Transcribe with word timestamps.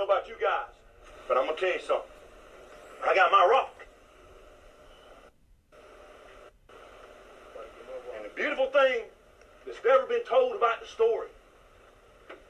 know 0.00 0.06
about 0.06 0.26
you 0.26 0.34
guys, 0.40 0.72
but 1.28 1.36
I'm 1.36 1.44
gonna 1.44 1.58
tell 1.58 1.68
you 1.68 1.80
something. 1.80 2.10
I 3.06 3.14
got 3.14 3.30
my 3.30 3.46
rock. 3.50 3.74
And 8.16 8.24
the 8.24 8.30
beautiful 8.34 8.70
thing 8.70 9.02
that's 9.66 9.78
never 9.84 10.06
been 10.06 10.24
told 10.24 10.56
about 10.56 10.80
the 10.80 10.86
story 10.86 11.28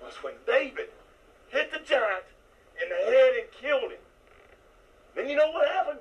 was 0.00 0.14
when 0.22 0.34
David 0.46 0.90
hit 1.48 1.72
the 1.72 1.80
giant 1.80 2.24
in 2.80 2.88
the 2.88 3.10
head 3.10 3.32
and 3.40 3.50
killed 3.50 3.90
him. 3.90 4.04
Then 5.16 5.28
you 5.28 5.34
know 5.34 5.50
what 5.50 5.66
happened? 5.66 5.98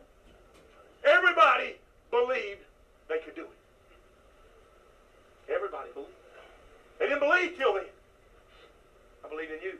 Everybody 1.04 1.78
believed 2.12 2.62
they 3.08 3.18
could 3.26 3.34
do 3.34 3.46
it. 3.46 3.58
Everybody 5.52 5.90
believed. 5.96 6.12
They 7.00 7.08
didn't 7.08 7.22
believe 7.22 7.58
till 7.58 7.74
then. 7.74 7.86
I 9.26 9.30
believe 9.30 9.50
in 9.50 9.62
you. 9.64 9.80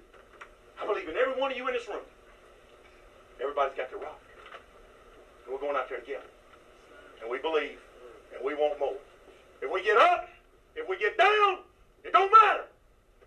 I 0.82 0.86
believe 0.88 1.08
in 1.08 1.16
every 1.16 1.40
one 1.40 1.52
of 1.52 1.58
you 1.58 1.68
in 1.68 1.74
this 1.74 1.88
room. 1.88 2.04
Everybody's 3.42 3.76
got 3.76 3.90
their 3.90 4.00
rock. 4.00 4.20
And 5.46 5.54
we're 5.54 5.60
going 5.60 5.76
out 5.76 5.90
there 5.90 6.00
together. 6.00 6.28
And 7.22 7.30
we 7.30 7.38
believe. 7.40 7.80
And 8.36 8.44
we 8.44 8.56
want 8.56 8.80
more. 8.80 8.96
If 9.62 9.72
we 9.72 9.84
get 9.84 9.98
up, 9.98 10.30
if 10.76 10.88
we 10.88 10.98
get 10.98 11.18
down, 11.18 11.60
it 12.04 12.14
don't 12.14 12.32
matter. 12.32 12.64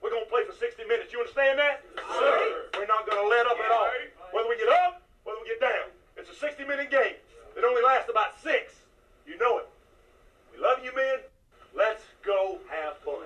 We're 0.02 0.10
going 0.10 0.24
to 0.24 0.30
play 0.30 0.44
for 0.44 0.56
60 0.56 0.84
minutes. 0.84 1.12
You 1.12 1.20
understand 1.20 1.58
that? 1.58 1.84
Sir. 2.18 2.66
We're 2.74 2.86
not 2.86 3.06
going 3.08 3.22
to 3.22 3.28
let 3.28 3.46
up 3.46 3.58
at 3.60 3.70
all. 3.70 3.90
Whether 4.32 4.48
we 4.48 4.56
get 4.56 4.68
up, 4.68 5.02
whether 5.24 5.38
we 5.42 5.48
get 5.48 5.60
down. 5.60 5.92
It's 6.16 6.30
a 6.30 6.34
60 6.34 6.64
minute 6.64 6.90
game. 6.90 7.20
It 7.56 7.64
only 7.64 7.82
lasts 7.82 8.10
about 8.10 8.40
six. 8.42 8.72
You 9.26 9.38
know 9.38 9.58
it. 9.58 9.68
We 10.52 10.62
love 10.62 10.78
you, 10.82 10.94
men. 10.96 11.18
Let's 11.74 12.02
go 12.24 12.58
have 12.68 12.96
fun. 12.98 13.24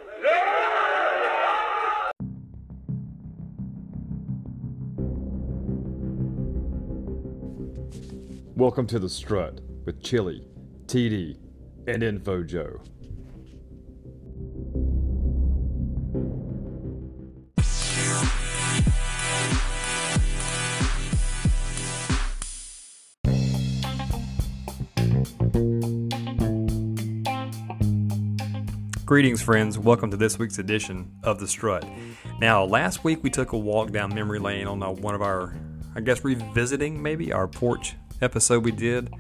Welcome 8.57 8.87
to 8.87 8.99
the 8.99 9.11
Strut 9.11 9.61
with 9.85 10.03
Chili, 10.03 10.49
TD, 10.87 11.37
and 11.87 12.03
Info 12.03 12.43
Joe. 12.43 12.81
Greetings, 29.05 29.43
friends. 29.43 29.79
Welcome 29.79 30.11
to 30.11 30.17
this 30.17 30.39
week's 30.39 30.59
edition 30.59 31.13
of 31.23 31.39
The 31.39 31.47
Strut. 31.47 31.87
Now, 32.41 32.65
last 32.65 33.05
week 33.05 33.23
we 33.23 33.29
took 33.29 33.53
a 33.53 33.59
walk 33.59 33.91
down 33.91 34.15
memory 34.15 34.39
lane 34.39 34.67
on 34.67 34.83
uh, 34.83 34.93
one 34.93 35.15
of 35.15 35.21
our, 35.21 35.55
I 35.95 36.01
guess, 36.01 36.25
revisiting 36.25 37.03
maybe 37.03 37.35
our 37.35 37.47
porch 37.47 37.97
episode 38.21 38.65
we 38.65 38.73
did 38.73 39.13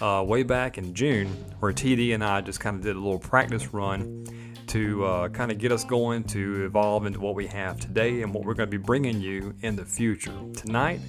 uh, 0.00 0.24
way 0.26 0.42
back 0.42 0.78
in 0.78 0.94
June, 0.94 1.28
where 1.60 1.72
TD 1.72 2.14
and 2.14 2.24
I 2.24 2.40
just 2.40 2.60
kind 2.60 2.76
of 2.76 2.82
did 2.82 2.96
a 2.96 2.98
little 2.98 3.18
practice 3.18 3.72
run 3.72 4.26
to 4.68 5.04
uh, 5.04 5.28
kind 5.28 5.50
of 5.50 5.58
get 5.58 5.72
us 5.72 5.84
going 5.84 6.24
to 6.24 6.64
evolve 6.64 7.06
into 7.06 7.20
what 7.20 7.34
we 7.34 7.46
have 7.48 7.78
today 7.80 8.22
and 8.22 8.32
what 8.32 8.44
we're 8.44 8.54
going 8.54 8.70
to 8.70 8.78
be 8.78 8.82
bringing 8.82 9.20
you 9.20 9.54
in 9.62 9.76
the 9.76 9.84
future. 9.84 10.34
Tonight, 10.54 11.00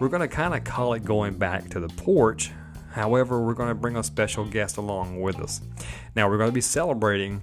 we're 0.00 0.08
going 0.08 0.20
to 0.20 0.28
kind 0.28 0.54
of 0.54 0.64
call 0.64 0.94
it 0.94 1.04
going 1.04 1.38
back 1.38 1.68
to 1.70 1.80
the 1.80 1.88
porch 1.88 2.50
However, 2.92 3.40
we're 3.40 3.54
going 3.54 3.70
to 3.70 3.74
bring 3.74 3.96
a 3.96 4.02
special 4.02 4.44
guest 4.44 4.76
along 4.76 5.20
with 5.22 5.40
us. 5.40 5.62
Now, 6.14 6.28
we're 6.28 6.36
going 6.36 6.50
to 6.50 6.54
be 6.54 6.60
celebrating 6.60 7.42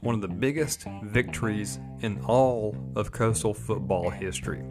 one 0.00 0.14
of 0.14 0.20
the 0.20 0.28
biggest 0.28 0.84
victories 1.02 1.78
in 2.00 2.20
all 2.26 2.76
of 2.94 3.10
coastal 3.10 3.54
football 3.54 4.10
history. 4.10 4.62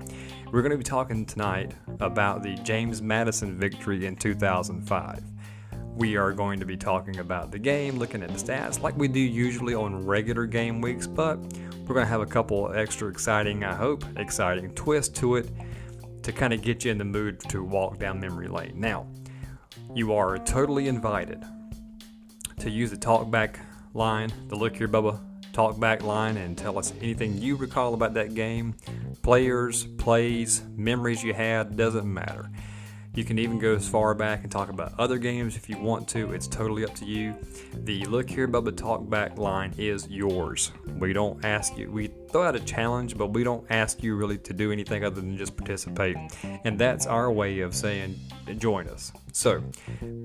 We're 0.52 0.64
going 0.64 0.72
to 0.72 0.78
be 0.80 0.83
talking 0.83 1.28
tonight 1.28 1.75
about 2.00 2.42
the 2.42 2.55
James 2.55 3.03
Madison 3.03 3.55
victory 3.55 4.08
in 4.08 4.16
2005. 4.16 5.23
We 5.94 6.17
are 6.17 6.31
going 6.31 6.59
to 6.59 6.66
be 6.66 6.75
talking 6.75 7.19
about 7.19 7.51
the 7.51 7.59
game, 7.59 8.00
looking 8.00 8.23
at 8.23 8.29
the 8.29 8.44
stats 8.44 8.81
like 8.81 8.97
we 8.97 9.07
do 9.07 9.19
usually 9.19 9.75
on 9.75 10.03
regular 10.07 10.47
game 10.47 10.81
weeks, 10.81 11.06
but 11.06 11.38
we're 11.38 11.94
going 11.94 12.06
to 12.06 12.09
have 12.09 12.22
a 12.22 12.25
couple 12.25 12.73
extra 12.73 13.09
exciting, 13.09 13.63
I 13.63 13.75
hope, 13.75 14.03
exciting 14.18 14.73
twists 14.73 15.19
to 15.19 15.35
it 15.35 15.51
to 16.23 16.31
kind 16.31 16.52
of 16.52 16.63
get 16.63 16.84
you 16.84 16.91
in 16.91 16.97
the 16.97 17.06
mood 17.06 17.40
to 17.41 17.63
walk 17.63 18.00
down 18.00 18.19
memory 18.19 18.47
lane. 18.47 18.73
Now, 18.73 19.06
you 19.94 20.13
are 20.13 20.40
totally 20.40 20.88
invited 20.88 21.46
to 22.57 22.72
use 22.72 22.90
the 22.90 22.97
talkback 22.97 23.57
line, 23.94 24.31
the 24.47 24.56
Look 24.56 24.78
Here 24.78 24.88
Bubba 24.88 25.28
talkback 25.59 26.03
line, 26.03 26.38
and 26.38 26.58
tell 26.58 26.78
us 26.80 26.94
anything 27.02 27.38
you 27.38 27.58
recall 27.58 27.94
about 27.94 28.14
that 28.14 28.34
game. 28.34 28.74
Players, 29.24 29.84
plays, 29.97 30.64
memories 30.78 31.22
you 31.22 31.34
had, 31.34 31.75
doesn't 31.75 32.12
matter. 32.12 32.50
You 33.14 33.25
can 33.25 33.38
even 33.38 33.59
go 33.59 33.75
as 33.75 33.86
far 33.86 34.14
back 34.14 34.44
and 34.44 34.52
talk 34.52 34.70
about 34.70 34.94
other 34.97 35.18
games 35.18 35.58
if 35.58 35.68
you 35.68 35.78
want 35.78 36.08
to. 36.09 36.31
It's 36.31 36.47
totally 36.47 36.86
up 36.86 36.96
to 36.96 37.06
you. 37.06 37.36
The 37.74 38.06
Look 38.06 38.30
Here 38.30 38.47
Bubba 38.47 38.72
Talkback 38.72 39.38
line 39.38 39.74
is 39.78 40.08
yours. 40.08 40.72
We 40.97 41.12
don't 41.12 41.44
ask 41.44 41.78
you, 41.78 41.91
we 41.91 42.12
throw 42.31 42.44
out 42.44 42.56
a 42.56 42.62
challenge, 42.62 43.18
but 43.18 43.31
we 43.31 43.44
don't 43.44 43.66
ask 43.70 44.02
you 44.02 44.16
really 44.16 44.38
to 44.38 44.53
do 44.53 44.72
anything 44.72 45.03
other 45.03 45.20
than 45.20 45.36
just 45.36 45.58
participate. 45.58 46.16
And 46.64 46.80
that's 46.80 47.06
our 47.06 47.30
way 47.30 47.59
of 47.59 47.76
saying, 47.76 48.18
join 48.59 48.88
us. 48.88 49.12
So 49.34 49.62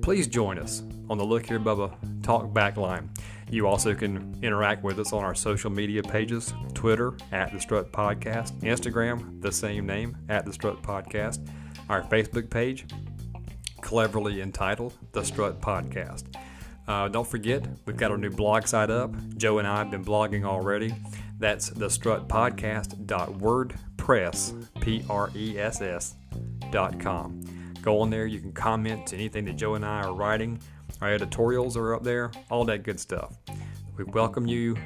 please 0.00 0.28
join 0.28 0.60
us 0.60 0.84
on 1.10 1.18
the 1.18 1.24
Look 1.24 1.46
Here 1.46 1.58
Bubba 1.58 1.92
Talkback 2.20 2.76
line. 2.76 3.10
You 3.54 3.66
also 3.68 3.94
can 3.94 4.36
interact 4.42 4.82
with 4.82 4.98
us 4.98 5.12
on 5.12 5.22
our 5.22 5.36
social 5.36 5.70
media 5.70 6.02
pages 6.02 6.52
Twitter 6.74 7.14
at 7.30 7.52
The 7.52 7.60
Strut 7.60 7.92
Podcast, 7.92 8.50
Instagram, 8.62 9.40
the 9.40 9.52
same 9.52 9.86
name, 9.86 10.16
at 10.28 10.44
The 10.44 10.52
Strut 10.52 10.82
Podcast 10.82 11.48
our 11.88 12.02
Facebook 12.02 12.50
page, 12.50 12.84
cleverly 13.80 14.42
entitled 14.42 14.94
The 15.12 15.22
Strut 15.22 15.60
Podcast. 15.60 16.24
Uh, 16.88 17.06
don't 17.06 17.28
forget, 17.28 17.64
we've 17.86 17.96
got 17.96 18.10
our 18.10 18.18
new 18.18 18.30
blog 18.30 18.66
site 18.66 18.90
up. 18.90 19.14
Joe 19.36 19.60
and 19.60 19.68
I 19.68 19.78
have 19.78 19.92
been 19.92 20.04
blogging 20.04 20.44
already. 20.44 20.92
That's 21.38 21.68
the 21.68 21.88
strut 21.88 22.26
podcast.wordpress, 22.26 24.80
P 24.80 25.04
R 25.08 25.30
E 25.36 25.60
S 25.60 25.80
S, 25.80 26.16
dot 26.72 26.98
com. 26.98 27.40
Go 27.82 28.00
on 28.00 28.10
there, 28.10 28.26
you 28.26 28.40
can 28.40 28.50
comment 28.50 29.06
to 29.06 29.14
anything 29.14 29.44
that 29.44 29.54
Joe 29.54 29.76
and 29.76 29.84
I 29.84 30.02
are 30.02 30.12
writing. 30.12 30.58
Our 31.00 31.08
editorials 31.08 31.76
are 31.76 31.94
up 31.94 32.02
there, 32.02 32.30
all 32.50 32.64
that 32.66 32.82
good 32.82 33.00
stuff. 33.00 33.36
We 33.96 34.04
welcome 34.04 34.46
you 34.46 34.76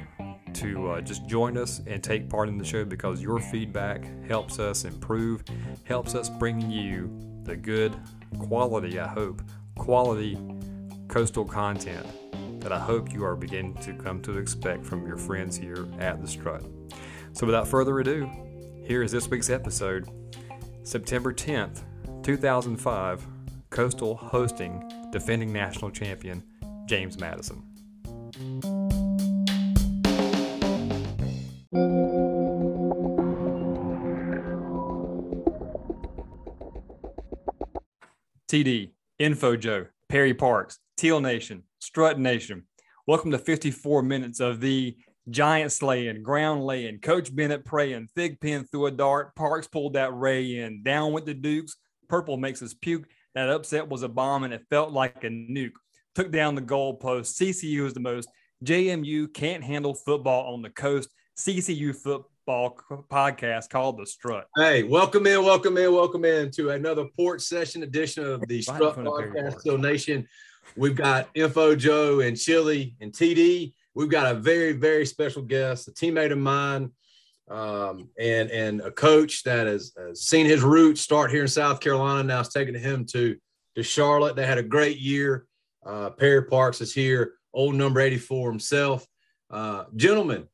to 0.53 0.91
uh, 0.91 1.01
just 1.01 1.27
join 1.27 1.57
us 1.57 1.81
and 1.85 2.03
take 2.03 2.29
part 2.29 2.49
in 2.49 2.57
the 2.57 2.65
show 2.65 2.83
because 2.83 3.21
your 3.21 3.39
feedback 3.39 4.03
helps 4.27 4.59
us 4.59 4.85
improve, 4.85 5.43
helps 5.83 6.15
us 6.15 6.29
bring 6.29 6.69
you 6.69 7.09
the 7.43 7.55
good 7.55 7.95
quality, 8.39 8.99
I 8.99 9.07
hope, 9.07 9.41
quality 9.75 10.37
coastal 11.07 11.45
content 11.45 12.05
that 12.61 12.71
I 12.71 12.79
hope 12.79 13.13
you 13.13 13.23
are 13.23 13.35
beginning 13.35 13.75
to 13.75 13.93
come 13.93 14.21
to 14.23 14.37
expect 14.37 14.85
from 14.85 15.07
your 15.07 15.17
friends 15.17 15.55
here 15.57 15.87
at 15.99 16.21
The 16.21 16.27
Strut. 16.27 16.63
So, 17.33 17.45
without 17.45 17.67
further 17.67 17.99
ado, 17.99 18.29
here 18.83 19.03
is 19.03 19.11
this 19.11 19.29
week's 19.29 19.49
episode 19.49 20.09
September 20.83 21.33
10th, 21.33 21.83
2005, 22.23 23.27
Coastal 23.69 24.15
hosting 24.15 24.98
defending 25.11 25.51
national 25.51 25.91
champion 25.91 26.43
James 26.85 27.19
Madison. 27.19 27.63
TD, 38.49 38.91
Info 39.19 39.55
Joe, 39.55 39.85
Perry 40.07 40.33
Parks, 40.33 40.79
Teal 40.97 41.19
Nation, 41.19 41.63
Strut 41.77 42.19
Nation. 42.19 42.63
Welcome 43.05 43.29
to 43.31 43.37
54 43.37 44.01
minutes 44.01 44.39
of 44.39 44.59
the 44.59 44.97
giant 45.29 45.71
slaying, 45.71 46.23
ground 46.23 46.63
laying, 46.65 46.99
Coach 46.99 47.35
Bennett 47.35 47.63
praying, 47.63 48.09
Thig 48.15 48.39
pin 48.39 48.65
threw 48.65 48.87
a 48.87 48.91
dart, 48.91 49.35
Parks 49.35 49.67
pulled 49.67 49.93
that 49.93 50.15
ray 50.15 50.57
in, 50.57 50.81
down 50.81 51.13
with 51.13 51.25
the 51.25 51.35
Dukes, 51.35 51.75
Purple 52.07 52.37
makes 52.37 52.63
us 52.63 52.73
puke. 52.73 53.05
That 53.35 53.49
upset 53.49 53.87
was 53.87 54.03
a 54.03 54.09
bomb 54.09 54.43
and 54.43 54.53
it 54.53 54.63
felt 54.69 54.91
like 54.91 55.23
a 55.23 55.29
nuke. 55.29 55.73
Took 56.15 56.31
down 56.31 56.55
the 56.55 56.61
goalpost. 56.61 57.39
CCU 57.39 57.85
is 57.85 57.93
the 57.93 57.99
most. 57.99 58.29
JMU 58.65 59.33
can't 59.33 59.63
handle 59.63 59.93
football 59.93 60.53
on 60.53 60.61
the 60.61 60.69
coast. 60.69 61.09
CCU 61.37 61.95
foot, 61.95 62.23
football 62.49 63.05
podcast 63.11 63.69
called 63.69 63.99
The 63.99 64.07
Strut. 64.07 64.47
Hey, 64.55 64.81
welcome 64.81 65.27
in, 65.27 65.43
welcome 65.45 65.77
in, 65.77 65.93
welcome 65.93 66.25
in 66.25 66.49
to 66.51 66.71
another 66.71 67.05
port 67.15 67.43
session 67.43 67.83
edition 67.83 68.25
of 68.25 68.47
the 68.47 68.63
Strut 68.63 68.97
Podcast 68.97 69.61
Teal 69.61 69.77
Nation. 69.77 70.27
We've 70.75 70.95
got 70.95 71.29
Info 71.35 71.75
Joe 71.75 72.21
and 72.21 72.35
Chili 72.35 72.95
and 73.01 73.13
TD. 73.13 73.73
We've 73.93 74.09
got 74.09 74.35
a 74.35 74.39
very, 74.39 74.71
very 74.71 75.05
special 75.05 75.43
guest, 75.43 75.89
a 75.89 75.91
teammate 75.91 76.31
of 76.31 76.39
mine, 76.39 76.91
um, 77.49 78.09
and 78.19 78.51
and 78.51 78.81
a 78.81 78.91
coach 78.91 79.43
that 79.43 79.67
has, 79.67 79.93
has, 79.97 80.21
seen 80.21 80.45
his 80.45 80.61
roots 80.61 81.01
start 81.01 81.31
here 81.31 81.41
in 81.41 81.47
South 81.47 81.79
Carolina. 81.79 82.23
Now 82.23 82.39
it's 82.41 82.53
taking 82.53 82.75
him 82.75 83.05
to 83.07 83.37
to 83.75 83.83
Charlotte. 83.83 84.35
They 84.35 84.45
had 84.45 84.57
a 84.57 84.63
great 84.63 84.97
year. 84.97 85.45
Uh, 85.85 86.09
Perry 86.11 86.45
Parks 86.45 86.81
is 86.81 86.93
here, 86.93 87.33
old 87.53 87.75
number 87.75 87.99
84 87.99 88.51
himself. 88.51 89.07
Uh, 89.49 89.85
gentlemen, 89.95 90.47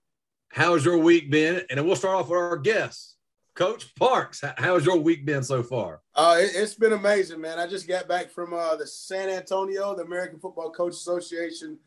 how's 0.49 0.85
your 0.85 0.97
week 0.97 1.29
been? 1.29 1.63
And 1.69 1.85
we'll 1.85 1.95
start 1.95 2.15
off 2.15 2.29
with 2.29 2.39
our 2.39 2.57
guests. 2.57 3.15
Coach 3.55 3.95
Parks, 3.95 4.43
how's 4.57 4.85
your 4.85 4.97
week 4.97 5.25
been 5.25 5.41
so 5.41 5.63
far? 5.63 6.01
Uh, 6.13 6.37
it, 6.39 6.55
has 6.55 6.75
been 6.75 6.91
amazing, 6.91 7.39
man. 7.39 7.57
I 7.57 7.67
just 7.67 7.87
got 7.87 8.05
back 8.05 8.29
from 8.29 8.53
uh, 8.53 8.75
the 8.75 8.85
San 8.85 9.29
Antonio, 9.29 9.95
the 9.95 10.03
American 10.03 10.39
Football 10.39 10.71
Coach 10.71 10.91
Association 10.91 11.79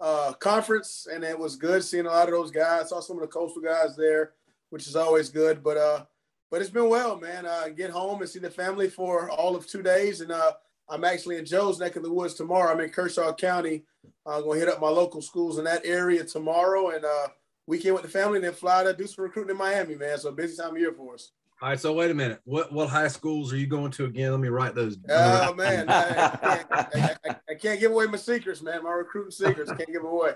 uh, 0.00 0.32
conference, 0.32 1.06
and 1.12 1.22
it 1.22 1.38
was 1.38 1.56
good 1.56 1.84
seeing 1.84 2.06
a 2.06 2.08
lot 2.08 2.28
of 2.28 2.34
those 2.34 2.50
guys. 2.50 2.88
Saw 2.88 3.00
some 3.00 3.16
of 3.16 3.22
the 3.22 3.28
coastal 3.28 3.60
guys 3.60 3.96
there, 3.96 4.32
which 4.70 4.86
is 4.86 4.96
always 4.96 5.28
good. 5.28 5.62
But 5.62 5.76
uh, 5.76 6.04
but 6.50 6.60
it's 6.60 6.70
been 6.70 6.88
well, 6.88 7.18
man. 7.18 7.46
Uh, 7.46 7.68
get 7.68 7.90
home 7.90 8.20
and 8.20 8.30
see 8.30 8.38
the 8.38 8.50
family 8.50 8.88
for 8.88 9.30
all 9.30 9.54
of 9.54 9.66
two 9.66 9.82
days, 9.82 10.20
and 10.20 10.32
uh, 10.32 10.52
I'm 10.88 11.04
actually 11.04 11.36
in 11.36 11.44
Joe's 11.44 11.78
neck 11.78 11.96
of 11.96 12.02
the 12.02 12.12
woods 12.12 12.34
tomorrow. 12.34 12.72
I'm 12.72 12.80
in 12.80 12.90
Kershaw 12.90 13.32
County. 13.32 13.84
I'm 14.26 14.42
gonna 14.42 14.58
hit 14.58 14.68
up 14.68 14.80
my 14.80 14.88
local 14.88 15.22
schools 15.22 15.58
in 15.58 15.64
that 15.64 15.82
area 15.84 16.24
tomorrow, 16.24 16.90
and 16.90 17.04
uh, 17.04 17.28
weekend 17.66 17.94
with 17.94 18.02
the 18.02 18.08
family, 18.08 18.36
and 18.36 18.44
then 18.44 18.52
fly 18.52 18.82
to 18.82 18.92
do 18.92 19.06
some 19.06 19.24
recruiting 19.24 19.52
in 19.52 19.56
Miami, 19.56 19.94
man. 19.94 20.18
So 20.18 20.32
busy 20.32 20.56
time 20.56 20.72
of 20.72 20.78
year 20.78 20.92
for 20.92 21.14
us. 21.14 21.30
All 21.62 21.68
right, 21.68 21.78
so 21.78 21.92
wait 21.92 22.10
a 22.10 22.14
minute. 22.14 22.40
What 22.44 22.72
what 22.72 22.88
high 22.88 23.08
schools 23.08 23.52
are 23.52 23.56
you 23.56 23.66
going 23.66 23.90
to 23.92 24.06
again? 24.06 24.30
Let 24.30 24.40
me 24.40 24.48
write 24.48 24.74
those. 24.74 24.96
Oh 25.08 25.54
man, 25.54 25.88
I, 25.88 26.00
I, 26.00 26.84
can't, 26.84 27.18
I, 27.24 27.36
I, 27.50 27.54
can't, 27.54 27.78
give 27.78 27.92
away 27.92 28.06
my 28.06 28.16
secrets, 28.16 28.62
man. 28.62 28.82
My 28.82 28.92
recruiting 28.92 29.30
secrets 29.30 29.70
can't 29.70 29.92
give 29.92 30.04
away. 30.04 30.32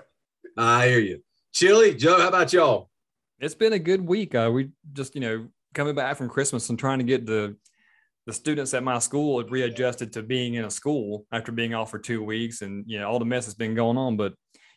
I 0.55 0.87
hear 0.87 0.99
you, 0.99 1.23
Chili 1.51 1.95
Joe. 1.95 2.19
How 2.19 2.27
about 2.27 2.53
y'all? 2.53 2.91
It's 3.39 3.55
been 3.55 3.73
a 3.73 3.79
good 3.79 4.01
week. 4.01 4.35
Uh, 4.35 4.49
we 4.53 4.69
just 4.93 5.15
you 5.15 5.21
know 5.21 5.47
coming 5.73 5.95
back 5.95 6.17
from 6.17 6.29
Christmas 6.29 6.69
and 6.69 6.79
trying 6.79 6.99
to 6.99 7.05
get 7.05 7.25
the 7.25 7.55
the 8.25 8.33
students 8.33 8.73
at 8.73 8.83
my 8.83 8.99
school 8.99 9.37
had 9.37 9.51
readjusted 9.51 10.13
to 10.13 10.23
being 10.23 10.55
in 10.55 10.65
a 10.65 10.71
school 10.71 11.25
after 11.31 11.51
being 11.51 11.73
off 11.73 11.91
for 11.91 11.99
two 11.99 12.23
weeks, 12.23 12.61
and 12.61 12.83
you 12.87 12.99
know 12.99 13.07
all 13.07 13.19
the 13.19 13.25
mess 13.25 13.45
has 13.45 13.53
been 13.53 13.75
going 13.75 13.97
on. 13.97 14.17
But 14.17 14.33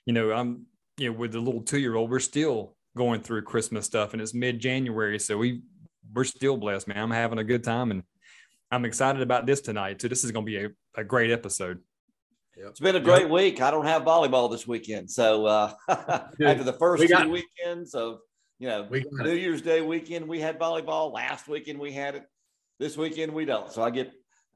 you 0.07 0.13
know 0.13 0.33
I'm 0.33 0.67
you 0.97 1.11
know 1.13 1.19
with 1.19 1.33
the 1.33 1.41
little 1.41 1.63
two 1.63 1.79
year 1.79 1.95
old, 1.95 2.11
we're 2.11 2.19
still 2.21 2.77
going 2.97 3.21
through 3.21 3.43
Christmas 3.43 3.87
stuff, 3.87 4.13
and 4.13 4.21
it's 4.21 4.35
mid 4.35 4.59
January, 4.59 5.19
so 5.19 5.39
we 5.39 5.63
we're 6.13 6.25
still 6.25 6.57
blessed, 6.57 6.89
man. 6.89 6.99
I'm 6.99 7.11
having 7.11 7.39
a 7.39 7.45
good 7.45 7.63
time 7.63 7.91
and 7.91 8.03
I'm 8.71 8.85
excited 8.85 9.23
about 9.23 9.47
this 9.47 9.61
tonight. 9.61 10.01
So 10.01 10.09
this 10.09 10.25
is 10.25 10.33
going 10.33 10.45
to 10.45 10.51
be 10.51 10.65
a, 10.65 10.69
a 11.01 11.05
great 11.05 11.31
episode. 11.31 11.81
Yep. 12.57 12.67
It's 12.71 12.81
been 12.81 12.97
a 12.97 13.01
great 13.01 13.23
yep. 13.23 13.31
week. 13.31 13.61
I 13.61 13.71
don't 13.71 13.87
have 13.87 14.03
volleyball 14.03 14.51
this 14.51 14.67
weekend. 14.67 15.11
So 15.11 15.47
uh, 15.47 15.73
after 15.89 16.65
the 16.65 16.77
first 16.79 17.01
we 17.01 17.09
got, 17.09 17.25
two 17.25 17.31
weekends 17.31 17.95
of, 17.95 18.19
you 18.59 18.69
know, 18.69 18.89
New 18.91 19.33
Year's 19.33 19.63
Day 19.63 19.81
weekend, 19.81 20.27
we 20.27 20.41
had 20.41 20.59
volleyball. 20.59 21.13
Last 21.13 21.49
weekend, 21.49 21.79
we 21.79 21.93
had 21.93 22.17
it. 22.17 22.25
This 22.79 22.97
weekend, 22.97 23.33
we 23.33 23.45
don't. 23.45 23.73
So 23.73 23.83
I 23.83 23.91
get 23.91 24.13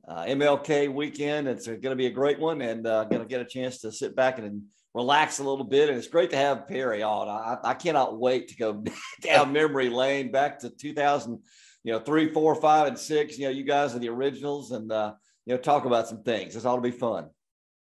uh, 0.06 0.24
MLK 0.24 0.92
weekend. 0.92 1.48
It's 1.48 1.66
going 1.66 1.80
to 1.80 1.96
be 1.96 2.06
a 2.06 2.10
great 2.10 2.38
one 2.38 2.60
and 2.62 2.86
uh, 2.86 3.04
going 3.04 3.22
to 3.22 3.28
get 3.28 3.40
a 3.40 3.44
chance 3.44 3.80
to 3.80 3.92
sit 3.92 4.16
back 4.16 4.38
and 4.38 4.62
relax 4.94 5.38
a 5.38 5.44
little 5.44 5.64
bit. 5.64 5.88
And 5.88 5.98
it's 5.98 6.08
great 6.08 6.30
to 6.30 6.36
have 6.36 6.66
Perry 6.66 7.02
on. 7.02 7.28
I, 7.28 7.70
I 7.70 7.74
cannot 7.74 8.18
wait 8.18 8.48
to 8.48 8.56
go 8.56 8.84
down 9.20 9.52
memory 9.52 9.88
lane 9.88 10.32
back 10.32 10.58
to 10.60 10.70
2000, 10.70 11.38
you 11.84 11.92
know, 11.92 12.00
three, 12.00 12.32
four, 12.32 12.54
five, 12.56 12.88
and 12.88 12.98
six. 12.98 13.38
You 13.38 13.46
know, 13.46 13.50
you 13.50 13.64
guys 13.64 13.94
are 13.94 14.00
the 14.00 14.08
originals 14.08 14.72
and, 14.72 14.90
uh, 14.90 15.14
you 15.46 15.54
know, 15.54 15.60
talk 15.60 15.84
about 15.84 16.08
some 16.08 16.22
things. 16.22 16.56
It's 16.56 16.64
ought 16.64 16.76
to 16.76 16.82
be 16.82 16.90
fun. 16.90 17.28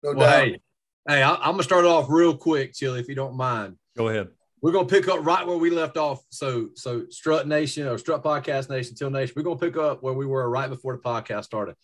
No 0.03 0.13
well, 0.13 0.29
doubt. 0.29 0.43
Hey, 0.43 0.61
hey 1.07 1.23
I, 1.23 1.33
am 1.33 1.41
going 1.41 1.57
to 1.57 1.63
start 1.63 1.85
off 1.85 2.07
real 2.09 2.35
quick, 2.35 2.73
Chili, 2.73 2.99
if 2.99 3.07
you 3.07 3.15
don't 3.15 3.35
mind. 3.35 3.77
Go 3.97 4.07
ahead. 4.07 4.29
We're 4.61 4.71
gonna 4.71 4.87
pick 4.87 5.07
up 5.07 5.25
right 5.25 5.45
where 5.45 5.57
we 5.57 5.69
left 5.69 5.97
off. 5.97 6.23
So, 6.29 6.69
so 6.75 7.05
Strut 7.09 7.47
Nation 7.47 7.87
or 7.87 7.97
Strut 7.97 8.23
Podcast 8.23 8.69
Nation, 8.69 8.95
Teal 8.95 9.09
Nation. 9.09 9.33
We're 9.35 9.43
gonna 9.43 9.57
pick 9.57 9.77
up 9.77 10.03
where 10.03 10.13
we 10.13 10.25
were 10.25 10.47
right 10.49 10.69
before 10.69 10.93
the 10.93 11.01
podcast 11.01 11.45
started. 11.45 11.75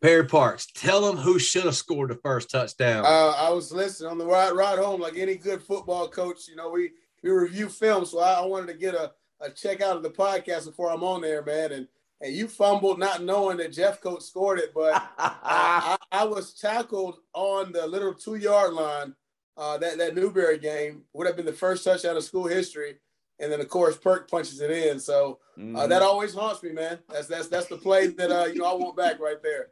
Perry 0.00 0.26
Parks, 0.26 0.68
tell 0.74 1.00
them 1.00 1.16
who 1.16 1.40
should 1.40 1.64
have 1.64 1.74
scored 1.74 2.10
the 2.10 2.14
first 2.14 2.50
touchdown. 2.50 3.04
Uh, 3.04 3.34
I 3.36 3.50
was 3.50 3.72
listening 3.72 4.12
on 4.12 4.18
the 4.18 4.26
ride 4.26 4.52
ride 4.52 4.78
home, 4.78 5.00
like 5.00 5.16
any 5.16 5.34
good 5.34 5.60
football 5.60 6.06
coach. 6.08 6.46
You 6.48 6.54
know, 6.54 6.70
we 6.70 6.92
we 7.22 7.30
review 7.30 7.68
film, 7.68 8.04
so 8.04 8.20
I, 8.20 8.34
I 8.34 8.46
wanted 8.46 8.68
to 8.68 8.78
get 8.78 8.94
a, 8.94 9.10
a 9.40 9.50
check 9.50 9.80
out 9.80 9.96
of 9.96 10.04
the 10.04 10.10
podcast 10.10 10.66
before 10.66 10.92
I'm 10.92 11.02
on 11.02 11.20
there, 11.20 11.42
man. 11.42 11.72
And 11.72 11.88
and 12.20 12.34
you 12.34 12.46
fumbled 12.48 12.98
not 12.98 13.22
knowing 13.22 13.56
that 13.58 13.72
Jeffcoat 13.72 14.22
scored 14.22 14.58
it, 14.60 14.72
but 14.74 14.94
I, 15.18 15.34
I, 15.42 15.96
I, 16.12 16.24
was 16.24 16.54
tackled 16.54 17.18
on 17.32 17.72
the 17.72 17.86
little 17.86 18.14
two 18.14 18.36
yard 18.36 18.74
line. 18.74 19.14
Uh, 19.58 19.76
that 19.76 19.98
that 19.98 20.14
Newberry 20.14 20.56
game 20.56 21.02
would 21.12 21.26
have 21.26 21.34
been 21.34 21.44
the 21.44 21.52
first 21.52 21.82
touchdown 21.82 22.16
of 22.16 22.22
school 22.22 22.46
history, 22.46 22.94
and 23.40 23.50
then 23.50 23.60
of 23.60 23.68
course 23.68 23.96
Perk 23.96 24.30
punches 24.30 24.60
it 24.60 24.70
in. 24.70 25.00
So 25.00 25.40
uh, 25.56 25.60
mm-hmm. 25.60 25.88
that 25.88 26.00
always 26.00 26.32
haunts 26.32 26.62
me, 26.62 26.70
man. 26.70 27.00
That's 27.08 27.26
that's 27.26 27.48
that's 27.48 27.66
the 27.66 27.76
play 27.76 28.06
that 28.06 28.30
uh, 28.30 28.46
you 28.46 28.60
know 28.60 28.66
I 28.66 28.74
want 28.74 28.96
back 28.96 29.18
right 29.18 29.42
there. 29.42 29.70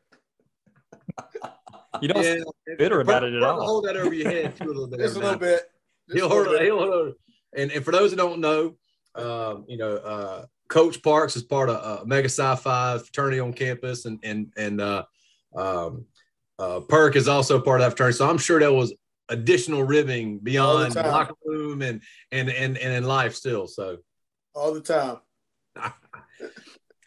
You 2.02 2.08
don't 2.08 2.22
yeah. 2.22 2.74
bitter 2.76 3.00
about 3.00 3.24
it 3.24 3.32
at 3.32 3.42
all. 3.42 3.64
Hold 3.64 3.84
that 3.86 3.96
over 3.96 4.12
your 4.12 4.30
head 4.30 4.56
too 4.56 4.64
a 4.64 4.66
little 4.66 4.88
bit. 4.88 4.98
Just 4.98 5.16
a 5.16 5.20
little 5.20 5.38
bit. 5.38 5.70
Just 6.08 6.18
he'll 6.18 6.28
hold 6.28 6.48
it. 6.48 6.62
He'll 6.62 6.78
hold 6.78 7.08
it. 7.08 7.14
And, 7.56 7.70
and 7.70 7.84
for 7.84 7.92
those 7.92 8.10
that 8.10 8.16
don't 8.16 8.40
know, 8.40 8.76
um, 9.14 9.64
you 9.66 9.78
know, 9.78 9.96
uh, 9.96 10.46
Coach 10.68 11.02
Parks 11.02 11.36
is 11.36 11.42
part 11.42 11.70
of 11.70 11.76
uh, 11.76 12.04
Mega 12.04 12.28
Psi 12.28 12.56
Phi 12.56 12.98
fraternity 12.98 13.40
on 13.40 13.52
campus, 13.52 14.04
and 14.04 14.18
and 14.22 14.52
and 14.56 14.80
uh, 14.80 15.04
um, 15.54 16.04
uh, 16.58 16.80
Perk 16.80 17.16
is 17.16 17.28
also 17.28 17.60
part 17.60 17.80
of 17.80 17.84
that 17.86 17.90
fraternity. 17.92 18.18
So 18.18 18.28
I'm 18.28 18.38
sure 18.38 18.58
there 18.58 18.72
was 18.72 18.92
additional 19.28 19.82
ribbing 19.82 20.38
beyond 20.38 20.94
locker 20.94 21.34
room 21.44 21.82
and 21.82 22.02
and 22.32 22.48
and 22.48 22.78
and 22.78 22.92
in 22.92 23.04
life 23.04 23.34
still. 23.34 23.66
So 23.66 23.98
all 24.54 24.72
the 24.72 24.80
time. 24.80 25.18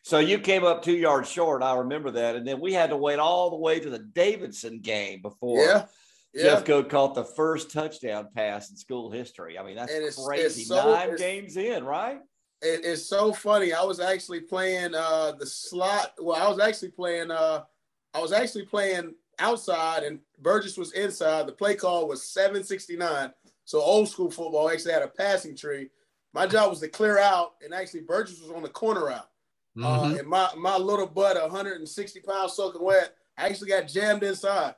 So 0.09 0.17
you 0.17 0.39
came 0.39 0.63
up 0.63 0.81
two 0.81 0.97
yards 0.97 1.29
short. 1.29 1.61
I 1.61 1.77
remember 1.77 2.09
that. 2.09 2.35
And 2.35 2.47
then 2.47 2.59
we 2.59 2.73
had 2.73 2.89
to 2.89 2.97
wait 2.97 3.19
all 3.19 3.51
the 3.51 3.57
way 3.57 3.79
to 3.79 3.91
the 3.91 3.99
Davidson 3.99 4.79
game 4.79 5.21
before 5.21 5.63
yeah. 5.63 5.85
yeah. 6.33 6.45
Jeffcoat 6.45 6.89
caught 6.89 7.13
the 7.13 7.23
first 7.23 7.69
touchdown 7.71 8.29
pass 8.35 8.71
in 8.71 8.75
school 8.75 9.11
history. 9.11 9.59
I 9.59 9.63
mean, 9.63 9.75
that's 9.75 9.91
it's, 9.93 10.25
crazy. 10.25 10.61
It's 10.61 10.67
so, 10.67 10.93
Nine 10.93 11.15
games 11.15 11.57
in, 11.57 11.83
right? 11.83 12.21
It, 12.63 12.81
it's 12.85 13.05
so 13.05 13.31
funny. 13.31 13.71
I 13.71 13.83
was 13.83 13.99
actually 13.99 14.41
playing 14.41 14.95
uh, 14.95 15.33
the 15.37 15.45
slot. 15.45 16.13
Well, 16.19 16.35
I 16.35 16.49
was 16.49 16.59
actually 16.59 16.89
playing. 16.89 17.29
Uh, 17.29 17.65
I 18.15 18.19
was 18.19 18.31
actually 18.31 18.65
playing 18.65 19.13
outside, 19.39 20.03
and 20.03 20.19
Burgess 20.41 20.77
was 20.77 20.93
inside. 20.93 21.47
The 21.47 21.53
play 21.53 21.75
call 21.75 22.07
was 22.07 22.23
769. 22.23 23.33
So 23.65 23.79
old 23.79 24.09
school 24.09 24.31
football 24.31 24.69
actually 24.69 24.93
had 24.93 25.03
a 25.03 25.07
passing 25.07 25.55
tree. 25.55 25.89
My 26.33 26.47
job 26.47 26.69
was 26.69 26.79
to 26.79 26.87
clear 26.87 27.17
out, 27.17 27.55
and 27.63 27.73
actually 27.73 28.01
Burgess 28.01 28.41
was 28.41 28.51
on 28.51 28.63
the 28.63 28.69
corner 28.69 29.05
route. 29.05 29.29
Uh, 29.77 29.81
mm-hmm. 29.81 30.13
Uh, 30.13 30.17
and 30.17 30.27
my 30.27 30.49
my 30.57 30.77
little 30.77 31.07
butt, 31.07 31.39
160 31.39 32.19
pounds 32.21 32.53
soaking 32.53 32.83
wet, 32.83 33.15
actually 33.37 33.69
got 33.69 33.87
jammed 33.87 34.23
inside. 34.23 34.75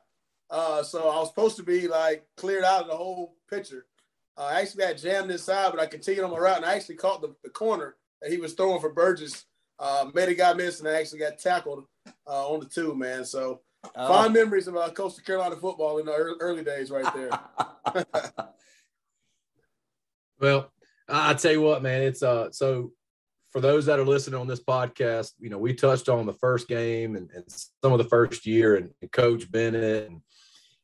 Uh, 0.50 0.84
so 0.84 1.10
I 1.10 1.18
was 1.18 1.30
supposed 1.30 1.56
to 1.57 1.64
be 1.64 1.88
like 1.88 2.25
cleared 2.36 2.64
out 2.64 2.84
of 2.84 2.88
the 2.88 2.96
whole 2.96 3.38
picture. 3.50 3.86
Uh, 4.38 4.52
I 4.52 4.62
actually 4.62 4.86
got 4.86 4.98
jammed 4.98 5.31
inside, 5.31 5.72
but 5.72 5.80
I 5.80 5.86
continued 5.86 6.25
on 6.25 6.31
my 6.31 6.38
route 6.38 6.57
and 6.57 6.66
I 6.66 6.75
actually 6.75 6.96
caught 6.96 7.22
the, 7.22 7.34
the 7.44 7.50
corner 7.50 7.96
that 8.22 8.31
he 8.31 8.38
was 8.38 8.54
throwing 8.54 8.81
for 8.81 8.92
Burgess. 8.92 9.46
Uh, 9.80 10.12
made 10.14 10.30
a 10.30 10.35
guy 10.35 10.54
miss 10.54 10.80
and 10.80 10.88
I 10.88 11.00
actually 11.00 11.19
got 11.19 11.40
tackled 11.40 11.85
uh, 12.28 12.47
on 12.50 12.59
the 12.59 12.66
two, 12.66 12.94
man. 12.94 13.26
So 13.26 13.62
oh. 13.95 14.07
fond 14.07 14.33
memories 14.33 14.68
of 14.68 14.76
uh, 14.76 14.90
Coastal 14.92 15.23
Carolina 15.23 15.56
football 15.56 16.00
in 16.00 16.06
the 16.06 16.14
early, 16.14 16.64
days 16.64 16.92
right 16.92 17.14
there. 17.14 18.07
well, 20.40 20.71
I 21.07 21.33
tell 21.33 21.52
you 21.52 21.61
what, 21.61 21.81
man, 21.81 22.04
it's 22.04 22.23
uh 22.23 22.52
so 22.52 22.92
for 23.52 23.59
those 23.59 23.85
that 23.85 24.00
are 24.00 24.06
listening 24.06 24.40
on 24.40 24.47
this 24.47 24.64
podcast, 24.64 25.33
you 25.40 25.50
know, 25.50 25.57
we 25.57 25.73
touched 25.73 26.07
on 26.07 26.26
the 26.26 26.33
first 26.33 26.68
game 26.68 27.18
and, 27.18 27.30
and 27.31 27.44
some 27.50 27.92
of 27.92 27.97
the 27.97 28.06
first 28.06 28.45
year 28.45 28.78
and, 28.78 28.92
and 29.02 29.11
Coach 29.11 29.52
Bennett 29.52 30.07
and 30.07 30.21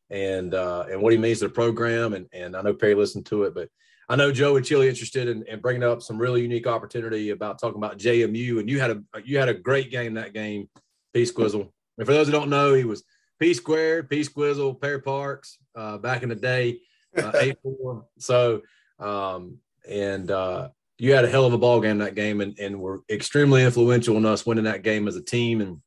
and 0.10 0.54
uh, 0.54 0.86
and 0.90 1.02
what 1.02 1.14
he 1.14 1.20
means 1.20 1.40
to 1.40 1.48
the 1.48 1.54
program. 1.54 2.14
And 2.14 2.28
and 2.34 2.56
I 2.56 2.62
know 2.62 2.74
Perry 2.74 2.96
listened 2.96 3.26
to 3.28 3.44
it, 3.44 3.54
but 3.54 3.70
I 4.10 4.16
know 4.16 4.32
Joe 4.32 4.56
and 4.56 4.66
Chili 4.66 4.88
interested 4.88 5.28
in, 5.28 5.44
in 5.48 5.60
bringing 5.60 5.84
up 5.84 6.02
some 6.02 6.18
really 6.18 6.42
unique 6.42 6.68
opportunity 6.68 7.32
about 7.32 7.60
talking 7.60 7.78
about 7.78 7.98
JMU. 7.98 8.60
And 8.60 8.70
you 8.70 8.80
had 8.80 8.92
a 8.92 9.02
you 9.24 9.38
had 9.38 9.50
a 9.50 9.54
great 9.54 9.92
game 9.92 10.14
that 10.16 10.34
game, 10.34 10.70
P 11.14 11.24
Squizzle. 11.24 11.72
And 11.98 12.06
for 12.06 12.14
those 12.14 12.28
who 12.28 12.34
don't 12.34 12.50
know, 12.50 12.74
he 12.74 12.84
was 12.84 13.04
P 13.40 13.54
squared, 13.54 14.10
P 14.10 14.22
Squizzle, 14.22 14.80
Perry 14.80 15.02
Parks 15.02 15.58
uh, 15.76 15.98
back 15.98 16.24
in 16.24 16.30
the 16.30 16.36
day, 16.36 16.80
uh, 17.18 17.32
eight 17.40 17.58
four. 17.62 18.06
So 18.18 18.62
um, 19.00 19.60
and 19.90 20.30
uh, 20.32 20.70
you 20.98 21.14
had 21.14 21.26
a 21.26 21.30
hell 21.30 21.46
of 21.46 21.54
a 21.54 21.58
ball 21.58 21.80
game 21.80 22.00
that 22.00 22.16
game 22.16 22.42
and, 22.42 22.58
and 22.60 22.80
were 22.80 23.04
extremely 23.10 23.64
influential 23.64 24.18
in 24.18 24.26
us 24.26 24.46
winning 24.46 24.66
that 24.66 24.84
game 24.84 25.08
as 25.08 25.16
a 25.16 25.22
team. 25.22 25.62
And 25.62 25.82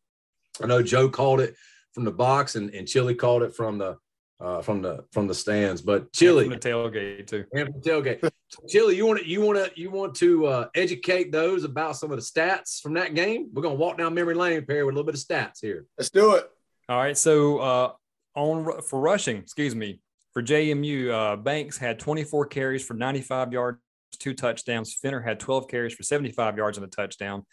I 0.62 0.67
know 0.67 0.83
Joe 0.83 1.09
called 1.09 1.40
it 1.40 1.57
from 1.93 2.05
the 2.05 2.12
box 2.12 2.55
and, 2.55 2.71
and 2.71 2.87
Chili 2.87 3.14
called 3.14 3.43
it 3.43 3.55
from 3.55 3.79
the 3.79 3.99
uh, 4.40 4.62
from 4.62 4.82
the 4.82 5.04
from 5.12 5.26
the 5.26 5.35
stands. 5.35 5.82
But 5.82 6.12
Chili 6.12 6.44
and 6.44 6.52
from 6.52 6.61
the 6.61 6.68
tailgate 6.68 7.26
too. 7.26 7.44
And 7.52 7.68
from 7.68 7.80
the 7.80 7.90
tailgate. 7.90 8.30
Chili, 8.68 8.97
you 8.97 9.06
want 9.06 9.20
to 9.20 9.28
you 9.28 9.40
want 9.40 9.59
to 9.59 9.80
you 9.80 9.90
want 9.90 10.14
to 10.16 10.47
uh, 10.47 10.68
educate 10.75 11.32
those 11.32 11.64
about 11.64 11.97
some 11.97 12.11
of 12.11 12.18
the 12.18 12.23
stats 12.23 12.80
from 12.80 12.94
that 12.94 13.14
game? 13.14 13.50
We're 13.52 13.62
gonna 13.62 13.75
walk 13.75 13.99
down 13.99 14.14
memory 14.14 14.35
lane, 14.35 14.64
Perry, 14.64 14.85
with 14.85 14.94
a 14.94 14.97
little 14.97 15.11
bit 15.11 15.14
of 15.14 15.20
stats 15.20 15.61
here. 15.61 15.87
Let's 15.99 16.11
do 16.11 16.35
it. 16.35 16.50
All 16.88 16.99
right. 16.99 17.16
So 17.16 17.59
uh, 17.59 17.92
on 18.35 18.82
for 18.82 19.00
rushing, 19.00 19.37
excuse 19.37 19.75
me, 19.75 20.00
for 20.32 20.42
JMU, 20.42 21.11
uh, 21.11 21.37
Banks 21.37 21.78
had 21.78 21.99
24 21.99 22.47
carries 22.47 22.85
for 22.85 22.94
95 22.94 23.52
yards 23.52 23.78
two 24.18 24.35
touchdowns. 24.35 24.94
Finner 24.94 25.20
had 25.20 25.40
12 25.40 25.68
carries 25.68 25.94
for 25.94 26.02
75 26.02 26.56
yards 26.56 26.78
and 26.78 26.87
a 26.87 26.90
touchdown. 26.90 27.44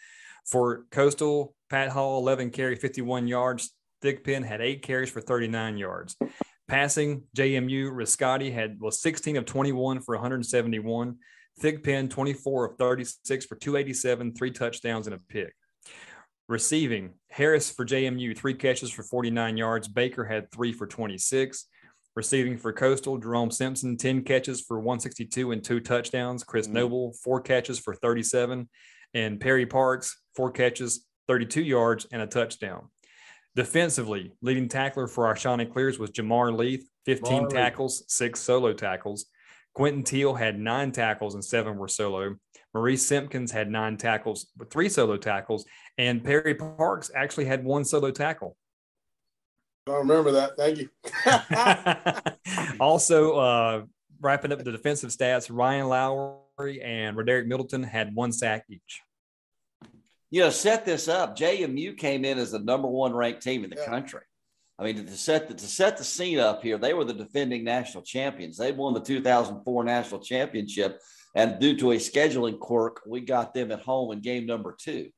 For 0.46 0.84
Coastal, 0.90 1.54
Pat 1.68 1.90
Hall, 1.90 2.18
11 2.20 2.50
carry, 2.50 2.76
51 2.76 3.28
yards. 3.28 3.70
Thigpen 4.02 4.44
had 4.44 4.60
eight 4.60 4.82
carries 4.82 5.10
for 5.10 5.20
39 5.20 5.76
yards. 5.76 6.16
Passing, 6.68 7.22
JMU, 7.36 7.90
Rascati 7.90 8.52
had 8.52 8.78
was 8.78 9.00
16 9.00 9.38
of 9.38 9.46
21 9.46 10.02
for 10.02 10.14
171. 10.14 11.16
Thigpen, 11.60 12.08
24 12.08 12.64
of 12.66 12.78
36 12.78 13.46
for 13.46 13.56
287, 13.56 14.34
three 14.34 14.50
touchdowns 14.50 15.06
and 15.06 15.16
a 15.16 15.18
pick. 15.18 15.54
Receiving, 16.48 17.14
Harris 17.30 17.70
for 17.70 17.84
JMU, 17.84 18.36
three 18.36 18.54
catches 18.54 18.90
for 18.90 19.02
49 19.02 19.56
yards. 19.56 19.88
Baker 19.88 20.24
had 20.24 20.50
three 20.50 20.72
for 20.72 20.86
26. 20.86 21.66
Receiving 22.14 22.56
for 22.58 22.72
Coastal, 22.72 23.18
Jerome 23.18 23.50
Simpson, 23.50 23.96
10 23.96 24.24
catches 24.24 24.60
for 24.60 24.78
162 24.78 25.52
and 25.52 25.62
two 25.62 25.80
touchdowns. 25.80 26.44
Chris 26.44 26.66
mm-hmm. 26.66 26.76
Noble, 26.76 27.14
four 27.22 27.40
catches 27.40 27.78
for 27.78 27.94
37. 27.94 28.68
And 29.14 29.40
Perry 29.40 29.66
Parks, 29.66 30.20
four 30.34 30.50
catches, 30.50 31.06
32 31.28 31.62
yards, 31.62 32.06
and 32.10 32.20
a 32.20 32.26
touchdown. 32.26 32.88
Defensively, 33.58 34.30
leading 34.40 34.68
tackler 34.68 35.08
for 35.08 35.26
our 35.26 35.34
Chanticleers 35.34 35.98
was 35.98 36.12
Jamar 36.12 36.56
Leith, 36.56 36.88
15 37.06 37.42
Jamar 37.42 37.48
tackles, 37.48 38.04
six 38.06 38.38
solo 38.38 38.72
tackles. 38.72 39.26
Quentin 39.74 40.04
Teal 40.04 40.32
had 40.32 40.60
nine 40.60 40.92
tackles 40.92 41.34
and 41.34 41.44
seven 41.44 41.76
were 41.76 41.88
solo. 41.88 42.36
Maurice 42.72 43.04
Simpkins 43.04 43.50
had 43.50 43.68
nine 43.68 43.96
tackles, 43.96 44.46
but 44.56 44.70
three 44.70 44.88
solo 44.88 45.16
tackles, 45.16 45.64
and 45.98 46.22
Perry 46.22 46.54
Parks 46.54 47.10
actually 47.16 47.46
had 47.46 47.64
one 47.64 47.84
solo 47.84 48.12
tackle. 48.12 48.56
I 49.88 49.94
remember 49.94 50.30
that. 50.30 50.56
Thank 50.56 50.78
you. 50.78 50.88
also, 52.80 53.38
uh, 53.38 53.82
wrapping 54.20 54.52
up 54.52 54.62
the 54.62 54.70
defensive 54.70 55.10
stats, 55.10 55.48
Ryan 55.50 55.88
Lowry 55.88 56.80
and 56.80 57.16
Roderick 57.16 57.48
Middleton 57.48 57.82
had 57.82 58.14
one 58.14 58.30
sack 58.30 58.66
each. 58.70 59.02
You 60.30 60.42
know, 60.42 60.50
set 60.50 60.84
this 60.84 61.08
up. 61.08 61.36
JMU 61.36 61.96
came 61.96 62.24
in 62.24 62.38
as 62.38 62.52
the 62.52 62.58
number 62.58 62.88
one 62.88 63.14
ranked 63.14 63.42
team 63.42 63.64
in 63.64 63.70
the 63.70 63.76
yeah. 63.76 63.86
country. 63.86 64.20
I 64.78 64.84
mean, 64.84 65.04
to 65.06 65.16
set 65.16 65.48
the, 65.48 65.54
to 65.54 65.66
set 65.66 65.96
the 65.96 66.04
scene 66.04 66.38
up 66.38 66.62
here, 66.62 66.78
they 66.78 66.94
were 66.94 67.04
the 67.04 67.12
defending 67.12 67.64
national 67.64 68.04
champions. 68.04 68.56
They 68.56 68.70
won 68.70 68.94
the 68.94 69.00
2004 69.00 69.84
national 69.84 70.20
championship, 70.20 71.00
and 71.34 71.58
due 71.58 71.76
to 71.78 71.92
a 71.92 71.96
scheduling 71.96 72.58
quirk, 72.60 73.02
we 73.06 73.20
got 73.20 73.54
them 73.54 73.72
at 73.72 73.80
home 73.80 74.12
in 74.12 74.20
game 74.20 74.46
number 74.46 74.76
two, 74.78 75.08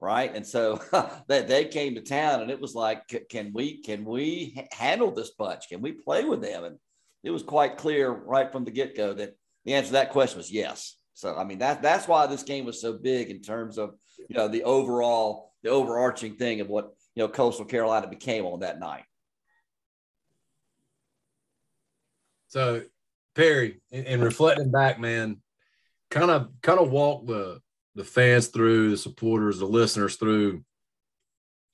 right? 0.00 0.34
And 0.34 0.44
so 0.44 0.80
they, 1.28 1.42
they 1.42 1.66
came 1.66 1.94
to 1.94 2.00
town, 2.00 2.42
and 2.42 2.50
it 2.50 2.60
was 2.60 2.74
like, 2.74 3.02
can 3.28 3.52
we 3.54 3.82
can 3.82 4.04
we 4.04 4.60
handle 4.72 5.12
this 5.12 5.30
bunch? 5.30 5.68
Can 5.68 5.80
we 5.80 5.92
play 5.92 6.24
with 6.24 6.42
them? 6.42 6.64
And 6.64 6.78
it 7.22 7.30
was 7.30 7.42
quite 7.44 7.78
clear 7.78 8.10
right 8.10 8.50
from 8.50 8.64
the 8.64 8.72
get 8.72 8.96
go 8.96 9.14
that 9.14 9.36
the 9.64 9.74
answer 9.74 9.88
to 9.88 9.92
that 9.92 10.10
question 10.10 10.38
was 10.38 10.50
yes. 10.50 10.96
So 11.14 11.36
I 11.36 11.44
mean 11.44 11.58
that 11.58 11.82
that's 11.82 12.08
why 12.08 12.26
this 12.26 12.42
game 12.42 12.64
was 12.64 12.80
so 12.80 12.94
big 12.94 13.30
in 13.30 13.40
terms 13.40 13.78
of 13.78 13.94
you 14.18 14.36
know 14.36 14.48
the 14.48 14.62
overall 14.64 15.52
the 15.62 15.70
overarching 15.70 16.36
thing 16.36 16.60
of 16.60 16.68
what 16.68 16.94
you 17.14 17.22
know 17.22 17.28
Coastal 17.28 17.64
Carolina 17.64 18.06
became 18.06 18.44
on 18.44 18.60
that 18.60 18.78
night. 18.78 19.04
So 22.48 22.82
Perry, 23.34 23.80
in, 23.90 24.04
in 24.04 24.20
reflecting 24.20 24.70
back, 24.70 25.00
man, 25.00 25.40
kind 26.10 26.30
of 26.30 26.48
kind 26.62 26.78
of 26.78 26.90
walk 26.90 27.26
the 27.26 27.60
the 27.94 28.04
fans 28.04 28.48
through, 28.48 28.90
the 28.90 28.96
supporters, 28.96 29.58
the 29.58 29.66
listeners 29.66 30.16
through 30.16 30.64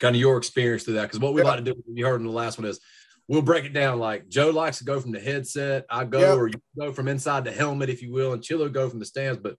kind 0.01 0.15
of 0.17 0.21
your 0.21 0.39
experience 0.39 0.85
through 0.85 0.95
that. 0.95 1.03
Because 1.03 1.21
what 1.21 1.35
we 1.35 1.43
like 1.43 1.63
to 1.63 1.75
do, 1.75 1.83
you 1.87 2.07
heard 2.07 2.21
in 2.21 2.27
the 2.27 2.33
last 2.33 2.59
one 2.59 2.67
is 2.67 2.81
we'll 3.29 3.43
break 3.43 3.65
it 3.65 3.73
down. 3.73 3.99
Like 3.99 4.29
Joe 4.29 4.51
likes 4.51 4.79
to 4.79 4.85
go 4.85 5.01
from 5.01 5.13
the 5.13 5.21
headset, 5.21 5.87
I 5.91 6.05
go, 6.05 6.21
yep. 6.21 6.37
or 6.37 6.49
you 6.49 6.61
go 6.79 6.93
from 6.93 7.09
inside 7.09 7.45
the 7.45 7.53
helmet, 7.53 7.91
if 7.91 8.03
you 8.03 8.13
will, 8.13 8.33
and 8.33 8.43
Chilo 8.43 8.69
go 8.69 8.89
from 8.89 8.99
the 8.99 9.07
stands. 9.07 9.41
But 9.41 9.57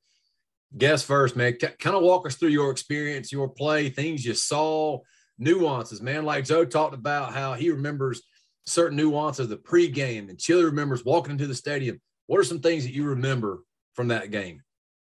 guess 0.77 1.03
first, 1.03 1.35
man, 1.35 1.53
kind 1.53 1.95
of 1.95 2.03
walk 2.03 2.25
us 2.25 2.35
through 2.35 2.49
your 2.49 2.71
experience, 2.71 3.31
your 3.31 3.49
play, 3.49 3.89
things 3.89 4.25
you 4.25 4.33
saw, 4.33 4.99
nuances, 5.37 6.01
man. 6.01 6.25
Like 6.25 6.45
Joe 6.45 6.65
talked 6.65 6.93
about 6.93 7.33
how 7.33 7.53
he 7.53 7.69
remembers 7.69 8.21
certain 8.65 8.97
nuances 8.97 9.45
of 9.45 9.49
the 9.49 9.57
pregame, 9.57 10.29
and 10.29 10.39
Chili 10.39 10.63
remembers 10.63 11.03
walking 11.03 11.31
into 11.31 11.47
the 11.47 11.55
stadium. 11.55 11.99
What 12.27 12.39
are 12.39 12.45
some 12.45 12.61
things 12.61 12.83
that 12.83 12.93
you 12.93 13.05
remember 13.05 13.63
from 13.93 14.09
that 14.09 14.31
game? 14.31 14.61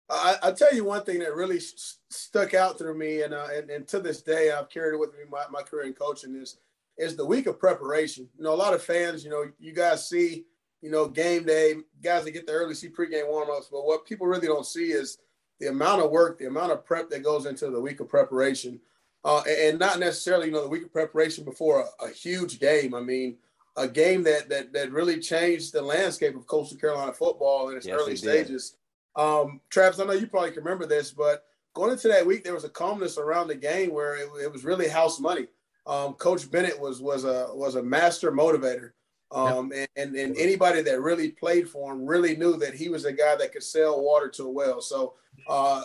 I, 0.10 0.38
will 0.43 0.53
tell 0.53 0.74
you 0.75 0.84
one 0.84 1.03
thing 1.03 1.19
that 1.19 1.34
really 1.34 1.60
st- 1.60 1.98
stuck 2.12 2.53
out 2.53 2.77
through 2.77 2.98
me, 2.98 3.24
and, 3.24 3.34
uh, 3.34 3.48
and, 3.51 3.72
and 3.72 3.88
to 3.88 4.00
this 4.00 4.22
day, 4.22 4.51
I've 4.51 4.69
carried 4.69 4.93
it 4.93 5.00
with 5.00 5.13
me 5.13 5.19
my, 5.31 5.45
my 5.50 5.63
career 5.63 5.86
in 5.86 5.93
coaching 5.93 6.36
is 6.36 6.57
is 6.98 7.17
the 7.17 7.25
week 7.25 7.48
of 7.48 7.60
preparation. 7.60 8.29
You 8.38 8.43
know, 8.43 8.53
a 8.53 8.55
lot 8.55 8.74
of 8.74 8.81
fans, 8.81 9.24
you 9.24 9.29
know, 9.29 9.45
you 9.60 9.74
guys 9.74 10.07
see, 10.07 10.45
you 10.81 10.89
know, 10.89 11.07
game 11.07 11.43
day 11.43 11.75
guys 12.01 12.24
that 12.24 12.31
get 12.31 12.48
the 12.48 12.53
early 12.53 12.74
see 12.74 12.88
pregame 12.88 13.29
warmups, 13.29 13.65
but 13.69 13.86
what 13.86 14.05
people 14.05 14.27
really 14.27 14.48
don't 14.48 14.65
see 14.65 14.91
is 14.91 15.17
the 15.59 15.67
amount 15.67 16.01
of 16.01 16.12
work, 16.12 16.38
the 16.38 16.47
amount 16.47 16.71
of 16.71 16.85
prep 16.85 17.09
that 17.09 17.24
goes 17.24 17.45
into 17.45 17.69
the 17.69 17.79
week 17.79 18.00
of 18.00 18.09
preparation, 18.09 18.79
uh, 19.24 19.41
and 19.47 19.79
not 19.79 20.00
necessarily 20.00 20.47
you 20.47 20.51
know 20.51 20.63
the 20.63 20.69
week 20.69 20.83
of 20.83 20.93
preparation 20.93 21.43
before 21.43 21.85
a, 22.00 22.05
a, 22.05 22.09
huge 22.09 22.59
game. 22.59 22.93
I 22.93 23.01
mean, 23.01 23.38
a 23.77 23.88
game 23.88 24.24
that 24.24 24.50
that 24.50 24.74
that 24.74 24.91
really 24.91 25.19
changed 25.19 25.74
the 25.74 25.81
landscape 25.81 26.35
of 26.35 26.47
Coastal 26.47 26.77
Carolina 26.77 27.13
football 27.13 27.69
in 27.69 27.77
its 27.77 27.85
yes, 27.85 27.97
early 28.00 28.15
stages. 28.15 28.75
Um, 29.15 29.62
Travis, 29.69 30.00
I 30.00 30.05
know 30.05 30.13
you 30.13 30.27
probably 30.27 30.51
can 30.51 30.63
remember 30.63 30.85
this, 30.85 31.12
but 31.12 31.45
going 31.74 31.91
into 31.91 32.07
that 32.09 32.25
week, 32.25 32.43
there 32.43 32.53
was 32.53 32.65
a 32.65 32.69
calmness 32.69 33.17
around 33.17 33.47
the 33.47 33.55
game 33.55 33.93
where 33.93 34.17
it, 34.17 34.29
it 34.43 34.51
was 34.51 34.65
really 34.65 34.88
house 34.88 35.19
money. 35.19 35.47
Um, 35.88 36.13
Coach 36.13 36.50
Bennett 36.50 36.79
was 36.79 37.01
was 37.01 37.24
a 37.24 37.50
was 37.53 37.75
a 37.75 37.83
master 37.83 38.31
motivator. 38.31 38.91
Um, 39.35 39.73
yep. 39.75 39.89
and, 39.97 40.15
and 40.15 40.37
anybody 40.37 40.81
that 40.81 41.01
really 41.01 41.29
played 41.29 41.69
for 41.69 41.91
him 41.91 42.05
really 42.05 42.37
knew 42.37 42.55
that 42.57 42.73
he 42.73 42.87
was 42.87 43.03
a 43.03 43.11
guy 43.11 43.35
that 43.35 43.51
could 43.51 43.63
sell 43.63 44.01
water 44.01 44.29
to 44.29 44.43
a 44.43 44.49
well. 44.49 44.79
So, 44.79 45.15
uh, 45.49 45.83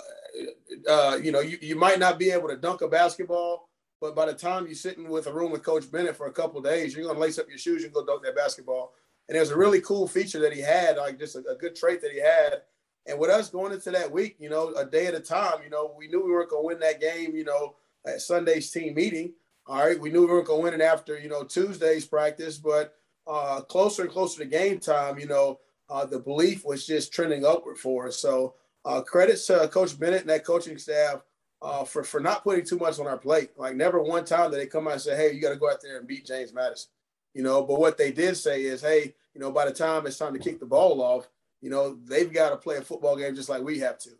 uh, 0.88 1.18
you 1.20 1.32
know, 1.32 1.40
you, 1.40 1.58
you 1.60 1.74
might 1.74 1.98
not 1.98 2.16
be 2.16 2.30
able 2.30 2.48
to 2.48 2.56
dunk 2.56 2.82
a 2.82 2.88
basketball, 2.88 3.68
but 4.00 4.14
by 4.14 4.26
the 4.26 4.34
time 4.34 4.66
you're 4.66 4.76
sitting 4.76 5.08
with 5.08 5.26
a 5.26 5.32
room 5.32 5.50
with 5.50 5.64
Coach 5.64 5.90
Bennett 5.90 6.16
for 6.16 6.28
a 6.28 6.32
couple 6.32 6.62
days, 6.62 6.94
you're 6.94 7.04
going 7.04 7.16
to 7.16 7.20
lace 7.20 7.40
up 7.40 7.48
your 7.48 7.58
shoes 7.58 7.82
and 7.82 7.92
go 7.92 8.06
dunk 8.06 8.22
that 8.22 8.36
basketball. 8.36 8.94
And 9.28 9.38
was 9.38 9.50
a 9.50 9.56
really 9.56 9.80
cool 9.80 10.06
feature 10.06 10.40
that 10.40 10.52
he 10.52 10.60
had, 10.60 10.96
like 10.96 11.18
just 11.18 11.34
a, 11.34 11.40
a 11.50 11.56
good 11.56 11.74
trait 11.74 12.00
that 12.02 12.12
he 12.12 12.20
had. 12.20 12.62
And 13.06 13.18
with 13.18 13.30
us 13.30 13.50
going 13.50 13.72
into 13.72 13.90
that 13.90 14.10
week, 14.10 14.36
you 14.38 14.48
know, 14.48 14.72
a 14.74 14.84
day 14.84 15.06
at 15.06 15.14
a 15.14 15.20
time, 15.20 15.62
you 15.64 15.70
know, 15.70 15.92
we 15.96 16.06
knew 16.06 16.24
we 16.24 16.30
weren't 16.30 16.50
going 16.50 16.62
to 16.62 16.66
win 16.66 16.80
that 16.80 17.00
game, 17.00 17.34
you 17.34 17.44
know, 17.44 17.74
at 18.06 18.20
Sunday's 18.20 18.70
team 18.70 18.94
meeting. 18.94 19.32
All 19.66 19.84
right. 19.84 19.98
We 19.98 20.10
knew 20.10 20.20
we 20.20 20.32
weren't 20.32 20.46
going 20.46 20.60
to 20.60 20.64
win 20.64 20.80
it 20.80 20.84
after, 20.84 21.18
you 21.18 21.28
know, 21.28 21.44
Tuesday's 21.44 22.06
practice, 22.06 22.58
but 22.58 22.94
uh, 23.30 23.60
closer 23.60 24.02
and 24.02 24.10
closer 24.10 24.40
to 24.40 24.44
game 24.44 24.80
time, 24.80 25.18
you 25.18 25.26
know, 25.26 25.60
uh, 25.88 26.04
the 26.04 26.18
belief 26.18 26.64
was 26.64 26.84
just 26.84 27.12
trending 27.12 27.44
upward 27.44 27.78
for 27.78 28.08
us. 28.08 28.18
So 28.18 28.54
uh, 28.84 29.02
credits 29.02 29.46
to 29.46 29.68
Coach 29.68 29.98
Bennett 29.98 30.22
and 30.22 30.30
that 30.30 30.44
coaching 30.44 30.78
staff 30.78 31.22
uh, 31.62 31.84
for 31.84 32.02
for 32.02 32.20
not 32.20 32.42
putting 32.42 32.64
too 32.64 32.78
much 32.78 32.98
on 32.98 33.06
our 33.06 33.18
plate. 33.18 33.50
Like 33.56 33.76
never 33.76 34.02
one 34.02 34.24
time 34.24 34.50
did 34.50 34.58
they 34.58 34.66
come 34.66 34.88
out 34.88 34.94
and 34.94 35.02
say, 35.02 35.16
"Hey, 35.16 35.32
you 35.32 35.40
got 35.40 35.50
to 35.50 35.56
go 35.56 35.70
out 35.70 35.80
there 35.80 35.98
and 35.98 36.08
beat 36.08 36.26
James 36.26 36.52
Madison," 36.52 36.90
you 37.34 37.42
know. 37.42 37.62
But 37.62 37.78
what 37.78 37.98
they 37.98 38.10
did 38.10 38.36
say 38.36 38.62
is, 38.62 38.80
"Hey, 38.80 39.14
you 39.34 39.40
know, 39.40 39.52
by 39.52 39.66
the 39.66 39.72
time 39.74 40.06
it's 40.06 40.18
time 40.18 40.32
to 40.32 40.38
kick 40.38 40.58
the 40.58 40.66
ball 40.66 41.00
off, 41.00 41.28
you 41.60 41.70
know, 41.70 41.98
they've 42.04 42.32
got 42.32 42.50
to 42.50 42.56
play 42.56 42.76
a 42.76 42.82
football 42.82 43.16
game 43.16 43.34
just 43.34 43.48
like 43.48 43.62
we 43.62 43.78
have 43.78 43.98
to." 44.00 44.10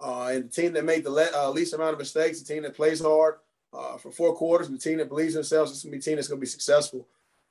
Uh, 0.00 0.30
and 0.32 0.44
the 0.44 0.48
team 0.48 0.72
that 0.72 0.84
made 0.84 1.04
the 1.04 1.10
le- 1.10 1.30
uh, 1.34 1.50
least 1.50 1.72
amount 1.72 1.92
of 1.92 1.98
mistakes, 1.98 2.40
the 2.40 2.52
team 2.52 2.62
that 2.62 2.76
plays 2.76 3.00
hard 3.00 3.36
uh, 3.72 3.96
for 3.96 4.10
four 4.10 4.34
quarters, 4.34 4.68
and 4.68 4.76
the 4.76 4.82
team 4.82 4.98
that 4.98 5.08
believes 5.08 5.34
in 5.34 5.38
themselves, 5.38 5.70
is 5.72 5.82
going 5.82 5.92
to 5.92 5.96
be 5.96 6.00
a 6.00 6.02
team 6.02 6.16
that's 6.16 6.28
going 6.28 6.40
to 6.40 6.44
be 6.44 6.46
successful. 6.46 7.06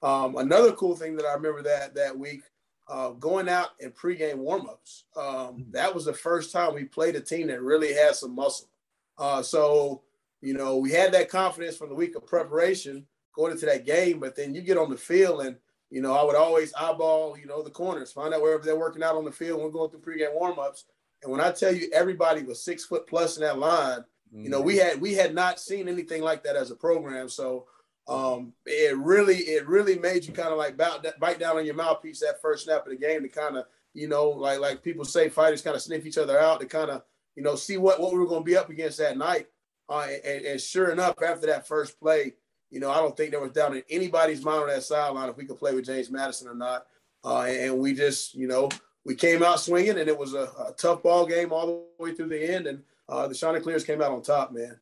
Um, 0.05 0.37
another 0.37 0.71
cool 0.73 0.95
thing 0.95 1.15
that 1.15 1.25
I 1.25 1.33
remember 1.33 1.63
that 1.63 1.95
that 1.95 2.17
week, 2.17 2.43
uh, 2.87 3.09
going 3.09 3.49
out 3.49 3.69
in 3.79 3.89
pregame 3.89 4.37
warmups. 4.37 5.03
Um, 5.17 5.57
mm. 5.57 5.71
that 5.71 5.95
was 5.95 6.05
the 6.05 6.13
first 6.13 6.51
time 6.51 6.75
we 6.75 6.83
played 6.83 7.15
a 7.15 7.21
team 7.21 7.47
that 7.47 7.63
really 7.63 7.91
had 7.91 8.13
some 8.15 8.35
muscle. 8.35 8.69
Uh, 9.17 9.41
so, 9.41 10.03
you 10.41 10.53
know, 10.53 10.77
we 10.77 10.91
had 10.91 11.11
that 11.13 11.29
confidence 11.29 11.75
from 11.75 11.89
the 11.89 11.95
week 11.95 12.15
of 12.15 12.27
preparation 12.27 13.07
going 13.33 13.51
into 13.51 13.65
that 13.65 13.87
game, 13.87 14.19
but 14.19 14.35
then 14.35 14.53
you 14.53 14.61
get 14.61 14.77
on 14.77 14.91
the 14.91 14.97
field 14.97 15.41
and, 15.41 15.55
you 15.89 16.01
know, 16.01 16.13
I 16.13 16.23
would 16.23 16.35
always 16.35 16.71
eyeball, 16.75 17.35
you 17.39 17.47
know, 17.47 17.63
the 17.63 17.71
corners, 17.71 18.11
find 18.11 18.31
out 18.31 18.43
wherever 18.43 18.63
they're 18.63 18.75
working 18.75 19.01
out 19.01 19.15
on 19.15 19.25
the 19.25 19.31
field 19.31 19.57
when 19.57 19.65
we're 19.65 19.71
going 19.71 19.89
through 19.89 20.01
pregame 20.01 20.39
warmups. 20.39 20.83
And 21.23 21.31
when 21.31 21.41
I 21.41 21.51
tell 21.51 21.73
you 21.73 21.89
everybody 21.91 22.43
was 22.43 22.61
six 22.61 22.85
foot 22.85 23.07
plus 23.07 23.37
in 23.37 23.43
that 23.43 23.57
line, 23.57 24.01
mm-hmm. 24.01 24.43
you 24.43 24.49
know, 24.51 24.61
we 24.61 24.77
had 24.77 25.01
we 25.01 25.15
had 25.15 25.33
not 25.33 25.59
seen 25.59 25.87
anything 25.87 26.21
like 26.21 26.43
that 26.43 26.55
as 26.55 26.69
a 26.69 26.75
program. 26.75 27.27
So 27.27 27.65
um, 28.07 28.53
it 28.65 28.95
really 28.97 29.37
it 29.37 29.67
really 29.67 29.97
made 29.97 30.25
you 30.25 30.33
kind 30.33 30.49
of 30.49 30.57
like 30.57 30.77
bite, 30.77 31.19
bite 31.19 31.39
down 31.39 31.57
on 31.57 31.65
your 31.65 31.75
mouthpiece 31.75 32.19
that 32.19 32.41
first 32.41 32.65
snap 32.65 32.85
of 32.85 32.91
the 32.91 32.97
game 32.97 33.23
to 33.23 33.29
kind 33.29 33.57
of 33.57 33.65
you 33.93 34.07
know 34.07 34.29
like 34.29 34.59
like 34.59 34.83
people 34.83 35.05
say 35.05 35.27
fighters 35.27 35.61
kind 35.61 35.75
of 35.75 35.81
sniff 35.81 36.05
each 36.05 36.17
other 36.17 36.37
out 36.39 36.59
to 36.59 36.67
kind 36.67 36.91
of 36.91 37.03
you 37.35 37.41
know 37.41 37.55
see 37.55 37.77
what 37.77 37.99
what 37.99 38.13
we 38.13 38.19
were 38.19 38.27
going 38.27 38.41
to 38.41 38.45
be 38.45 38.57
up 38.57 38.69
against 38.69 38.97
that 38.99 39.17
night. 39.17 39.47
Uh, 39.87 40.07
and, 40.25 40.45
and, 40.45 40.61
sure 40.61 40.89
enough, 40.89 41.13
after 41.21 41.45
that 41.45 41.67
first 41.67 41.99
play, 41.99 42.33
you 42.69 42.79
know 42.79 42.91
I 42.91 42.97
don't 42.97 43.15
think 43.15 43.31
there 43.31 43.39
was 43.39 43.51
doubt 43.51 43.75
in 43.75 43.83
anybody's 43.89 44.43
mind 44.43 44.63
on 44.63 44.67
that 44.69 44.83
sideline 44.83 45.29
if 45.29 45.37
we 45.37 45.45
could 45.45 45.59
play 45.59 45.73
with 45.73 45.85
James 45.85 46.11
Madison 46.11 46.47
or 46.47 46.55
not. 46.55 46.85
Uh, 47.23 47.41
and 47.41 47.79
we 47.79 47.95
just 47.95 48.35
you 48.35 48.47
know 48.47 48.69
we 49.03 49.15
came 49.15 49.41
out 49.41 49.59
swinging, 49.59 49.97
and 49.97 50.07
it 50.07 50.17
was 50.17 50.35
a, 50.35 50.43
a 50.43 50.73
tough 50.77 51.01
ball 51.01 51.25
game 51.25 51.51
all 51.51 51.67
the 51.67 52.03
way 52.03 52.13
through 52.13 52.29
the 52.29 52.53
end, 52.53 52.67
and 52.67 52.83
uh, 53.09 53.27
the 53.27 53.35
Chanticleers 53.35 53.83
came 53.83 54.01
out 54.01 54.11
on 54.11 54.21
top, 54.21 54.51
man 54.51 54.79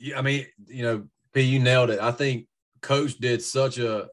yeah, 0.00 0.18
I 0.18 0.22
mean, 0.22 0.46
you 0.66 0.82
know, 0.82 1.06
P, 1.32 1.42
you 1.42 1.60
nailed 1.60 1.90
it. 1.90 2.00
I 2.00 2.10
think 2.10 2.46
Coach 2.80 3.18
did 3.18 3.42
such 3.42 3.78
a 3.78 4.08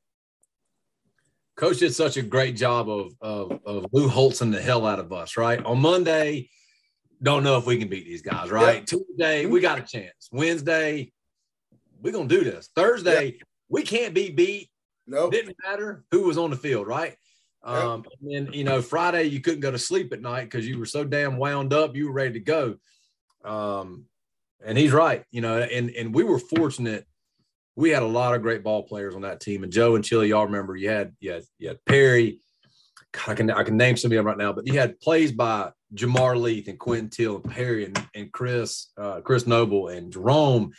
Coach 1.55 1.79
did 1.79 1.95
such 1.95 2.17
a 2.17 2.21
great 2.21 2.55
job 2.55 2.89
of 2.89 3.13
of, 3.21 3.59
of 3.65 3.85
Lou 3.93 4.07
Holtzing 4.09 4.51
the 4.51 4.61
hell 4.61 4.85
out 4.85 4.99
of 4.99 5.11
us, 5.11 5.37
right? 5.37 5.63
On 5.65 5.79
Monday, 5.79 6.49
don't 7.23 7.43
know 7.43 7.57
if 7.57 7.65
we 7.65 7.77
can 7.77 7.87
beat 7.87 8.05
these 8.05 8.21
guys, 8.21 8.51
right? 8.51 8.77
Yep. 8.77 8.85
Tuesday, 8.85 9.45
we 9.45 9.61
got 9.61 9.79
a 9.79 9.81
chance. 9.81 10.29
Wednesday, 10.31 11.11
we're 12.01 12.13
gonna 12.13 12.27
do 12.27 12.43
this. 12.43 12.69
Thursday, 12.75 13.25
yep. 13.25 13.47
we 13.69 13.81
can't 13.81 14.13
be 14.13 14.29
beat. 14.29 14.69
No, 15.07 15.21
nope. 15.21 15.31
didn't 15.31 15.55
matter 15.65 16.03
who 16.11 16.23
was 16.23 16.37
on 16.37 16.51
the 16.51 16.57
field, 16.57 16.85
right? 16.85 17.15
Um, 17.63 18.05
and 18.21 18.47
then 18.47 18.53
you 18.53 18.63
know, 18.63 18.81
Friday 18.81 19.23
you 19.23 19.39
couldn't 19.39 19.61
go 19.61 19.71
to 19.71 19.79
sleep 19.79 20.13
at 20.13 20.21
night 20.21 20.43
because 20.43 20.67
you 20.67 20.77
were 20.77 20.85
so 20.85 21.03
damn 21.05 21.37
wound 21.37 21.73
up, 21.73 21.95
you 21.95 22.07
were 22.07 22.13
ready 22.13 22.33
to 22.33 22.39
go. 22.39 22.75
Um, 23.43 24.05
and 24.65 24.77
he's 24.77 24.91
right, 24.91 25.23
you 25.31 25.41
know, 25.41 25.59
and 25.59 25.89
and 25.91 26.13
we 26.13 26.23
were 26.23 26.39
fortunate. 26.39 27.05
We 27.75 27.91
had 27.91 28.03
a 28.03 28.07
lot 28.07 28.33
of 28.33 28.41
great 28.41 28.63
ball 28.63 28.83
players 28.83 29.15
on 29.15 29.21
that 29.21 29.39
team, 29.39 29.63
and 29.63 29.71
Joe 29.71 29.95
and 29.95 30.03
Chili, 30.03 30.29
y'all 30.29 30.45
remember 30.45 30.75
you 30.75 30.89
had 30.89 31.15
you 31.19 31.31
had, 31.31 31.43
you 31.59 31.67
had 31.69 31.85
Perry. 31.85 32.39
God, 33.13 33.29
I 33.29 33.33
can 33.35 33.51
I 33.51 33.63
can 33.63 33.77
name 33.77 33.97
some 33.97 34.11
of 34.11 34.15
them 34.15 34.25
right 34.25 34.37
now, 34.37 34.53
but 34.53 34.67
you 34.67 34.73
had 34.73 34.99
plays 34.99 35.31
by 35.31 35.71
Jamar 35.93 36.39
Leith 36.39 36.67
and 36.67 36.79
Quentin 36.79 37.09
Teal 37.09 37.35
and 37.35 37.43
Perry 37.43 37.85
and, 37.85 38.07
and 38.15 38.31
Chris 38.31 38.87
uh, 38.97 39.21
Chris 39.21 39.47
Noble 39.47 39.89
and 39.89 40.11
Jerome. 40.11 40.73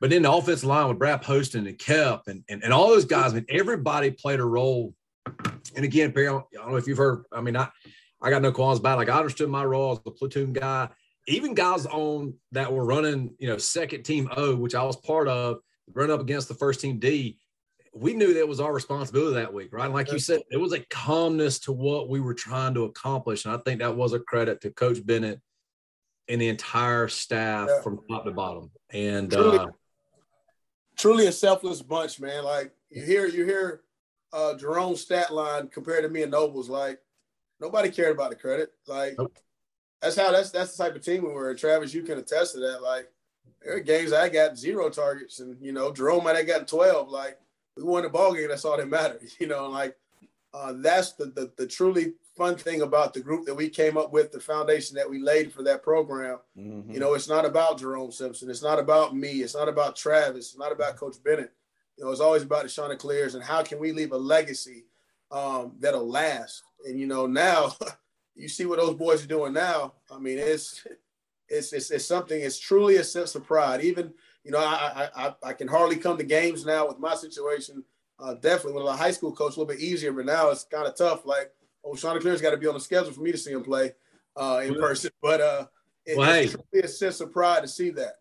But 0.00 0.10
then 0.10 0.22
the 0.22 0.32
offensive 0.32 0.68
line 0.68 0.88
with 0.88 0.98
Brad 0.98 1.22
Poston 1.22 1.66
and 1.66 1.78
Kep 1.78 2.24
and, 2.26 2.44
and, 2.50 2.62
and 2.62 2.72
all 2.72 2.88
those 2.88 3.06
guys, 3.06 3.32
I 3.32 3.36
mean, 3.36 3.46
everybody 3.48 4.10
played 4.10 4.40
a 4.40 4.44
role. 4.44 4.92
And 5.74 5.84
again, 5.84 6.12
Perry, 6.12 6.28
I 6.28 6.32
don't, 6.32 6.70
know 6.70 6.76
if 6.76 6.86
you've 6.86 6.98
heard, 6.98 7.24
I 7.32 7.40
mean, 7.40 7.56
I, 7.56 7.68
I 8.20 8.30
got 8.30 8.42
no 8.42 8.52
qualms 8.52 8.78
about 8.78 8.94
it. 8.94 8.98
Like 8.98 9.08
I 9.08 9.18
understood 9.18 9.48
my 9.48 9.64
role 9.64 9.92
as 9.92 10.00
the 10.04 10.10
platoon 10.10 10.52
guy 10.52 10.90
even 11.26 11.54
guys 11.54 11.86
on 11.86 12.34
that 12.52 12.72
were 12.72 12.84
running, 12.84 13.34
you 13.38 13.48
know, 13.48 13.58
second 13.58 14.04
team 14.04 14.28
O, 14.36 14.54
which 14.54 14.74
I 14.74 14.82
was 14.84 14.96
part 14.96 15.28
of, 15.28 15.58
run 15.92 16.10
up 16.10 16.20
against 16.20 16.48
the 16.48 16.54
first 16.54 16.80
team 16.80 16.98
D, 16.98 17.38
we 17.94 18.14
knew 18.14 18.34
that 18.34 18.46
was 18.46 18.60
our 18.60 18.72
responsibility 18.72 19.34
that 19.34 19.52
week, 19.52 19.72
right? 19.72 19.86
And 19.86 19.94
like 19.94 20.12
you 20.12 20.18
said, 20.18 20.40
it 20.50 20.58
was 20.58 20.72
a 20.72 20.80
calmness 20.90 21.58
to 21.60 21.72
what 21.72 22.08
we 22.08 22.20
were 22.20 22.34
trying 22.34 22.74
to 22.74 22.84
accomplish. 22.84 23.44
And 23.44 23.54
I 23.54 23.58
think 23.58 23.80
that 23.80 23.96
was 23.96 24.12
a 24.12 24.20
credit 24.20 24.60
to 24.60 24.70
Coach 24.70 25.04
Bennett 25.04 25.40
and 26.28 26.40
the 26.40 26.48
entire 26.48 27.08
staff 27.08 27.68
yeah. 27.70 27.80
from 27.80 28.00
top 28.10 28.24
to 28.24 28.32
bottom. 28.32 28.70
And 28.90 29.32
truly, 29.32 29.58
uh, 29.58 29.66
truly 30.96 31.26
a 31.26 31.32
selfless 31.32 31.80
bunch, 31.80 32.20
man. 32.20 32.44
Like 32.44 32.72
you 32.90 33.02
hear 33.02 33.26
you 33.26 33.44
hear 33.44 33.80
uh 34.32 34.54
Jerome's 34.54 35.00
stat 35.00 35.32
line 35.32 35.68
compared 35.68 36.02
to 36.02 36.10
me 36.10 36.22
and 36.22 36.32
Noble's 36.32 36.68
like 36.68 36.98
nobody 37.60 37.88
cared 37.90 38.14
about 38.14 38.30
the 38.30 38.36
credit. 38.36 38.72
Like 38.86 39.14
nope 39.18 39.38
that's 40.00 40.16
how 40.16 40.30
that's 40.30 40.50
that's 40.50 40.76
the 40.76 40.84
type 40.84 40.96
of 40.96 41.02
team 41.02 41.22
we 41.22 41.32
were. 41.32 41.54
Travis, 41.54 41.94
you 41.94 42.02
can 42.02 42.18
attest 42.18 42.54
to 42.54 42.60
that. 42.60 42.82
Like 42.82 43.10
there 43.62 43.76
are 43.76 43.80
games 43.80 44.12
I 44.12 44.28
got 44.28 44.58
zero 44.58 44.90
targets, 44.90 45.40
and 45.40 45.56
you 45.60 45.72
know 45.72 45.92
Jerome 45.92 46.24
might 46.24 46.36
have 46.36 46.46
gotten 46.46 46.66
twelve. 46.66 47.08
Like 47.10 47.38
we 47.76 47.82
won 47.82 48.02
the 48.02 48.08
ball 48.08 48.34
game. 48.34 48.48
That's 48.48 48.64
all 48.64 48.76
that 48.76 48.88
matters. 48.88 49.36
You 49.40 49.48
know, 49.48 49.68
like 49.68 49.96
uh, 50.54 50.74
that's 50.76 51.12
the, 51.12 51.26
the 51.26 51.52
the 51.56 51.66
truly 51.66 52.14
fun 52.36 52.56
thing 52.56 52.82
about 52.82 53.14
the 53.14 53.20
group 53.20 53.46
that 53.46 53.54
we 53.54 53.68
came 53.68 53.96
up 53.96 54.12
with, 54.12 54.30
the 54.30 54.40
foundation 54.40 54.94
that 54.96 55.08
we 55.08 55.18
laid 55.18 55.52
for 55.52 55.62
that 55.62 55.82
program. 55.82 56.38
Mm-hmm. 56.58 56.92
You 56.92 57.00
know, 57.00 57.14
it's 57.14 57.28
not 57.28 57.46
about 57.46 57.78
Jerome 57.78 58.12
Simpson. 58.12 58.50
It's 58.50 58.62
not 58.62 58.78
about 58.78 59.16
me. 59.16 59.40
It's 59.40 59.54
not 59.54 59.68
about 59.68 59.96
Travis. 59.96 60.50
It's 60.50 60.58
not 60.58 60.72
about 60.72 60.96
Coach 60.96 61.16
Bennett. 61.24 61.52
You 61.96 62.04
know, 62.04 62.10
it's 62.10 62.20
always 62.20 62.42
about 62.42 62.64
the 62.64 62.68
Chanticleers 62.68 63.34
and 63.34 63.42
how 63.42 63.62
can 63.62 63.78
we 63.78 63.92
leave 63.92 64.12
a 64.12 64.18
legacy 64.18 64.84
um, 65.30 65.72
that'll 65.78 66.08
last. 66.08 66.62
And 66.84 67.00
you 67.00 67.06
know, 67.06 67.26
now 67.26 67.74
you 68.36 68.48
see 68.48 68.66
what 68.66 68.78
those 68.78 68.94
boys 68.94 69.24
are 69.24 69.28
doing 69.28 69.52
now. 69.52 69.94
I 70.10 70.18
mean, 70.18 70.38
it's 70.38 70.86
it's 71.48 71.72
it's, 71.72 71.90
it's 71.90 72.04
something. 72.04 72.40
It's 72.40 72.58
truly 72.58 72.96
a 72.96 73.04
sense 73.04 73.34
of 73.34 73.44
pride. 73.44 73.82
Even 73.82 74.12
you 74.44 74.50
know, 74.50 74.58
I 74.58 75.08
I 75.16 75.34
I 75.42 75.52
can 75.52 75.68
hardly 75.68 75.96
come 75.96 76.18
to 76.18 76.24
games 76.24 76.64
now 76.64 76.86
with 76.86 76.98
my 76.98 77.14
situation. 77.14 77.82
Uh, 78.18 78.34
definitely, 78.34 78.72
when 78.72 78.86
a 78.86 78.96
high 78.96 79.10
school 79.10 79.32
coach, 79.32 79.56
a 79.56 79.60
little 79.60 79.66
bit 79.66 79.80
easier, 79.80 80.12
but 80.12 80.24
now 80.24 80.50
it's 80.50 80.64
kind 80.64 80.86
of 80.86 80.96
tough. 80.96 81.26
Like, 81.26 81.50
oh, 81.84 81.94
Chanticleer's 81.94 82.40
got 82.40 82.52
to 82.52 82.56
be 82.56 82.66
on 82.66 82.74
the 82.74 82.80
schedule 82.80 83.12
for 83.12 83.20
me 83.20 83.32
to 83.32 83.38
see 83.38 83.52
him 83.52 83.62
play 83.62 83.92
uh, 84.36 84.62
in 84.64 84.74
person. 84.74 85.10
But 85.20 85.40
uh, 85.40 85.66
it, 86.06 86.16
well, 86.16 86.30
it's 86.30 86.52
hey, 86.52 86.58
truly 86.72 86.84
a 86.84 86.88
sense 86.88 87.20
of 87.20 87.32
pride 87.32 87.62
to 87.62 87.68
see 87.68 87.90
that. 87.90 88.14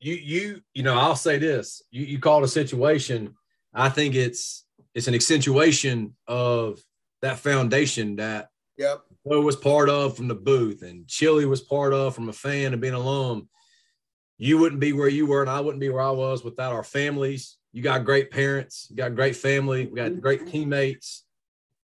You 0.00 0.14
you 0.14 0.62
you 0.74 0.82
know, 0.82 0.98
I'll 0.98 1.16
say 1.16 1.38
this. 1.38 1.82
You 1.90 2.04
you 2.04 2.18
called 2.18 2.44
a 2.44 2.48
situation. 2.48 3.34
I 3.74 3.88
think 3.88 4.14
it's 4.14 4.64
it's 4.94 5.06
an 5.06 5.14
accentuation 5.14 6.16
of 6.26 6.82
that 7.22 7.38
foundation 7.38 8.16
that 8.16 8.50
Yep. 8.80 9.02
Joe 9.28 9.40
was 9.42 9.56
part 9.56 9.88
of 9.88 10.16
from 10.16 10.28
the 10.28 10.34
booth, 10.34 10.82
and 10.82 11.06
Chili 11.06 11.44
was 11.44 11.60
part 11.60 11.92
of 11.92 12.14
from 12.14 12.28
a 12.28 12.32
fan 12.32 12.72
and 12.72 12.80
being 12.80 12.94
alum. 12.94 13.48
You 14.38 14.58
wouldn't 14.58 14.80
be 14.80 14.92
where 14.92 15.08
you 15.08 15.26
were, 15.26 15.42
and 15.42 15.50
I 15.50 15.60
wouldn't 15.60 15.80
be 15.80 15.90
where 15.90 16.02
I 16.02 16.10
was 16.10 16.42
without 16.42 16.72
our 16.72 16.84
families. 16.84 17.58
You 17.72 17.82
got 17.82 18.04
great 18.04 18.30
parents, 18.30 18.86
you 18.90 18.96
got 18.96 19.14
great 19.14 19.36
family, 19.36 19.86
we 19.86 19.96
got 19.96 20.10
mm-hmm. 20.10 20.20
great 20.20 20.46
teammates. 20.46 21.24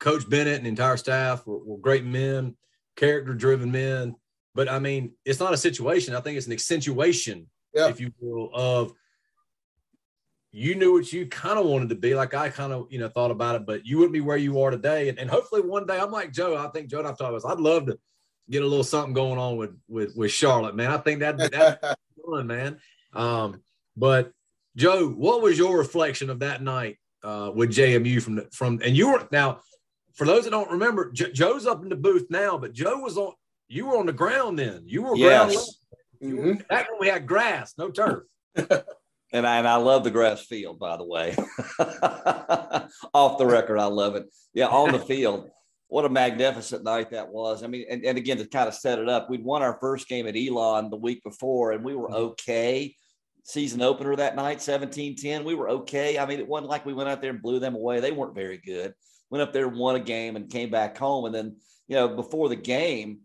Coach 0.00 0.28
Bennett 0.28 0.56
and 0.56 0.64
the 0.64 0.70
entire 0.70 0.96
staff 0.96 1.46
were, 1.46 1.58
were 1.58 1.78
great 1.78 2.04
men, 2.04 2.56
character 2.96 3.34
driven 3.34 3.70
men. 3.70 4.14
But 4.54 4.68
I 4.70 4.78
mean, 4.78 5.12
it's 5.24 5.40
not 5.40 5.52
a 5.52 5.58
situation. 5.58 6.14
I 6.14 6.20
think 6.20 6.38
it's 6.38 6.46
an 6.46 6.52
accentuation, 6.52 7.46
yep. 7.74 7.90
if 7.90 8.00
you 8.00 8.12
will, 8.20 8.50
of 8.54 8.92
you 10.56 10.74
knew 10.74 10.94
what 10.94 11.12
you 11.12 11.26
kind 11.26 11.58
of 11.58 11.66
wanted 11.66 11.90
to 11.90 11.94
be. 11.94 12.14
Like 12.14 12.32
I 12.32 12.48
kind 12.48 12.72
of, 12.72 12.86
you 12.88 12.98
know, 12.98 13.10
thought 13.10 13.30
about 13.30 13.56
it, 13.56 13.66
but 13.66 13.84
you 13.84 13.98
wouldn't 13.98 14.14
be 14.14 14.22
where 14.22 14.38
you 14.38 14.58
are 14.62 14.70
today. 14.70 15.10
And, 15.10 15.18
and 15.18 15.28
hopefully 15.28 15.60
one 15.60 15.86
day 15.86 15.98
I'm 15.98 16.10
like 16.10 16.32
Joe. 16.32 16.56
I 16.56 16.68
think 16.68 16.88
Joe 16.88 17.00
and 17.00 17.08
I've 17.08 17.18
talked 17.18 17.36
about 17.36 17.52
I'd 17.52 17.60
love 17.60 17.86
to 17.86 17.98
get 18.48 18.62
a 18.62 18.66
little 18.66 18.82
something 18.82 19.12
going 19.12 19.38
on 19.38 19.58
with 19.58 19.76
with 19.86 20.16
with 20.16 20.30
Charlotte, 20.30 20.74
man. 20.74 20.90
I 20.90 20.96
think 20.96 21.20
that 21.20 21.36
that's 21.36 21.96
fun, 22.26 22.46
man. 22.46 22.78
Um, 23.12 23.60
but 23.98 24.32
Joe, 24.76 25.08
what 25.10 25.42
was 25.42 25.58
your 25.58 25.76
reflection 25.76 26.30
of 26.30 26.38
that 26.38 26.62
night 26.62 26.96
uh, 27.22 27.50
with 27.54 27.70
JMU 27.70 28.22
from 28.22 28.36
the, 28.36 28.48
from 28.50 28.80
and 28.82 28.96
you 28.96 29.12
were 29.12 29.28
now 29.30 29.60
for 30.14 30.26
those 30.26 30.44
that 30.44 30.50
don't 30.52 30.70
remember, 30.70 31.12
Joe's 31.12 31.66
up 31.66 31.82
in 31.82 31.90
the 31.90 31.96
booth 31.96 32.28
now, 32.30 32.56
but 32.56 32.72
Joe 32.72 32.98
was 32.98 33.18
on 33.18 33.34
you 33.68 33.88
were 33.88 33.98
on 33.98 34.06
the 34.06 34.12
ground 34.14 34.58
then. 34.58 34.84
You 34.86 35.02
were 35.02 35.16
yes. 35.16 35.54
ground 36.20 36.34
mm-hmm. 36.34 36.66
back 36.70 36.90
when 36.90 36.98
we 36.98 37.08
had 37.08 37.26
grass, 37.26 37.74
no 37.76 37.90
turf. 37.90 38.24
And 39.32 39.46
I, 39.46 39.58
and 39.58 39.66
I 39.66 39.76
love 39.76 40.04
the 40.04 40.10
grass 40.10 40.44
field, 40.44 40.78
by 40.78 40.96
the 40.96 41.04
way. 41.04 41.34
Off 43.14 43.38
the 43.38 43.46
record, 43.46 43.78
I 43.78 43.86
love 43.86 44.14
it. 44.14 44.26
Yeah, 44.54 44.68
on 44.68 44.92
the 44.92 44.98
field. 44.98 45.50
What 45.88 46.04
a 46.04 46.08
magnificent 46.08 46.84
night 46.84 47.10
that 47.10 47.28
was. 47.28 47.62
I 47.62 47.66
mean, 47.66 47.86
and, 47.90 48.04
and 48.04 48.18
again, 48.18 48.38
to 48.38 48.46
kind 48.46 48.68
of 48.68 48.74
set 48.74 48.98
it 48.98 49.08
up, 49.08 49.28
we'd 49.28 49.44
won 49.44 49.62
our 49.62 49.78
first 49.80 50.08
game 50.08 50.26
at 50.26 50.36
Elon 50.36 50.90
the 50.90 50.96
week 50.96 51.22
before, 51.22 51.72
and 51.72 51.84
we 51.84 51.94
were 51.94 52.08
mm-hmm. 52.08 52.14
okay. 52.14 52.94
Season 53.44 53.80
opener 53.80 54.16
that 54.16 54.34
night, 54.34 54.60
17 54.60 55.14
10. 55.16 55.44
We 55.44 55.54
were 55.54 55.68
okay. 55.70 56.18
I 56.18 56.26
mean, 56.26 56.40
it 56.40 56.48
wasn't 56.48 56.70
like 56.70 56.84
we 56.84 56.94
went 56.94 57.08
out 57.08 57.20
there 57.20 57.30
and 57.30 57.42
blew 57.42 57.60
them 57.60 57.76
away. 57.76 58.00
They 58.00 58.10
weren't 58.10 58.34
very 58.34 58.58
good. 58.58 58.92
Went 59.30 59.42
up 59.42 59.52
there, 59.52 59.68
won 59.68 59.94
a 59.94 60.00
game, 60.00 60.34
and 60.34 60.50
came 60.50 60.70
back 60.70 60.98
home. 60.98 61.26
And 61.26 61.34
then, 61.34 61.56
you 61.86 61.94
know, 61.94 62.08
before 62.08 62.48
the 62.48 62.56
game, 62.56 63.20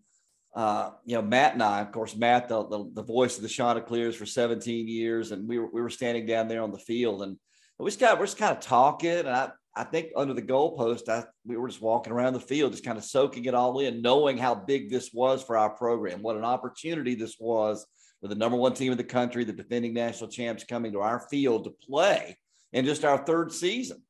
uh, 0.54 0.92
you 1.06 1.16
know, 1.16 1.22
Matt 1.22 1.54
and 1.54 1.64
I, 1.64 1.82
of 1.82 1.92
course, 1.92 2.16
Matt, 2.16 2.50
the, 2.50 2.68
the, 2.68 2.92
the 2.94 3.04
voice 3.04 3.38
of 3.38 3.44
the 3.44 3.50
Chanticleers 3.50 4.16
for 4.16 4.26
17 4.26 4.88
years, 4.88 5.32
and 5.32 5.48
we 5.48 5.60
were, 5.60 5.70
we 5.72 5.82
were 5.82 5.90
standing 5.90 6.26
down 6.26 6.48
there 6.48 6.62
on 6.62 6.72
the 6.72 6.78
field, 6.78 7.24
and 7.24 7.38
we 7.80 7.90
just 7.90 8.00
got 8.00 8.20
we're 8.20 8.26
just 8.26 8.38
kind 8.38 8.56
of 8.56 8.60
talking, 8.62 9.10
and 9.10 9.30
I 9.30 9.52
I 9.76 9.86
think 9.86 10.10
under 10.18 10.34
the 10.34 10.42
goalpost, 10.42 11.08
I 11.08 11.24
we 11.46 11.56
were 11.56 11.70
just 11.70 11.82
walking 11.82 12.12
around 12.12 12.34
the 12.34 12.40
field, 12.40 12.74
just 12.74 12.84
kind 12.84 12.98
of 12.98 13.04
soaking 13.04 13.46
it 13.46 13.56
all 13.56 13.80
in, 13.80 14.02
knowing 14.02 14.38
how 14.38 14.54
big 14.54 14.90
this 14.90 15.12
was 15.14 15.42
for 15.42 15.58
our 15.58 15.70
program, 15.70 16.22
what 16.22 16.36
an 16.36 16.44
opportunity 16.44 17.16
this 17.16 17.38
was 17.40 17.86
with 18.22 18.30
the 18.30 18.36
number 18.38 18.58
one 18.58 18.74
team 18.74 18.92
in 18.92 18.98
the 18.98 19.04
country, 19.04 19.44
the 19.44 19.54
defending 19.54 19.94
national 19.94 20.30
champs 20.30 20.64
coming 20.64 20.92
to 20.92 21.00
our 21.00 21.20
field 21.30 21.64
to 21.64 21.72
play 21.88 22.38
in 22.74 22.86
just 22.86 23.06
our 23.06 23.18
third 23.18 23.52
season. 23.52 24.04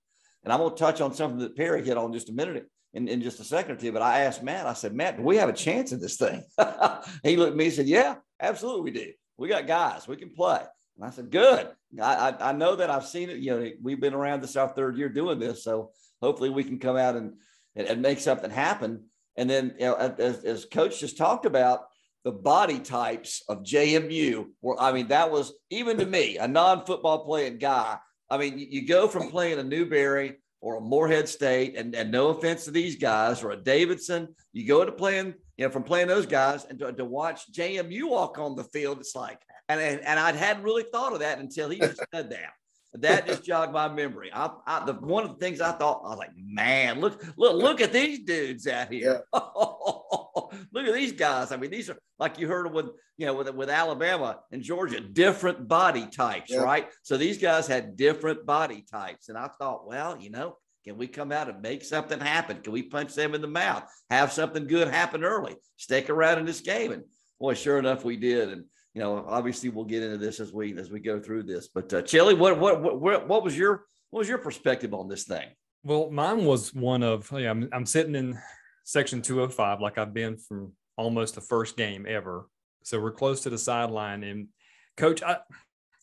And 0.44 0.52
I'm 0.52 0.60
going 0.60 0.72
to 0.72 0.76
touch 0.76 1.02
on 1.02 1.14
something 1.14 1.40
that 1.40 1.56
Perry 1.56 1.86
hit 1.86 1.98
on 1.98 2.14
just 2.14 2.30
a 2.30 2.34
minute 2.34 2.68
in, 2.94 3.08
in 3.08 3.22
just 3.22 3.40
a 3.40 3.44
second 3.44 3.74
or 3.74 3.80
two. 3.80 3.92
But 3.92 4.02
I 4.02 4.22
asked 4.22 4.44
Matt, 4.44 4.66
I 4.66 4.74
said, 4.74 4.94
Matt, 4.94 5.18
do 5.18 5.24
we 5.24 5.38
have 5.38 5.50
a 5.50 5.54
chance 5.54 5.92
in 5.92 6.00
this 6.00 6.18
thing? 6.18 6.44
he 7.24 7.38
looked 7.38 7.52
at 7.52 7.58
me 7.58 7.66
and 7.66 7.74
said, 7.74 7.88
Yeah, 7.88 8.16
absolutely 8.40 8.92
we 8.92 8.92
do. 8.92 9.12
We 9.38 9.48
got 9.48 9.68
guys, 9.68 10.08
we 10.08 10.18
can 10.18 10.30
play. 10.30 10.62
And 10.98 11.06
I 11.06 11.10
said, 11.10 11.32
Good. 11.32 11.70
I, 12.02 12.30
I, 12.30 12.50
I 12.50 12.52
know 12.54 12.76
that 12.76 12.90
I've 12.90 13.06
seen 13.06 13.30
it. 13.30 13.38
You 13.38 13.52
know, 13.52 13.70
we've 13.82 14.00
been 14.00 14.14
around 14.14 14.42
this 14.42 14.56
our 14.56 14.70
third 14.70 14.98
year 14.98 15.10
doing 15.10 15.40
this. 15.40 15.64
So 15.64 15.92
hopefully 16.22 16.50
we 16.50 16.64
can 16.64 16.80
come 16.80 16.98
out 16.98 17.16
and, 17.16 17.34
and, 17.76 17.88
and 17.88 18.02
make 18.02 18.20
something 18.20 18.52
happen. 18.52 19.06
And 19.38 19.50
then, 19.50 19.76
you 19.80 19.86
know, 19.86 19.96
as, 19.96 20.44
as 20.44 20.66
coach 20.66 21.00
just 21.00 21.18
talked 21.18 21.46
about, 21.46 21.86
the 22.24 22.32
body 22.32 22.80
types 22.80 23.44
of 23.50 23.64
JMU 23.64 24.46
were, 24.62 24.80
I 24.80 24.92
mean, 24.92 25.08
that 25.08 25.32
was 25.32 25.54
even 25.70 25.98
to 25.98 26.06
me, 26.06 26.38
a 26.38 26.48
non 26.48 26.86
football 26.86 27.26
playing 27.26 27.58
guy. 27.58 27.98
I 28.30 28.38
mean, 28.38 28.60
you, 28.60 28.68
you 28.70 28.88
go 28.88 29.08
from 29.08 29.30
playing 29.30 29.60
a 29.60 29.64
Newberry 29.64 30.38
or 30.62 30.78
a 30.78 30.82
Morehead 30.82 31.28
State, 31.28 31.76
and, 31.76 31.96
and 31.96 32.12
no 32.12 32.30
offense 32.30 32.66
to 32.66 32.72
these 32.72 32.96
guys, 32.96 33.44
or 33.44 33.52
a 33.52 33.58
Davidson, 33.58 34.28
you 34.54 34.66
go 34.68 34.82
into 34.82 34.94
playing, 34.94 35.34
you 35.58 35.66
know, 35.66 35.72
from 35.72 35.84
playing 35.84 36.08
those 36.08 36.28
guys 36.28 36.66
and 36.66 36.78
to, 36.80 36.94
to 36.94 37.04
watch 37.04 37.52
JMU 37.52 38.08
walk 38.08 38.38
on 38.38 38.56
the 38.56 38.64
field, 38.66 39.00
it's 39.00 39.16
like, 39.16 39.42
and, 39.68 39.82
and, 39.82 40.02
and 40.02 40.20
I'd 40.20 40.36
hadn't 40.36 40.64
really 40.64 40.86
thought 40.92 41.14
of 41.14 41.20
that 41.20 41.40
until 41.40 41.70
he 41.70 41.80
said 41.80 42.30
that. 42.30 42.54
That 42.94 43.26
just 43.26 43.46
jogged 43.46 43.72
my 43.72 43.88
memory. 43.88 44.32
I, 44.34 44.52
I, 44.68 44.86
the 44.86 44.94
one 44.94 45.24
of 45.24 45.30
the 45.30 45.46
things 45.46 45.62
I 45.62 45.72
thought 45.72 46.02
I 46.06 46.10
was 46.10 46.18
like, 46.18 46.32
man, 46.36 47.00
look, 47.00 47.24
look, 47.38 47.56
look 47.56 47.82
at 47.82 47.94
these 47.94 48.20
dudes 48.20 48.68
out 48.68 48.92
here. 48.92 49.24
Yeah. 49.34 49.40
look 50.74 50.88
at 50.88 50.94
these 50.94 51.14
guys. 51.14 51.54
I 51.54 51.58
mean, 51.58 51.72
these 51.72 51.90
are 51.90 51.98
like 52.20 52.38
you 52.38 52.48
heard 52.48 52.72
with 52.74 52.88
you 53.18 53.28
know 53.28 53.34
with 53.34 53.50
with 53.56 53.70
Alabama 53.70 54.40
and 54.52 54.62
Georgia, 54.62 55.00
different 55.00 55.70
body 55.70 56.06
types, 56.08 56.52
yeah. 56.52 56.60
right? 56.60 56.90
So 57.04 57.16
these 57.16 57.38
guys 57.38 57.66
had 57.66 57.96
different 57.96 58.46
body 58.46 58.84
types, 58.92 59.30
and 59.30 59.38
I 59.38 59.48
thought, 59.48 59.88
well, 59.88 60.18
you 60.20 60.30
know, 60.30 60.58
can 60.84 60.98
we 60.98 61.08
come 61.08 61.32
out 61.32 61.50
and 61.50 61.62
make 61.62 61.86
something 61.86 62.20
happen? 62.20 62.62
Can 62.62 62.74
we 62.74 62.84
punch 62.84 63.16
them 63.16 63.34
in 63.34 63.42
the 63.42 63.48
mouth? 63.48 63.84
Have 64.10 64.34
something 64.34 64.68
good 64.68 64.90
happen 64.90 65.24
early? 65.24 65.56
Stick 65.78 66.10
around 66.10 66.40
in 66.40 66.46
this 66.46 66.62
game, 66.62 66.92
and 66.92 67.04
boy, 67.40 67.54
sure 67.54 67.80
enough, 67.80 68.04
we 68.04 68.18
did, 68.18 68.50
and 68.50 68.66
you 68.94 69.02
know, 69.02 69.26
obviously 69.28 69.70
we'll 69.70 69.86
get 69.86 70.04
into 70.04 70.18
this 70.18 70.40
as 70.40 70.52
we 70.52 70.78
as 70.78 70.92
we 70.92 71.00
go 71.00 71.20
through 71.20 71.44
this. 71.44 71.70
But 71.74 71.94
uh, 71.94 72.02
Chili, 72.02 72.34
what 72.34 72.60
what 72.60 72.82
what 72.82 73.28
what 73.28 73.44
was 73.44 73.58
your 73.58 73.86
what 74.12 74.20
was 74.20 74.30
your 74.30 74.38
perspective 74.38 74.94
on 74.94 75.08
this 75.08 75.24
thing? 75.24 75.48
Well, 75.84 76.12
mine 76.12 76.46
was 76.46 76.74
one 76.74 77.02
of, 77.02 77.32
yeah, 77.32 77.50
I'm, 77.50 77.68
I'm 77.72 77.86
sitting 77.86 78.14
in 78.14 78.38
section 78.84 79.22
205 79.22 79.82
like 79.82 79.98
I've 79.98 80.14
been 80.14 80.38
from 80.38 80.74
almost 80.96 81.36
the 81.36 81.42
first 81.42 81.76
game 81.76 82.06
ever. 82.08 82.48
So 82.84 83.00
we're 83.00 83.12
close 83.12 83.42
to 83.42 83.50
the 83.50 83.58
sideline. 83.58 84.24
And 84.24 84.50
coach, 84.96 85.24
I, 85.24 85.38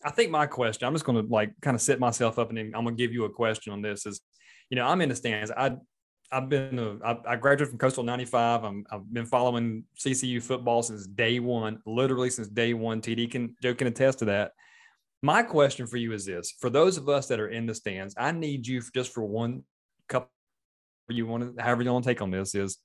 I 0.04 0.10
think 0.10 0.30
my 0.30 0.46
question, 0.46 0.86
I'm 0.86 0.94
just 0.94 1.04
going 1.04 1.22
to 1.24 1.32
like 1.32 1.52
kind 1.60 1.74
of 1.74 1.80
set 1.80 2.00
myself 2.00 2.38
up 2.38 2.50
and 2.50 2.58
I'm 2.58 2.84
going 2.84 2.96
to 2.96 3.02
give 3.02 3.12
you 3.12 3.24
a 3.24 3.30
question 3.30 3.72
on 3.72 3.82
this 3.82 4.06
is, 4.06 4.20
you 4.70 4.76
know, 4.76 4.86
I'm 4.86 5.00
in 5.00 5.10
the 5.10 5.16
stands. 5.16 5.50
I, 5.50 5.76
I've 6.30 6.48
been, 6.48 6.78
a, 6.78 6.98
I, 7.04 7.16
I 7.26 7.36
graduated 7.36 7.70
from 7.70 7.78
Coastal 7.78 8.04
95. 8.04 8.64
I'm, 8.64 8.84
I've 8.90 9.12
been 9.12 9.26
following 9.26 9.84
CCU 9.98 10.42
football 10.42 10.82
since 10.82 11.06
day 11.06 11.40
one, 11.40 11.80
literally 11.86 12.30
since 12.30 12.48
day 12.48 12.74
one. 12.74 13.00
TD 13.00 13.30
can, 13.30 13.56
Joe 13.62 13.74
can 13.74 13.86
attest 13.86 14.18
to 14.20 14.26
that. 14.26 14.52
My 15.22 15.42
question 15.42 15.86
for 15.86 15.96
you 15.96 16.12
is 16.12 16.26
this: 16.26 16.52
for 16.60 16.70
those 16.70 16.96
of 16.96 17.08
us 17.08 17.26
that 17.28 17.40
are 17.40 17.48
in 17.48 17.66
the 17.66 17.74
stands, 17.74 18.14
I 18.16 18.30
need 18.30 18.66
you 18.66 18.82
just 18.94 19.12
for 19.12 19.24
one 19.24 19.64
couple. 20.08 20.30
You 21.08 21.26
want 21.26 21.56
to, 21.56 21.62
however 21.62 21.82
you 21.82 21.92
want 21.92 22.04
to 22.04 22.10
take 22.10 22.22
on 22.22 22.30
this 22.30 22.54
is, 22.54 22.78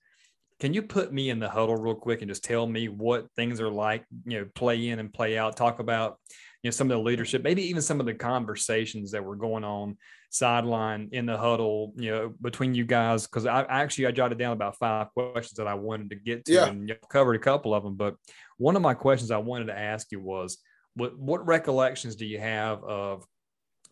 can 0.63 0.73
you 0.73 0.81
put 0.81 1.11
me 1.11 1.29
in 1.29 1.39
the 1.39 1.49
huddle 1.49 1.75
real 1.75 1.93
quick 1.93 2.21
and 2.21 2.29
just 2.29 2.45
tell 2.45 2.65
me 2.65 2.87
what 2.87 3.29
things 3.35 3.59
are 3.59 3.69
like? 3.69 4.05
You 4.23 4.39
know, 4.39 4.47
play 4.55 4.87
in 4.87 4.99
and 4.99 5.13
play 5.13 5.37
out. 5.37 5.57
Talk 5.57 5.79
about 5.79 6.19
you 6.61 6.69
know 6.69 6.71
some 6.71 6.89
of 6.89 6.97
the 6.97 7.03
leadership, 7.03 7.43
maybe 7.43 7.63
even 7.63 7.81
some 7.81 7.99
of 7.99 8.05
the 8.05 8.13
conversations 8.13 9.11
that 9.11 9.25
were 9.25 9.35
going 9.35 9.65
on 9.65 9.97
sideline 10.29 11.09
in 11.11 11.25
the 11.25 11.37
huddle. 11.37 11.91
You 11.97 12.11
know, 12.11 12.33
between 12.41 12.73
you 12.73 12.85
guys 12.85 13.27
because 13.27 13.45
I 13.45 13.63
actually 13.63 14.07
I 14.07 14.11
jotted 14.11 14.37
down 14.37 14.53
about 14.53 14.77
five 14.79 15.07
questions 15.11 15.57
that 15.57 15.67
I 15.67 15.73
wanted 15.73 16.11
to 16.11 16.15
get 16.15 16.45
to 16.45 16.53
yeah. 16.53 16.67
and 16.67 16.87
you 16.87 16.95
covered 17.09 17.35
a 17.35 17.39
couple 17.39 17.73
of 17.73 17.83
them. 17.83 17.95
But 17.95 18.15
one 18.55 18.77
of 18.77 18.81
my 18.81 18.93
questions 18.93 19.31
I 19.31 19.39
wanted 19.39 19.65
to 19.65 19.77
ask 19.77 20.13
you 20.13 20.21
was 20.21 20.59
what 20.95 21.19
what 21.19 21.45
recollections 21.45 22.15
do 22.15 22.25
you 22.25 22.39
have 22.39 22.81
of 22.85 23.25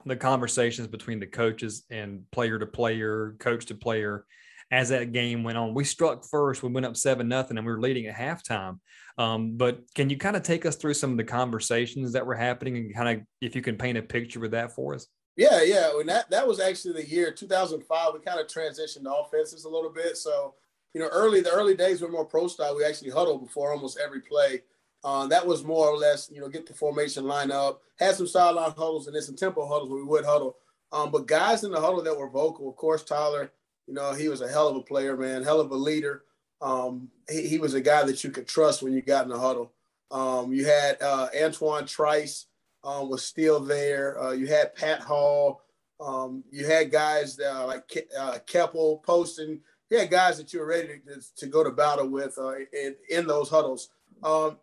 the 0.06 0.16
conversations 0.16 0.88
between 0.88 1.20
the 1.20 1.28
coaches 1.28 1.84
and 1.90 2.22
player 2.32 2.58
to 2.58 2.66
player, 2.66 3.36
coach 3.40 3.66
to 3.66 3.76
player 3.76 4.26
as 4.72 4.90
that 4.90 5.12
game 5.12 5.44
went 5.44 5.58
on? 5.58 5.74
We 5.74 5.84
struck 5.84 6.26
first, 6.26 6.64
we 6.64 6.70
went 6.70 6.86
up 6.86 6.98
seven 6.98 7.28
nothing, 7.28 7.58
and 7.58 7.66
we 7.66 7.72
were 7.72 7.82
leading 7.82 8.08
at 8.08 8.16
halftime. 8.16 8.80
Um, 9.18 9.58
but 9.58 9.82
can 9.94 10.10
you 10.10 10.18
kind 10.18 10.36
of 10.36 10.44
take 10.44 10.66
us 10.66 10.78
through 10.78 10.94
some 10.96 11.12
of 11.12 11.18
the 11.18 11.24
conversations 11.24 12.14
that 12.14 12.26
were 12.26 12.36
happening 12.36 12.78
and 12.78 12.96
kind 12.96 13.20
of 13.20 13.26
if 13.42 13.56
you 13.56 13.62
can 13.62 13.78
paint 13.78 13.98
a 13.98 14.02
picture 14.02 14.40
with 14.40 14.52
that 14.52 14.74
for 14.74 14.96
us? 14.96 15.08
Yeah, 15.36 15.62
yeah. 15.64 15.92
And 16.00 16.10
that 16.10 16.30
that 16.30 16.48
was 16.48 16.60
actually 16.60 16.94
the 16.94 17.10
year 17.10 17.32
2005. 17.32 18.14
We 18.14 18.20
kind 18.20 18.40
of 18.40 18.48
transitioned 18.48 19.06
offenses 19.08 19.66
a 19.66 19.70
little 19.70 19.92
bit. 19.92 20.18
So, 20.18 20.56
you 20.94 21.02
know, 21.02 21.08
early 21.08 21.42
the 21.42 21.52
early 21.52 21.76
days 21.76 22.02
were 22.02 22.10
more 22.10 22.26
pro 22.26 22.48
style. 22.48 22.76
We 22.76 22.86
actually 22.86 23.12
huddled 23.12 23.46
before 23.46 23.72
almost 23.72 24.00
every 24.04 24.22
play. 24.22 24.62
Uh, 25.04 25.28
that 25.28 25.46
was 25.46 25.64
more 25.64 25.88
or 25.88 25.98
less, 25.98 26.30
you 26.32 26.40
know, 26.40 26.48
get 26.48 26.68
the 26.68 26.74
formation 26.74 27.26
line 27.26 27.50
up, 27.50 27.82
had 27.98 28.16
some 28.16 28.28
sideline 28.28 28.72
huddles 28.72 29.08
and 29.08 29.16
then 29.16 29.24
some 29.24 29.36
tempo 29.36 29.68
huddles 29.68 29.90
where 29.90 30.00
we 30.00 30.08
would 30.08 30.26
huddle. 30.26 30.58
Um, 30.92 31.10
but 31.12 31.26
guys 31.26 31.64
in 31.64 31.72
the 31.72 31.80
huddle 31.80 32.04
that 32.04 32.18
were 32.18 32.30
vocal, 32.30 32.70
of 32.70 32.76
course, 32.76 33.04
Tyler, 33.04 33.52
you 33.92 33.96
know, 33.96 34.14
he 34.14 34.30
was 34.30 34.40
a 34.40 34.48
hell 34.48 34.70
of 34.70 34.78
a 34.78 34.82
player, 34.82 35.18
man, 35.18 35.44
hell 35.44 35.60
of 35.60 35.70
a 35.72 35.76
leader. 35.76 36.24
Um, 36.62 37.10
he, 37.30 37.46
he, 37.46 37.58
was 37.58 37.74
a 37.74 37.82
guy 37.82 38.04
that 38.06 38.24
you 38.24 38.32
could 38.32 38.48
trust 38.48 38.82
when 38.82 38.94
you 38.94 39.02
got 39.02 39.26
in 39.26 39.30
the 39.30 39.38
huddle. 39.38 39.74
Um, 40.12 40.54
you 40.54 40.66
had 40.66 41.02
uh, 41.02 41.28
Antoine 41.38 41.86
Trice 41.86 42.46
um, 42.86 43.10
was 43.10 43.26
still 43.26 43.60
there. 43.60 44.18
Uh, 44.18 44.32
you 44.32 44.48
had 44.48 44.76
Pat 44.76 45.02
Hall. 45.02 45.64
Um, 46.00 46.42
you 46.52 46.66
had 46.66 46.90
guys 46.90 47.38
uh, 47.38 47.68
like 47.68 47.86
Ke- 47.90 48.10
uh, 48.18 48.38
Keppel, 48.48 49.04
Poston. 49.06 49.60
You 49.90 49.98
had 49.98 50.10
guys 50.10 50.38
that 50.38 50.54
you 50.54 50.62
were 50.62 50.68
ready 50.68 51.02
to, 51.06 51.22
to 51.36 51.48
go 51.48 51.62
to 51.62 51.72
battle 51.72 52.08
with 52.08 52.38
uh, 52.38 52.60
in, 52.72 52.96
in 53.10 53.28
those 53.28 53.50
huddles. 53.50 53.90
Um, 54.24 54.58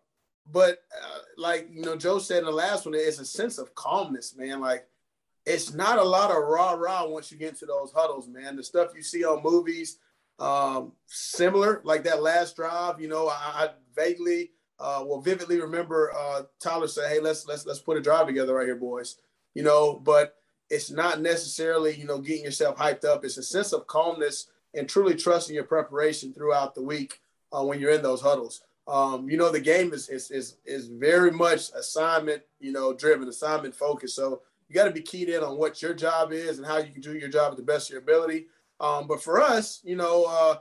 but 0.51 0.79
uh, 0.91 1.19
like 1.37 1.69
you 1.71 1.83
know, 1.83 1.95
Joe 1.95 2.17
said 2.17 2.39
in 2.39 2.45
the 2.45 2.51
last 2.51 2.87
one, 2.87 2.95
it's 2.95 3.19
a 3.19 3.25
sense 3.25 3.59
of 3.59 3.75
calmness, 3.75 4.35
man. 4.35 4.59
Like 4.59 4.87
it's 5.49 5.73
not 5.73 5.97
a 5.97 6.03
lot 6.03 6.29
of 6.29 6.37
rah 6.37 6.73
rah 6.73 7.05
once 7.07 7.31
you 7.31 7.37
get 7.37 7.49
into 7.49 7.65
those 7.65 7.91
huddles, 7.91 8.27
man. 8.27 8.55
The 8.55 8.63
stuff 8.63 8.91
you 8.95 9.01
see 9.01 9.25
on 9.25 9.41
movies, 9.43 9.97
um, 10.37 10.91
similar 11.07 11.81
like 11.83 12.03
that 12.03 12.21
last 12.21 12.55
drive. 12.55 13.01
You 13.01 13.07
know, 13.07 13.27
I, 13.27 13.33
I 13.55 13.69
vaguely, 13.95 14.51
uh, 14.79 15.03
well, 15.05 15.21
vividly 15.21 15.59
remember 15.59 16.13
uh, 16.15 16.43
Tyler 16.59 16.87
say, 16.87 17.09
"Hey, 17.09 17.19
let's 17.19 17.47
let's 17.47 17.65
let's 17.65 17.79
put 17.79 17.97
a 17.97 18.01
drive 18.01 18.27
together 18.27 18.53
right 18.53 18.65
here, 18.67 18.75
boys." 18.75 19.17
You 19.55 19.63
know, 19.63 19.99
but 20.03 20.35
it's 20.69 20.91
not 20.91 21.19
necessarily 21.19 21.95
you 21.95 22.05
know 22.05 22.19
getting 22.19 22.43
yourself 22.43 22.77
hyped 22.77 23.03
up. 23.03 23.25
It's 23.25 23.37
a 23.37 23.43
sense 23.43 23.73
of 23.73 23.87
calmness 23.87 24.47
and 24.75 24.87
truly 24.87 25.15
trusting 25.15 25.55
your 25.55 25.63
preparation 25.63 26.31
throughout 26.31 26.75
the 26.75 26.83
week 26.83 27.21
uh, 27.51 27.63
when 27.63 27.79
you're 27.79 27.91
in 27.91 28.03
those 28.03 28.21
huddles. 28.21 28.61
Um, 28.87 29.29
you 29.29 29.37
know, 29.37 29.51
the 29.51 29.59
game 29.59 29.93
is, 29.93 30.09
is 30.09 30.29
is 30.29 30.57
is 30.63 30.87
very 30.87 31.31
much 31.31 31.71
assignment, 31.75 32.43
you 32.59 32.71
know, 32.71 32.93
driven, 32.93 33.27
assignment 33.27 33.73
focused. 33.73 34.15
So 34.15 34.41
you 34.69 34.75
got 34.75 34.85
to 34.85 34.91
be 34.91 35.01
keyed 35.01 35.29
in 35.29 35.43
on 35.43 35.57
what 35.57 35.81
your 35.81 35.93
job 35.93 36.31
is 36.31 36.59
and 36.59 36.67
how 36.67 36.77
you 36.77 36.93
can 36.93 37.01
do 37.01 37.17
your 37.17 37.27
job 37.27 37.51
at 37.51 37.57
the 37.57 37.63
best 37.63 37.89
of 37.89 37.93
your 37.93 38.01
ability. 38.01 38.45
Um, 38.79 39.07
but 39.07 39.21
for 39.21 39.41
us, 39.41 39.81
you 39.83 39.95
know, 39.95 40.25
uh, 40.29 40.55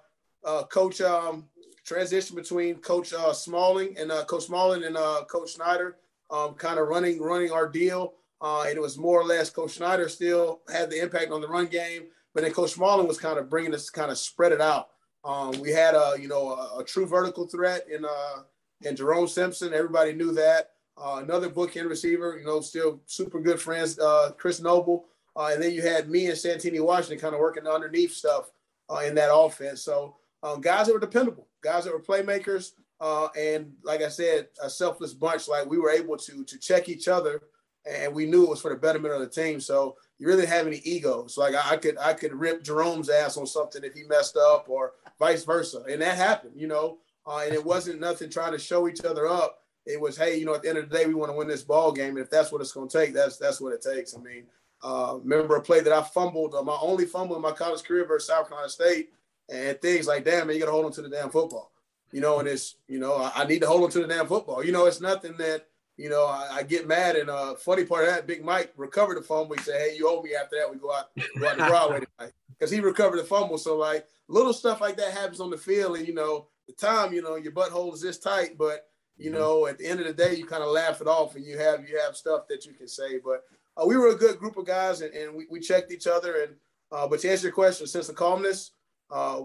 uh, 0.45 0.65
Coach 0.65 1.01
um, 1.01 1.45
transition 1.85 2.35
between 2.35 2.77
Coach 2.77 3.13
uh, 3.13 3.33
Smalling 3.33 3.97
and 3.99 4.11
uh, 4.11 4.25
Coach 4.25 4.45
Smalling 4.45 4.85
and 4.85 4.97
uh, 4.97 5.25
Coach 5.29 5.55
Schneider, 5.55 5.99
um, 6.31 6.55
kind 6.55 6.79
of 6.79 6.89
running 6.89 7.21
running 7.21 7.53
our 7.53 7.69
deal. 7.69 8.15
Uh, 8.41 8.63
and 8.63 8.77
it 8.77 8.81
was 8.81 8.97
more 8.97 9.21
or 9.21 9.25
less 9.25 9.51
Coach 9.51 9.73
Snyder 9.73 10.09
still 10.09 10.63
had 10.73 10.91
the 10.91 11.01
impact 11.01 11.33
on 11.33 11.41
the 11.41 11.49
run 11.49 11.67
game, 11.67 12.05
but 12.35 12.43
then 12.43 12.53
Coach 12.53 12.73
Smalling 12.73 13.09
was 13.09 13.19
kind 13.19 13.39
of 13.39 13.51
bringing 13.51 13.75
us 13.75 13.91
kind 13.91 14.11
of 14.11 14.19
spread 14.19 14.53
it 14.53 14.61
out. 14.61 14.89
Um, 15.25 15.61
we 15.61 15.71
had 15.71 15.95
a 15.95 16.15
you 16.19 16.29
know 16.29 16.51
a, 16.51 16.81
a, 16.81 16.85
true 16.85 17.05
vertical 17.05 17.47
threat 17.47 17.87
in 17.93 18.05
uh 18.05 18.43
in 18.83 18.95
Jerome 18.97 19.27
Simpson. 19.27 19.75
Everybody 19.75 20.13
knew 20.13 20.33
that. 20.33 20.71
Uh, 21.01 21.21
another 21.23 21.49
bookend 21.49 21.89
receiver, 21.89 22.37
you 22.39 22.45
know, 22.45 22.61
still 22.61 23.01
super 23.07 23.41
good 23.41 23.61
friends, 23.61 23.99
uh, 23.99 24.33
Chris 24.37 24.61
Noble. 24.61 25.07
Uh, 25.37 25.51
and 25.53 25.63
then 25.63 25.73
you 25.73 25.83
had 25.83 26.11
me 26.11 26.27
and 26.27 26.37
Santini 26.37 26.81
Washington 26.81 27.21
kind 27.21 27.35
of 27.35 27.41
working 27.41 27.67
underneath 27.67 28.13
stuff 28.13 28.51
uh, 28.91 29.03
in 29.07 29.15
that 29.15 29.33
offense. 29.33 29.83
So 29.83 30.17
um, 30.43 30.61
guys 30.61 30.87
that 30.87 30.93
were 30.93 30.99
dependable, 30.99 31.47
guys 31.63 31.85
that 31.85 31.93
were 31.93 32.01
playmakers, 32.01 32.73
uh, 33.01 33.29
and 33.39 33.73
like 33.85 34.03
I 34.03 34.09
said, 34.09 34.49
a 34.61 34.69
selfless 34.69 35.15
bunch. 35.15 35.47
Like 35.47 35.71
we 35.71 35.79
were 35.79 35.91
able 35.91 36.17
to 36.17 36.45
to 36.45 36.59
check 36.59 36.89
each 36.89 37.07
other, 37.07 37.43
and 37.89 38.13
we 38.13 38.27
knew 38.27 38.45
it 38.45 38.51
was 38.51 38.61
for 38.61 38.71
the 38.71 38.81
betterment 38.81 39.15
of 39.15 39.21
the 39.21 39.29
team. 39.29 39.61
So 39.61 39.97
you 40.19 40.27
really 40.27 40.43
didn't 40.43 40.55
have 40.55 40.67
any 40.67 40.79
egos. 40.79 41.37
Like 41.37 41.55
I, 41.55 41.75
I 41.75 41.77
could 41.77 41.97
I 41.99 42.13
could 42.15 42.35
rip 42.35 42.65
Jerome's 42.65 43.09
ass 43.09 43.37
on 43.37 43.47
something 43.47 43.85
if 43.85 43.95
he 43.95 44.03
messed 44.05 44.37
up, 44.37 44.67
or 44.69 44.95
vice 45.19 45.45
versa. 45.45 45.85
And 45.89 46.03
that 46.03 46.17
happened, 46.17 46.55
you 46.57 46.67
know. 46.67 46.99
And 47.31 47.53
it 47.53 47.65
wasn't 47.65 48.01
nothing 48.01 48.31
trying 48.31 48.53
to 48.53 48.59
show 48.59 48.89
each 48.89 49.05
other 49.05 49.29
up. 49.29 49.61
It 49.87 50.01
was, 50.01 50.17
hey, 50.17 50.39
you 50.39 50.45
know, 50.45 50.55
at 50.55 50.63
the 50.63 50.69
end 50.69 50.79
of 50.79 50.89
the 50.89 50.97
day, 50.97 51.07
we 51.07 51.15
want 51.15 51.31
to 51.31 51.37
win 51.37 51.49
this 51.49 51.63
ball 51.63 51.93
game. 51.93 52.11
And 52.11 52.19
if 52.19 52.31
that's 52.31 52.53
what 52.53 52.61
it's 52.61 52.73
going 52.73 52.89
to 52.89 52.99
take, 52.99 53.15
that's 53.15 53.39
that's 53.39 53.61
what 53.61 53.73
it 53.73 53.83
takes. 53.83 54.15
I 54.15 54.21
mean, 54.21 54.45
uh, 54.83 55.19
remember 55.23 55.57
a 55.57 55.63
play 55.63 55.81
that 55.81 55.93
I 55.93 56.03
fumbled, 56.03 56.55
uh, 56.55 56.63
my 56.63 56.77
only 56.81 57.07
fumble 57.07 57.37
in 57.37 57.43
my 57.43 57.53
college 57.53 57.83
career 57.83 58.07
versus 58.07 58.29
South 58.29 58.49
Carolina 58.49 58.69
State, 58.69 59.11
and 59.49 59.81
things 59.81 60.07
like, 60.07 60.25
damn, 60.25 60.47
man, 60.47 60.55
you 60.55 60.61
got 60.61 60.67
to 60.67 60.73
hold 60.73 60.85
on 60.85 60.93
to 60.93 61.03
the 61.03 61.09
damn 61.09 61.31
football. 61.31 61.73
You 62.13 62.21
know, 62.21 62.39
and 62.39 62.49
it's, 62.49 62.77
you 62.87 62.99
know, 62.99 63.17
I, 63.17 63.33
I, 63.35 63.45
need 63.45 63.61
to 63.61 63.67
hold 63.67 63.85
on 63.85 63.91
to 63.91 64.01
the 64.01 64.07
damn 64.07 64.27
football. 64.27 64.65
You 64.65 64.73
know, 64.73 64.87
it's 64.87 65.01
nothing 65.01 65.37
that, 65.39 65.67
you 65.99 66.09
know, 66.09 66.25
I, 66.25 66.49
I 66.53 66.63
get 66.63 66.89
mad. 66.89 67.17
And 67.17 67.29
uh, 67.29 67.55
funny 67.57 67.85
part 67.85 68.05
of 68.05 68.11
that, 68.11 68.27
Big 68.27 68.43
Mike 68.43 68.73
recovered 68.77 69.19
the 69.19 69.23
fumble. 69.23 69.57
He 69.57 69.63
said, 69.63 69.81
hey, 69.81 69.95
you 69.95 70.09
owe 70.09 70.23
me 70.23 70.35
after 70.35 70.57
that. 70.57 70.71
We 70.71 70.79
go 70.79 70.91
out, 70.91 71.11
go 71.39 71.49
out 71.49 71.59
to 71.59 71.67
Broadway 71.67 72.01
tonight 72.19 72.33
because 72.59 72.71
he 72.71 72.81
recovered 72.81 73.19
the 73.19 73.25
fumble. 73.25 73.59
So 73.59 73.77
like 73.77 74.07
little 74.29 74.53
stuff 74.53 74.81
like 74.81 74.97
that 74.97 75.13
happens 75.13 75.41
on 75.41 75.51
the 75.51 75.59
field, 75.59 75.97
and 75.97 76.07
you 76.07 76.15
know 76.15 76.47
the 76.67 76.73
time, 76.73 77.13
you 77.13 77.23
know 77.23 77.37
your 77.37 77.53
butthole 77.53 77.93
is 77.95 78.01
this 78.01 78.19
tight, 78.19 78.59
but 78.59 78.89
you 79.19 79.31
mm-hmm. 79.31 79.41
know 79.41 79.67
at 79.67 79.79
the 79.79 79.87
end 79.87 80.01
of 80.01 80.07
the 80.07 80.13
day, 80.13 80.35
you 80.35 80.47
kind 80.47 80.63
of 80.63 80.71
laugh 80.71 81.01
it 81.01 81.07
off, 81.07 81.37
and 81.37 81.45
you 81.45 81.59
have 81.59 81.89
you 81.89 81.99
have 81.99 82.17
stuff 82.17 82.49
that 82.49 82.65
you 82.65 82.73
can 82.73 82.89
say. 82.89 83.19
But 83.19 83.45
uh, 83.77 83.87
we 83.87 83.97
were 83.97 84.09
a 84.09 84.17
good 84.17 84.39
group 84.39 84.57
of 84.57 84.67
guys, 84.67 85.01
and, 85.01 85.13
and 85.15 85.35
we, 85.35 85.47
we 85.51 85.61
checked 85.61 85.93
each 85.93 86.07
other. 86.07 86.43
And 86.43 86.55
uh, 86.91 87.07
but 87.07 87.21
to 87.21 87.31
answer 87.31 87.49
your 87.49 87.55
question, 87.55 87.87
sense 87.87 88.09
of 88.09 88.15
calmness, 88.15 88.73
uh, 89.11 89.43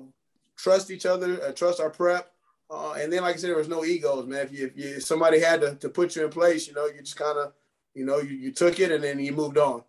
trust 0.55 0.91
each 0.91 1.05
other, 1.05 1.41
uh, 1.43 1.51
trust 1.51 1.79
our 1.79 1.89
prep. 1.89 2.29
Uh, 2.69 2.93
and 2.93 3.11
then, 3.11 3.21
like 3.21 3.35
I 3.35 3.37
said, 3.37 3.49
there 3.49 3.57
was 3.57 3.67
no 3.67 3.85
egos, 3.85 4.25
man. 4.25 4.45
If, 4.45 4.51
you, 4.53 4.65
if, 4.65 4.77
you, 4.77 4.95
if 4.95 5.03
somebody 5.03 5.39
had 5.39 5.61
to, 5.61 5.75
to 5.75 5.89
put 5.89 6.15
you 6.15 6.23
in 6.23 6.31
place, 6.31 6.67
you 6.67 6.73
know, 6.73 6.87
you 6.87 7.01
just 7.01 7.17
kind 7.17 7.37
of, 7.37 7.53
you 7.93 8.03
know, 8.03 8.17
you, 8.19 8.35
you 8.35 8.51
took 8.51 8.79
it 8.79 8.91
and 8.91 9.03
then 9.03 9.19
you 9.19 9.31
moved 9.31 9.59
on 9.59 9.83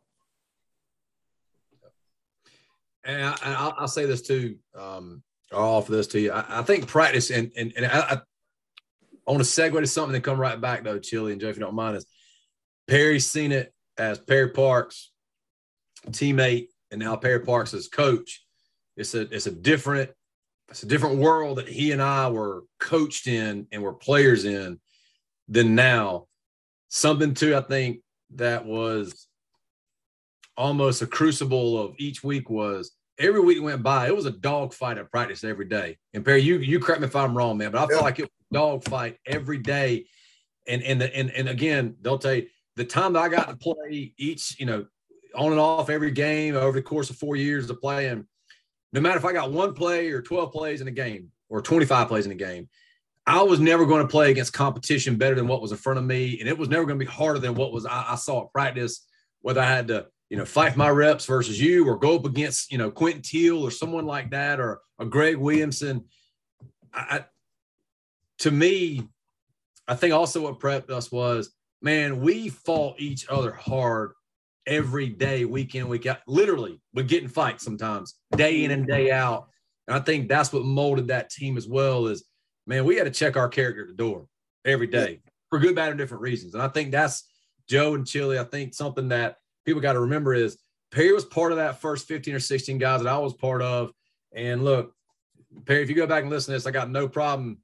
and 3.04 3.34
I, 3.42 3.72
will 3.80 3.88
say 3.88 4.06
this 4.06 4.22
too. 4.22 4.56
Um, 4.74 5.22
I'll 5.52 5.74
offer 5.74 5.92
this 5.92 6.06
to 6.08 6.20
you. 6.20 6.32
I, 6.32 6.60
I 6.60 6.62
think 6.62 6.86
practice 6.86 7.30
and 7.30 7.50
and, 7.56 7.72
and 7.76 7.86
I, 7.86 8.20
I, 9.26 9.30
want 9.30 9.42
to 9.42 9.48
segue 9.48 9.78
to 9.80 9.86
something 9.86 10.12
that 10.12 10.22
come 10.22 10.40
right 10.40 10.60
back 10.60 10.84
though, 10.84 10.98
Chili 10.98 11.32
and 11.32 11.40
Joe, 11.40 11.48
if 11.48 11.56
you 11.56 11.60
don't 11.60 11.74
mind, 11.74 11.96
is 11.96 12.06
Perry's 12.86 13.26
seen 13.26 13.52
it 13.52 13.72
as 13.98 14.18
Perry 14.18 14.50
Parks 14.50 15.10
teammate, 16.08 16.68
and 16.90 17.00
now 17.00 17.16
Perry 17.16 17.40
Parks 17.40 17.74
as 17.74 17.88
coach. 17.88 18.44
It's 18.96 19.14
a 19.14 19.22
it's 19.34 19.46
a 19.46 19.50
different 19.50 20.10
it's 20.68 20.82
a 20.82 20.86
different 20.86 21.18
world 21.18 21.58
that 21.58 21.68
he 21.68 21.92
and 21.92 22.02
I 22.02 22.28
were 22.28 22.64
coached 22.80 23.26
in 23.26 23.66
and 23.72 23.82
were 23.82 23.92
players 23.92 24.44
in 24.44 24.80
than 25.48 25.74
now. 25.74 26.26
Something 26.88 27.34
too, 27.34 27.56
I 27.56 27.60
think 27.60 28.00
that 28.36 28.64
was 28.64 29.26
almost 30.56 31.02
a 31.02 31.06
crucible 31.06 31.78
of 31.80 31.94
each 31.98 32.22
week 32.22 32.48
was 32.48 32.92
every 33.18 33.40
week 33.40 33.62
went 33.62 33.82
by, 33.82 34.06
it 34.06 34.16
was 34.16 34.26
a 34.26 34.30
dog 34.30 34.72
fight 34.72 34.98
at 34.98 35.10
practice 35.10 35.44
every 35.44 35.66
day. 35.66 35.98
And 36.12 36.24
Perry, 36.24 36.42
you 36.42 36.58
you 36.58 36.80
correct 36.80 37.00
me 37.00 37.06
if 37.06 37.16
I'm 37.16 37.36
wrong, 37.36 37.58
man, 37.58 37.70
but 37.70 37.82
I 37.82 37.86
feel 37.86 38.02
like 38.02 38.18
it 38.18 38.22
was 38.22 38.30
a 38.50 38.54
dog 38.54 38.84
fight 38.84 39.18
every 39.26 39.58
day. 39.58 40.06
And 40.66 40.82
and 40.82 41.00
the, 41.00 41.14
and 41.14 41.30
and 41.30 41.48
again, 41.48 41.96
they'll 42.00 42.18
tell 42.18 42.34
you 42.34 42.46
the 42.76 42.84
time 42.84 43.12
that 43.12 43.22
I 43.22 43.28
got 43.28 43.48
to 43.48 43.56
play 43.56 44.14
each, 44.16 44.58
you 44.58 44.66
know, 44.66 44.86
on 45.34 45.52
and 45.52 45.60
off 45.60 45.90
every 45.90 46.10
game 46.10 46.56
over 46.56 46.78
the 46.78 46.82
course 46.82 47.10
of 47.10 47.16
four 47.16 47.36
years 47.36 47.68
of 47.70 47.80
playing, 47.80 48.26
no 48.92 49.00
matter 49.00 49.16
if 49.16 49.24
I 49.24 49.32
got 49.32 49.52
one 49.52 49.74
play 49.74 50.10
or 50.10 50.22
12 50.22 50.52
plays 50.52 50.80
in 50.80 50.88
a 50.88 50.92
game 50.92 51.30
or 51.48 51.60
25 51.60 52.08
plays 52.08 52.26
in 52.26 52.32
a 52.32 52.36
game, 52.36 52.68
I 53.26 53.42
was 53.42 53.58
never 53.58 53.86
going 53.86 54.02
to 54.02 54.08
play 54.08 54.30
against 54.30 54.52
competition 54.52 55.16
better 55.16 55.34
than 55.34 55.48
what 55.48 55.62
was 55.62 55.72
in 55.72 55.78
front 55.78 55.98
of 55.98 56.04
me. 56.04 56.38
And 56.40 56.48
it 56.48 56.58
was 56.58 56.68
never 56.68 56.84
going 56.84 56.98
to 56.98 57.04
be 57.04 57.10
harder 57.10 57.38
than 57.38 57.54
what 57.54 57.72
was 57.72 57.86
I, 57.86 58.04
I 58.10 58.14
saw 58.16 58.44
at 58.44 58.52
practice, 58.52 59.04
whether 59.40 59.60
I 59.60 59.66
had 59.66 59.88
to, 59.88 60.06
you 60.30 60.36
know, 60.36 60.44
fight 60.44 60.76
my 60.76 60.88
reps 60.88 61.26
versus 61.26 61.60
you 61.60 61.86
or 61.86 61.96
go 61.96 62.16
up 62.16 62.24
against, 62.24 62.72
you 62.72 62.78
know, 62.78 62.90
Quentin 62.90 63.22
Teal 63.22 63.62
or 63.62 63.70
someone 63.70 64.06
like 64.06 64.30
that 64.30 64.60
or 64.60 64.80
a 64.98 65.04
Greg 65.04 65.36
Williamson. 65.36 66.04
I, 66.92 67.24
to 68.38 68.50
me, 68.50 69.06
I 69.86 69.94
think 69.94 70.14
also 70.14 70.42
what 70.42 70.60
prepped 70.60 70.90
us 70.90 71.12
was, 71.12 71.54
man, 71.82 72.20
we 72.20 72.48
fought 72.48 72.98
each 72.98 73.28
other 73.28 73.52
hard 73.52 74.12
every 74.66 75.08
day, 75.08 75.44
week 75.44 75.74
in, 75.74 75.88
week 75.88 76.06
out. 76.06 76.18
Literally, 76.26 76.80
we're 76.94 77.02
getting 77.02 77.28
fights 77.28 77.64
sometimes, 77.64 78.14
day 78.36 78.64
in 78.64 78.70
and 78.70 78.86
day 78.86 79.10
out. 79.10 79.48
And 79.86 79.96
I 79.96 80.00
think 80.00 80.28
that's 80.28 80.52
what 80.52 80.64
molded 80.64 81.08
that 81.08 81.30
team 81.30 81.56
as 81.56 81.68
well. 81.68 82.06
Is 82.06 82.24
man, 82.66 82.84
we 82.84 82.96
had 82.96 83.04
to 83.04 83.10
check 83.10 83.36
our 83.36 83.48
character 83.48 83.82
at 83.82 83.88
the 83.88 83.94
door 83.94 84.26
every 84.64 84.86
day 84.86 85.20
for 85.50 85.58
good, 85.58 85.74
bad, 85.74 85.90
and 85.90 85.98
different 85.98 86.22
reasons. 86.22 86.54
And 86.54 86.62
I 86.62 86.68
think 86.68 86.90
that's 86.90 87.24
Joe 87.68 87.94
and 87.94 88.06
Chili. 88.06 88.38
I 88.38 88.44
think 88.44 88.74
something 88.74 89.08
that 89.08 89.36
people 89.64 89.80
got 89.80 89.94
to 89.94 90.00
remember 90.00 90.34
is 90.34 90.58
Perry 90.90 91.12
was 91.12 91.24
part 91.24 91.52
of 91.52 91.58
that 91.58 91.80
first 91.80 92.06
15 92.06 92.34
or 92.34 92.40
16 92.40 92.78
guys 92.78 93.02
that 93.02 93.08
I 93.08 93.18
was 93.18 93.34
part 93.34 93.62
of. 93.62 93.92
And 94.32 94.64
look, 94.64 94.94
Perry, 95.66 95.82
if 95.82 95.88
you 95.88 95.96
go 95.96 96.06
back 96.06 96.22
and 96.22 96.30
listen 96.30 96.52
to 96.52 96.56
this, 96.56 96.66
I 96.66 96.70
got 96.70 96.90
no 96.90 97.08
problem 97.08 97.58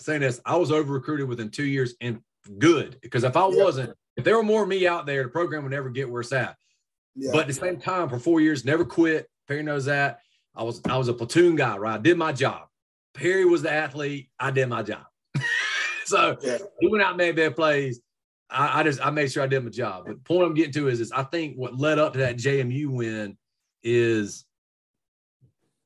saying 0.00 0.20
this. 0.20 0.40
I 0.44 0.56
was 0.56 0.70
over 0.70 0.92
recruited 0.92 1.28
within 1.28 1.50
two 1.50 1.64
years 1.64 1.94
and 2.00 2.20
good 2.58 2.98
because 3.02 3.24
if 3.24 3.36
I 3.36 3.46
wasn't, 3.46 3.94
if 4.16 4.24
there 4.24 4.36
were 4.36 4.42
more 4.42 4.66
me 4.66 4.86
out 4.86 5.06
there, 5.06 5.22
the 5.22 5.28
program 5.28 5.62
would 5.62 5.72
never 5.72 5.90
get 5.90 6.10
where 6.10 6.20
it's 6.20 6.32
at. 6.32 6.56
Yeah. 7.14 7.30
But 7.32 7.42
at 7.42 7.46
the 7.48 7.54
same 7.54 7.78
time, 7.78 8.08
for 8.08 8.18
four 8.18 8.40
years, 8.40 8.64
never 8.64 8.84
quit. 8.84 9.28
Perry 9.48 9.62
knows 9.62 9.86
that. 9.86 10.20
I 10.54 10.62
was 10.62 10.80
I 10.88 10.96
was 10.96 11.08
a 11.08 11.14
platoon 11.14 11.56
guy, 11.56 11.76
right? 11.76 11.94
I 11.94 11.98
did 11.98 12.18
my 12.18 12.32
job. 12.32 12.62
Perry 13.14 13.44
was 13.44 13.62
the 13.62 13.72
athlete. 13.72 14.28
I 14.38 14.50
did 14.50 14.68
my 14.68 14.82
job. 14.82 15.04
so 16.04 16.36
yeah. 16.42 16.58
he 16.80 16.88
went 16.88 17.02
out 17.02 17.10
and 17.10 17.18
made 17.18 17.36
bad 17.36 17.56
plays. 17.56 18.00
I, 18.50 18.80
I, 18.80 18.82
just 18.82 19.04
I 19.04 19.10
made 19.10 19.30
sure 19.30 19.42
I 19.42 19.46
did 19.46 19.64
my 19.64 19.70
job. 19.70 20.04
But 20.06 20.16
the 20.16 20.22
point 20.22 20.44
I'm 20.44 20.54
getting 20.54 20.72
to 20.72 20.88
is, 20.88 21.00
is 21.00 21.12
I 21.12 21.22
think 21.22 21.56
what 21.56 21.78
led 21.78 21.98
up 21.98 22.14
to 22.14 22.18
that 22.20 22.36
JMU 22.36 22.86
win 22.88 23.36
is 23.82 24.44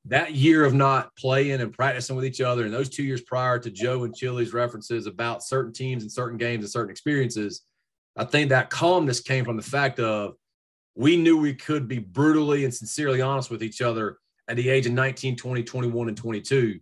that 0.06 0.34
year 0.34 0.64
of 0.64 0.74
not 0.74 1.14
playing 1.16 1.60
and 1.60 1.72
practicing 1.72 2.16
with 2.16 2.24
each 2.24 2.40
other, 2.40 2.64
and 2.64 2.74
those 2.74 2.90
two 2.90 3.02
years 3.02 3.22
prior 3.22 3.58
to 3.58 3.70
Joe 3.70 4.04
and 4.04 4.14
Chili's 4.14 4.52
references 4.52 5.06
about 5.06 5.42
certain 5.42 5.72
teams 5.72 6.02
and 6.02 6.12
certain 6.12 6.36
games 6.36 6.64
and 6.64 6.70
certain 6.70 6.90
experiences, 6.90 7.62
I 8.16 8.24
think 8.24 8.50
that 8.50 8.70
calmness 8.70 9.20
came 9.20 9.44
from 9.44 9.56
the 9.56 9.62
fact 9.62 9.98
of 10.00 10.34
we 10.94 11.16
knew 11.16 11.36
we 11.36 11.54
could 11.54 11.88
be 11.88 11.98
brutally 11.98 12.64
and 12.64 12.72
sincerely 12.72 13.20
honest 13.20 13.50
with 13.50 13.62
each 13.62 13.80
other 13.82 14.18
at 14.48 14.56
the 14.56 14.68
age 14.68 14.86
of 14.86 14.92
19, 14.92 15.36
20, 15.36 15.62
21, 15.62 16.08
and 16.08 16.16
22. 16.16 16.78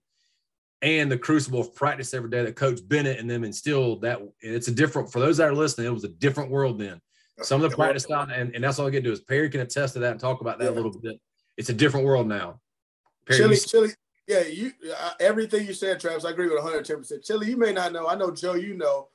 And 0.82 1.10
the 1.10 1.16
crucible 1.16 1.60
of 1.60 1.74
practice 1.74 2.12
every 2.12 2.28
day 2.28 2.42
that 2.42 2.56
Coach 2.56 2.80
Bennett 2.86 3.20
and 3.20 3.30
them 3.30 3.44
instilled 3.44 4.02
that 4.02 4.20
it's 4.40 4.66
a 4.66 4.72
different 4.72 5.12
for 5.12 5.20
those 5.20 5.36
that 5.36 5.48
are 5.48 5.54
listening, 5.54 5.86
it 5.86 5.90
was 5.90 6.04
a 6.04 6.08
different 6.08 6.50
world 6.50 6.78
then. 6.78 7.00
Some 7.40 7.62
of 7.62 7.70
the 7.70 7.76
practice 7.76 8.04
style, 8.04 8.28
and, 8.32 8.54
and 8.54 8.62
that's 8.62 8.78
all 8.78 8.86
I 8.86 8.90
get 8.90 8.98
to 8.98 9.04
do 9.04 9.12
is 9.12 9.20
Perry 9.20 9.48
can 9.48 9.60
attest 9.60 9.94
to 9.94 10.00
that 10.00 10.12
and 10.12 10.20
talk 10.20 10.40
about 10.40 10.58
that 10.58 10.66
yeah. 10.66 10.70
a 10.70 10.76
little 10.76 10.92
bit. 10.92 11.20
It's 11.56 11.70
a 11.70 11.74
different 11.74 12.06
world 12.06 12.28
now. 12.28 12.60
Perry, 13.26 13.38
Chili, 13.38 13.56
Chili, 13.56 13.90
yeah, 14.26 14.42
you 14.42 14.72
uh, 14.98 15.12
everything 15.20 15.66
you 15.66 15.74
said, 15.74 16.00
Travis, 16.00 16.24
I 16.24 16.30
agree 16.30 16.46
with 16.46 16.56
110. 16.56 16.98
percent 16.98 17.24
Chili, 17.24 17.50
you 17.50 17.56
may 17.56 17.72
not 17.72 17.92
know. 17.92 18.08
I 18.08 18.14
know 18.14 18.30
Joe, 18.30 18.54
you 18.54 18.74
know, 18.74 19.08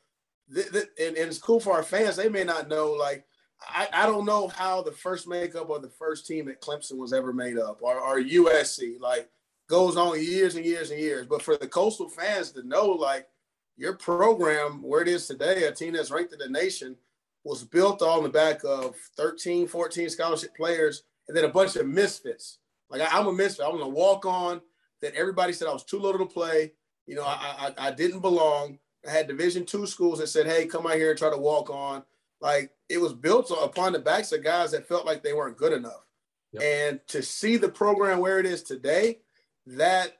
th- 0.53 0.71
th- 0.71 0.89
and, 0.99 1.17
and 1.17 1.27
it's 1.27 1.38
cool 1.38 1.60
for 1.60 1.73
our 1.73 1.84
fans. 1.84 2.15
They 2.15 2.30
may 2.30 2.43
not 2.43 2.67
know. 2.67 2.91
Like, 2.91 3.25
I, 3.62 3.88
I 3.93 4.06
don't 4.06 4.25
know 4.25 4.47
how 4.47 4.82
the 4.82 4.91
first 4.91 5.27
makeup 5.27 5.69
of 5.69 5.82
the 5.82 5.89
first 5.89 6.27
team 6.27 6.47
at 6.49 6.62
Clemson 6.62 6.97
was 6.97 7.13
ever 7.13 7.34
made 7.34 7.58
up, 7.58 7.80
or, 7.82 7.99
or 7.99 8.19
USC. 8.19 8.99
Like, 8.99 9.30
goes 9.67 9.97
on 9.97 10.21
years 10.21 10.56
and 10.56 10.65
years 10.65 10.91
and 10.91 10.99
years. 10.99 11.27
But 11.27 11.41
for 11.41 11.58
the 11.58 11.67
coastal 11.67 12.10
fans 12.10 12.51
to 12.51 12.67
know, 12.67 12.88
like, 12.88 13.27
your 13.75 13.93
program, 13.93 14.82
where 14.82 15.01
it 15.01 15.08
is 15.08 15.27
today, 15.27 15.63
a 15.65 15.71
team 15.71 15.93
that's 15.93 16.10
ranked 16.10 16.34
in 16.34 16.39
the 16.39 16.49
nation, 16.49 16.95
was 17.43 17.63
built 17.63 18.01
on 18.01 18.23
the 18.23 18.30
back 18.30 18.62
of 18.63 18.95
13, 19.17 19.67
14 19.67 20.10
scholarship 20.10 20.56
players, 20.56 21.03
and 21.27 21.38
then 21.38 21.45
a 21.45 21.49
bunch 21.49 21.75
of 21.75 21.88
misfits 21.88 22.58
like 22.89 23.01
I, 23.01 23.19
am 23.19 23.27
a 23.27 23.34
misfit. 23.34 23.65
I 23.65 23.69
was 23.69 23.82
a 23.82 23.88
walk 23.88 24.25
on 24.25 24.62
that 25.01 25.15
everybody 25.15 25.53
said 25.53 25.67
I 25.67 25.73
was 25.73 25.84
too 25.84 25.99
little 25.99 26.25
to 26.25 26.34
play. 26.34 26.73
You 27.06 27.15
know, 27.15 27.23
I, 27.23 27.71
I, 27.77 27.88
I 27.88 27.91
didn't 27.91 28.21
belong. 28.21 28.80
I 29.08 29.12
had 29.12 29.27
Division 29.27 29.65
two 29.65 29.86
schools 29.86 30.19
that 30.19 30.27
said, 30.27 30.45
"Hey, 30.45 30.65
come 30.65 30.88
out 30.88 30.95
here 30.95 31.10
and 31.10 31.19
try 31.19 31.30
to 31.30 31.38
walk 31.38 31.69
on." 31.69 32.03
Like 32.41 32.71
it 32.89 32.99
was 32.99 33.13
built 33.13 33.51
upon 33.51 33.93
the 33.93 33.99
backs 33.99 34.32
of 34.32 34.43
guys 34.43 34.71
that 34.71 34.88
felt 34.88 35.06
like 35.06 35.23
they 35.23 35.34
weren't 35.34 35.58
good 35.58 35.73
enough. 35.73 36.06
Yep. 36.53 36.63
And 36.63 36.99
to 37.08 37.21
see 37.21 37.58
the 37.58 37.69
program 37.69 38.19
where 38.19 38.39
it 38.39 38.45
is 38.45 38.63
today, 38.63 39.19
that 39.67 40.17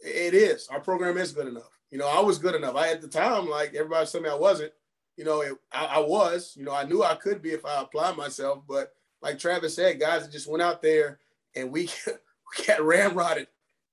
it 0.00 0.34
is. 0.34 0.68
Our 0.68 0.80
program 0.80 1.16
is 1.18 1.32
good 1.32 1.46
enough. 1.46 1.70
You 1.90 1.98
know, 1.98 2.08
I 2.08 2.20
was 2.20 2.38
good 2.38 2.54
enough. 2.54 2.76
I 2.76 2.90
at 2.90 3.00
the 3.00 3.08
time, 3.08 3.48
like 3.48 3.74
everybody 3.74 4.06
told 4.06 4.24
me 4.24 4.30
I 4.30 4.34
wasn't. 4.34 4.72
You 5.16 5.24
know, 5.24 5.40
it, 5.42 5.54
I, 5.72 5.84
I 5.86 5.98
was. 5.98 6.54
You 6.56 6.64
know, 6.64 6.72
I 6.72 6.84
knew 6.84 7.02
I 7.02 7.14
could 7.14 7.42
be 7.42 7.50
if 7.50 7.64
I 7.64 7.82
applied 7.82 8.16
myself. 8.16 8.62
But 8.68 8.92
like 9.22 9.38
Travis 9.38 9.74
said, 9.74 10.00
guys 10.00 10.28
just 10.28 10.50
went 10.50 10.62
out 10.62 10.82
there 10.82 11.18
and 11.54 11.70
we 11.70 11.86
got 12.66 12.80
ramrodded 12.80 13.46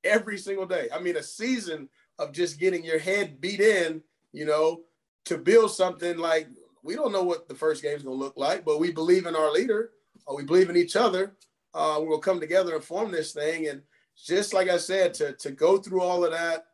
every 0.04 0.38
single 0.38 0.66
day. 0.66 0.88
I 0.94 1.00
mean, 1.00 1.18
a 1.18 1.24
season 1.24 1.90
of 2.20 2.32
just 2.32 2.60
getting 2.60 2.84
your 2.84 3.00
head 3.00 3.42
beat 3.42 3.60
in, 3.60 4.02
you 4.32 4.46
know, 4.46 4.82
to 5.26 5.38
build 5.38 5.72
something 5.72 6.18
like 6.18 6.48
we 6.84 6.96
don't 6.96 7.12
know 7.12 7.24
what 7.24 7.48
the 7.48 7.56
first 7.56 7.84
game 7.84 7.98
is 7.98 8.04
going 8.04 8.18
to 8.18 8.24
look 8.24 8.38
like, 8.38 8.64
but 8.64 8.80
we 8.80 8.92
believe 8.92 9.26
in 9.26 9.36
our 9.36 9.52
leader, 9.52 9.92
or 10.26 10.38
we 10.38 10.44
believe 10.44 10.70
in 10.70 10.78
each 10.78 10.96
other. 10.96 11.36
Uh, 11.74 12.00
we'll 12.00 12.20
come 12.20 12.40
together 12.40 12.76
and 12.76 12.84
form 12.84 13.12
this 13.12 13.34
thing. 13.34 13.68
And 13.68 13.82
just 14.26 14.54
like 14.54 14.70
I 14.70 14.78
said, 14.78 15.14
to 15.16 15.34
to 15.34 15.52
go 15.52 15.78
through 15.78 16.02
all 16.02 16.26
of 16.26 16.32
that, 16.32 16.66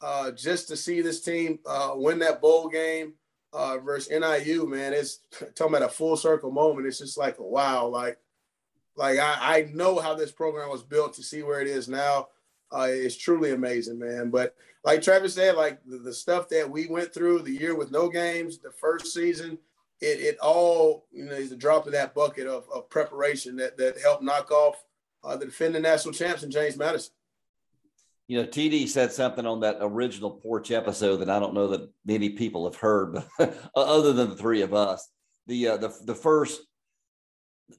uh, 0.00 0.30
just 0.32 0.68
to 0.68 0.76
see 0.76 1.00
this 1.00 1.20
team 1.20 1.58
uh, 1.66 1.92
win 1.94 2.18
that 2.20 2.40
bowl 2.40 2.68
game 2.68 3.14
uh, 3.52 3.78
versus 3.78 4.10
NIU, 4.10 4.66
man, 4.66 4.92
it's 4.92 5.20
talking 5.54 5.74
about 5.74 5.88
a 5.88 5.92
full 5.92 6.16
circle 6.16 6.50
moment. 6.50 6.86
It's 6.86 6.98
just 6.98 7.18
like 7.18 7.36
wow, 7.38 7.86
like 7.86 8.18
like 8.96 9.18
I, 9.18 9.36
I 9.40 9.70
know 9.72 9.98
how 9.98 10.14
this 10.14 10.32
program 10.32 10.68
was 10.68 10.82
built 10.82 11.14
to 11.14 11.22
see 11.22 11.42
where 11.42 11.60
it 11.60 11.66
is 11.68 11.88
now. 11.88 12.28
Uh, 12.72 12.86
it's 12.88 13.16
truly 13.16 13.50
amazing, 13.50 13.98
man. 13.98 14.30
But 14.30 14.54
like 14.84 15.02
Travis 15.02 15.34
said, 15.34 15.56
like 15.56 15.80
the, 15.84 15.98
the, 15.98 16.14
stuff 16.14 16.48
that 16.50 16.70
we 16.70 16.86
went 16.86 17.12
through 17.12 17.40
the 17.40 17.50
year 17.50 17.74
with 17.74 17.90
no 17.90 18.08
games, 18.08 18.58
the 18.58 18.70
first 18.70 19.12
season, 19.12 19.58
it, 20.00 20.20
it 20.20 20.38
all 20.38 21.06
you 21.10 21.24
know 21.24 21.32
is 21.32 21.52
a 21.52 21.56
drop 21.56 21.86
in 21.86 21.92
that 21.94 22.14
bucket 22.14 22.46
of, 22.46 22.66
of 22.72 22.88
preparation 22.88 23.56
that 23.56 23.76
that 23.78 24.00
helped 24.00 24.22
knock 24.22 24.50
off 24.50 24.84
uh, 25.24 25.36
the 25.36 25.46
defending 25.46 25.82
national 25.82 26.14
champs 26.14 26.42
in 26.42 26.50
James 26.50 26.76
Madison. 26.76 27.12
You 28.28 28.40
know, 28.40 28.46
TD 28.46 28.88
said 28.88 29.12
something 29.12 29.44
on 29.44 29.60
that 29.60 29.78
original 29.80 30.30
porch 30.30 30.70
episode 30.70 31.16
that 31.16 31.30
I 31.30 31.40
don't 31.40 31.54
know 31.54 31.68
that 31.68 31.90
many 32.04 32.30
people 32.30 32.64
have 32.64 32.76
heard, 32.76 33.14
but 33.38 33.58
other 33.74 34.12
than 34.12 34.30
the 34.30 34.36
three 34.36 34.62
of 34.62 34.72
us. 34.72 35.08
The 35.46 35.68
uh, 35.68 35.76
the 35.78 35.92
the 36.04 36.14
first 36.14 36.60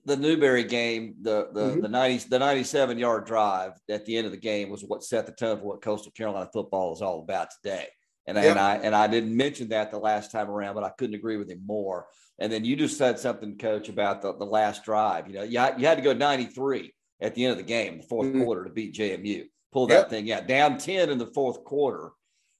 the 0.05 0.17
Newberry 0.17 0.63
game, 0.63 1.15
the 1.21 1.49
the 1.53 1.61
mm-hmm. 1.61 1.81
the 1.81 1.87
ninety 1.87 2.25
the 2.27 2.39
ninety 2.39 2.63
seven 2.63 2.97
yard 2.97 3.25
drive 3.25 3.73
at 3.89 4.05
the 4.05 4.17
end 4.17 4.25
of 4.25 4.31
the 4.31 4.37
game 4.37 4.69
was 4.69 4.83
what 4.83 5.03
set 5.03 5.25
the 5.25 5.31
tone 5.31 5.57
for 5.57 5.65
what 5.65 5.81
Coastal 5.81 6.11
Carolina 6.11 6.49
football 6.51 6.93
is 6.93 7.01
all 7.01 7.21
about 7.21 7.49
today. 7.51 7.87
And, 8.27 8.37
and 8.37 8.59
I 8.59 8.75
and 8.75 8.95
I 8.95 9.07
didn't 9.07 9.35
mention 9.35 9.69
that 9.69 9.89
the 9.89 9.99
last 9.99 10.31
time 10.31 10.49
around, 10.49 10.75
but 10.75 10.83
I 10.83 10.89
couldn't 10.89 11.15
agree 11.15 11.37
with 11.37 11.49
him 11.49 11.63
more. 11.65 12.07
And 12.39 12.51
then 12.51 12.65
you 12.65 12.75
just 12.75 12.97
said 12.97 13.19
something, 13.19 13.57
Coach, 13.57 13.89
about 13.89 14.21
the, 14.21 14.35
the 14.35 14.45
last 14.45 14.83
drive. 14.83 15.27
You 15.27 15.35
know, 15.35 15.43
you, 15.43 15.59
you 15.77 15.85
had 15.85 15.97
to 15.97 16.03
go 16.03 16.13
93 16.13 16.93
at 17.21 17.35
the 17.35 17.45
end 17.45 17.51
of 17.51 17.57
the 17.57 17.63
game, 17.63 17.99
the 17.99 18.15
4th 18.15 18.25
mm-hmm. 18.25 18.43
quarter, 18.43 18.63
to 18.65 18.69
beat 18.69 18.93
JMU. 18.93 19.45
Pull 19.71 19.87
that 19.87 19.95
yep. 19.95 20.09
thing 20.09 20.31
out, 20.31 20.47
down 20.47 20.77
10 20.77 21.09
in 21.09 21.17
the 21.17 21.27
fourth 21.27 21.63
quarter, 21.63 22.11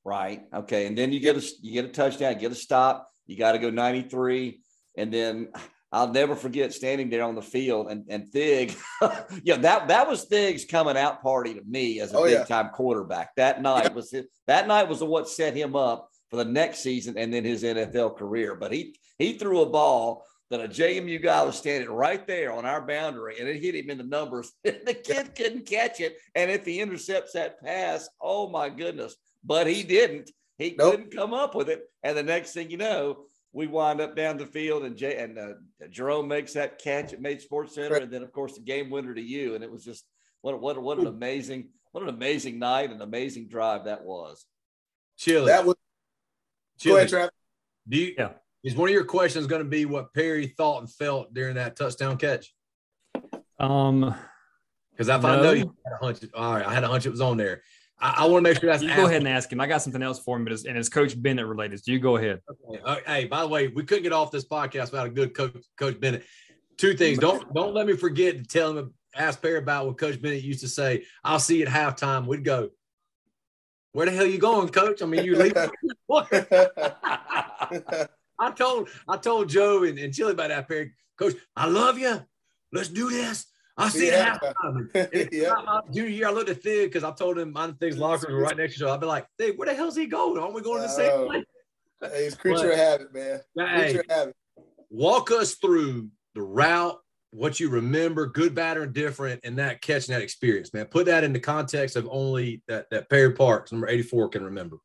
right? 0.05 0.43
Okay, 0.53 0.85
and 0.85 0.97
then 0.97 1.11
you 1.11 1.19
get 1.19 1.35
a 1.35 1.45
you 1.61 1.73
get 1.73 1.85
a 1.85 1.89
touchdown, 1.89 2.37
get 2.37 2.53
a 2.53 2.55
stop. 2.55 3.09
You 3.25 3.37
got 3.37 3.51
to 3.51 3.59
go 3.59 3.69
93, 3.69 4.61
and 4.97 5.13
then 5.13 5.49
I'll 5.91 6.11
never 6.11 6.35
forget 6.35 6.73
standing 6.73 7.09
there 7.09 7.23
on 7.23 7.35
the 7.35 7.41
field 7.41 7.91
and 7.91 8.05
and 8.07 8.29
Thig, 8.29 8.73
yeah, 9.43 9.57
that 9.57 9.89
that 9.89 10.07
was 10.07 10.23
Thig's 10.23 10.63
coming 10.63 10.95
out 10.95 11.21
party 11.21 11.53
to 11.55 11.61
me 11.67 11.99
as 11.99 12.13
a 12.13 12.17
oh, 12.17 12.23
big 12.23 12.33
yeah. 12.33 12.43
time 12.45 12.69
quarterback. 12.69 13.35
That 13.35 13.61
night 13.61 13.85
yeah. 13.85 13.93
was 13.93 14.11
his, 14.11 14.25
that 14.47 14.67
night 14.67 14.87
was 14.87 15.03
what 15.03 15.27
set 15.27 15.55
him 15.55 15.75
up 15.75 16.09
for 16.29 16.37
the 16.37 16.45
next 16.45 16.79
season 16.79 17.17
and 17.17 17.33
then 17.33 17.43
his 17.43 17.63
NFL 17.63 18.17
career. 18.17 18.55
But 18.55 18.71
he 18.71 18.95
he 19.17 19.37
threw 19.37 19.61
a 19.61 19.69
ball 19.69 20.23
that 20.51 20.61
a 20.61 20.67
JMU 20.67 21.23
guy 21.23 21.41
was 21.43 21.57
standing 21.57 21.89
right 21.89 22.25
there 22.27 22.51
on 22.51 22.65
our 22.65 22.85
boundary 22.85 23.39
and 23.39 23.47
it 23.47 23.61
hit 23.61 23.73
him 23.73 23.89
in 23.89 23.97
the 23.97 24.03
numbers. 24.03 24.51
the 24.63 24.99
kid 25.03 25.33
couldn't 25.35 25.65
catch 25.65 25.99
it, 25.99 26.17
and 26.35 26.51
if 26.51 26.65
he 26.65 26.79
intercepts 26.79 27.33
that 27.33 27.59
pass, 27.61 28.07
oh 28.21 28.49
my 28.49 28.69
goodness! 28.69 29.15
But 29.43 29.65
he 29.65 29.81
didn't. 29.81 30.29
He 30.57 30.75
nope. 30.77 30.91
couldn't 30.91 31.15
come 31.15 31.33
up 31.33 31.55
with 31.55 31.69
it, 31.69 31.81
and 32.03 32.15
the 32.15 32.21
next 32.21 32.53
thing 32.53 32.69
you 32.69 32.77
know 32.77 33.25
we 33.53 33.67
wind 33.67 33.99
up 33.99 34.15
down 34.15 34.37
the 34.37 34.45
field 34.45 34.83
and 34.83 34.95
Jay 34.95 35.17
and 35.17 35.37
uh, 35.37 35.53
Jerome 35.89 36.27
makes 36.27 36.53
that 36.53 36.79
catch 36.79 37.13
at 37.13 37.21
Made 37.21 37.41
Sports 37.41 37.75
Center, 37.75 37.95
right. 37.95 38.03
and 38.03 38.11
then 38.11 38.23
of 38.23 38.31
course 38.31 38.53
the 38.53 38.61
game 38.61 38.89
winner 38.89 39.13
to 39.13 39.21
you. 39.21 39.55
And 39.55 39.63
it 39.63 39.71
was 39.71 39.83
just 39.83 40.05
what 40.41 40.61
what 40.61 40.81
what 40.81 40.99
an 40.99 41.07
amazing 41.07 41.69
what 41.91 42.03
an 42.03 42.09
amazing 42.09 42.59
night 42.59 42.91
and 42.91 43.01
amazing 43.01 43.47
drive 43.47 43.85
that 43.85 44.03
was. 44.03 44.45
Chili. 45.17 45.47
That 45.47 45.65
was. 45.65 45.75
Chili. 46.79 46.93
Go 46.93 46.97
ahead, 46.97 47.09
Travis. 47.09 47.31
Do 47.87 47.97
you? 47.97 48.13
Yeah. 48.17 48.29
Is 48.63 48.75
one 48.75 48.89
of 48.89 48.93
your 48.93 49.05
questions 49.05 49.47
going 49.47 49.63
to 49.63 49.67
be 49.67 49.85
what 49.85 50.13
Perry 50.13 50.47
thought 50.47 50.81
and 50.81 50.91
felt 50.91 51.33
during 51.33 51.55
that 51.55 51.75
touchdown 51.75 52.17
catch? 52.17 52.53
Um, 53.59 54.13
Because 54.91 55.07
if 55.07 55.21
no. 55.21 55.29
I 55.29 55.41
know 55.41 55.51
you 55.51 55.75
had 55.83 55.93
a 55.93 56.05
hunch, 56.05 56.19
all 56.35 56.53
right, 56.53 56.65
I 56.65 56.73
had 56.73 56.83
a 56.83 56.87
hunch 56.87 57.05
it 57.05 57.09
was 57.09 57.21
on 57.21 57.37
there. 57.37 57.63
I, 57.99 58.15
I 58.19 58.25
want 58.25 58.43
to 58.43 58.49
make 58.49 58.59
sure 58.59 58.69
that's. 58.69 58.83
You 58.83 58.95
go 58.95 59.05
ahead 59.05 59.17
and 59.17 59.27
ask 59.27 59.51
him. 59.51 59.59
I 59.59 59.67
got 59.67 59.81
something 59.81 60.03
else 60.03 60.19
for 60.19 60.37
him, 60.37 60.43
but 60.43 60.53
it's, 60.53 60.65
and 60.65 60.77
it's 60.77 60.89
Coach 60.89 61.19
Bennett 61.19 61.47
related. 61.47 61.83
So 61.83 61.91
you 61.91 61.99
go 61.99 62.17
ahead. 62.17 62.41
Okay. 62.49 62.81
Uh, 62.83 62.97
hey, 63.05 63.25
by 63.25 63.41
the 63.41 63.47
way, 63.47 63.67
we 63.67 63.83
couldn't 63.83 64.03
get 64.03 64.13
off 64.13 64.31
this 64.31 64.45
podcast 64.45 64.91
without 64.91 65.07
a 65.07 65.11
good 65.11 65.35
coach, 65.35 65.55
Coach 65.77 65.99
Bennett. 65.99 66.25
Two 66.77 66.93
things. 66.93 67.17
Don't 67.17 67.51
don't 67.53 67.73
let 67.73 67.87
me 67.87 67.95
forget 67.95 68.37
to 68.37 68.43
tell 68.43 68.77
him 68.77 68.93
ask 69.15 69.41
Perry 69.41 69.57
about 69.57 69.87
what 69.87 69.97
Coach 69.97 70.21
Bennett 70.21 70.43
used 70.43 70.61
to 70.61 70.67
say. 70.67 71.05
I'll 71.23 71.39
see 71.39 71.59
you 71.59 71.65
at 71.65 71.71
halftime. 71.71 72.25
We'd 72.25 72.43
go, 72.43 72.69
Where 73.93 74.05
the 74.05 74.11
hell 74.11 74.25
you 74.25 74.37
going, 74.37 74.69
Coach? 74.69 75.01
I 75.01 75.05
mean, 75.05 75.25
you 75.25 75.35
leave. 75.35 75.53
I 78.41 78.51
told 78.51 78.89
I 79.07 79.17
told 79.17 79.49
Joe 79.49 79.83
and, 79.83 79.97
and 79.99 80.13
Chili 80.13 80.31
about 80.31 80.49
that 80.49 80.67
Perry. 80.67 80.93
Coach, 81.17 81.35
I 81.55 81.67
love 81.67 81.99
you. 81.99 82.19
Let's 82.73 82.89
do 82.89 83.09
this. 83.09 83.45
I'll 83.77 83.89
see 83.89 84.07
yeah. 84.07 84.37
at 84.41 84.55
halftime. 84.55 85.29
yeah. 85.31 85.53
My 85.65 85.81
junior 85.91 86.09
year, 86.09 86.27
I 86.27 86.31
looked 86.31 86.49
at 86.49 86.61
Thig 86.61 86.89
because 86.89 87.03
I 87.03 87.11
told 87.11 87.37
him 87.37 87.53
my 87.53 87.71
things 87.79 87.97
locker 87.97 88.31
were 88.31 88.41
right 88.41 88.57
next 88.57 88.73
to 88.73 88.79
each 88.79 88.83
other. 88.83 88.93
I'd 88.93 88.99
be 88.99 89.05
like, 89.05 89.27
Thig, 89.37 89.57
where 89.57 89.67
the 89.67 89.75
hell's 89.75 89.95
he 89.95 90.07
going? 90.07 90.41
Aren't 90.41 90.53
we 90.53 90.61
going 90.61 90.81
to 90.81 90.87
the 90.87 90.93
same 90.93 91.11
oh. 91.11 91.25
place? 91.27 91.45
Hey, 92.01 92.25
it's 92.25 92.35
creature 92.35 92.69
but, 92.69 92.71
of 92.71 92.77
habit, 92.77 93.13
man. 93.13 93.39
Creature 93.55 94.03
hey, 94.07 94.15
habit. 94.15 94.35
Walk 94.89 95.31
us 95.31 95.55
through 95.55 96.09
the 96.35 96.41
route 96.41 96.99
what 97.31 97.59
you 97.59 97.69
remember, 97.69 98.25
good, 98.27 98.53
bad, 98.53 98.77
or 98.77 98.85
different, 98.85 99.39
and 99.43 99.57
that 99.57 99.81
catching 99.81 100.13
that 100.13 100.21
experience, 100.21 100.73
man. 100.73 100.85
Put 100.85 101.05
that 101.05 101.23
in 101.23 101.31
the 101.31 101.39
context 101.39 101.95
of 101.95 102.07
only 102.11 102.61
that 102.67 102.89
that 102.91 103.09
Perry 103.09 103.33
Parks, 103.33 103.71
number 103.71 103.87
84, 103.87 104.29
can 104.29 104.43
remember. 104.43 104.77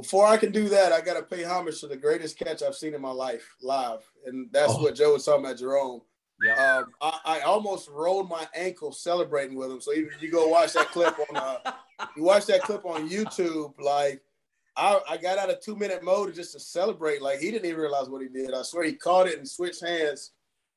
Before 0.00 0.26
I 0.26 0.36
can 0.36 0.52
do 0.52 0.68
that, 0.70 0.92
I 0.92 1.00
got 1.00 1.14
to 1.14 1.22
pay 1.22 1.44
homage 1.44 1.80
to 1.80 1.86
the 1.86 1.96
greatest 1.96 2.38
catch 2.38 2.62
I've 2.62 2.74
seen 2.74 2.94
in 2.94 3.00
my 3.00 3.10
life 3.10 3.56
live, 3.62 4.00
and 4.26 4.48
that's 4.50 4.72
oh. 4.72 4.82
what 4.82 4.94
Joe 4.94 5.12
was 5.12 5.24
talking 5.24 5.44
about, 5.44 5.58
Jerome. 5.58 6.00
Yeah. 6.42 6.78
Um, 6.78 6.86
I, 7.00 7.20
I, 7.24 7.40
almost 7.42 7.88
rolled 7.88 8.28
my 8.28 8.48
ankle 8.52 8.90
celebrating 8.90 9.56
with 9.56 9.70
him. 9.70 9.80
So 9.80 9.92
even 9.92 10.10
you 10.18 10.28
go 10.28 10.48
watch 10.48 10.72
that 10.72 10.88
clip 10.88 11.14
on, 11.30 11.36
uh, 11.36 11.72
you 12.16 12.24
watch 12.24 12.46
that 12.46 12.62
clip 12.62 12.84
on 12.84 13.08
YouTube, 13.08 13.78
like 13.78 14.22
I, 14.76 14.98
I 15.08 15.16
got 15.18 15.38
out 15.38 15.50
of 15.50 15.60
two 15.60 15.76
minute 15.76 16.02
mode 16.02 16.34
just 16.34 16.52
to 16.54 16.60
celebrate. 16.60 17.22
Like 17.22 17.38
he 17.38 17.52
didn't 17.52 17.66
even 17.66 17.80
realize 17.80 18.08
what 18.08 18.22
he 18.22 18.28
did. 18.28 18.54
I 18.54 18.62
swear 18.62 18.82
he 18.82 18.94
caught 18.94 19.28
it 19.28 19.38
and 19.38 19.48
switched 19.48 19.84
hands 19.84 20.32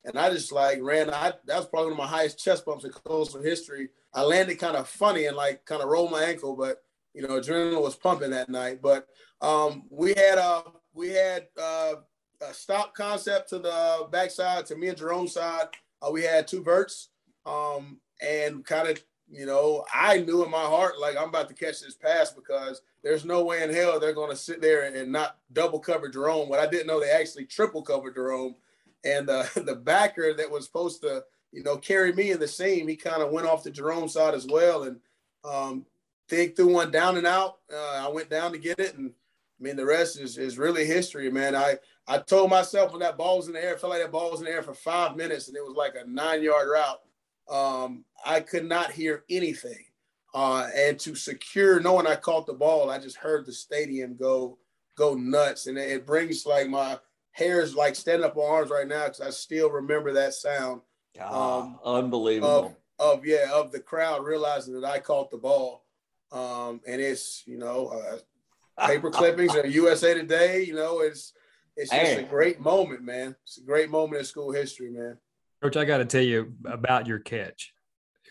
and 0.05 0.17
I 0.17 0.29
just 0.29 0.51
like 0.51 0.79
ran. 0.81 1.09
I 1.09 1.33
that 1.45 1.57
was 1.57 1.65
probably 1.65 1.91
one 1.91 1.93
of 1.93 1.97
my 1.97 2.17
highest 2.17 2.39
chest 2.39 2.65
bumps 2.65 2.85
in 2.85 2.91
Coastal 2.91 3.41
history. 3.41 3.89
I 4.13 4.21
landed 4.21 4.59
kind 4.59 4.77
of 4.77 4.87
funny 4.87 5.25
and 5.25 5.35
like 5.35 5.65
kind 5.65 5.81
of 5.81 5.89
rolled 5.89 6.11
my 6.11 6.23
ankle, 6.23 6.55
but 6.55 6.83
you 7.15 7.21
know, 7.21 7.39
adrenaline 7.39 7.81
was 7.81 7.95
pumping 7.95 8.31
that 8.31 8.49
night. 8.49 8.81
But 8.81 9.07
um, 9.41 9.83
we 9.89 10.09
had 10.09 10.37
a 10.37 10.43
uh, 10.43 10.61
we 10.93 11.09
had 11.09 11.47
uh, 11.59 11.95
a 12.41 12.53
stop 12.53 12.93
concept 12.93 13.49
to 13.49 13.59
the 13.59 14.07
backside 14.11 14.65
to 14.67 14.75
me 14.75 14.89
and 14.89 14.97
Jerome's 14.97 15.33
side. 15.33 15.67
Uh, 16.01 16.11
we 16.11 16.23
had 16.23 16.47
two 16.47 16.61
verts, 16.61 17.09
um, 17.45 17.99
and 18.21 18.65
kind 18.65 18.87
of 18.87 19.03
you 19.29 19.45
know, 19.45 19.83
I 19.93 20.19
knew 20.19 20.43
in 20.43 20.51
my 20.51 20.63
heart 20.63 20.99
like 20.99 21.17
I'm 21.17 21.29
about 21.29 21.47
to 21.49 21.55
catch 21.55 21.81
this 21.81 21.95
pass 21.95 22.31
because 22.31 22.81
there's 23.03 23.25
no 23.25 23.43
way 23.43 23.63
in 23.63 23.73
hell 23.73 23.99
they're 23.99 24.13
going 24.13 24.29
to 24.29 24.35
sit 24.35 24.61
there 24.61 24.83
and 24.83 25.11
not 25.11 25.37
double 25.53 25.79
cover 25.79 26.09
Jerome. 26.09 26.49
But 26.49 26.59
I 26.59 26.67
didn't 26.67 26.87
know 26.87 26.99
they 26.99 27.09
actually 27.09 27.45
triple 27.45 27.81
covered 27.81 28.15
Jerome 28.15 28.55
and 29.03 29.29
uh, 29.29 29.45
the 29.55 29.75
backer 29.75 30.33
that 30.33 30.49
was 30.49 30.65
supposed 30.65 31.01
to, 31.01 31.23
you 31.51 31.63
know, 31.63 31.77
carry 31.77 32.11
me 32.13 32.31
in 32.31 32.39
the 32.39 32.47
seam, 32.47 32.87
he 32.87 32.95
kind 32.95 33.21
of 33.21 33.31
went 33.31 33.47
off 33.47 33.63
the 33.63 33.71
Jerome 33.71 34.09
side 34.09 34.33
as 34.33 34.45
well. 34.47 34.83
And 34.83 34.99
um, 35.43 35.85
Thig 36.27 36.55
threw 36.55 36.73
one 36.73 36.91
down 36.91 37.17
and 37.17 37.27
out. 37.27 37.57
Uh, 37.71 38.05
I 38.05 38.09
went 38.09 38.29
down 38.29 38.51
to 38.51 38.57
get 38.57 38.79
it, 38.79 38.95
and 38.97 39.11
I 39.59 39.63
mean 39.63 39.75
the 39.75 39.85
rest 39.85 40.19
is 40.19 40.37
is 40.37 40.57
really 40.57 40.85
history, 40.85 41.29
man. 41.31 41.55
I 41.55 41.77
I 42.07 42.19
told 42.19 42.49
myself 42.49 42.91
when 42.91 43.01
that 43.01 43.17
ball 43.17 43.37
was 43.37 43.47
in 43.47 43.53
the 43.53 43.63
air, 43.63 43.75
I 43.75 43.77
felt 43.77 43.91
like 43.91 44.01
that 44.01 44.11
ball 44.11 44.31
was 44.31 44.39
in 44.39 44.45
the 44.45 44.51
air 44.51 44.63
for 44.63 44.73
five 44.73 45.15
minutes, 45.15 45.47
and 45.47 45.57
it 45.57 45.63
was 45.65 45.75
like 45.75 45.95
a 45.95 46.09
nine 46.09 46.43
yard 46.43 46.67
route. 46.67 47.01
Um, 47.49 48.05
I 48.25 48.39
could 48.39 48.65
not 48.65 48.91
hear 48.91 49.23
anything. 49.29 49.85
Uh, 50.33 50.67
and 50.75 50.99
to 50.99 51.15
secure 51.15 51.79
knowing 51.79 52.05
I 52.05 52.15
caught 52.15 52.45
the 52.45 52.53
ball, 52.53 52.89
I 52.89 52.99
just 52.99 53.15
heard 53.15 53.45
the 53.45 53.53
stadium 53.53 54.17
go 54.17 54.57
go 54.97 55.13
nuts, 55.13 55.67
and 55.67 55.77
it, 55.77 55.89
it 55.91 56.05
brings 56.05 56.45
like 56.45 56.67
my 56.67 56.99
hairs 57.31 57.75
like 57.75 57.95
standing 57.95 58.25
up 58.25 58.37
on 58.37 58.49
arms 58.49 58.71
right 58.71 58.87
now 58.87 59.05
because 59.05 59.21
I 59.21 59.29
still 59.29 59.69
remember 59.69 60.13
that 60.13 60.33
sound. 60.33 60.81
um, 61.29 61.79
unbelievable. 61.83 62.75
Of, 62.99 63.19
of, 63.19 63.25
yeah, 63.25 63.51
of 63.53 63.71
the 63.71 63.79
crowd 63.79 64.25
realizing 64.25 64.73
that 64.79 64.89
I 64.89 64.99
caught 64.99 65.31
the 65.31 65.37
ball. 65.37 65.84
Um, 66.31 66.81
and 66.87 67.01
it's 67.01 67.43
you 67.45 67.57
know 67.57 67.87
uh, 67.87 68.87
paper 68.87 69.09
clippings 69.09 69.55
or 69.55 69.65
USA 69.65 70.13
Today. 70.13 70.63
You 70.63 70.75
know, 70.75 70.99
it's 70.99 71.33
it's 71.75 71.91
just 71.91 72.01
hey. 72.01 72.23
a 72.23 72.23
great 72.23 72.59
moment, 72.59 73.03
man. 73.03 73.35
It's 73.43 73.57
a 73.57 73.63
great 73.63 73.89
moment 73.89 74.19
in 74.19 74.25
school 74.25 74.51
history, 74.51 74.91
man. 74.91 75.17
Coach, 75.61 75.77
I 75.77 75.85
got 75.85 75.97
to 75.97 76.05
tell 76.05 76.21
you 76.21 76.53
about 76.65 77.07
your 77.07 77.19
catch. 77.19 77.73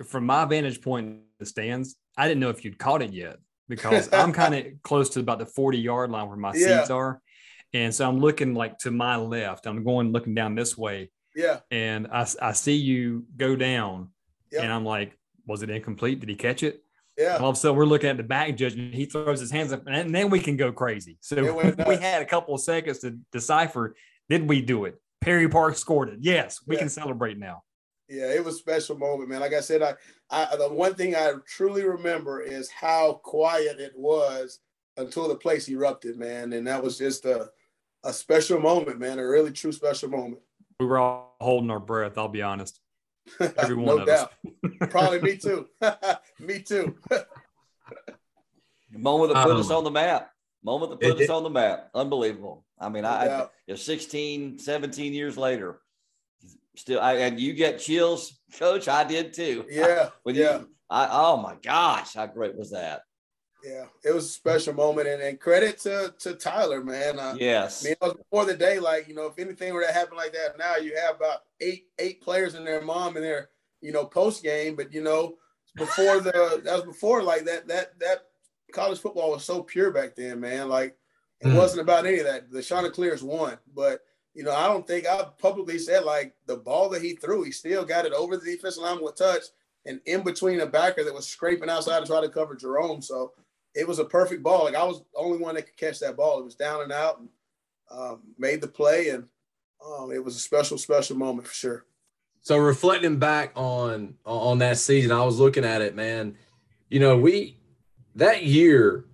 From 0.06 0.26
my 0.26 0.44
vantage 0.44 0.80
point 0.80 1.06
in 1.06 1.22
the 1.38 1.46
stands, 1.46 1.96
I 2.16 2.28
didn't 2.28 2.40
know 2.40 2.50
if 2.50 2.64
you'd 2.64 2.78
caught 2.78 3.02
it 3.02 3.12
yet 3.12 3.38
because 3.68 4.12
I'm 4.12 4.32
kind 4.44 4.54
of 4.54 4.66
close 4.82 5.10
to 5.10 5.20
about 5.20 5.38
the 5.38 5.46
40 5.46 5.78
yard 5.78 6.10
line 6.10 6.28
where 6.28 6.36
my 6.36 6.52
yeah. 6.54 6.80
seats 6.80 6.90
are. 6.90 7.20
And 7.72 7.92
so 7.94 8.08
I'm 8.08 8.20
looking 8.20 8.54
like 8.54 8.78
to 8.78 8.90
my 8.90 9.16
left. 9.16 9.66
I'm 9.66 9.82
going 9.84 10.12
looking 10.12 10.34
down 10.34 10.54
this 10.54 10.78
way. 10.78 11.10
Yeah. 11.34 11.60
And 11.70 12.06
I, 12.12 12.26
I 12.40 12.52
see 12.52 12.76
you 12.76 13.24
go 13.36 13.56
down. 13.56 14.10
Yep. 14.52 14.62
And 14.62 14.72
I'm 14.72 14.84
like, 14.84 15.18
was 15.46 15.62
it 15.62 15.70
incomplete? 15.70 16.20
Did 16.20 16.28
he 16.28 16.36
catch 16.36 16.62
it? 16.62 16.83
Yeah. 17.16 17.36
all 17.36 17.50
of 17.50 17.56
a 17.56 17.58
sudden, 17.58 17.76
we're 17.76 17.84
looking 17.84 18.10
at 18.10 18.16
the 18.16 18.24
back 18.24 18.56
judge, 18.56 18.74
and 18.74 18.92
he 18.92 19.06
throws 19.06 19.40
his 19.40 19.50
hands 19.50 19.72
up, 19.72 19.86
and 19.86 20.14
then 20.14 20.30
we 20.30 20.40
can 20.40 20.56
go 20.56 20.72
crazy. 20.72 21.16
So 21.20 21.72
we 21.86 21.96
had 21.96 22.22
a 22.22 22.26
couple 22.26 22.54
of 22.54 22.60
seconds 22.60 22.98
to 23.00 23.18
decipher: 23.32 23.94
did 24.28 24.48
we 24.48 24.62
do 24.62 24.84
it? 24.84 25.00
Perry 25.20 25.48
Parks 25.48 25.78
scored 25.78 26.08
it. 26.08 26.18
Yes, 26.20 26.60
we 26.66 26.74
yeah. 26.74 26.80
can 26.80 26.88
celebrate 26.88 27.38
now. 27.38 27.62
Yeah, 28.08 28.32
it 28.32 28.44
was 28.44 28.56
a 28.56 28.58
special 28.58 28.98
moment, 28.98 29.30
man. 29.30 29.40
Like 29.40 29.54
I 29.54 29.60
said, 29.60 29.82
I, 29.82 29.94
I 30.30 30.56
the 30.56 30.68
one 30.68 30.94
thing 30.94 31.14
I 31.14 31.32
truly 31.46 31.84
remember 31.84 32.40
is 32.40 32.70
how 32.70 33.20
quiet 33.22 33.80
it 33.80 33.92
was 33.96 34.60
until 34.96 35.28
the 35.28 35.36
place 35.36 35.68
erupted, 35.68 36.18
man, 36.18 36.52
and 36.52 36.66
that 36.66 36.82
was 36.82 36.98
just 36.98 37.24
a 37.24 37.50
a 38.04 38.12
special 38.12 38.60
moment, 38.60 38.98
man. 38.98 39.18
A 39.18 39.26
really 39.26 39.52
true 39.52 39.72
special 39.72 40.10
moment. 40.10 40.42
We 40.78 40.86
were 40.86 40.98
all 40.98 41.36
holding 41.40 41.70
our 41.70 41.80
breath. 41.80 42.18
I'll 42.18 42.28
be 42.28 42.42
honest. 42.42 42.80
Every 43.56 43.76
one 43.76 43.86
no 43.86 43.98
of 43.98 44.06
doubt. 44.06 44.32
us. 44.44 44.90
Probably 44.90 45.20
me 45.20 45.36
too. 45.36 45.66
me 46.40 46.60
too. 46.60 46.96
moment 48.92 49.32
that 49.32 49.44
put 49.44 49.52
um, 49.52 49.60
us 49.60 49.70
on 49.70 49.84
the 49.84 49.90
map. 49.90 50.30
Moment 50.62 50.92
that 50.92 51.00
put 51.00 51.20
it, 51.20 51.24
us 51.24 51.30
on 51.30 51.42
the 51.42 51.50
map. 51.50 51.90
Unbelievable. 51.94 52.64
I 52.78 52.88
mean, 52.88 53.02
no 53.02 53.10
I, 53.10 53.26
I 53.26 53.38
you 53.66 53.74
know, 53.74 53.76
16, 53.76 54.58
17 54.58 55.12
years 55.12 55.36
later, 55.36 55.80
still, 56.76 57.00
I, 57.00 57.14
and 57.14 57.38
you 57.38 57.52
get 57.54 57.78
chills, 57.78 58.38
coach. 58.58 58.88
I 58.88 59.04
did 59.04 59.32
too. 59.32 59.64
Yeah. 59.70 60.10
when 60.22 60.34
yeah. 60.34 60.58
You, 60.58 60.68
I, 60.90 61.08
oh 61.10 61.36
my 61.36 61.56
gosh, 61.62 62.14
how 62.14 62.26
great 62.26 62.56
was 62.56 62.70
that? 62.70 63.02
Yeah, 63.64 63.86
it 64.04 64.14
was 64.14 64.26
a 64.26 64.28
special 64.28 64.74
moment, 64.74 65.08
and, 65.08 65.22
and 65.22 65.40
credit 65.40 65.78
to 65.80 66.14
to 66.18 66.34
Tyler, 66.34 66.84
man. 66.84 67.18
Uh, 67.18 67.34
yes, 67.38 67.82
I 67.82 67.88
mean, 67.88 67.92
it 67.92 68.04
was 68.04 68.12
before 68.12 68.44
the 68.44 68.56
day. 68.56 68.78
Like 68.78 69.08
you 69.08 69.14
know, 69.14 69.26
if 69.26 69.38
anything 69.38 69.72
were 69.72 69.84
to 69.84 69.92
happen 69.92 70.18
like 70.18 70.34
that 70.34 70.58
now, 70.58 70.76
you 70.76 70.94
have 70.96 71.16
about 71.16 71.40
eight 71.60 71.86
eight 71.98 72.20
players 72.20 72.54
and 72.54 72.66
their 72.66 72.82
mom 72.82 73.16
and 73.16 73.24
their 73.24 73.48
you 73.80 73.90
know 73.90 74.04
post 74.04 74.42
game. 74.42 74.76
But 74.76 74.92
you 74.92 75.02
know, 75.02 75.36
before 75.76 76.20
the 76.20 76.60
that 76.62 76.74
was 76.74 76.82
before 76.82 77.22
like 77.22 77.46
that 77.46 77.66
that 77.68 77.98
that 78.00 78.26
college 78.72 78.98
football 78.98 79.30
was 79.30 79.44
so 79.44 79.62
pure 79.62 79.90
back 79.90 80.14
then, 80.14 80.40
man. 80.40 80.68
Like 80.68 80.98
it 81.40 81.48
mm. 81.48 81.56
wasn't 81.56 81.80
about 81.80 82.04
any 82.04 82.18
of 82.18 82.26
that. 82.26 82.50
The 82.50 82.62
Chanticleers 82.62 83.22
won, 83.22 83.56
but 83.74 84.00
you 84.34 84.42
know, 84.42 84.52
I 84.54 84.66
don't 84.66 84.86
think 84.86 85.06
I 85.06 85.24
publicly 85.38 85.78
said 85.78 86.04
like 86.04 86.34
the 86.44 86.56
ball 86.56 86.90
that 86.90 87.00
he 87.00 87.14
threw, 87.14 87.44
he 87.44 87.50
still 87.50 87.86
got 87.86 88.04
it 88.04 88.12
over 88.12 88.36
the 88.36 88.44
defensive 88.44 88.82
line 88.82 89.02
with 89.02 89.16
touch 89.16 89.44
and 89.86 90.00
in 90.06 90.22
between 90.22 90.60
a 90.60 90.66
backer 90.66 91.04
that 91.04 91.14
was 91.14 91.26
scraping 91.26 91.70
outside 91.70 92.00
to 92.00 92.06
try 92.06 92.20
to 92.20 92.28
cover 92.28 92.54
Jerome. 92.54 93.02
So 93.02 93.32
it 93.74 93.86
was 93.86 93.98
a 93.98 94.04
perfect 94.04 94.42
ball. 94.42 94.64
Like 94.64 94.76
I 94.76 94.84
was 94.84 95.00
the 95.00 95.18
only 95.18 95.38
one 95.38 95.54
that 95.54 95.62
could 95.62 95.76
catch 95.76 96.00
that 96.00 96.16
ball. 96.16 96.38
It 96.38 96.44
was 96.44 96.54
down 96.54 96.82
and 96.82 96.92
out, 96.92 97.20
and 97.20 97.28
um, 97.90 98.20
made 98.38 98.60
the 98.60 98.68
play, 98.68 99.10
and 99.10 99.28
um, 99.84 100.12
it 100.12 100.24
was 100.24 100.36
a 100.36 100.40
special, 100.40 100.78
special 100.78 101.16
moment 101.16 101.46
for 101.46 101.54
sure. 101.54 101.84
So 102.40 102.58
reflecting 102.58 103.18
back 103.18 103.52
on 103.54 104.14
on 104.24 104.58
that 104.58 104.78
season, 104.78 105.12
I 105.12 105.24
was 105.24 105.38
looking 105.38 105.64
at 105.64 105.82
it, 105.82 105.94
man. 105.94 106.36
You 106.88 107.00
know, 107.00 107.16
we 107.16 107.58
that 108.14 108.44
year 108.44 109.06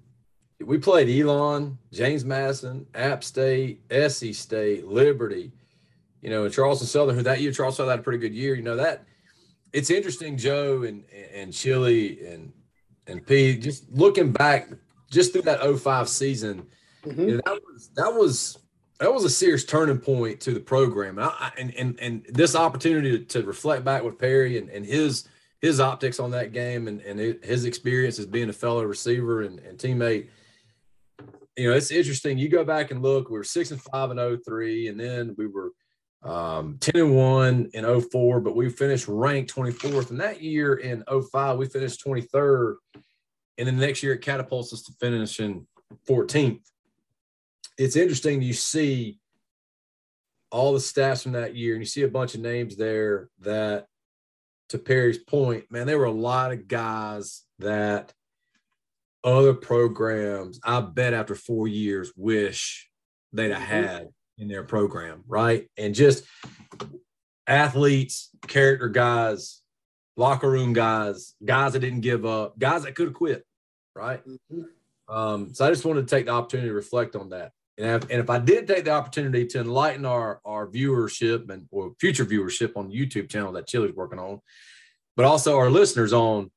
we 0.63 0.79
played 0.79 1.09
Elon, 1.09 1.79
James 1.93 2.25
Madison, 2.25 2.87
App 2.95 3.25
State, 3.25 3.81
SC 3.91 4.35
State, 4.35 4.87
Liberty. 4.87 5.53
You 6.21 6.29
know, 6.29 6.49
Charleston 6.51 6.87
Southern, 6.87 7.17
who 7.17 7.23
that 7.23 7.41
year 7.41 7.51
Charleston 7.51 7.89
had 7.89 8.01
a 8.01 8.03
pretty 8.03 8.19
good 8.19 8.35
year. 8.35 8.55
You 8.55 8.63
know 8.63 8.77
that 8.77 9.05
it's 9.73 9.91
interesting, 9.91 10.37
Joe 10.37 10.83
and 10.83 11.05
and 11.33 11.53
Chili 11.53 12.27
and 12.27 12.53
and 13.07 13.27
P, 13.27 13.57
just 13.57 13.91
looking 13.91 14.33
back, 14.33 14.71
just 15.11 15.33
through 15.33 15.43
that 15.43 15.61
05 15.61 16.09
season, 16.09 16.67
mm-hmm. 17.05 17.29
you 17.29 17.37
know, 17.37 17.43
that 17.45 17.61
was 17.65 17.91
that 17.97 18.15
was 18.15 18.59
that 19.01 19.13
was 19.13 19.25
a 19.25 19.31
serious 19.31 19.65
turning 19.65 19.99
point 19.99 20.41
to 20.41 20.53
the 20.53 20.61
program. 20.61 21.19
And 21.19 21.29
I, 21.29 21.53
and, 21.59 21.75
and 21.75 21.99
and 22.01 22.27
this 22.29 22.55
opportunity 22.55 23.19
to, 23.19 23.25
to 23.41 23.47
reflect 23.47 23.85
back 23.85 24.03
with 24.03 24.19
Perry 24.19 24.59
and, 24.59 24.69
and 24.69 24.85
his 24.85 25.29
his 25.61 25.81
optics 25.81 26.21
on 26.21 26.31
that 26.31 26.53
game 26.53 26.89
and, 26.89 27.01
and 27.03 27.19
his 27.19 27.65
experience 27.65 28.19
as 28.19 28.27
being 28.27 28.49
a 28.49 28.53
fellow 28.53 28.83
receiver 28.85 29.43
and, 29.43 29.59
and 29.61 29.79
teammate. 29.79 30.29
You 31.57 31.71
know, 31.71 31.77
it's 31.77 31.91
interesting. 31.91 32.39
You 32.39 32.49
go 32.49 32.65
back 32.65 32.91
and 32.91 33.03
look, 33.03 33.29
we 33.29 33.37
were 33.37 33.45
six 33.45 33.71
and 33.71 33.81
five 33.83 34.11
and 34.11 34.43
03, 34.43 34.89
and 34.89 34.99
then 34.99 35.35
we 35.37 35.47
were 35.47 35.73
um, 36.23 36.77
10 36.81 37.03
and 37.03 37.17
1 37.17 37.71
in 37.73 38.01
04, 38.01 38.41
but 38.41 38.57
we 38.57 38.69
finished 38.69 39.09
ranked 39.09 39.55
24th. 39.55 40.11
And 40.11 40.21
that 40.21 40.43
year 40.43 40.75
in 40.75 41.03
05, 41.33 41.59
we 41.59 41.67
finished 41.67 42.05
23rd. 42.05 42.77
And 43.59 43.67
then 43.67 43.79
the 43.79 43.87
next 43.87 44.03
year 44.03 44.15
it 44.15 44.23
catapults 44.23 44.73
us 44.73 44.83
to 44.83 44.93
finishing 45.01 45.67
14th. 46.09 46.61
It's 47.79 47.97
interesting 47.97 48.43
you 48.43 48.53
see 48.53 49.19
all 50.51 50.73
the 50.73 50.79
stats 50.79 51.23
from 51.23 51.33
that 51.33 51.55
year, 51.55 51.75
and 51.75 51.83
you 51.83 51.87
see 51.87 52.03
a 52.03 52.09
bunch 52.09 52.35
of 52.35 52.41
names 52.41 52.77
there 52.77 53.29
that, 53.41 53.87
to 54.71 54.79
Perry's 54.79 55.19
point, 55.19 55.65
man, 55.71 55.87
there 55.87 55.99
were 55.99 56.05
a 56.05 56.11
lot 56.11 56.53
of 56.53 56.69
guys 56.69 57.45
that 57.59 58.13
other 59.25 59.55
programs, 59.55 60.61
I 60.63 60.81
bet 60.81 61.15
after 61.15 61.35
four 61.35 61.69
years, 61.69 62.13
wish 62.17 62.91
they'd 63.33 63.53
have 63.53 63.63
mm-hmm. 63.63 63.87
had 63.87 64.09
in 64.41 64.49
their 64.49 64.65
program, 64.65 65.23
right? 65.29 65.69
And 65.77 65.95
just 65.95 66.25
athletes, 67.47 68.31
character 68.47 68.89
guys, 68.89 69.61
locker 70.17 70.51
room 70.51 70.73
guys, 70.73 71.35
guys 71.45 71.75
that 71.75 71.81
didn't 71.81 72.01
give 72.01 72.25
up, 72.27 72.59
guys 72.59 72.83
that 72.83 72.95
could 72.95 73.09
have 73.09 73.15
quit, 73.15 73.45
right? 73.95 74.27
Mm-hmm. 74.27 75.15
Um, 75.15 75.55
so 75.55 75.67
I 75.67 75.71
just 75.71 75.85
wanted 75.85 76.09
to 76.09 76.15
take 76.15 76.27
the 76.27 76.33
opportunity 76.33 76.69
to 76.69 76.75
reflect 76.75 77.17
on 77.17 77.31
that. 77.31 77.53
And 77.79 78.03
if, 78.03 78.11
and 78.11 78.21
if 78.21 78.31
I 78.31 78.39
did 78.39 78.67
take 78.67 78.85
the 78.85 78.93
opportunity 78.93 79.47
to 79.47 79.61
enlighten 79.61 80.05
our 80.05 80.41
our 80.45 80.67
viewership 80.67 81.51
and 81.51 81.67
or 81.71 81.95
future 81.99 82.27
viewership 82.27 82.77
on 82.77 82.89
the 82.89 82.95
YouTube 82.95 83.31
channel 83.31 83.53
that 83.53 83.67
Chili's 83.67 83.95
working 83.95 84.19
on, 84.19 84.41
but 85.17 85.25
also 85.25 85.57
our 85.57 85.71
listeners 85.71 86.13
on, 86.13 86.51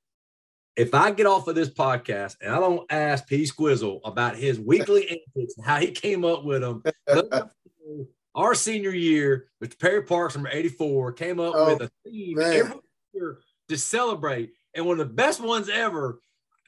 if 0.76 0.94
I 0.94 1.12
get 1.12 1.26
off 1.26 1.48
of 1.48 1.56
this 1.56 1.70
podcast 1.70 2.36
and 2.42 2.54
I 2.54 2.60
don't 2.60 2.86
ask 2.92 3.26
P 3.26 3.44
Squizzle 3.44 4.02
about 4.04 4.36
his 4.36 4.60
weekly 4.60 5.04
antics 5.10 5.56
and 5.58 5.66
how 5.66 5.80
he 5.80 5.92
came 5.92 6.26
up 6.26 6.44
with 6.44 6.62
them, 6.62 6.84
our 8.36 8.56
senior 8.56 8.92
year, 8.92 9.48
Mr. 9.64 9.80
Perry 9.80 10.04
Parks, 10.04 10.36
number 10.36 10.50
84, 10.52 11.14
came 11.14 11.40
up 11.40 11.54
oh, 11.56 11.74
with 11.74 11.84
a 11.84 11.92
theme 12.10 12.40
every 12.40 12.80
year 13.14 13.40
to 13.70 13.78
celebrate. 13.78 14.54
And 14.76 14.86
one 14.86 15.00
of 15.00 15.08
the 15.08 15.14
best 15.14 15.40
ones 15.40 15.70
ever, 15.70 16.20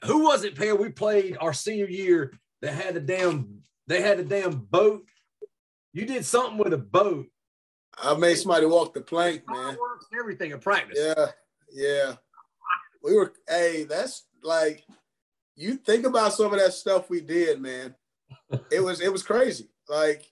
who 0.03 0.24
was 0.24 0.43
it, 0.43 0.55
Perry? 0.55 0.74
We 0.74 0.89
played 0.89 1.38
our 1.41 1.53
senior 1.53 1.88
year 1.88 2.34
that 2.61 2.74
had 2.74 2.95
a 2.95 2.99
damn, 2.99 3.61
they 3.88 4.01
had 4.01 4.20
a 4.20 4.24
damn 4.24 4.51
boat. 4.51 5.05
You 5.93 6.05
did 6.05 6.26
something 6.26 6.57
with 6.57 6.74
a 6.74 6.78
boat. 6.78 7.28
I 7.97 8.13
made 8.16 8.36
somebody 8.36 8.66
walk 8.66 8.93
the 8.93 9.01
plank, 9.01 9.43
man. 9.49 9.78
Everything 10.20 10.51
in 10.51 10.59
practice. 10.59 10.99
Yeah, 11.01 11.26
yeah. 11.72 12.13
We 13.01 13.16
were, 13.16 13.34
hey, 13.47 13.86
that's 13.86 14.28
like, 14.43 14.84
you 15.55 15.78
think 15.78 16.05
about 16.05 16.34
some 16.34 16.51
of 16.53 16.59
that 16.59 16.74
stuff 16.74 17.09
we 17.09 17.22
did, 17.22 17.61
man. 17.61 17.95
It 18.70 18.82
was, 18.82 18.99
it 18.99 19.11
was 19.11 19.24
crazy. 19.24 19.70
Like, 19.88 20.26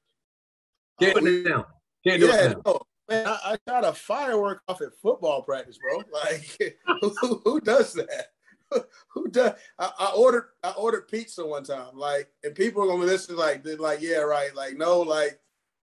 can't 0.99 1.19
do 1.19 1.27
it 1.27 1.49
now. 1.49 1.67
Can't 2.05 2.19
do 2.19 2.27
yeah, 2.27 2.45
it 2.45 2.57
now. 2.57 2.61
No, 2.65 2.81
man, 3.09 3.27
I, 3.27 3.37
I 3.53 3.57
shot 3.71 3.85
a 3.85 3.93
firework 3.93 4.61
off 4.67 4.81
at 4.81 4.93
football 5.01 5.41
practice, 5.41 5.77
bro. 5.77 6.03
Like, 6.13 6.79
who, 7.01 7.41
who 7.43 7.61
does 7.61 7.93
that? 7.93 8.27
who 9.09 9.27
does? 9.29 9.53
I, 9.79 9.91
I, 9.99 10.13
ordered 10.15 10.49
I 10.63 10.71
ordered 10.71 11.07
pizza 11.07 11.45
one 11.45 11.63
time, 11.63 11.95
like, 11.97 12.29
and 12.43 12.55
people 12.55 12.83
are 12.83 12.87
gonna 12.87 13.05
listen, 13.05 13.35
like, 13.35 13.63
they're 13.63 13.77
like, 13.77 14.01
yeah, 14.01 14.19
right, 14.19 14.55
like, 14.55 14.77
no, 14.77 15.01
like. 15.01 15.39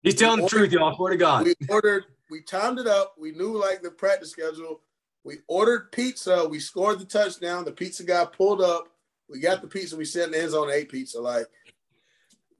He's 0.04 0.16
telling 0.16 0.42
the 0.42 0.50
truth, 0.50 0.72
y'all. 0.72 0.96
Swear 0.96 1.12
to 1.12 1.18
God. 1.18 1.46
We 1.46 1.56
ordered, 1.70 2.06
we 2.30 2.42
timed 2.42 2.80
it 2.80 2.88
up. 2.88 3.16
We 3.18 3.32
knew 3.32 3.58
like 3.60 3.82
the 3.82 3.92
practice 3.92 4.32
schedule. 4.32 4.82
We 5.24 5.40
ordered 5.48 5.92
pizza. 5.92 6.48
We 6.48 6.60
scored 6.60 7.00
the 7.00 7.06
touchdown. 7.06 7.66
The 7.66 7.72
pizza 7.72 8.04
guy 8.04 8.26
pulled 8.26 8.62
up. 8.62 8.88
We 9.30 9.40
got 9.40 9.62
the 9.62 9.68
pizza. 9.68 9.98
We 9.98 10.06
sent 10.06 10.28
in 10.28 10.32
the 10.32 10.42
end 10.42 10.52
zone 10.52 10.70
and 10.70 10.74
ate 10.74 10.90
pizza. 10.90 11.20
Like 11.20 11.48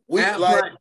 we 0.08 0.22
At 0.22 0.40
like 0.40 0.74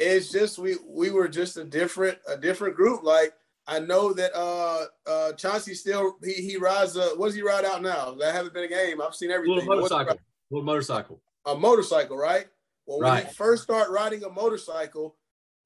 it's 0.00 0.30
just 0.30 0.58
we 0.58 0.76
we 0.88 1.10
were 1.10 1.28
just 1.28 1.56
a 1.58 1.64
different 1.64 2.18
a 2.26 2.36
different 2.36 2.74
group. 2.74 3.02
Like 3.04 3.34
I 3.66 3.78
know 3.78 4.12
that 4.14 4.34
uh 4.34 4.86
uh 5.06 5.32
Chauncey 5.34 5.74
still 5.74 6.16
he 6.24 6.32
he 6.32 6.56
rides 6.56 6.96
uh 6.96 7.10
what 7.16 7.26
does 7.26 7.34
he 7.34 7.42
ride 7.42 7.64
out 7.64 7.82
now? 7.82 8.14
That 8.14 8.34
haven't 8.34 8.54
been 8.54 8.64
a 8.64 8.68
game. 8.68 9.00
I've 9.00 9.14
seen 9.14 9.30
everything. 9.30 9.56
Little 9.56 9.76
motorcycle. 9.76 10.16
Little 10.50 10.64
motorcycle. 10.64 11.20
A 11.46 11.54
motorcycle, 11.54 12.16
right? 12.16 12.46
Well, 12.86 13.00
when 13.00 13.12
right. 13.12 13.26
he 13.26 13.34
first 13.34 13.62
started 13.62 13.92
riding 13.92 14.24
a 14.24 14.30
motorcycle, 14.30 15.16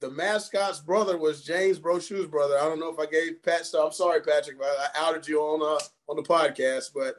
the 0.01 0.11
mascot's 0.11 0.81
brother 0.81 1.17
was 1.17 1.45
James 1.45 1.79
Brochu's 1.79 2.27
brother. 2.27 2.59
I 2.59 2.65
don't 2.65 2.81
know 2.81 2.93
if 2.93 2.99
I 2.99 3.07
gave 3.07 3.43
Pat 3.43 3.65
stuff. 3.65 3.87
I'm 3.87 3.93
sorry, 3.93 4.21
Patrick, 4.21 4.59
but 4.59 4.67
I 4.67 4.89
outed 4.97 5.27
you 5.29 5.41
on 5.41 5.63
uh 5.63 5.81
on 6.11 6.17
the 6.17 6.23
podcast, 6.23 6.91
but 6.95 7.17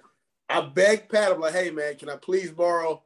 I 0.49 0.61
begged 0.61 1.09
Pat, 1.09 1.31
I'm 1.31 1.39
like, 1.39 1.53
hey 1.53 1.71
man, 1.71 1.95
can 1.95 2.09
I 2.09 2.17
please 2.17 2.51
borrow 2.51 3.03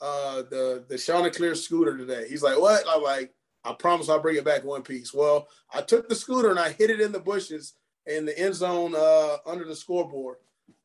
uh 0.00 0.42
the 0.50 0.84
the 0.88 0.98
Chanticleer 0.98 1.54
scooter 1.54 1.96
today? 1.96 2.26
He's 2.28 2.42
like, 2.42 2.60
what? 2.60 2.84
I'm 2.88 3.02
like, 3.02 3.32
I 3.64 3.72
promise 3.74 4.08
I'll 4.08 4.20
bring 4.20 4.36
it 4.36 4.44
back 4.44 4.64
one 4.64 4.82
piece. 4.82 5.14
Well, 5.14 5.48
I 5.72 5.82
took 5.82 6.08
the 6.08 6.14
scooter 6.14 6.50
and 6.50 6.58
I 6.58 6.72
hit 6.72 6.90
it 6.90 7.00
in 7.00 7.12
the 7.12 7.20
bushes 7.20 7.74
in 8.06 8.26
the 8.26 8.36
end 8.38 8.54
zone 8.54 8.94
uh, 8.96 9.36
under 9.46 9.64
the 9.64 9.76
scoreboard 9.76 10.38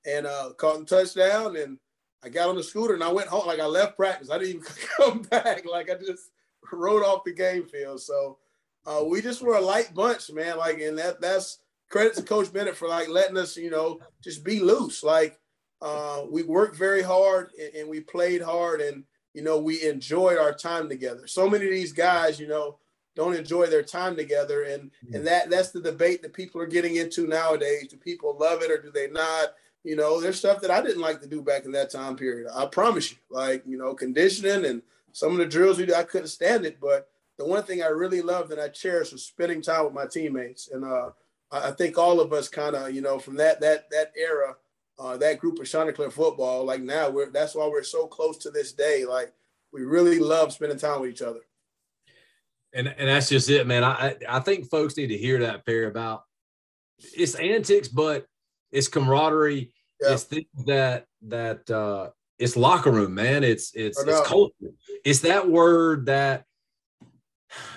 and 0.06 0.28
uh, 0.28 0.52
caught 0.58 0.80
the 0.80 0.86
touchdown. 0.86 1.56
And 1.58 1.80
I 2.24 2.30
got 2.30 2.50
on 2.50 2.56
the 2.56 2.64
scooter 2.64 2.94
and 2.94 3.04
I 3.04 3.12
went 3.12 3.30
home. 3.30 3.48
Like 3.48 3.60
I 3.60 3.66
left 3.66 3.98
practice. 3.98 4.30
I 4.30 4.38
didn't 4.38 4.56
even 4.56 4.68
come 4.98 5.22
back. 5.24 5.66
Like 5.70 5.90
I 5.90 5.96
just 5.96 6.30
rode 6.72 7.04
off 7.04 7.24
the 7.24 7.34
game 7.34 7.66
field. 7.66 8.02
So 8.02 8.38
uh, 8.86 9.04
we 9.06 9.22
just 9.22 9.42
were 9.42 9.56
a 9.56 9.62
light 9.62 9.94
bunch, 9.94 10.32
man. 10.32 10.58
Like, 10.58 10.80
and 10.80 10.98
that 11.00 11.20
that's 11.20 11.60
credit 11.90 12.16
to 12.16 12.24
Coach 12.24 12.52
Bennett 12.54 12.78
for 12.78 12.88
like 12.88 13.08
letting 13.08 13.38
us, 13.38 13.58
you 13.58 13.70
know, 13.70 14.00
just 14.24 14.44
be 14.44 14.60
loose. 14.60 15.04
Like 15.04 15.40
uh, 15.82 16.24
we 16.30 16.44
worked 16.44 16.78
very 16.78 17.02
hard 17.02 17.52
and, 17.60 17.76
and 17.76 17.90
we 17.90 18.02
played 18.02 18.42
hard 18.42 18.82
and 18.82 19.04
you 19.38 19.44
know, 19.44 19.60
we 19.60 19.88
enjoyed 19.88 20.40
our 20.40 20.52
time 20.52 20.90
together. 20.90 21.28
So 21.28 21.48
many 21.48 21.66
of 21.66 21.72
these 21.72 21.94
guys, 21.94 22.40
you 22.40 22.48
know, 22.48 22.80
don't 23.16 23.36
enjoy 23.36 23.68
their 23.68 23.84
time 23.84 24.16
together. 24.16 24.64
And 24.64 24.90
and 25.14 25.28
that 25.28 25.52
that's 25.52 25.70
the 25.70 25.80
debate 25.80 26.24
that 26.24 26.34
people 26.34 26.60
are 26.60 26.66
getting 26.66 26.96
into 26.96 27.28
nowadays. 27.28 27.88
Do 27.88 27.98
people 27.98 28.36
love 28.40 28.64
it 28.64 28.72
or 28.72 28.82
do 28.82 28.90
they 28.90 29.08
not? 29.12 29.54
You 29.84 29.96
know, 29.96 30.20
there's 30.20 30.40
stuff 30.40 30.60
that 30.62 30.72
I 30.72 30.82
didn't 30.82 31.04
like 31.04 31.22
to 31.22 31.28
do 31.28 31.44
back 31.44 31.66
in 31.66 31.72
that 31.74 31.92
time 31.92 32.16
period. 32.16 32.50
I 32.52 32.66
promise 32.66 33.12
you, 33.12 33.18
like, 33.30 33.62
you 33.68 33.78
know, 33.78 33.94
conditioning 33.94 34.66
and 34.66 34.82
some 35.12 35.34
of 35.34 35.38
the 35.38 35.46
drills 35.46 35.78
we 35.78 35.86
did, 35.86 35.94
I 35.94 36.02
couldn't 36.02 36.30
stand 36.30 36.66
it. 36.66 36.80
But 36.82 37.08
the 37.38 37.46
one 37.46 37.62
thing 37.62 37.84
I 37.84 37.90
really 37.90 38.24
loved 38.24 38.52
and 38.52 38.60
I 38.60 38.70
cherished 38.70 39.14
was 39.14 39.22
spending 39.22 39.62
time 39.62 39.86
with 39.86 39.94
my 39.94 40.08
teammates. 40.08 40.70
And 40.70 40.84
uh, 40.84 41.12
I 41.52 41.70
think 41.72 41.96
all 42.00 42.20
of 42.20 42.34
us 42.34 42.50
kind 42.50 42.76
of, 42.76 42.92
you 42.92 43.02
know, 43.02 43.20
from 43.20 43.36
that 43.36 43.62
that 43.62 43.92
that 43.92 44.14
era, 44.18 44.56
uh, 45.00 45.18
that 45.18 45.40
group 45.40 45.60
of 45.60 45.68
Chanticleer 45.68 46.12
football, 46.12 46.66
like 46.66 46.82
now 46.82 47.10
we're 47.10 47.30
that's 47.30 47.56
why 47.56 47.68
we're 47.68 47.84
so 47.84 48.08
close 48.08 48.38
to 48.40 48.52
this 48.52 48.74
day. 48.74 49.06
Like 49.06 49.34
we 49.72 49.84
really 49.84 50.20
love 50.20 50.54
spending 50.54 50.78
time 50.78 51.02
with 51.02 51.12
each 51.12 51.22
other. 51.22 51.42
And 52.74 52.88
and 52.88 53.08
that's 53.08 53.30
just 53.30 53.50
it, 53.50 53.68
man. 53.68 53.84
I 53.84 54.16
I 54.28 54.40
think 54.40 54.70
folks 54.70 54.98
need 54.98 55.08
to 55.08 55.18
hear 55.18 55.40
that 55.42 55.66
pair 55.66 55.88
about 55.88 56.24
it's 57.16 57.36
antics, 57.36 57.88
but 57.88 58.26
it's 58.72 58.88
camaraderie. 58.88 59.72
Yeah. 60.02 60.14
It's 60.14 60.24
things 60.24 60.66
that 60.66 61.06
that 61.24 61.70
uh 61.70 62.10
it's 62.40 62.56
locker 62.56 62.92
room, 62.92 63.16
man. 63.16 63.44
It's 63.44 63.72
it's 63.74 64.02
it's 64.02 64.28
culture. 64.28 64.74
It's 65.04 65.22
that 65.22 65.50
word 65.50 66.08
that 66.08 66.46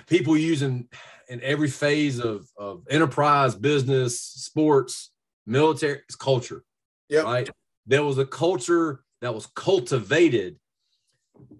people 0.07 0.37
use 0.37 0.61
in, 0.61 0.87
in 1.29 1.41
every 1.41 1.69
phase 1.69 2.19
of, 2.19 2.47
of 2.57 2.83
enterprise, 2.89 3.55
business, 3.55 4.19
sports, 4.19 5.11
military, 5.45 5.99
it's 6.07 6.15
culture. 6.15 6.63
Yeah. 7.11 7.21
Right. 7.21 7.49
There 7.85 8.03
was 8.03 8.17
a 8.17 8.25
culture 8.25 9.03
that 9.21 9.35
was 9.35 9.47
cultivated 9.47 10.57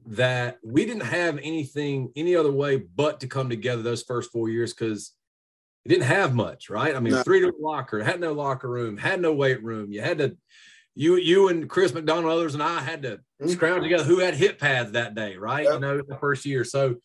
that 0.07 0.59
we 0.63 0.85
didn't 0.85 1.05
have 1.05 1.37
anything 1.39 2.11
any 2.15 2.35
other 2.35 2.51
way 2.51 2.77
but 2.77 3.19
to 3.19 3.27
come 3.27 3.49
together 3.49 3.81
those 3.81 4.01
first 4.01 4.31
four 4.31 4.49
years 4.49 4.73
because 4.73 5.11
it 5.85 5.89
didn't 5.89 6.05
have 6.05 6.33
much, 6.33 6.69
right? 6.69 6.95
I 6.95 6.99
mean, 6.99 7.13
no. 7.13 7.23
three 7.23 7.41
door 7.41 7.53
locker, 7.59 8.01
had 8.01 8.19
no 8.19 8.33
locker 8.33 8.69
room, 8.69 8.97
had 8.97 9.21
no 9.21 9.33
weight 9.33 9.61
room. 9.63 9.91
You 9.91 10.01
had 10.01 10.19
to, 10.19 10.37
you 10.95 11.15
you 11.15 11.49
and 11.49 11.69
Chris 11.69 11.93
McDonald, 11.93 12.31
others, 12.31 12.53
and 12.53 12.63
I 12.63 12.81
had 12.81 13.01
to 13.03 13.17
mm-hmm. 13.17 13.49
scrounge 13.49 13.83
together 13.83 14.03
who 14.03 14.19
had 14.19 14.35
hit 14.35 14.59
pads 14.59 14.91
that 14.91 15.15
day, 15.15 15.37
right? 15.37 15.65
Yep. 15.65 15.73
You 15.73 15.79
know, 15.79 16.01
the 16.07 16.17
first 16.17 16.45
year. 16.45 16.63
So 16.63 16.95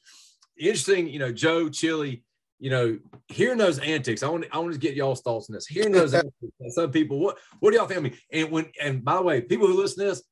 interesting, 0.59 1.09
you 1.09 1.18
know, 1.18 1.32
Joe 1.32 1.68
Chili, 1.68 2.22
you 2.59 2.71
know, 2.71 2.99
hearing 3.29 3.59
those 3.59 3.79
antics, 3.79 4.23
I 4.23 4.29
want 4.29 4.47
I 4.51 4.59
want 4.59 4.73
to 4.73 4.79
get 4.79 4.95
y'all's 4.95 5.21
thoughts 5.21 5.51
on 5.51 5.55
this. 5.55 5.67
Hearing 5.67 5.93
those 5.93 6.15
antics, 6.15 6.35
some 6.71 6.91
people, 6.91 7.19
what 7.19 7.39
what 7.61 7.71
do 7.71 7.77
y'all 7.77 7.87
think? 7.87 7.99
I 7.99 8.03
mean, 8.03 8.17
and 8.33 8.51
when 8.51 8.67
and 8.81 9.05
by 9.05 9.17
the 9.17 9.23
way, 9.23 9.41
people 9.41 9.67
who 9.67 9.75
listen 9.75 10.05
to 10.05 10.11
this, 10.11 10.23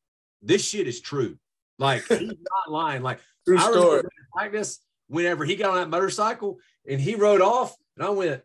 this 0.42 0.64
shit 0.64 0.86
is 0.86 1.00
true. 1.00 1.36
Like 1.78 2.06
he's 2.06 2.20
not 2.28 2.70
lying. 2.70 3.02
Like 3.02 3.20
True 3.46 3.58
I 3.58 3.70
story. 3.70 4.02
practice 4.32 4.80
whenever 5.08 5.44
he 5.44 5.56
got 5.56 5.70
on 5.70 5.76
that 5.76 5.90
motorcycle 5.90 6.58
and 6.88 7.00
he 7.00 7.14
rode 7.14 7.42
off, 7.42 7.74
and 7.96 8.06
I 8.06 8.10
went, 8.10 8.42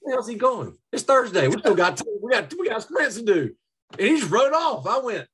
"Where 0.00 0.16
else 0.16 0.26
he 0.26 0.34
going? 0.34 0.76
It's 0.92 1.04
Thursday. 1.04 1.46
We 1.48 1.58
still 1.58 1.76
got 1.76 1.96
two, 1.96 2.18
we 2.22 2.32
got 2.32 2.52
we 2.58 2.68
got 2.68 2.82
sprints 2.82 3.16
to 3.16 3.24
do." 3.24 3.54
And 3.98 4.08
he 4.08 4.18
just 4.18 4.30
rode 4.30 4.52
off. 4.52 4.86
I 4.86 4.98
went, 4.98 5.28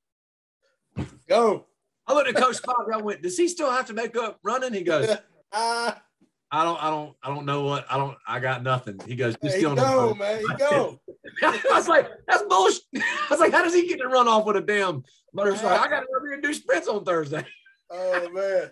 "Go." 1.28 1.66
I 2.06 2.12
looked 2.12 2.28
at 2.28 2.34
Coach 2.34 2.56
Spock. 2.56 2.92
I 2.92 2.98
went, 2.98 3.22
"Does 3.22 3.38
he 3.38 3.48
still 3.48 3.70
have 3.70 3.86
to 3.86 3.94
make 3.94 4.16
up 4.16 4.38
running?" 4.42 4.74
He 4.74 4.82
goes, 4.82 5.08
uh, 5.52 5.92
I 6.52 6.64
don't, 6.64 6.82
I 6.82 6.90
don't, 6.90 7.16
I 7.22 7.28
don't 7.28 7.46
know 7.46 7.62
what. 7.62 7.86
I 7.88 7.96
don't. 7.96 8.16
I 8.26 8.40
got 8.40 8.62
nothing. 8.62 9.00
He 9.06 9.14
goes, 9.14 9.36
just 9.42 9.56
hey, 9.56 9.62
go, 9.62 10.14
man. 10.14 10.40
He 10.40 10.46
go. 10.58 11.00
I 11.42 11.60
was 11.70 11.88
like, 11.88 12.08
that's 12.26 12.42
bullshit. 12.42 12.82
I 12.96 13.26
was 13.30 13.38
like, 13.38 13.52
how 13.52 13.62
does 13.62 13.74
he 13.74 13.86
get 13.86 13.98
to 13.98 14.08
run 14.08 14.26
off 14.26 14.44
with 14.44 14.56
a 14.56 14.60
damn 14.60 15.04
motorcycle? 15.32 15.68
I 15.70 15.88
got 15.88 16.00
to 16.00 16.06
go 16.06 16.24
here 16.24 16.34
and 16.34 16.42
do 16.42 16.52
sprints 16.52 16.88
on 16.88 17.04
Thursday. 17.04 17.46
oh 17.90 18.30
man, 18.30 18.70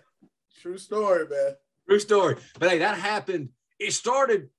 true 0.61 0.77
story, 0.77 1.25
man. 1.29 1.53
True 1.87 1.99
story. 1.99 2.35
But 2.59 2.69
hey, 2.69 2.79
that 2.79 2.97
happened. 2.97 3.49
It 3.79 3.93
started 3.93 4.49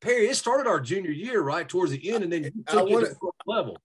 Perry, 0.00 0.28
it 0.28 0.36
started 0.36 0.66
our 0.66 0.80
junior 0.80 1.10
year, 1.10 1.42
right 1.42 1.68
towards 1.68 1.92
the 1.92 2.10
end, 2.10 2.24
and 2.24 2.32
then 2.32 2.44
you 2.44 2.52
took 2.66 2.88
wanna, 2.88 3.06
it 3.06 3.16
to 3.20 3.30
level. 3.46 3.76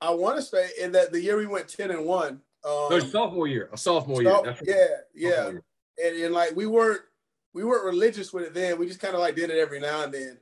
I 0.00 0.10
want 0.10 0.36
to 0.36 0.42
say 0.42 0.68
in 0.80 0.92
that 0.92 1.12
the 1.12 1.20
year 1.20 1.36
we 1.36 1.46
went 1.46 1.68
ten 1.68 1.90
and 1.90 2.04
one. 2.04 2.40
Um, 2.64 2.88
no, 2.90 2.98
sophomore 2.98 3.46
year, 3.46 3.70
a 3.72 3.78
sophomore 3.78 4.22
year. 4.22 4.40
That's 4.44 4.60
yeah, 4.66 4.86
yeah, 5.14 5.48
and, 6.04 6.16
and 6.16 6.34
like 6.34 6.54
we 6.54 6.66
weren't 6.66 7.00
we 7.54 7.64
weren't 7.64 7.84
religious 7.84 8.32
with 8.32 8.44
it 8.44 8.54
then. 8.54 8.78
We 8.78 8.86
just 8.86 9.00
kind 9.00 9.14
of 9.14 9.20
like 9.20 9.36
did 9.36 9.50
it 9.50 9.58
every 9.58 9.80
now 9.80 10.04
and 10.04 10.12
then. 10.12 10.38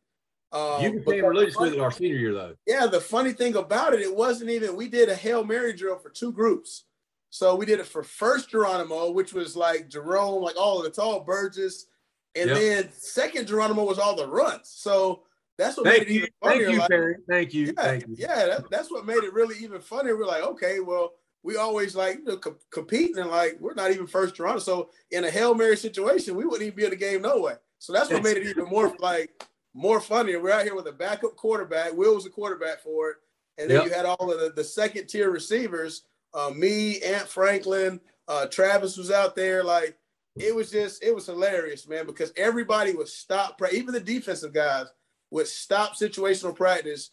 Um, 0.53 0.83
you 0.83 0.93
became 0.93 1.25
religious 1.25 1.57
with 1.57 1.75
it 1.75 1.81
our 1.81 1.93
senior 1.93 2.17
year, 2.17 2.35
though. 2.35 2.55
Yeah, 2.67 2.87
the 2.87 3.01
funny 3.01 3.33
thing 3.33 3.55
about 3.57 3.95
it, 3.95 4.01
it 4.01 4.15
wasn't 4.15 4.51
even. 4.51 4.77
We 4.77 4.89
did 4.89 5.09
a 5.09 5.15
hail 5.15 5.45
mary 5.45 5.73
drill 5.73 5.99
for 5.99 6.11
two 6.11 6.33
groups. 6.33 6.85
So 7.31 7.55
we 7.55 7.67
did 7.67 7.79
it 7.79 7.87
for 7.87 8.03
first 8.03 8.51
Geronimo, 8.51 9.13
which 9.13 9.33
was 9.33 9.57
like 9.57 9.89
Jerome, 9.89 10.43
like 10.43 10.57
all 10.57 10.79
of 10.79 10.85
the 10.85 10.91
tall 10.91 11.21
Burgess, 11.21 11.87
and 12.35 12.51
yep. 12.51 12.59
then 12.59 12.89
second 12.93 13.47
Geronimo 13.47 13.85
was 13.85 14.01
all 14.01 14.17
the 14.17 14.27
runs. 14.27 14.69
So 14.69 15.23
that's 15.57 15.77
what 15.77 15.87
Thank 15.87 16.09
made 16.09 16.09
it 16.09 16.15
even 16.15 16.29
funnier. 16.43 16.65
Thank 16.65 16.73
you, 16.73 16.79
like, 16.81 16.91
Perry. 16.91 17.17
Thank 17.29 17.55
you. 17.55 17.67
Yeah, 17.67 17.83
Thank 17.83 18.09
you. 18.09 18.15
Yeah, 18.19 18.47
that, 18.47 18.71
that's 18.71 18.91
what 18.91 19.07
made 19.07 19.23
it 19.23 19.33
really 19.33 19.57
even 19.63 19.81
funnier. 19.81 20.17
We're 20.17 20.27
like, 20.27 20.43
okay, 20.43 20.81
well, 20.81 21.13
we 21.43 21.57
always 21.57 21.97
like 21.97 22.19
you 22.19 22.25
know, 22.25 22.37
co- 22.37 22.59
competing 22.71 23.19
and 23.19 23.31
like 23.31 23.57
we're 23.61 23.75
not 23.75 23.91
even 23.91 24.07
first 24.07 24.35
Geronimo. 24.35 24.61
So 24.61 24.91
in 25.11 25.25
a 25.25 25.31
hail 25.31 25.55
mary 25.55 25.77
situation, 25.77 26.37
we 26.37 26.45
wouldn't 26.45 26.63
even 26.63 26.77
be 26.77 26.85
in 26.85 26.91
the 26.91 26.97
game 26.97 27.23
no 27.23 27.41
way. 27.41 27.55
So 27.79 27.93
that's 27.93 28.11
what 28.11 28.23
made 28.23 28.37
it 28.37 28.47
even 28.47 28.67
more 28.67 28.95
like 29.01 29.31
more 29.75 30.01
funny. 30.01 30.37
We're 30.37 30.53
out 30.53 30.65
here 30.65 30.75
with 30.75 30.87
a 30.87 30.93
backup 30.93 31.37
quarterback. 31.37 31.95
Will 31.95 32.15
was 32.15 32.25
the 32.25 32.31
quarterback 32.31 32.81
for 32.81 33.11
it, 33.11 33.17
and 33.59 33.71
then 33.71 33.79
yep. 33.79 33.87
you 33.87 33.93
had 33.93 34.07
all 34.07 34.31
of 34.31 34.41
the, 34.41 34.53
the 34.55 34.65
second 34.65 35.07
tier 35.07 35.31
receivers. 35.31 36.03
Uh, 36.33 36.51
me, 36.51 37.01
Ant 37.01 37.27
Franklin, 37.27 38.01
uh, 38.29 38.47
Travis 38.47 38.97
was 38.97 39.11
out 39.11 39.35
there. 39.35 39.65
Like 39.65 39.97
it 40.37 40.55
was 40.55 40.71
just 40.71 41.03
it 41.03 41.15
was 41.15 41.27
hilarious, 41.27 41.89
man, 41.89 42.07
because 42.07 42.33
everybody 42.37 42.93
would 42.93 43.09
stop. 43.09 43.61
Even 43.73 43.95
the 43.95 44.01
defensive 44.01 44.53
guys 44.53 44.87
would 45.31 45.47
stop 45.47 45.97
situational 45.97 46.55
practice 46.55 47.11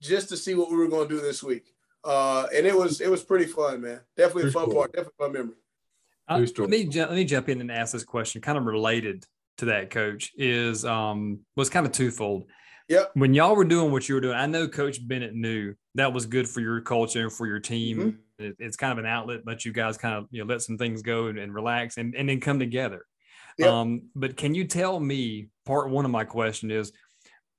just 0.00 0.28
to 0.28 0.36
see 0.36 0.54
what 0.54 0.70
we 0.70 0.76
were 0.76 0.88
going 0.88 1.08
to 1.08 1.14
do 1.14 1.20
this 1.20 1.42
week. 1.42 1.72
Uh, 2.04 2.46
and 2.54 2.66
it 2.66 2.74
was 2.74 3.00
it 3.00 3.10
was 3.10 3.22
pretty 3.22 3.46
fun, 3.46 3.82
man. 3.82 4.00
Definitely 4.16 4.50
a 4.50 4.52
fun 4.52 4.66
cool. 4.66 4.74
part. 4.74 4.92
Definitely 4.92 5.14
fun 5.18 5.32
memory. 5.32 5.54
Uh, 6.28 6.46
let 6.58 6.70
me 6.70 6.86
let 6.86 7.12
me 7.12 7.24
jump 7.24 7.48
in 7.48 7.60
and 7.60 7.70
ask 7.70 7.92
this 7.92 8.04
question, 8.04 8.40
kind 8.40 8.56
of 8.56 8.64
related 8.64 9.24
to 9.58 9.66
that, 9.66 9.90
Coach. 9.90 10.32
Is 10.36 10.84
um 10.84 11.40
was 11.56 11.68
kind 11.68 11.86
of 11.86 11.92
twofold. 11.92 12.44
Yep. 12.88 13.12
When 13.14 13.34
y'all 13.34 13.54
were 13.54 13.64
doing 13.64 13.92
what 13.92 14.08
you 14.08 14.16
were 14.16 14.20
doing, 14.20 14.36
I 14.36 14.46
know 14.46 14.66
Coach 14.66 15.06
Bennett 15.06 15.34
knew 15.34 15.74
that 15.94 16.12
was 16.12 16.26
good 16.26 16.48
for 16.48 16.60
your 16.60 16.80
culture 16.80 17.22
and 17.22 17.32
for 17.32 17.46
your 17.46 17.60
team. 17.60 17.98
Mm-hmm. 17.98 18.44
It, 18.44 18.56
it's 18.58 18.76
kind 18.76 18.90
of 18.90 18.98
an 18.98 19.06
outlet, 19.06 19.44
but 19.44 19.64
you 19.64 19.72
guys 19.72 19.96
kind 19.96 20.14
of 20.14 20.26
you 20.30 20.40
know 20.40 20.52
let 20.52 20.62
some 20.62 20.78
things 20.78 21.02
go 21.02 21.26
and, 21.26 21.38
and 21.38 21.54
relax 21.54 21.98
and, 21.98 22.14
and 22.16 22.28
then 22.28 22.40
come 22.40 22.58
together. 22.58 23.04
Yep. 23.58 23.68
Um, 23.68 24.02
but 24.14 24.36
can 24.36 24.54
you 24.54 24.64
tell 24.64 24.98
me 24.98 25.48
part 25.66 25.90
one 25.90 26.04
of 26.04 26.10
my 26.10 26.24
question 26.24 26.70
is 26.70 26.92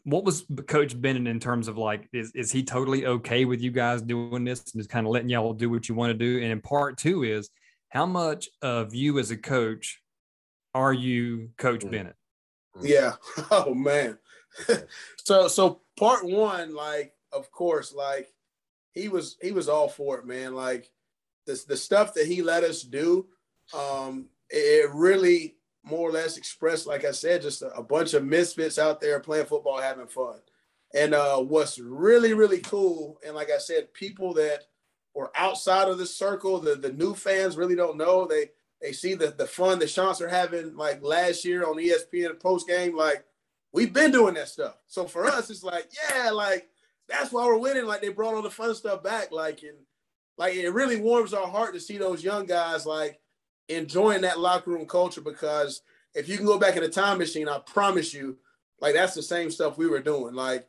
what 0.03 0.23
was 0.23 0.45
Coach 0.67 0.99
Bennett 0.99 1.27
in 1.27 1.39
terms 1.39 1.67
of 1.67 1.77
like, 1.77 2.09
is, 2.11 2.31
is 2.33 2.51
he 2.51 2.63
totally 2.63 3.05
okay 3.05 3.45
with 3.45 3.61
you 3.61 3.71
guys 3.71 4.01
doing 4.01 4.43
this 4.43 4.63
and 4.73 4.81
just 4.81 4.89
kind 4.89 5.05
of 5.05 5.11
letting 5.11 5.29
y'all 5.29 5.53
do 5.53 5.69
what 5.69 5.87
you 5.87 5.95
want 5.95 6.11
to 6.11 6.17
do? 6.17 6.41
And 6.41 6.51
in 6.51 6.61
part 6.61 6.97
two 6.97 7.23
is 7.23 7.49
how 7.89 8.05
much 8.05 8.49
of 8.61 8.95
you 8.95 9.19
as 9.19 9.31
a 9.31 9.37
coach 9.37 10.01
are 10.73 10.93
you 10.93 11.49
Coach 11.57 11.81
mm. 11.81 11.91
Bennett? 11.91 12.15
Yeah. 12.81 13.13
Oh 13.51 13.73
man. 13.73 14.17
so 15.17 15.47
so 15.47 15.81
part 15.97 16.25
one, 16.25 16.73
like, 16.73 17.13
of 17.31 17.51
course, 17.51 17.93
like 17.93 18.33
he 18.93 19.07
was 19.07 19.37
he 19.41 19.51
was 19.51 19.69
all 19.69 19.87
for 19.87 20.17
it, 20.19 20.25
man. 20.25 20.55
Like 20.55 20.89
the 21.45 21.61
the 21.67 21.77
stuff 21.77 22.13
that 22.15 22.27
he 22.27 22.41
let 22.41 22.63
us 22.63 22.81
do, 22.81 23.27
um, 23.73 24.27
it, 24.49 24.85
it 24.85 24.91
really 24.93 25.55
more 25.83 26.09
or 26.09 26.11
less 26.11 26.37
expressed, 26.37 26.87
like 26.87 27.05
I 27.05 27.11
said, 27.11 27.41
just 27.41 27.61
a, 27.61 27.73
a, 27.73 27.83
bunch 27.83 28.13
of 28.13 28.23
misfits 28.23 28.77
out 28.77 29.01
there 29.01 29.19
playing 29.19 29.47
football, 29.47 29.81
having 29.81 30.07
fun. 30.07 30.39
And 30.93 31.13
uh, 31.13 31.37
what's 31.37 31.79
really, 31.79 32.33
really 32.33 32.59
cool, 32.59 33.19
and 33.25 33.35
like 33.35 33.49
I 33.49 33.57
said, 33.57 33.93
people 33.93 34.33
that 34.35 34.65
were 35.13 35.31
outside 35.35 35.87
of 35.87 35.97
the 35.97 36.05
circle, 36.05 36.59
the, 36.59 36.75
the 36.75 36.91
new 36.91 37.15
fans 37.15 37.57
really 37.57 37.75
don't 37.75 37.97
know. 37.97 38.27
They 38.27 38.51
they 38.81 38.91
see 38.91 39.13
the, 39.13 39.27
the 39.27 39.45
fun 39.45 39.77
the 39.79 39.87
Chants 39.87 40.21
are 40.21 40.27
having 40.27 40.75
like 40.75 41.03
last 41.03 41.45
year 41.45 41.65
on 41.65 41.77
ESPN 41.77 42.39
post 42.39 42.67
game. 42.67 42.95
Like, 42.95 43.23
we've 43.71 43.93
been 43.93 44.11
doing 44.11 44.33
that 44.33 44.49
stuff. 44.49 44.75
So 44.87 45.05
for 45.05 45.25
us, 45.25 45.49
it's 45.49 45.63
like, 45.63 45.91
yeah, 46.09 46.31
like 46.31 46.67
that's 47.07 47.31
why 47.31 47.45
we're 47.45 47.57
winning. 47.57 47.85
Like 47.85 48.01
they 48.01 48.09
brought 48.09 48.33
all 48.33 48.41
the 48.41 48.49
fun 48.49 48.73
stuff 48.73 49.03
back. 49.03 49.31
Like, 49.31 49.61
and 49.63 49.77
like 50.37 50.55
it 50.55 50.69
really 50.71 50.99
warms 50.99 51.33
our 51.33 51.47
heart 51.47 51.73
to 51.73 51.79
see 51.79 51.97
those 51.97 52.23
young 52.23 52.45
guys 52.45 52.85
like 52.85 53.19
enjoying 53.69 54.21
that 54.21 54.39
locker 54.39 54.71
room 54.71 54.85
culture 54.85 55.21
because 55.21 55.81
if 56.13 56.27
you 56.27 56.37
can 56.37 56.45
go 56.45 56.59
back 56.59 56.75
in 56.75 56.83
a 56.83 56.89
time 56.89 57.17
machine, 57.17 57.47
I 57.47 57.59
promise 57.59 58.13
you, 58.13 58.37
like 58.79 58.93
that's 58.93 59.13
the 59.13 59.23
same 59.23 59.51
stuff 59.51 59.77
we 59.77 59.87
were 59.87 60.01
doing. 60.01 60.33
Like 60.33 60.67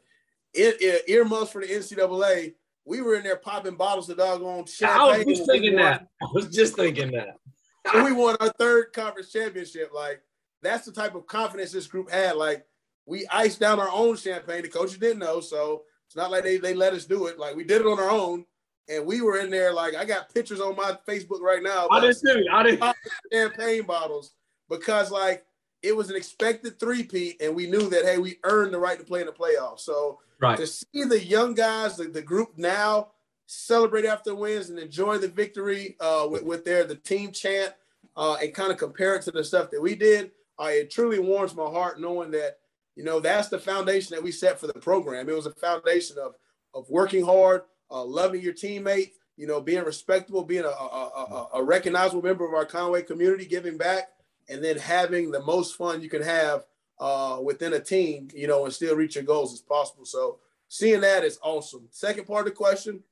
it, 0.54 0.76
it 0.80 1.08
earmuffs 1.08 1.52
for 1.52 1.60
the 1.60 1.68
NCAA, 1.68 2.54
we 2.84 3.00
were 3.00 3.14
in 3.14 3.22
there 3.22 3.36
popping 3.36 3.76
bottles 3.76 4.10
of 4.10 4.18
doggone 4.18 4.66
champagne. 4.66 5.00
I 5.00 5.18
was 5.18 5.38
just 5.38 5.46
thinking 5.46 5.76
that. 5.76 6.08
I 6.20 6.26
was 6.32 6.48
just 6.48 6.76
thinking 6.76 7.12
that. 7.12 7.36
and 7.94 8.04
we 8.04 8.12
won 8.12 8.36
our 8.40 8.52
third 8.58 8.92
conference 8.92 9.32
championship. 9.32 9.90
Like 9.94 10.22
that's 10.62 10.86
the 10.86 10.92
type 10.92 11.14
of 11.14 11.26
confidence 11.26 11.72
this 11.72 11.86
group 11.86 12.10
had. 12.10 12.36
Like 12.36 12.64
we 13.06 13.26
iced 13.32 13.60
down 13.60 13.80
our 13.80 13.90
own 13.90 14.16
champagne. 14.16 14.62
The 14.62 14.68
coaches 14.68 14.98
didn't 14.98 15.20
know, 15.20 15.40
so 15.40 15.82
it's 16.06 16.16
not 16.16 16.30
like 16.30 16.44
they, 16.44 16.58
they 16.58 16.74
let 16.74 16.92
us 16.92 17.06
do 17.06 17.26
it. 17.26 17.38
Like 17.38 17.56
we 17.56 17.64
did 17.64 17.80
it 17.80 17.86
on 17.86 17.98
our 17.98 18.10
own. 18.10 18.44
And 18.88 19.06
we 19.06 19.20
were 19.20 19.38
in 19.38 19.50
there 19.50 19.72
like 19.72 19.94
I 19.94 20.04
got 20.04 20.32
pictures 20.34 20.60
on 20.60 20.76
my 20.76 20.96
Facebook 21.06 21.40
right 21.40 21.62
now. 21.62 21.88
I 21.90 22.00
didn't 22.00 22.20
too. 22.20 22.44
I 22.52 22.62
didn't 22.62 22.96
champagne 23.32 23.84
bottles 23.84 24.32
because 24.68 25.10
like 25.10 25.44
it 25.82 25.96
was 25.96 26.10
an 26.10 26.16
expected 26.16 26.78
three-peat, 26.78 27.40
and 27.40 27.54
we 27.54 27.66
knew 27.66 27.88
that 27.90 28.04
hey, 28.04 28.18
we 28.18 28.38
earned 28.44 28.72
the 28.72 28.78
right 28.78 28.98
to 28.98 29.04
play 29.04 29.20
in 29.20 29.26
the 29.26 29.32
playoffs. 29.32 29.80
So 29.80 30.20
right. 30.40 30.56
to 30.56 30.66
see 30.66 31.04
the 31.04 31.22
young 31.22 31.54
guys, 31.54 31.96
the, 31.96 32.04
the 32.04 32.22
group 32.22 32.52
now 32.56 33.08
celebrate 33.46 34.06
after 34.06 34.34
wins 34.34 34.70
and 34.70 34.78
enjoy 34.78 35.18
the 35.18 35.28
victory 35.28 35.96
uh, 36.00 36.26
with, 36.30 36.42
with 36.42 36.64
their 36.64 36.84
the 36.84 36.94
team 36.94 37.32
chant 37.32 37.74
uh, 38.16 38.36
and 38.40 38.54
kind 38.54 38.72
of 38.72 38.78
compare 38.78 39.14
it 39.16 39.22
to 39.22 39.30
the 39.30 39.44
stuff 39.44 39.70
that 39.70 39.80
we 39.80 39.94
did, 39.94 40.30
uh, 40.60 40.66
it 40.66 40.90
truly 40.90 41.18
warms 41.18 41.54
my 41.54 41.64
heart 41.64 42.00
knowing 42.00 42.30
that 42.30 42.58
you 42.96 43.04
know 43.04 43.20
that's 43.20 43.48
the 43.48 43.58
foundation 43.58 44.14
that 44.14 44.22
we 44.22 44.32
set 44.32 44.60
for 44.60 44.66
the 44.66 44.74
program. 44.74 45.28
It 45.28 45.36
was 45.36 45.46
a 45.46 45.52
foundation 45.52 46.18
of 46.18 46.34
of 46.74 46.88
working 46.88 47.24
hard, 47.24 47.62
uh, 47.92 48.04
loving 48.04 48.40
your 48.40 48.54
teammate, 48.54 49.12
you 49.36 49.46
know, 49.46 49.60
being 49.60 49.84
respectable, 49.84 50.42
being 50.42 50.64
a, 50.64 50.68
a, 50.68 50.70
a, 50.70 51.48
a, 51.54 51.62
recognizable 51.62 52.22
member 52.22 52.46
of 52.46 52.54
our 52.54 52.64
Conway 52.64 53.02
community, 53.02 53.44
giving 53.44 53.76
back, 53.76 54.08
and 54.48 54.64
then 54.64 54.78
having 54.78 55.30
the 55.30 55.42
most 55.42 55.76
fun 55.76 56.02
you 56.02 56.08
can 56.08 56.22
have 56.22 56.64
uh, 56.98 57.38
within 57.42 57.72
a 57.74 57.80
team, 57.80 58.28
you 58.34 58.46
know, 58.46 58.64
and 58.64 58.72
still 58.72 58.96
reach 58.96 59.16
your 59.16 59.24
goals 59.24 59.52
as 59.52 59.60
possible. 59.60 60.04
So 60.04 60.38
seeing 60.68 61.00
that 61.02 61.24
is 61.24 61.38
awesome. 61.42 61.88
Second 61.90 62.26
part 62.26 62.46
of 62.46 62.52
the 62.52 62.56
question 62.56 63.02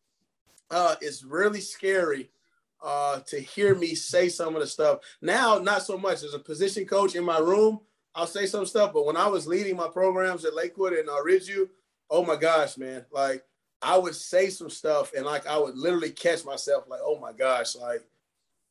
uh, 0.70 0.97
is 1.01 1.24
really 1.24 1.61
scary 1.61 2.31
uh, 2.83 3.20
to 3.26 3.41
hear 3.41 3.74
me 3.74 3.95
say 3.95 4.28
some 4.28 4.55
of 4.55 4.61
the 4.61 4.66
stuff. 4.66 5.01
Now, 5.20 5.59
not 5.59 5.83
so 5.83 5.99
much 5.99 6.22
as 6.22 6.35
a 6.35 6.39
position 6.39 6.87
coach 6.87 7.14
in 7.14 7.24
my 7.24 7.39
room. 7.39 7.81
I'll 8.14 8.26
say 8.26 8.47
some 8.47 8.66
stuff, 8.66 8.93
but 8.93 9.07
when 9.07 9.16
I 9.16 9.28
was 9.28 9.47
leading 9.47 9.76
my 9.76 9.89
programs 9.89 10.45
at 10.45 10.55
Lakewood 10.55 10.95
and 10.95 11.09
uh, 11.09 11.22
Ridgeview, 11.24 11.68
oh 12.09 12.24
my 12.24 12.37
gosh, 12.37 12.76
man, 12.76 13.05
like 13.12 13.45
I 13.83 13.97
would 13.97 14.14
say 14.14 14.51
some 14.51 14.70
stuff 14.70 15.12
and 15.14 15.24
like 15.24 15.47
I 15.47 15.59
would 15.59 15.76
literally 15.76 16.11
catch 16.11 16.45
myself 16.45 16.85
like, 16.89 17.01
oh 17.03 17.18
my 17.18 17.33
gosh, 17.33 17.76
like. 17.76 18.03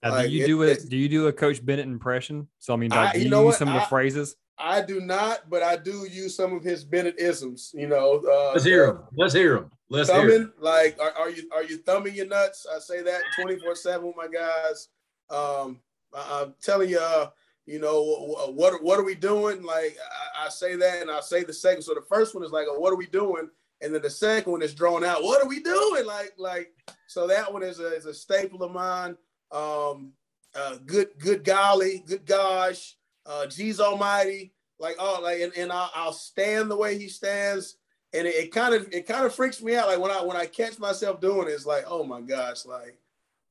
Now, 0.02 0.12
like, 0.12 0.30
do 0.30 0.36
you 0.36 0.44
it, 0.44 0.48
do 0.48 0.62
a 0.64 0.76
do 0.76 0.98
you 0.98 1.10
do 1.10 1.28
a 1.28 1.34
Coach 1.34 1.66
Bennett 1.66 1.86
impression? 1.86 2.48
So 2.60 2.74
I 2.74 2.78
mean, 2.78 2.92
like, 2.92 3.10
I, 3.10 3.14
do 3.14 3.20
you, 3.20 3.26
you 3.26 3.32
know 3.32 3.44
use 3.44 3.46
what? 3.48 3.56
some 3.58 3.68
of 3.68 3.74
the 3.74 3.82
I, 3.82 3.86
phrases? 3.86 4.38
I 4.60 4.82
do 4.82 5.00
not, 5.00 5.50
but 5.50 5.64
I 5.64 5.78
do 5.78 6.06
use 6.10 6.36
some 6.36 6.54
of 6.54 6.64
his 6.64 6.84
Bennett 6.84 7.18
isms. 7.18 7.72
You 7.74 7.88
know, 7.88 8.22
uh, 8.30 8.52
let's 8.54 8.66
hear 8.66 8.86
him. 8.86 9.00
Let's 9.14 9.34
hear 9.34 9.58
him. 9.58 9.72
Let's 9.90 10.10
thumbing, 10.10 10.30
hear 10.30 10.42
him. 10.42 10.54
like, 10.60 10.98
are, 11.00 11.12
are, 11.18 11.30
you 11.30 11.50
are 11.54 11.64
you 11.64 11.78
thumbing 11.78 12.16
your 12.16 12.28
nuts? 12.28 12.68
I 12.74 12.80
say 12.80 13.02
that 13.02 13.22
twenty 13.38 13.58
four 13.60 13.76
seven 13.76 14.08
with 14.08 14.18
my 14.18 14.28
guys. 14.28 14.90
Um, 15.30 15.80
I, 16.16 16.42
am 16.42 16.56
telling 16.62 16.90
you, 16.90 17.00
uh, 17.00 17.30
you 17.66 17.80
know, 17.80 18.52
what 18.54 18.84
what 18.84 19.00
are 19.00 19.06
we 19.06 19.16
doing? 19.16 19.64
Like, 19.64 19.98
I, 20.38 20.46
I, 20.46 20.50
say 20.50 20.76
that, 20.76 21.02
and 21.02 21.12
I 21.12 21.22
say 21.22 21.44
the 21.44 21.54
second. 21.54 21.82
So 21.82 21.94
the 21.94 22.02
first 22.02 22.36
one 22.36 22.44
is 22.44 22.52
like, 22.52 22.68
oh, 22.70 22.80
what 22.80 22.92
are 22.92 22.98
we 22.98 23.08
doing? 23.08 23.50
And 23.82 23.94
then 23.94 24.02
the 24.02 24.10
second 24.10 24.52
one 24.52 24.62
is 24.62 24.74
drawn 24.74 25.04
out. 25.04 25.24
What 25.24 25.44
are 25.44 25.48
we 25.48 25.62
doing? 25.62 26.06
Like, 26.06 26.34
like, 26.38 26.74
so 27.08 27.28
that 27.28 27.52
one 27.52 27.64
is 27.64 27.80
a, 27.80 27.96
is 27.96 28.06
a 28.06 28.14
staple 28.14 28.64
of 28.64 28.72
mine. 28.72 29.16
Um, 29.52 30.14
uh, 30.56 30.78
good, 30.86 31.10
good 31.20 31.44
golly, 31.44 32.04
good 32.08 32.26
gosh, 32.26 32.96
uh, 33.26 33.46
geez 33.48 33.80
almighty, 33.80 34.54
like, 34.80 34.96
oh, 35.00 35.20
like, 35.22 35.42
and, 35.42 35.54
and 35.56 35.72
I'll, 35.72 35.92
I'll 35.96 36.14
stand 36.14 36.70
the 36.70 36.76
way 36.76 36.98
he 36.98 37.08
stands. 37.08 37.76
And 38.12 38.28
it 38.28 38.52
kind 38.52 38.74
of, 38.74 38.92
it 38.92 39.06
kind 39.08 39.26
of 39.26 39.36
freaks 39.36 39.62
me 39.62 39.76
out. 39.76 39.88
Like 39.88 40.00
when 40.00 40.10
I, 40.10 40.24
when 40.24 40.36
I 40.36 40.48
catch 40.48 40.80
myself 40.80 41.22
doing 41.22 41.48
it, 41.48 41.52
it's 41.52 41.66
like, 41.66 41.86
oh 41.88 42.04
my 42.04 42.22
gosh, 42.22 42.66
like, 42.66 42.98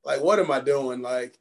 like, 0.03 0.21
what 0.21 0.39
am 0.39 0.51
I 0.51 0.59
doing? 0.59 1.01
Like, 1.01 1.39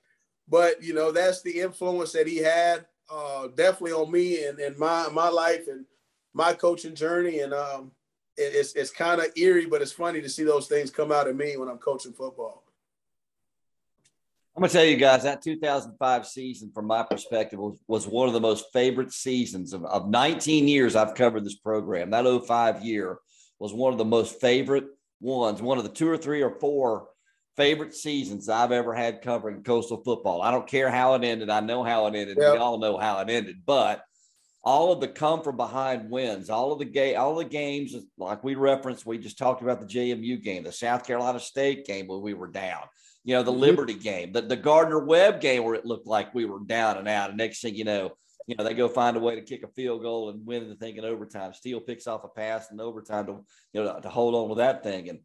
but 0.48 0.82
you 0.82 0.94
know, 0.94 1.10
that's 1.10 1.42
the 1.42 1.60
influence 1.60 2.12
that 2.12 2.28
he 2.28 2.38
had, 2.38 2.86
uh, 3.10 3.48
definitely 3.48 3.92
on 3.92 4.10
me 4.12 4.44
and, 4.44 4.58
and 4.60 4.78
my, 4.78 5.08
my 5.12 5.28
life 5.28 5.66
and 5.68 5.84
my 6.32 6.52
coaching 6.52 6.94
journey. 6.94 7.40
And, 7.40 7.52
um, 7.52 7.90
it's 8.38 8.72
it's 8.74 8.90
kind 8.90 9.20
of 9.20 9.26
eerie, 9.36 9.66
but 9.66 9.82
it's 9.82 9.92
funny 9.92 10.20
to 10.20 10.28
see 10.28 10.44
those 10.44 10.66
things 10.66 10.90
come 10.90 11.12
out 11.12 11.28
of 11.28 11.36
me 11.36 11.56
when 11.56 11.68
I'm 11.68 11.78
coaching 11.78 12.12
football. 12.12 12.64
I'm 14.56 14.62
gonna 14.62 14.72
tell 14.72 14.84
you 14.84 14.96
guys 14.96 15.22
that 15.22 15.42
2005 15.42 16.26
season, 16.26 16.72
from 16.74 16.86
my 16.86 17.04
perspective, 17.04 17.60
was, 17.60 17.78
was 17.86 18.08
one 18.08 18.26
of 18.26 18.34
the 18.34 18.40
most 18.40 18.66
favorite 18.72 19.12
seasons 19.12 19.72
of, 19.72 19.84
of 19.84 20.08
19 20.08 20.66
years 20.66 20.96
I've 20.96 21.14
covered 21.14 21.44
this 21.44 21.54
program. 21.54 22.10
That 22.10 22.44
05 22.44 22.84
year 22.84 23.18
was 23.60 23.72
one 23.72 23.92
of 23.92 23.98
the 23.98 24.04
most 24.04 24.40
favorite 24.40 24.86
ones, 25.20 25.62
one 25.62 25.78
of 25.78 25.84
the 25.84 25.90
two 25.90 26.08
or 26.08 26.16
three 26.16 26.42
or 26.42 26.58
four 26.58 27.08
favorite 27.56 27.94
seasons 27.94 28.48
I've 28.48 28.72
ever 28.72 28.94
had 28.94 29.22
covering 29.22 29.62
coastal 29.62 30.02
football. 30.02 30.42
I 30.42 30.50
don't 30.50 30.66
care 30.66 30.90
how 30.90 31.14
it 31.14 31.24
ended. 31.24 31.50
I 31.50 31.60
know 31.60 31.82
how 31.82 32.06
it 32.06 32.14
ended. 32.14 32.38
Yep. 32.40 32.52
We 32.54 32.58
all 32.58 32.78
know 32.78 32.98
how 32.98 33.20
it 33.20 33.30
ended, 33.30 33.62
but 33.64 34.02
all 34.68 34.92
of 34.92 35.00
the 35.00 35.08
come 35.08 35.42
from 35.42 35.56
behind 35.56 36.10
wins, 36.10 36.50
all 36.50 36.72
of 36.72 36.78
the 36.78 36.84
game, 36.84 37.18
all 37.18 37.34
the 37.34 37.44
games, 37.44 37.96
like 38.18 38.44
we 38.44 38.54
referenced, 38.54 39.06
we 39.06 39.16
just 39.16 39.38
talked 39.38 39.62
about 39.62 39.80
the 39.80 39.86
JMU 39.86 40.42
game, 40.42 40.62
the 40.62 40.70
South 40.70 41.06
Carolina 41.06 41.40
State 41.40 41.86
game 41.86 42.06
where 42.06 42.18
we 42.18 42.34
were 42.34 42.48
down 42.48 42.82
you 43.24 43.34
know, 43.34 43.42
the 43.42 43.50
mm-hmm. 43.50 43.60
Liberty 43.60 43.94
game, 43.94 44.32
the, 44.32 44.40
the 44.40 44.56
Gardner 44.56 45.04
Webb 45.04 45.40
game 45.40 45.64
where 45.64 45.74
it 45.74 45.84
looked 45.84 46.06
like 46.06 46.34
we 46.34 46.44
were 46.44 46.60
down 46.60 46.98
and 46.98 47.08
out. 47.08 47.28
And 47.28 47.38
next 47.38 47.60
thing 47.60 47.74
you 47.74 47.84
know, 47.84 48.12
you 48.46 48.56
know, 48.56 48.64
they 48.64 48.74
go 48.74 48.88
find 48.88 49.16
a 49.16 49.20
way 49.20 49.34
to 49.34 49.42
kick 49.42 49.62
a 49.62 49.68
field 49.68 50.02
goal 50.02 50.30
and 50.30 50.46
win 50.46 50.68
the 50.68 50.74
thing 50.74 50.96
in 50.96 51.04
overtime. 51.04 51.52
Steele 51.52 51.80
picks 51.80 52.06
off 52.06 52.24
a 52.24 52.28
pass 52.28 52.70
in 52.70 52.80
overtime 52.80 53.26
to, 53.26 53.44
you 53.72 53.84
know, 53.84 54.00
to 54.00 54.08
hold 54.08 54.34
on 54.34 54.48
to 54.48 54.54
that 54.56 54.82
thing. 54.82 55.10
And 55.10 55.18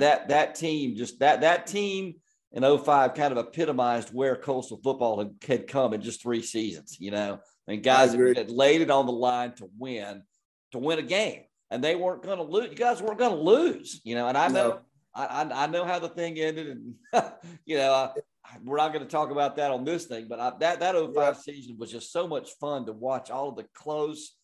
that, 0.00 0.28
that 0.28 0.54
team, 0.56 0.96
just 0.96 1.20
that, 1.20 1.40
that 1.40 1.66
team 1.66 2.16
in 2.52 2.62
05 2.62 3.14
kind 3.14 3.32
of 3.32 3.38
epitomized 3.38 4.08
where 4.12 4.36
coastal 4.36 4.80
football 4.82 5.32
had, 5.46 5.66
come 5.68 5.92
in 5.92 6.00
just 6.00 6.22
three 6.22 6.42
seasons, 6.42 6.96
you 6.98 7.10
know, 7.10 7.38
I 7.66 7.70
mean, 7.70 7.82
guys 7.82 8.14
had 8.14 8.50
laid 8.50 8.80
it 8.80 8.90
on 8.90 9.06
the 9.06 9.12
line 9.12 9.52
to 9.56 9.68
win, 9.78 10.22
to 10.72 10.78
win 10.78 10.98
a 10.98 11.02
game 11.02 11.42
and 11.70 11.82
they 11.82 11.94
weren't 11.94 12.22
going 12.22 12.38
to 12.38 12.44
lose. 12.44 12.70
You 12.70 12.76
guys 12.76 13.02
weren't 13.02 13.18
going 13.18 13.36
to 13.36 13.42
lose, 13.42 14.00
you 14.04 14.14
know, 14.14 14.28
and 14.28 14.38
I 14.38 14.48
know, 14.48 14.68
no. 14.68 14.80
I, 15.14 15.46
I, 15.52 15.66
know 15.66 15.84
how 15.84 15.98
the 15.98 16.08
thing 16.08 16.38
ended, 16.38 16.68
and 16.68 16.94
you 17.66 17.76
know 17.76 17.92
I, 17.92 18.12
we're 18.64 18.76
not 18.76 18.92
going 18.92 19.04
to 19.04 19.10
talk 19.10 19.30
about 19.30 19.56
that 19.56 19.70
on 19.70 19.84
this 19.84 20.06
thing. 20.06 20.26
But 20.28 20.40
I, 20.40 20.52
that 20.60 20.80
that 20.80 20.94
05 20.94 21.14
yeah. 21.14 21.32
season 21.34 21.76
was 21.78 21.90
just 21.90 22.12
so 22.12 22.28
much 22.28 22.52
fun 22.60 22.86
to 22.86 22.92
watch 22.92 23.30
all 23.30 23.48
of 23.48 23.56
the 23.56 23.66
close, 23.74 24.36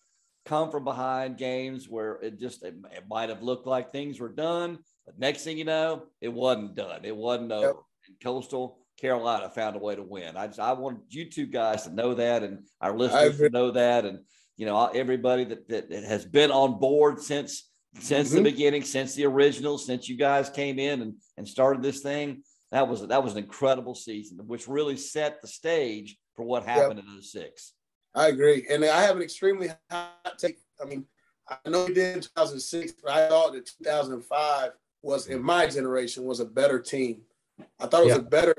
come 0.44 0.70
from 0.70 0.84
behind 0.84 1.38
games 1.38 1.88
where 1.88 2.14
it 2.22 2.40
just 2.40 2.64
it, 2.64 2.74
it 2.92 3.04
might 3.08 3.28
have 3.28 3.42
looked 3.42 3.66
like 3.66 3.92
things 3.92 4.20
were 4.20 4.32
done, 4.32 4.78
but 5.06 5.18
next 5.18 5.44
thing 5.44 5.58
you 5.58 5.64
know, 5.64 6.04
it 6.20 6.32
wasn't 6.32 6.74
done. 6.74 7.04
It 7.04 7.16
wasn't 7.16 7.52
over. 7.52 7.80
And 8.06 8.16
Coastal 8.22 8.78
Carolina 9.00 9.48
found 9.50 9.76
a 9.76 9.78
way 9.78 9.96
to 9.96 10.02
win. 10.02 10.36
I 10.36 10.46
just, 10.46 10.60
I 10.60 10.72
wanted 10.72 11.02
you 11.08 11.28
two 11.28 11.46
guys 11.46 11.84
to 11.84 11.94
know 11.94 12.14
that, 12.14 12.42
and 12.42 12.66
our 12.80 12.96
listeners 12.96 13.38
to 13.38 13.50
know 13.50 13.70
that, 13.72 14.04
and 14.04 14.20
you 14.56 14.66
know 14.66 14.86
everybody 14.86 15.44
that, 15.44 15.68
that 15.68 15.90
has 15.90 16.24
been 16.24 16.50
on 16.50 16.78
board 16.78 17.20
since 17.20 17.70
since 17.98 18.28
mm-hmm. 18.28 18.38
the 18.38 18.50
beginning, 18.50 18.82
since 18.82 19.14
the 19.14 19.26
original, 19.26 19.78
since 19.78 20.08
you 20.08 20.16
guys 20.16 20.50
came 20.50 20.78
in 20.78 21.02
and, 21.02 21.14
and 21.36 21.48
started 21.48 21.82
this 21.82 22.00
thing. 22.00 22.42
That 22.72 22.88
was 22.88 23.06
that 23.06 23.22
was 23.22 23.32
an 23.32 23.38
incredible 23.38 23.94
season, 23.94 24.38
which 24.46 24.66
really 24.66 24.96
set 24.96 25.40
the 25.40 25.46
stage 25.46 26.16
for 26.34 26.44
what 26.44 26.64
happened 26.64 27.00
yep. 27.04 27.16
in 27.16 27.22
06. 27.22 27.72
I 28.14 28.28
agree. 28.28 28.66
And 28.68 28.84
I 28.84 29.02
have 29.02 29.16
an 29.16 29.22
extremely 29.22 29.70
hot 29.90 30.38
take. 30.38 30.58
I 30.80 30.84
mean, 30.84 31.06
I 31.48 31.68
know 31.68 31.84
we 31.86 31.94
did 31.94 32.16
in 32.16 32.22
2006, 32.22 32.94
but 33.02 33.12
I 33.12 33.28
thought 33.28 33.52
that 33.52 33.66
2005 33.66 34.70
was 35.02 35.26
in 35.26 35.42
my 35.42 35.66
generation 35.66 36.24
was 36.24 36.40
a 36.40 36.44
better 36.44 36.80
team. 36.80 37.22
I 37.80 37.86
thought 37.86 38.02
it 38.02 38.06
was 38.06 38.14
yeah. 38.14 38.20
a 38.20 38.22
better 38.22 38.54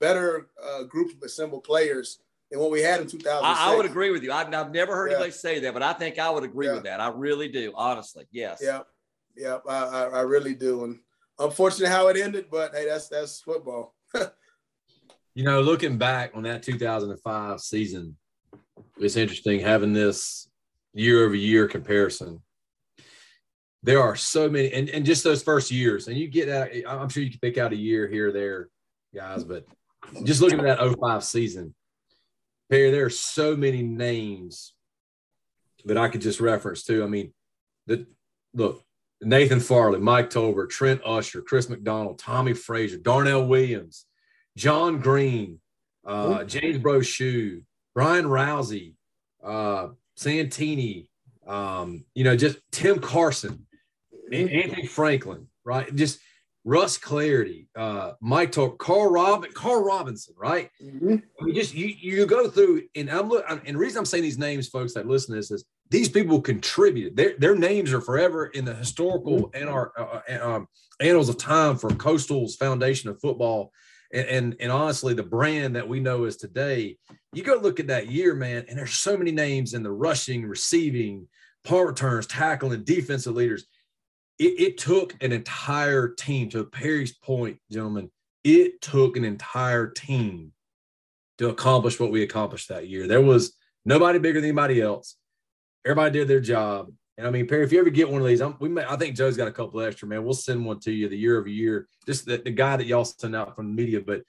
better 0.00 0.48
uh, 0.62 0.84
group 0.84 1.12
of 1.16 1.22
assembled 1.22 1.64
players 1.64 2.20
than 2.50 2.60
what 2.60 2.70
we 2.70 2.80
had 2.80 3.00
in 3.00 3.06
2000. 3.06 3.44
I, 3.44 3.72
I 3.72 3.76
would 3.76 3.86
agree 3.86 4.10
with 4.10 4.22
you. 4.22 4.32
I've, 4.32 4.52
I've 4.54 4.72
never 4.72 4.94
heard 4.94 5.10
yeah. 5.10 5.16
anybody 5.16 5.32
say 5.32 5.58
that, 5.60 5.74
but 5.74 5.82
I 5.82 5.92
think 5.92 6.18
I 6.18 6.30
would 6.30 6.44
agree 6.44 6.66
yeah. 6.66 6.74
with 6.74 6.84
that. 6.84 7.00
I 7.00 7.08
really 7.08 7.48
do, 7.48 7.72
honestly. 7.74 8.26
Yes. 8.30 8.60
Yeah. 8.62 8.80
Yeah. 9.36 9.58
I, 9.68 9.84
I, 9.84 10.02
I 10.04 10.20
really 10.20 10.54
do. 10.54 10.84
And 10.84 10.98
unfortunately 11.38 11.94
how 11.94 12.08
it 12.08 12.16
ended, 12.16 12.46
but 12.50 12.74
hey, 12.74 12.86
that's 12.86 13.08
that's 13.08 13.40
football. 13.40 13.94
you 15.34 15.44
know, 15.44 15.60
looking 15.60 15.98
back 15.98 16.32
on 16.34 16.42
that 16.44 16.62
2005 16.62 17.60
season, 17.60 18.16
it's 18.98 19.16
interesting 19.16 19.60
having 19.60 19.92
this 19.92 20.48
year 20.94 21.24
over 21.24 21.34
year 21.34 21.68
comparison. 21.68 22.40
There 23.82 24.02
are 24.02 24.16
so 24.16 24.48
many, 24.48 24.72
and, 24.72 24.88
and 24.88 25.06
just 25.06 25.22
those 25.22 25.42
first 25.42 25.70
years, 25.70 26.08
and 26.08 26.16
you 26.16 26.28
get 26.28 26.46
that. 26.46 26.72
I'm 26.88 27.08
sure 27.08 27.22
you 27.22 27.30
can 27.30 27.38
pick 27.40 27.58
out 27.58 27.72
a 27.72 27.76
year 27.76 28.08
here, 28.08 28.32
there, 28.32 28.68
guys, 29.14 29.44
but 29.44 29.66
just 30.24 30.40
looking 30.40 30.58
at 30.60 30.78
that 30.78 30.96
05 30.98 31.22
season, 31.22 31.74
Perry, 32.70 32.90
there 32.90 33.06
are 33.06 33.10
so 33.10 33.56
many 33.56 33.82
names 33.82 34.74
that 35.84 35.96
I 35.96 36.08
could 36.08 36.20
just 36.20 36.40
reference 36.40 36.82
too. 36.82 37.04
I 37.04 37.06
mean, 37.06 37.32
the 37.86 38.06
look, 38.52 38.82
Nathan 39.20 39.60
Farley, 39.60 40.00
Mike 40.00 40.30
Tolbert, 40.30 40.70
Trent 40.70 41.00
Usher, 41.04 41.42
Chris 41.42 41.68
McDonald, 41.68 42.18
Tommy 42.18 42.54
Frazier, 42.54 42.98
Darnell 42.98 43.46
Williams, 43.46 44.06
John 44.56 44.98
Green, 45.00 45.60
uh, 46.06 46.44
James 46.44 46.78
Brochu, 46.78 47.62
Brian 47.94 48.26
Rousey, 48.26 48.94
uh, 49.42 49.88
Santini, 50.16 51.10
um, 51.46 52.04
you 52.14 52.24
know, 52.24 52.36
just 52.36 52.58
Tim 52.70 52.98
Carson, 52.98 53.66
Anthony 54.32 54.86
Franklin, 54.86 55.46
right? 55.64 55.94
Just 55.94 56.20
Russ 56.68 56.98
Clarity, 56.98 57.66
uh, 57.76 58.12
Mike 58.20 58.52
Talk, 58.52 58.78
Carl 58.78 59.10
Robin, 59.10 59.50
Carl 59.52 59.82
Robinson, 59.82 60.34
right? 60.36 60.68
Mm-hmm. 60.82 61.16
I 61.40 61.44
mean, 61.44 61.54
just 61.54 61.74
you 61.74 61.86
you 61.86 62.26
go 62.26 62.50
through, 62.50 62.82
and 62.94 63.10
I'm 63.10 63.30
look, 63.30 63.44
and 63.48 63.74
the 63.74 63.78
reason 63.78 63.98
I'm 63.98 64.04
saying 64.04 64.22
these 64.22 64.38
names, 64.38 64.68
folks 64.68 64.92
that 64.92 65.06
listen 65.06 65.32
to 65.32 65.36
this 65.36 65.50
is 65.50 65.64
these 65.88 66.10
people 66.10 66.42
contributed. 66.42 67.16
Their 67.16 67.38
their 67.38 67.54
names 67.54 67.92
are 67.92 68.02
forever 68.02 68.46
in 68.46 68.64
the 68.64 68.74
historical 68.74 69.50
and 69.54 69.68
our 69.68 69.92
uh, 69.96 70.20
uh, 70.30 70.56
um, 70.56 70.68
annals 71.00 71.30
of 71.30 71.38
time 71.38 71.78
for 71.78 71.88
Coastal's 71.90 72.56
foundation 72.56 73.08
of 73.08 73.20
football, 73.20 73.72
and, 74.12 74.26
and 74.26 74.56
and 74.60 74.70
honestly, 74.70 75.14
the 75.14 75.22
brand 75.22 75.74
that 75.76 75.88
we 75.88 76.00
know 76.00 76.24
is 76.24 76.36
today. 76.36 76.98
You 77.32 77.44
go 77.44 77.56
look 77.56 77.80
at 77.80 77.86
that 77.86 78.10
year, 78.10 78.34
man, 78.34 78.66
and 78.68 78.78
there's 78.78 78.98
so 78.98 79.16
many 79.16 79.32
names 79.32 79.72
in 79.72 79.82
the 79.82 79.92
rushing, 79.92 80.44
receiving, 80.46 81.28
punt 81.64 81.86
returns, 81.86 82.26
tackling, 82.26 82.84
defensive 82.84 83.34
leaders 83.34 83.66
it, 84.38 84.60
it 84.60 84.78
took 84.78 85.22
an 85.22 85.32
entire 85.32 86.08
team, 86.08 86.48
to 86.50 86.64
Perry's 86.64 87.12
point, 87.12 87.58
gentlemen, 87.70 88.10
it 88.44 88.80
took 88.80 89.16
an 89.16 89.24
entire 89.24 89.88
team 89.88 90.52
to 91.38 91.48
accomplish 91.48 91.98
what 91.98 92.10
we 92.10 92.22
accomplished 92.22 92.68
that 92.68 92.88
year. 92.88 93.06
There 93.06 93.20
was 93.20 93.54
nobody 93.84 94.18
bigger 94.18 94.40
than 94.40 94.50
anybody 94.50 94.80
else. 94.80 95.16
Everybody 95.84 96.18
did 96.18 96.28
their 96.28 96.40
job. 96.40 96.92
And 97.16 97.26
I 97.26 97.30
mean, 97.30 97.48
Perry, 97.48 97.64
if 97.64 97.72
you 97.72 97.80
ever 97.80 97.90
get 97.90 98.08
one 98.08 98.20
of 98.20 98.28
these, 98.28 98.40
I'm, 98.40 98.56
we 98.60 98.68
may, 98.68 98.84
I 98.84 98.96
think 98.96 99.16
Joe's 99.16 99.36
got 99.36 99.48
a 99.48 99.52
couple 99.52 99.80
extra, 99.80 100.06
man. 100.06 100.24
We'll 100.24 100.34
send 100.34 100.64
one 100.64 100.78
to 100.80 100.92
you 100.92 101.08
the 101.08 101.16
year 101.16 101.38
over 101.38 101.48
year, 101.48 101.88
just 102.06 102.26
the, 102.26 102.36
the 102.38 102.50
guy 102.50 102.76
that 102.76 102.86
y'all 102.86 103.04
send 103.04 103.34
out 103.34 103.56
from 103.56 103.66
the 103.66 103.82
media. 103.82 104.00
But 104.00 104.22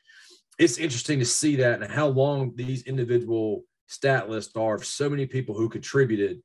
it's 0.57 0.79
interesting 0.79 1.19
to 1.19 1.25
see 1.25 1.57
that 1.57 1.81
and 1.81 1.91
how 1.91 2.07
long 2.07 2.53
these 2.55 2.83
individual 2.83 3.63
stat 3.87 4.29
lists 4.29 4.55
are 4.55 4.75
of 4.75 4.85
so 4.85 5.09
many 5.09 5.25
people 5.25 5.55
who 5.55 5.69
contributed 5.69 6.41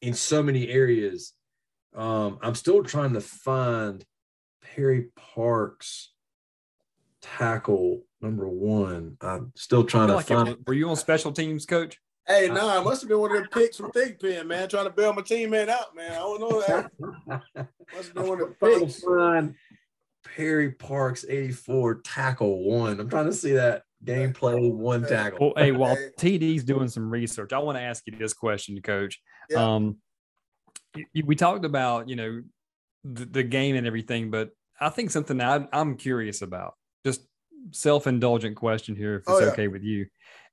in 0.00 0.14
so 0.14 0.42
many 0.42 0.68
areas 0.68 1.34
um, 1.94 2.38
I'm 2.42 2.54
still 2.54 2.82
trying 2.82 3.14
to 3.14 3.20
find 3.20 4.04
Perry 4.62 5.08
Parks 5.16 6.12
tackle 7.22 8.02
number 8.20 8.48
one. 8.48 9.16
I'm 9.20 9.52
still 9.56 9.84
trying 9.84 10.08
to 10.08 10.16
like 10.16 10.26
find. 10.26 10.48
It, 10.48 10.58
were 10.66 10.74
you 10.74 10.88
on 10.88 10.96
special 10.96 11.32
teams, 11.32 11.66
coach? 11.66 11.98
Hey, 12.26 12.48
no, 12.48 12.54
nah, 12.54 12.80
I 12.80 12.84
must 12.84 13.00
have 13.00 13.08
been 13.08 13.20
one 13.20 13.34
of 13.34 13.38
them 13.38 13.48
picks 13.50 13.78
from 13.78 13.90
Thigpen, 13.90 14.46
man, 14.46 14.68
trying 14.68 14.84
to 14.84 14.90
bail 14.90 15.14
my 15.14 15.22
teammate 15.22 15.70
out, 15.70 15.96
man. 15.96 16.12
I 16.12 16.16
don't 16.16 16.40
know 16.40 16.60
that. 16.60 16.90
must 17.94 18.08
have 18.08 18.14
been 18.14 18.26
one 18.26 18.42
of 18.42 18.48
the 18.48 18.54
picks. 18.54 19.02
Find 19.02 19.54
Perry 20.36 20.72
Parks 20.72 21.24
84 21.26 22.02
tackle 22.02 22.64
one. 22.64 23.00
I'm 23.00 23.08
trying 23.08 23.26
to 23.26 23.32
see 23.32 23.52
that 23.52 23.84
gameplay 24.04 24.70
one 24.72 25.06
tackle. 25.06 25.52
Well, 25.56 25.64
hey, 25.64 25.72
while 25.72 25.96
TD's 26.18 26.64
doing 26.64 26.88
some 26.88 27.10
research, 27.10 27.54
I 27.54 27.58
want 27.60 27.78
to 27.78 27.82
ask 27.82 28.02
you 28.06 28.16
this 28.18 28.34
question, 28.34 28.80
coach. 28.82 29.20
Yeah. 29.48 29.76
Um, 29.76 29.96
we 31.24 31.36
talked 31.36 31.64
about 31.64 32.08
you 32.08 32.16
know 32.16 32.42
the, 33.04 33.24
the, 33.24 33.42
game 33.42 33.76
and 33.76 33.86
everything, 33.86 34.30
but 34.30 34.50
I 34.80 34.88
think 34.88 35.10
something 35.10 35.40
I, 35.40 35.66
am 35.72 35.96
curious 35.96 36.42
about, 36.42 36.74
just 37.04 37.22
self-indulgent 37.70 38.56
question 38.56 38.96
here, 38.96 39.16
if 39.16 39.20
it's 39.20 39.30
oh, 39.30 39.40
yeah. 39.40 39.46
okay 39.46 39.68
with 39.68 39.82
you, 39.82 40.06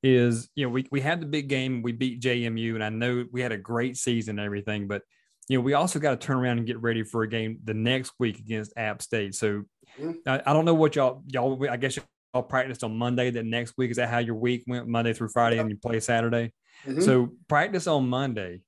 is 0.03 0.49
you 0.55 0.65
know 0.65 0.69
we 0.71 0.87
we 0.91 1.01
had 1.01 1.21
the 1.21 1.25
big 1.25 1.47
game, 1.47 1.81
we 1.81 1.91
beat 1.91 2.21
JMU, 2.21 2.75
and 2.75 2.83
I 2.83 2.89
know 2.89 3.25
we 3.31 3.41
had 3.41 3.51
a 3.51 3.57
great 3.57 3.97
season 3.97 4.39
and 4.39 4.45
everything, 4.45 4.87
but 4.87 5.01
you 5.47 5.57
know 5.57 5.61
we 5.61 5.73
also 5.73 5.99
got 5.99 6.11
to 6.11 6.17
turn 6.27 6.37
around 6.37 6.57
and 6.57 6.67
get 6.67 6.81
ready 6.81 7.03
for 7.03 7.23
a 7.23 7.29
game 7.29 7.59
the 7.63 7.73
next 7.73 8.13
week 8.19 8.39
against 8.39 8.73
App 8.77 9.01
State. 9.01 9.35
So 9.35 9.63
mm-hmm. 9.99 10.11
I, 10.27 10.41
I, 10.45 10.53
don't 10.53 10.65
know 10.65 10.73
what 10.73 10.95
y'all 10.95 11.23
y'all 11.27 11.69
I 11.69 11.77
guess 11.77 11.97
y'all 12.33 12.43
practiced 12.43 12.83
on 12.83 12.95
Monday. 12.95 13.31
That 13.31 13.45
next 13.45 13.73
week 13.77 13.91
is 13.91 13.97
that 13.97 14.09
how 14.09 14.19
your 14.19 14.35
week 14.35 14.63
went 14.67 14.87
Monday 14.87 15.13
through 15.13 15.29
Friday, 15.29 15.57
yeah. 15.57 15.63
and 15.63 15.71
you 15.71 15.77
play 15.77 15.99
Saturday. 15.99 16.53
Mm-hmm. 16.85 17.01
So 17.01 17.31
practice 17.47 17.87
on 17.87 18.07
Monday 18.07 18.61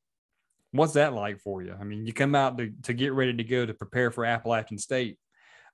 what's 0.71 0.93
that 0.93 1.13
like 1.13 1.39
for 1.39 1.61
you? 1.61 1.75
I 1.79 1.83
mean, 1.83 2.05
you 2.05 2.13
come 2.13 2.35
out 2.35 2.57
to, 2.57 2.71
to 2.83 2.93
get 2.93 3.13
ready 3.13 3.33
to 3.33 3.43
go 3.43 3.65
to 3.65 3.73
prepare 3.73 4.11
for 4.11 4.25
Appalachian 4.25 4.77
State 4.77 5.17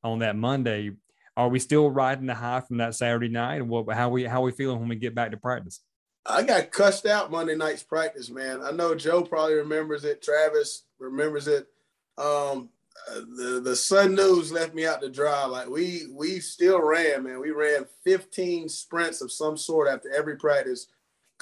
on 0.03 0.19
that 0.19 0.35
Monday. 0.35 0.91
Are 1.35 1.49
we 1.49 1.59
still 1.59 1.89
riding 1.89 2.27
the 2.27 2.35
high 2.35 2.61
from 2.61 2.77
that 2.77 2.95
Saturday 2.95 3.29
night? 3.29 3.55
And 3.55 3.69
what, 3.69 3.91
how 3.95 4.09
we 4.09 4.23
how 4.23 4.41
we 4.41 4.51
feeling 4.51 4.79
when 4.79 4.89
we 4.89 4.95
get 4.95 5.15
back 5.15 5.31
to 5.31 5.37
practice? 5.37 5.79
I 6.25 6.43
got 6.43 6.71
cussed 6.71 7.05
out 7.05 7.31
Monday 7.31 7.55
night's 7.55 7.83
practice, 7.83 8.29
man. 8.29 8.61
I 8.61 8.71
know 8.71 8.95
Joe 8.95 9.23
probably 9.23 9.55
remembers 9.55 10.05
it. 10.05 10.21
Travis 10.21 10.83
remembers 10.99 11.47
it. 11.47 11.67
Um, 12.17 12.69
the 13.07 13.61
the 13.63 13.75
Sun 13.75 14.15
News 14.15 14.51
left 14.51 14.73
me 14.73 14.85
out 14.85 15.01
to 15.01 15.09
dry. 15.09 15.45
Like 15.45 15.67
we 15.67 16.03
we 16.11 16.39
still 16.39 16.81
ran, 16.81 17.23
man. 17.23 17.39
We 17.39 17.51
ran 17.51 17.85
15 18.03 18.69
sprints 18.69 19.21
of 19.21 19.31
some 19.31 19.57
sort 19.57 19.89
after 19.89 20.11
every 20.13 20.37
practice 20.37 20.87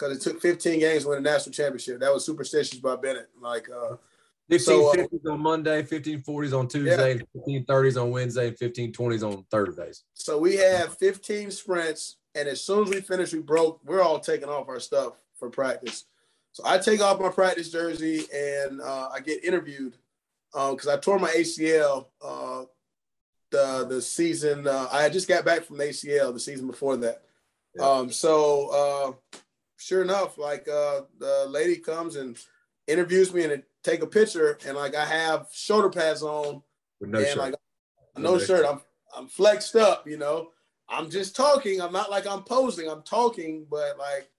because 0.01 0.17
it 0.17 0.21
took 0.21 0.41
15 0.41 0.79
games 0.79 1.03
to 1.03 1.09
win 1.09 1.19
a 1.19 1.21
national 1.21 1.53
championship. 1.53 1.99
That 1.99 2.13
was 2.13 2.25
superstitious 2.25 2.79
by 2.79 2.95
Bennett. 2.95 3.29
Like 3.39 3.69
uh, 3.69 3.97
15 4.49 4.59
so, 4.59 4.93
50s 4.93 5.25
uh, 5.25 5.33
on 5.33 5.41
Monday, 5.41 5.83
15 5.83 6.21
40s 6.21 6.57
on 6.57 6.67
Tuesday, 6.67 7.15
yeah. 7.15 7.23
15 7.33 7.65
30s 7.65 8.01
on 8.01 8.09
Wednesday, 8.09 8.51
15 8.51 8.91
20s 8.91 9.23
on 9.23 9.45
Thursdays. 9.51 10.03
So 10.13 10.37
we 10.39 10.55
have 10.55 10.97
15 10.97 11.51
sprints, 11.51 12.17
and 12.35 12.47
as 12.47 12.61
soon 12.61 12.83
as 12.83 12.89
we 12.89 13.01
finish, 13.01 13.33
we 13.33 13.39
broke. 13.39 13.79
We're 13.85 14.01
all 14.01 14.19
taking 14.19 14.49
off 14.49 14.67
our 14.69 14.79
stuff 14.79 15.13
for 15.37 15.49
practice. 15.49 16.05
So 16.53 16.63
I 16.65 16.79
take 16.79 17.01
off 17.01 17.21
my 17.21 17.29
practice 17.29 17.71
jersey 17.71 18.25
and 18.35 18.81
uh, 18.81 19.09
I 19.13 19.21
get 19.21 19.45
interviewed 19.45 19.95
because 20.51 20.87
um, 20.87 20.93
I 20.93 20.97
tore 20.97 21.17
my 21.17 21.29
ACL 21.29 22.07
uh, 22.21 22.63
the 23.51 23.85
the 23.87 24.01
season. 24.01 24.67
Uh, 24.67 24.87
I 24.91 25.07
just 25.07 25.29
got 25.29 25.45
back 25.45 25.63
from 25.63 25.77
the 25.77 25.85
ACL 25.85 26.33
the 26.33 26.41
season 26.41 26.67
before 26.67 26.97
that. 26.97 27.21
Yeah. 27.75 27.87
Um, 27.87 28.11
so 28.11 29.15
uh, 29.33 29.37
sure 29.82 30.01
enough, 30.01 30.38
like 30.38 30.67
uh, 30.67 31.01
the 31.19 31.45
lady 31.49 31.77
comes 31.77 32.15
and 32.15 32.38
interviews 32.88 33.34
me 33.34 33.43
and 33.43 33.63
take 33.84 34.01
a 34.01 34.07
picture, 34.07 34.57
and 34.65 34.77
like 34.77 34.95
I 34.95 35.05
have 35.05 35.47
shoulder 35.51 35.89
pads 35.89 36.23
on, 36.23 36.61
no 37.01 37.19
and 37.19 37.27
shirt. 37.27 37.38
like 37.38 37.55
no, 38.17 38.34
no 38.34 38.39
shirt. 38.39 38.65
I'm 38.65 38.82
I'm 39.15 39.27
flexed 39.27 39.75
up, 39.75 40.07
you 40.07 40.17
know. 40.17 40.49
I'm 40.88 41.09
just 41.09 41.36
talking. 41.36 41.82
I'm 41.82 41.93
not 41.93 42.11
like 42.11 42.27
I'm 42.27 42.43
posing. 42.43 42.89
I'm 42.89 43.03
talking, 43.03 43.65
but 43.69 43.97
like 43.97 44.29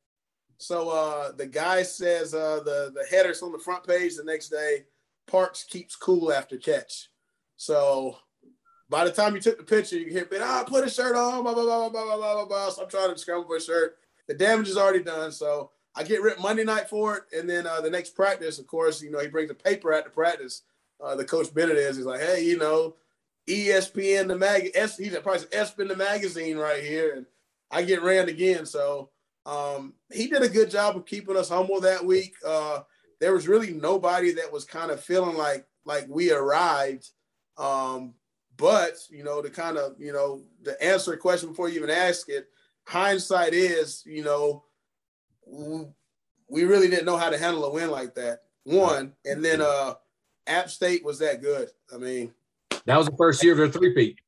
so 0.59 0.91
uh 0.91 1.33
the 1.33 1.47
guy 1.47 1.83
says 1.83 2.35
uh 2.35 2.61
the 2.65 2.93
the 2.95 3.05
headers 3.11 3.43
on 3.43 3.53
the 3.53 3.59
front 3.59 3.85
page 3.87 4.17
the 4.17 4.25
next 4.25 4.49
day 4.49 4.85
Parks 5.27 5.65
keeps 5.65 5.97
cool 5.97 6.33
after 6.33 6.57
catch. 6.57 7.09
So 7.57 8.17
by 8.89 9.05
the 9.05 9.13
time 9.13 9.35
you 9.35 9.41
took 9.41 9.57
the 9.57 9.65
picture, 9.65 9.97
you 9.97 10.05
can 10.05 10.15
hear, 10.15 10.29
ah, 10.43 10.65
put 10.67 10.85
a 10.85 10.91
shirt 10.91 11.17
on, 11.17 11.43
blah, 11.43 11.55
blah, 11.55 11.65
blah, 11.65 11.89
blah, 11.89 12.05
blah, 12.05 12.17
blah, 12.17 12.45
blah. 12.45 12.71
So 12.71 12.83
I'm 12.83 12.91
trying 12.91 13.13
to 13.13 13.19
scramble 13.19 13.47
for 13.47 13.57
a 13.57 13.61
shirt. 13.61 13.97
The 14.33 14.39
damage 14.39 14.69
is 14.69 14.79
already 14.79 15.05
done. 15.05 15.31
So 15.31 15.73
I 15.95 16.05
get 16.05 16.23
ripped 16.23 16.41
Monday 16.41 16.65
night 16.65 16.89
for 16.89 17.19
it. 17.19 17.39
And 17.39 17.49
then 17.49 17.67
uh, 17.67 17.83
the 17.83 17.91
next 17.91 18.15
practice, 18.15 18.59
of 18.59 18.67
course, 18.67 19.03
you 19.03 19.11
know, 19.11 19.19
he 19.19 19.29
brings 19.29 19.51
a 19.51 19.55
paper 19.55 19.93
at 19.93 20.05
the 20.05 20.11
practice. 20.11 20.63
Uh, 20.99 21.15
the 21.15 21.25
coach 21.25 21.53
Bennett 21.53 21.77
is, 21.77 21.99
he's 21.99 22.07
like, 22.07 22.21
hey, 22.23 22.43
you 22.43 22.57
know, 22.57 22.95
ESPN, 23.47 24.29
the 24.29 24.39
mag, 24.39 24.71
S, 24.75 24.97
he's 24.97 25.15
probably 25.19 25.45
ESPN, 25.47 25.89
the 25.89 25.97
magazine 25.97 26.57
right 26.57 26.83
here. 26.83 27.13
And 27.15 27.27
I 27.71 27.83
get 27.83 28.03
ran 28.03 28.31
again. 28.31 28.65
So 28.65 29.11
um, 29.45 29.93
he 30.11 30.29
did 30.29 30.41
a 30.41 30.49
good 30.49 30.71
job 30.71 30.97
of 30.97 31.05
keeping 31.05 31.37
us 31.37 31.51
humble 31.51 31.81
that 31.83 32.03
week. 32.03 32.33
Uh, 32.47 32.81
there 33.21 33.35
was 33.35 33.47
really 33.47 33.75
nobody 33.75 34.33
that 34.33 34.51
was 34.51 34.65
kind 34.65 34.91
of 34.91 35.01
feeling 35.01 35.37
like 35.37 35.67
like 35.85 36.07
we 36.09 36.33
arrived. 36.33 37.11
Um, 37.59 38.15
but 38.57 38.97
you 39.11 39.25
know, 39.25 39.43
to 39.43 39.51
kind 39.51 39.77
of 39.77 39.97
you 39.99 40.13
know 40.13 40.43
to 40.65 40.83
answer 40.83 41.13
a 41.13 41.19
question 41.19 41.51
before 41.51 41.69
you 41.69 41.77
even 41.77 41.91
ask 41.91 42.31
it, 42.31 42.49
hindsight 42.87 43.55
is 43.55 44.03
you 44.07 44.25
know 44.25 44.65
we 46.49 46.65
really 46.65 46.89
didn't 46.89 47.07
know 47.07 47.17
how 47.17 47.31
to 47.31 47.39
handle 47.39 47.65
a 47.65 47.73
win 47.73 47.91
like 47.91 48.15
that. 48.15 48.43
One, 48.65 49.13
and 49.25 49.45
then 49.45 49.61
uh, 49.61 49.95
App 50.47 50.71
State 50.71 51.05
was 51.05 51.19
that 51.19 51.43
good. 51.43 51.69
I 51.93 51.99
mean, 51.99 52.33
that 52.87 52.97
was 52.97 53.07
the 53.07 53.17
first 53.17 53.43
year 53.43 53.53
of 53.53 53.59
their 53.59 53.69
three-peat. 53.69 54.19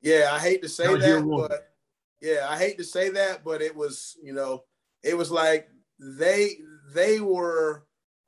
Yeah, 0.00 0.30
I 0.32 0.38
hate 0.38 0.62
to 0.62 0.68
say 0.68 0.86
that, 0.86 1.00
that 1.00 1.28
but 1.28 1.72
yeah, 2.20 2.46
I 2.48 2.58
hate 2.58 2.78
to 2.78 2.84
say 2.84 3.10
that, 3.10 3.44
but 3.44 3.60
it 3.60 3.74
was 3.74 4.16
you 4.22 4.32
know 4.32 4.64
it 5.02 5.16
was 5.16 5.30
like 5.30 5.68
they 5.98 6.58
they 6.94 7.20
were 7.20 7.84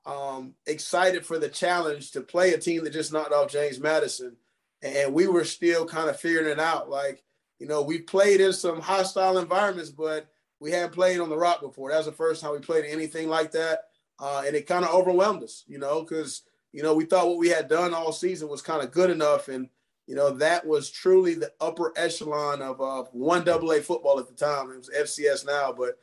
um, 0.06 0.54
excited 0.66 1.24
for 1.24 1.38
the 1.38 1.48
challenge 1.48 2.10
to 2.12 2.20
play 2.20 2.52
a 2.52 2.58
team 2.58 2.84
that 2.84 2.92
just 2.92 3.12
knocked 3.12 3.32
off 3.32 3.50
James 3.50 3.80
Madison. 3.80 4.36
And 4.82 5.14
we 5.14 5.26
were 5.26 5.44
still 5.44 5.86
kind 5.86 6.10
of 6.10 6.20
figuring 6.20 6.50
it 6.50 6.60
out. 6.60 6.90
Like, 6.90 7.23
you 7.58 7.66
know, 7.66 7.82
we 7.82 7.98
played 8.00 8.40
in 8.40 8.52
some 8.52 8.80
hostile 8.80 9.38
environments, 9.38 9.90
but 9.90 10.28
we 10.60 10.70
hadn't 10.70 10.92
played 10.92 11.20
on 11.20 11.28
the 11.28 11.36
rock 11.36 11.60
before. 11.60 11.90
That 11.90 11.98
was 11.98 12.06
the 12.06 12.12
first 12.12 12.42
time 12.42 12.52
we 12.52 12.58
played 12.58 12.84
anything 12.84 13.28
like 13.28 13.52
that. 13.52 13.84
Uh, 14.18 14.44
and 14.46 14.54
it 14.54 14.66
kind 14.66 14.84
of 14.84 14.94
overwhelmed 14.94 15.42
us, 15.42 15.64
you 15.66 15.78
know, 15.78 16.02
because, 16.02 16.42
you 16.72 16.82
know, 16.82 16.94
we 16.94 17.04
thought 17.04 17.28
what 17.28 17.38
we 17.38 17.48
had 17.48 17.68
done 17.68 17.92
all 17.92 18.12
season 18.12 18.48
was 18.48 18.62
kind 18.62 18.82
of 18.82 18.92
good 18.92 19.10
enough. 19.10 19.48
And, 19.48 19.68
you 20.06 20.14
know, 20.14 20.30
that 20.30 20.66
was 20.66 20.90
truly 20.90 21.34
the 21.34 21.52
upper 21.60 21.92
echelon 21.96 22.62
of 22.62 22.80
uh, 22.80 23.04
one 23.12 23.44
double 23.44 23.72
A 23.72 23.80
football 23.80 24.18
at 24.18 24.28
the 24.28 24.34
time. 24.34 24.70
It 24.70 24.76
was 24.76 24.90
FCS 24.90 25.46
now, 25.46 25.72
but 25.72 25.98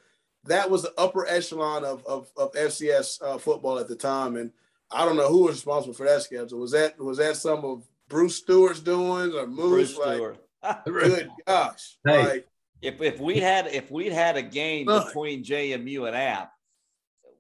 that 0.46 0.70
was 0.70 0.84
the 0.84 0.94
upper 0.98 1.28
echelon 1.28 1.86
of 1.86 2.06
of, 2.06 2.32
of 2.36 2.54
FCS 2.54 3.22
uh, 3.22 3.38
football 3.38 3.80
at 3.80 3.88
the 3.88 3.96
time, 3.96 4.36
and 4.36 4.52
I 4.92 5.06
don't 5.06 5.18
know 5.18 5.30
who 5.30 5.44
was 5.44 5.56
responsible 5.56 5.94
for 5.94 6.06
that 6.06 6.24
schedule. 6.24 6.60
Was 6.60 6.72
that 6.72 7.00
was 7.00 7.18
that 7.18 7.38
some 7.38 7.64
of 7.64 7.88
Bruce 8.10 8.38
Stewart's 8.38 8.80
doings 8.80 9.34
or 9.34 9.48
Moose? 9.48 9.94
Bruce 9.94 9.98
like, 9.98 10.16
Stewart. 10.16 10.38
good 10.86 11.30
gosh! 11.48 11.98
Hey. 12.06 12.24
Like, 12.24 12.48
if 12.82 13.02
if 13.02 13.20
we 13.20 13.38
had 13.40 13.68
if 13.68 13.92
we'd 13.92 14.12
had 14.12 14.38
a 14.38 14.42
game 14.42 14.88
between 14.88 15.44
JMU 15.44 16.08
and 16.08 16.16
App, 16.16 16.52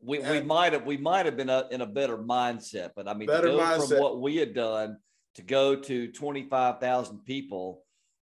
we, 0.03 0.19
we 0.19 0.41
might 0.41 0.73
have 0.73 0.85
we 0.85 0.97
might 0.97 1.25
have 1.25 1.35
been 1.35 1.49
a, 1.49 1.67
in 1.71 1.81
a 1.81 1.85
better 1.85 2.17
mindset. 2.17 2.91
But 2.95 3.07
I 3.07 3.13
mean, 3.13 3.27
better 3.27 3.47
to 3.47 3.53
go 3.53 3.59
mindset. 3.59 3.89
from 3.89 3.99
what 3.99 4.21
we 4.21 4.37
had 4.37 4.53
done 4.53 4.97
to 5.35 5.41
go 5.41 5.75
to 5.75 6.11
twenty 6.11 6.43
five 6.43 6.79
thousand 6.79 7.25
people 7.25 7.83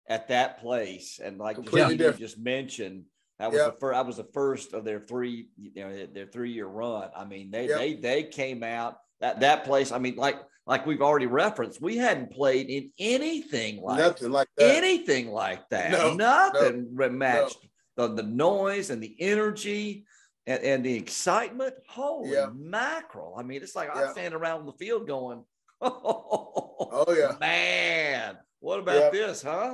at 0.07 0.27
that 0.27 0.59
place, 0.59 1.19
and 1.23 1.37
like 1.37 1.57
you 1.57 1.95
just 2.13 2.37
mentioned 2.37 3.05
that 3.39 3.51
was 3.51 3.59
yep. 3.59 3.73
the 3.73 3.79
first. 3.79 3.95
That 3.95 4.05
was 4.05 4.17
the 4.17 4.27
first 4.33 4.73
of 4.73 4.83
their 4.83 4.99
three, 4.99 5.47
you 5.57 5.83
know, 5.83 6.05
their 6.13 6.25
three 6.25 6.51
year 6.51 6.67
run. 6.67 7.09
I 7.15 7.25
mean, 7.25 7.51
they 7.51 7.69
yep. 7.69 7.77
they 7.77 7.93
they 7.95 8.23
came 8.23 8.63
out 8.63 8.97
that 9.21 9.39
that 9.39 9.63
place. 9.63 9.91
I 9.91 9.97
mean, 9.97 10.15
like 10.15 10.35
like 10.69 10.85
we've 10.85 11.01
already 11.01 11.25
referenced, 11.25 11.81
we 11.81 11.97
hadn't 11.97 12.31
played 12.31 12.69
in 12.69 12.91
anything 12.99 13.81
like 13.81 13.97
nothing 13.97 14.31
like 14.31 14.47
that. 14.55 14.75
Anything 14.75 15.31
like 15.31 15.67
that. 15.69 15.89
No, 15.89 16.13
nothing 16.13 16.89
no, 16.93 17.09
matched 17.09 17.57
no. 17.97 18.07
The, 18.07 18.21
the 18.21 18.29
noise 18.29 18.91
and 18.91 19.01
the 19.01 19.15
energy 19.19 20.05
and, 20.45 20.63
and 20.63 20.85
the 20.85 20.93
excitement. 20.93 21.73
Holy 21.87 22.33
yeah. 22.33 22.49
mackerel! 22.55 23.33
I 23.35 23.41
mean, 23.41 23.63
it's 23.63 23.75
like 23.75 23.89
yeah. 23.95 24.03
I'm 24.03 24.11
standing 24.11 24.39
around 24.39 24.67
the 24.67 24.73
field 24.73 25.07
going, 25.07 25.43
"Oh, 25.81 25.91
oh 27.07 27.15
yeah, 27.17 27.35
man, 27.39 28.37
what 28.59 28.79
about 28.79 29.05
yeah. 29.05 29.09
this, 29.09 29.41
huh?" 29.41 29.73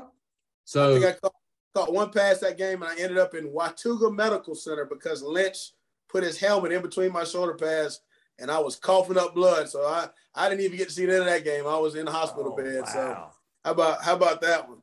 So 0.63 0.95
I, 0.95 1.09
I 1.09 1.11
caught, 1.11 1.33
caught 1.75 1.93
one 1.93 2.09
pass 2.09 2.39
that 2.39 2.57
game, 2.57 2.83
and 2.83 2.91
I 2.91 3.03
ended 3.03 3.17
up 3.17 3.35
in 3.35 3.51
Watauga 3.51 4.09
Medical 4.09 4.55
Center 4.55 4.85
because 4.85 5.21
Lynch 5.21 5.73
put 6.07 6.23
his 6.23 6.39
helmet 6.39 6.71
in 6.71 6.81
between 6.81 7.11
my 7.11 7.25
shoulder 7.25 7.55
pads, 7.55 7.99
and 8.39 8.49
I 8.49 8.59
was 8.59 8.77
coughing 8.77 9.17
up 9.17 9.35
blood. 9.35 9.67
So 9.67 9.81
I, 9.81 10.07
I 10.35 10.49
didn't 10.49 10.65
even 10.65 10.77
get 10.77 10.89
to 10.89 10.93
see 10.93 11.05
the 11.05 11.13
end 11.13 11.21
of 11.21 11.27
that 11.27 11.43
game. 11.43 11.65
I 11.65 11.77
was 11.77 11.95
in 11.95 12.05
the 12.05 12.11
hospital 12.11 12.53
oh, 12.53 12.61
bed. 12.61 12.81
Wow. 12.81 12.91
So 12.91 13.27
how 13.63 13.71
about 13.71 14.03
how 14.03 14.15
about 14.15 14.41
that 14.41 14.67
one? 14.67 14.79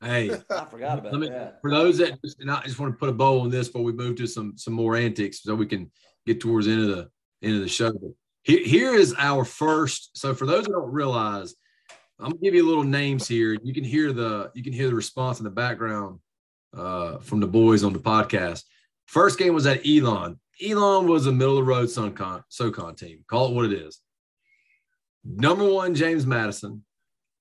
Hey, 0.00 0.30
I 0.50 0.64
forgot 0.64 0.98
about 0.98 1.14
me, 1.14 1.28
that. 1.28 1.60
For 1.60 1.70
those 1.70 1.98
that, 1.98 2.18
and 2.40 2.50
I 2.50 2.62
just 2.62 2.78
want 2.78 2.92
to 2.92 2.98
put 2.98 3.08
a 3.08 3.12
bow 3.12 3.40
on 3.40 3.50
this 3.50 3.68
before 3.68 3.84
we 3.84 3.92
move 3.92 4.16
to 4.16 4.26
some 4.26 4.56
some 4.56 4.74
more 4.74 4.96
antics, 4.96 5.42
so 5.42 5.54
we 5.54 5.66
can 5.66 5.90
get 6.26 6.40
towards 6.40 6.66
the 6.66 6.72
end 6.72 6.82
of 6.82 6.88
the 6.88 7.10
end 7.42 7.56
of 7.56 7.62
the 7.62 7.68
show. 7.68 7.92
But 7.92 8.10
here, 8.42 8.64
here 8.64 8.94
is 8.94 9.14
our 9.18 9.44
first. 9.44 10.16
So 10.16 10.34
for 10.34 10.46
those 10.46 10.64
that 10.64 10.72
don't 10.72 10.92
realize, 10.92 11.54
I'm 12.18 12.30
gonna 12.30 12.40
give 12.42 12.54
you 12.54 12.66
a 12.66 12.68
little 12.68 12.84
names 12.84 13.26
here. 13.26 13.56
You 13.62 13.74
can 13.74 13.84
hear 13.84 14.12
the 14.12 14.50
you 14.54 14.62
can 14.62 14.72
hear 14.72 14.88
the 14.88 14.94
response 14.94 15.38
in 15.38 15.44
the 15.44 15.50
background 15.50 16.20
uh, 16.76 17.18
from 17.18 17.40
the 17.40 17.46
boys 17.46 17.84
on 17.84 17.92
the 17.92 17.98
podcast. 17.98 18.64
First 19.06 19.38
game 19.38 19.54
was 19.54 19.66
at 19.66 19.86
Elon. 19.86 20.38
Elon 20.62 21.06
was 21.06 21.26
a 21.26 21.32
middle 21.32 21.58
of 21.58 21.64
the 21.64 21.70
road 21.70 21.88
SoCon, 21.88 22.44
SoCon 22.48 22.94
team. 22.94 23.24
Call 23.26 23.48
it 23.48 23.54
what 23.54 23.64
it 23.64 23.72
is. 23.72 24.00
Number 25.24 25.64
one, 25.64 25.94
James 25.94 26.26
Madison 26.26 26.84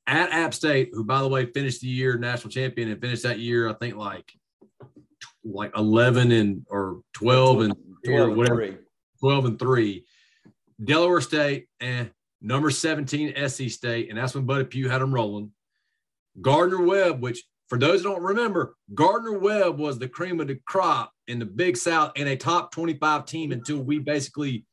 at 0.07 0.31
App 0.31 0.53
State, 0.53 0.89
who 0.93 1.03
by 1.03 1.21
the 1.21 1.27
way 1.27 1.45
finished 1.45 1.81
the 1.81 1.87
year 1.87 2.17
national 2.17 2.51
champion 2.51 2.89
and 2.89 3.01
finished 3.01 3.23
that 3.23 3.39
year, 3.39 3.69
I 3.69 3.73
think 3.73 3.95
like 3.95 4.31
like 5.43 5.71
11 5.77 6.31
and 6.31 6.65
or 6.69 7.01
12 7.13 7.61
and 7.61 7.75
12 8.05 8.29
or 8.29 8.31
whatever, 8.33 8.61
and 8.61 8.79
12 9.19 9.45
and 9.45 9.59
three. 9.59 10.05
Delaware 10.83 11.21
State 11.21 11.67
and 11.79 12.07
eh, 12.07 12.09
number 12.41 12.69
17 12.69 13.33
SC 13.47 13.69
State, 13.69 14.09
and 14.09 14.17
that's 14.17 14.35
when 14.35 14.45
Buddy 14.45 14.65
Pough 14.65 14.89
had 14.89 15.01
them 15.01 15.13
rolling. 15.13 15.51
Gardner 16.39 16.81
Webb, 16.81 17.21
which 17.21 17.43
for 17.67 17.79
those 17.79 18.01
who 18.03 18.09
don't 18.09 18.21
remember, 18.21 18.75
Gardner 18.93 19.39
Webb 19.39 19.79
was 19.79 19.97
the 19.97 20.07
cream 20.07 20.39
of 20.39 20.47
the 20.47 20.59
crop 20.67 21.11
in 21.27 21.39
the 21.39 21.45
Big 21.45 21.75
South 21.77 22.11
and 22.15 22.29
a 22.29 22.37
top 22.37 22.71
25 22.71 23.25
team 23.25 23.51
until 23.51 23.77
we 23.77 23.99
basically 23.99 24.65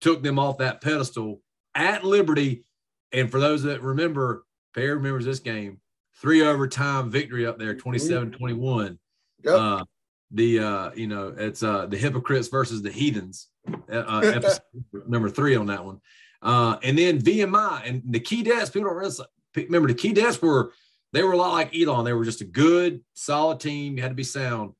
took 0.00 0.22
them 0.22 0.38
off 0.38 0.58
that 0.58 0.80
pedestal 0.82 1.40
at 1.74 2.04
Liberty. 2.04 2.64
And 3.12 3.30
for 3.30 3.40
those 3.40 3.62
that 3.64 3.82
remember, 3.82 4.44
Perry 4.74 4.94
remembers 4.94 5.24
this 5.24 5.38
game, 5.38 5.80
three 6.20 6.42
overtime 6.42 7.10
victory 7.10 7.46
up 7.46 7.58
there, 7.58 7.74
27 7.74 8.32
21. 8.32 8.98
Yep. 9.44 9.54
Uh, 9.54 9.84
the 10.30 10.58
uh, 10.58 10.90
you 10.94 11.06
know, 11.06 11.34
it's 11.36 11.62
uh 11.62 11.86
the 11.86 11.96
hypocrites 11.96 12.48
versus 12.48 12.82
the 12.82 12.90
heathens, 12.90 13.48
uh, 13.92 13.96
uh 13.96 14.40
number 15.06 15.28
three 15.28 15.54
on 15.54 15.66
that 15.66 15.84
one. 15.84 16.00
Uh, 16.42 16.76
and 16.82 16.98
then 16.98 17.20
VMI 17.20 17.88
and 17.88 18.02
the 18.06 18.20
Keydets, 18.20 18.72
people 18.72 18.90
don't 18.90 19.28
remember 19.56 19.88
the 19.88 19.94
Keydets 19.94 20.42
were 20.42 20.72
they 21.14 21.22
were 21.22 21.32
a 21.32 21.36
lot 21.36 21.52
like 21.52 21.74
Elon. 21.74 22.04
They 22.04 22.12
were 22.12 22.24
just 22.24 22.40
a 22.40 22.44
good, 22.44 23.00
solid 23.14 23.60
team. 23.60 23.96
You 23.96 24.02
had 24.02 24.08
to 24.08 24.16
be 24.16 24.24
sound. 24.24 24.72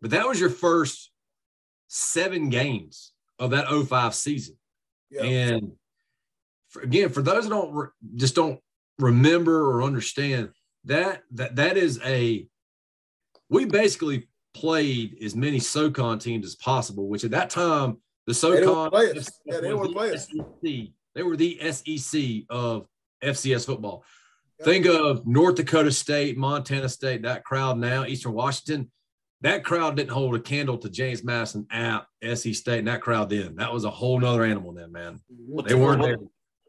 But 0.00 0.12
that 0.12 0.26
was 0.26 0.38
your 0.38 0.48
first 0.48 1.10
seven 1.88 2.48
games 2.48 3.12
of 3.40 3.50
that 3.50 3.66
05 3.68 4.14
season. 4.14 4.56
And 5.20 5.72
for, 6.70 6.82
again, 6.82 7.10
for 7.10 7.22
those 7.22 7.44
that 7.44 7.50
don't 7.50 7.72
re- 7.72 7.88
just 8.16 8.34
don't 8.34 8.60
remember 8.98 9.70
or 9.70 9.82
understand 9.82 10.50
that 10.84 11.22
that 11.32 11.56
that 11.56 11.76
is 11.76 12.00
a 12.04 12.46
we 13.48 13.64
basically 13.64 14.28
played 14.54 15.16
as 15.22 15.34
many 15.34 15.58
SoCon 15.58 16.18
teams 16.18 16.46
as 16.46 16.54
possible, 16.56 17.08
which 17.08 17.24
at 17.24 17.32
that 17.32 17.50
time 17.50 17.98
the 18.26 18.34
SoCon 18.34 18.90
they 18.92 19.20
yeah, 19.46 19.60
they 19.60 19.74
were 19.74 19.88
players. 19.88 20.28
SEC, 20.28 20.70
they 21.14 21.22
were 21.22 21.36
the 21.36 21.58
SEC 21.72 22.22
of 22.48 22.86
FCS 23.22 23.66
football. 23.66 24.04
Think 24.62 24.84
of 24.86 25.26
North 25.26 25.54
Dakota 25.54 25.90
State, 25.90 26.36
Montana 26.36 26.88
State, 26.88 27.22
that 27.22 27.44
crowd 27.44 27.78
now, 27.78 28.04
Eastern 28.04 28.34
Washington. 28.34 28.90
That 29.40 29.64
crowd 29.64 29.96
didn't 29.96 30.10
hold 30.10 30.34
a 30.34 30.38
candle 30.38 30.76
to 30.78 30.90
James 30.90 31.24
Madison 31.24 31.66
at 31.70 32.04
SC 32.22 32.52
State, 32.54 32.80
and 32.80 32.88
that 32.88 33.00
crowd 33.00 33.30
then. 33.30 33.56
That 33.56 33.72
was 33.72 33.84
a 33.84 33.90
whole 33.90 34.20
nother 34.20 34.44
animal 34.44 34.74
then, 34.74 34.92
man. 34.92 35.20
Well, 35.30 35.64
they 35.64 35.74
weren't 35.74 36.02
there. 36.02 36.18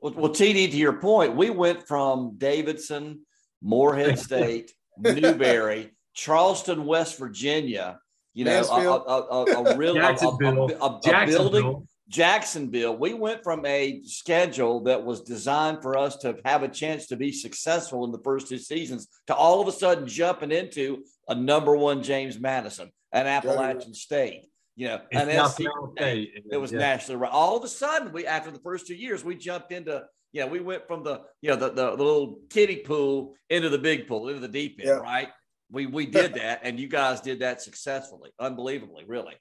Well, 0.01 0.13
well, 0.15 0.31
TD, 0.31 0.71
to 0.71 0.77
your 0.77 0.93
point, 0.99 1.35
we 1.35 1.49
went 1.49 1.87
from 1.87 2.35
Davidson, 2.37 3.21
Morehead 3.61 4.17
State, 4.19 4.73
Newberry, 4.97 5.91
Charleston, 6.13 6.85
West 6.85 7.17
Virginia, 7.17 7.99
you 8.33 8.45
know, 8.45 8.61
a, 8.61 8.75
a, 8.75 9.43
a, 9.43 9.63
a, 9.63 9.77
real 9.77 9.93
Jacksonville. 9.93 10.71
A, 10.71 10.85
a, 10.85 11.23
a 11.23 11.27
building 11.27 11.87
Jacksonville, 12.11 12.97
we 12.97 13.13
went 13.13 13.41
from 13.41 13.65
a 13.65 14.01
schedule 14.03 14.81
that 14.81 15.03
was 15.03 15.21
designed 15.21 15.81
for 15.81 15.97
us 15.97 16.17
to 16.17 16.37
have 16.43 16.61
a 16.61 16.67
chance 16.67 17.07
to 17.07 17.15
be 17.15 17.31
successful 17.31 18.03
in 18.03 18.11
the 18.11 18.19
first 18.19 18.49
two 18.49 18.57
seasons 18.57 19.07
to 19.27 19.35
all 19.35 19.61
of 19.61 19.67
a 19.67 19.71
sudden 19.71 20.07
jumping 20.07 20.51
into 20.51 21.05
a 21.29 21.35
number 21.35 21.75
one 21.75 22.03
James 22.03 22.37
Madison, 22.37 22.91
an 23.13 23.27
Appalachian 23.27 23.93
State. 23.93 24.50
You 24.75 24.87
know, 24.87 25.01
an 25.11 25.49
SC 25.49 25.63
State. 25.97 26.43
It 26.51 26.57
was 26.57 26.71
yeah. 26.71 26.79
nationally 26.79 27.19
right. 27.19 27.31
All 27.31 27.57
of 27.57 27.63
a 27.63 27.67
sudden, 27.67 28.11
we 28.11 28.25
after 28.25 28.51
the 28.51 28.59
first 28.59 28.87
two 28.87 28.95
years, 28.95 29.23
we 29.23 29.35
jumped 29.35 29.71
into 29.71 30.03
you 30.33 30.41
know, 30.41 30.47
we 30.47 30.61
went 30.61 30.87
from 30.87 31.03
the 31.03 31.21
you 31.41 31.49
know 31.49 31.57
the, 31.57 31.69
the, 31.69 31.95
the 31.95 32.03
little 32.03 32.39
kiddie 32.49 32.77
pool 32.77 33.35
into 33.49 33.69
the 33.69 33.77
big 33.77 34.07
pool, 34.07 34.29
into 34.29 34.39
the 34.39 34.47
deep 34.47 34.79
end, 34.79 34.87
yeah. 34.87 34.93
right? 34.95 35.29
We 35.69 35.85
we 35.85 36.05
did 36.05 36.35
that, 36.35 36.61
and 36.63 36.79
you 36.79 36.87
guys 36.87 37.21
did 37.21 37.39
that 37.39 37.61
successfully, 37.61 38.31
unbelievably, 38.39 39.05
really. 39.07 39.35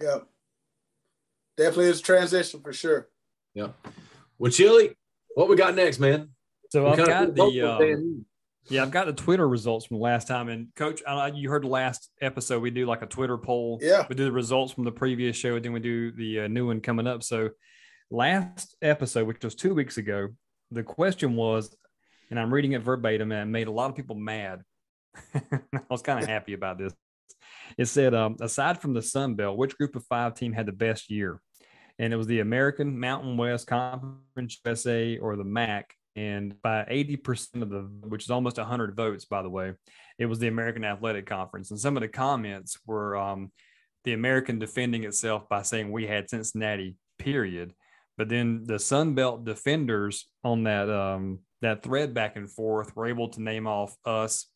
Yeah 0.00 0.18
definitely 1.56 1.86
is 1.86 2.00
a 2.00 2.02
transition 2.02 2.60
for 2.60 2.72
sure. 2.72 3.08
Yeah. 3.54 3.68
Well, 4.38 4.52
Chili, 4.52 4.94
what 5.34 5.48
we 5.48 5.56
got 5.56 5.74
next, 5.74 5.98
man? 5.98 6.30
So 6.70 6.86
I've 6.86 6.98
got 6.98 7.34
the 7.34 7.62
um, 7.62 8.26
yeah, 8.68 8.82
I've 8.82 8.90
got 8.90 9.06
the 9.06 9.12
Twitter 9.12 9.48
results 9.48 9.86
from 9.86 9.98
the 9.98 10.02
last 10.02 10.28
time. 10.28 10.48
And 10.48 10.74
Coach, 10.74 11.02
I, 11.06 11.28
you 11.28 11.48
heard 11.48 11.64
the 11.64 11.68
last 11.68 12.10
episode. 12.20 12.62
We 12.62 12.70
do 12.70 12.86
like 12.86 13.02
a 13.02 13.06
Twitter 13.06 13.38
poll. 13.38 13.78
Yeah. 13.82 14.06
We 14.08 14.14
do 14.14 14.24
the 14.24 14.32
results 14.32 14.72
from 14.72 14.84
the 14.84 14.92
previous 14.92 15.36
show, 15.36 15.56
and 15.56 15.64
then 15.64 15.72
we 15.72 15.80
do 15.80 16.12
the 16.12 16.40
uh, 16.40 16.48
new 16.48 16.66
one 16.66 16.80
coming 16.80 17.06
up. 17.06 17.22
So 17.22 17.50
last 18.10 18.76
episode, 18.82 19.26
which 19.26 19.44
was 19.44 19.54
two 19.54 19.74
weeks 19.74 19.96
ago, 19.98 20.28
the 20.70 20.82
question 20.82 21.36
was, 21.36 21.74
and 22.30 22.38
I'm 22.38 22.52
reading 22.52 22.72
it 22.72 22.82
verbatim, 22.82 23.32
and 23.32 23.48
it 23.48 23.52
made 23.52 23.68
a 23.68 23.72
lot 23.72 23.90
of 23.90 23.96
people 23.96 24.16
mad. 24.16 24.62
I 25.34 25.60
was 25.88 26.02
kind 26.02 26.22
of 26.22 26.28
happy 26.28 26.52
about 26.52 26.78
this. 26.78 26.92
It 27.78 27.86
said, 27.86 28.14
um, 28.14 28.36
aside 28.40 28.80
from 28.80 28.94
the 28.94 29.02
Sun 29.02 29.34
Belt, 29.34 29.58
which 29.58 29.76
group 29.76 29.96
of 29.96 30.04
five 30.06 30.34
team 30.34 30.52
had 30.52 30.66
the 30.66 30.72
best 30.72 31.10
year? 31.10 31.40
and 31.98 32.12
it 32.12 32.16
was 32.16 32.26
the 32.26 32.40
American 32.40 32.98
Mountain 32.98 33.36
West 33.36 33.66
Conference 33.66 34.60
USA 34.64 35.18
or 35.18 35.36
the 35.36 35.44
MAC. 35.44 35.94
And 36.16 36.60
by 36.62 36.86
80% 36.90 37.62
of 37.62 37.68
the, 37.68 37.82
which 38.08 38.24
is 38.24 38.30
almost 38.30 38.56
100 38.56 38.96
votes, 38.96 39.26
by 39.26 39.42
the 39.42 39.50
way, 39.50 39.74
it 40.18 40.26
was 40.26 40.38
the 40.38 40.48
American 40.48 40.84
Athletic 40.84 41.26
Conference. 41.26 41.70
And 41.70 41.78
some 41.78 41.96
of 41.96 42.00
the 42.00 42.08
comments 42.08 42.78
were 42.86 43.16
um, 43.16 43.52
the 44.04 44.14
American 44.14 44.58
defending 44.58 45.04
itself 45.04 45.46
by 45.48 45.60
saying 45.60 45.92
we 45.92 46.06
had 46.06 46.30
Cincinnati, 46.30 46.96
period. 47.18 47.74
But 48.16 48.30
then 48.30 48.64
the 48.64 48.78
Sun 48.78 49.14
Belt 49.14 49.44
defenders 49.44 50.26
on 50.42 50.64
that 50.64 50.88
um, 50.88 51.40
that 51.60 51.82
thread 51.82 52.14
back 52.14 52.36
and 52.36 52.50
forth 52.50 52.96
were 52.96 53.06
able 53.06 53.28
to 53.30 53.42
name 53.42 53.66
off 53.66 53.94
us, 54.06 54.46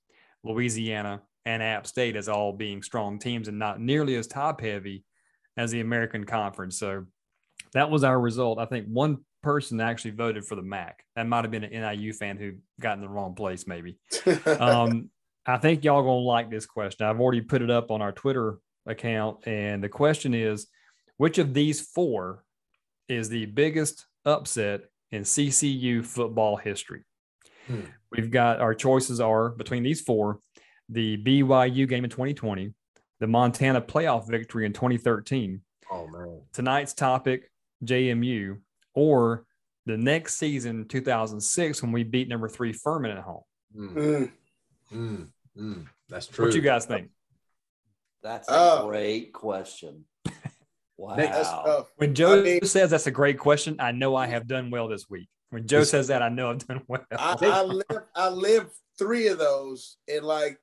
Louisiana, 0.42 1.22
and 1.44 1.62
App 1.62 1.86
State 1.86 2.16
as 2.16 2.28
all 2.28 2.52
being 2.52 2.82
strong 2.82 3.18
teams 3.18 3.48
and 3.48 3.58
not 3.58 3.80
nearly 3.80 4.14
as 4.16 4.26
top 4.26 4.62
heavy 4.62 5.04
as 5.56 5.70
the 5.70 5.80
American 5.80 6.24
Conference. 6.24 6.78
So 6.78 7.06
that 7.74 7.90
was 7.90 8.04
our 8.04 8.18
result. 8.18 8.58
I 8.58 8.66
think 8.66 8.86
one 8.86 9.18
person 9.42 9.78
that 9.78 9.88
actually 9.88 10.12
voted 10.12 10.44
for 10.44 10.54
the 10.54 10.62
MAC. 10.62 11.04
That 11.16 11.26
might 11.26 11.44
have 11.44 11.50
been 11.50 11.64
an 11.64 11.72
NIU 11.72 12.12
fan 12.12 12.36
who 12.36 12.52
got 12.80 12.94
in 12.96 13.00
the 13.00 13.08
wrong 13.08 13.34
place, 13.34 13.66
maybe. 13.66 13.98
um, 14.46 15.10
I 15.46 15.58
think 15.58 15.84
y'all 15.84 16.02
gonna 16.02 16.20
like 16.20 16.50
this 16.50 16.66
question. 16.66 17.06
I've 17.06 17.20
already 17.20 17.40
put 17.40 17.62
it 17.62 17.70
up 17.70 17.90
on 17.90 18.02
our 18.02 18.12
Twitter 18.12 18.58
account, 18.86 19.46
and 19.46 19.82
the 19.82 19.88
question 19.88 20.34
is, 20.34 20.66
which 21.16 21.38
of 21.38 21.54
these 21.54 21.80
four 21.80 22.44
is 23.08 23.28
the 23.28 23.46
biggest 23.46 24.06
upset 24.24 24.82
in 25.10 25.22
CCU 25.22 26.04
football 26.04 26.56
history? 26.56 27.04
Hmm. 27.66 27.80
We've 28.12 28.30
got 28.30 28.60
our 28.60 28.74
choices 28.74 29.20
are 29.20 29.50
between 29.50 29.82
these 29.82 30.00
four: 30.00 30.40
the 30.88 31.16
BYU 31.22 31.88
game 31.88 32.04
in 32.04 32.10
2020, 32.10 32.74
the 33.18 33.26
Montana 33.26 33.80
playoff 33.80 34.28
victory 34.28 34.66
in 34.66 34.72
2013. 34.72 35.60
Oh 35.90 36.06
man! 36.06 36.42
Tonight's 36.52 36.92
topic: 36.92 37.50
JMU, 37.84 38.58
or 38.94 39.44
the 39.86 39.96
next 39.96 40.36
season, 40.36 40.86
2006, 40.86 41.82
when 41.82 41.92
we 41.92 42.04
beat 42.04 42.28
number 42.28 42.48
three 42.48 42.72
Furman 42.72 43.10
at 43.10 43.22
home. 43.22 43.42
Mm. 43.76 43.94
Mm. 43.94 44.32
mm. 44.92 45.28
Mm. 45.58 45.86
That's 46.08 46.26
true. 46.26 46.46
What 46.46 46.54
you 46.54 46.60
guys 46.60 46.86
think? 46.86 47.10
That's 48.22 48.48
a 48.48 48.52
uh, 48.52 48.86
great 48.86 49.32
question. 49.32 50.04
Wow. 51.00 51.86
When 51.96 52.14
Joe 52.14 52.40
I 52.40 52.42
mean, 52.42 52.64
says 52.64 52.90
that's 52.90 53.06
a 53.06 53.10
great 53.10 53.38
question, 53.38 53.76
I 53.80 53.90
know 53.90 54.14
I 54.14 54.26
have 54.26 54.46
done 54.46 54.70
well 54.70 54.86
this 54.86 55.08
week. 55.08 55.30
When 55.48 55.66
Joe 55.66 55.82
says 55.82 56.08
that, 56.08 56.20
I 56.20 56.28
know 56.28 56.50
I've 56.50 56.66
done 56.66 56.82
well. 56.88 57.06
I, 57.10 57.36
I 57.40 57.62
lived, 57.62 57.92
I 58.14 58.28
lived 58.28 58.70
three 58.98 59.28
of 59.28 59.38
those 59.38 59.96
in 60.08 60.24
like 60.24 60.58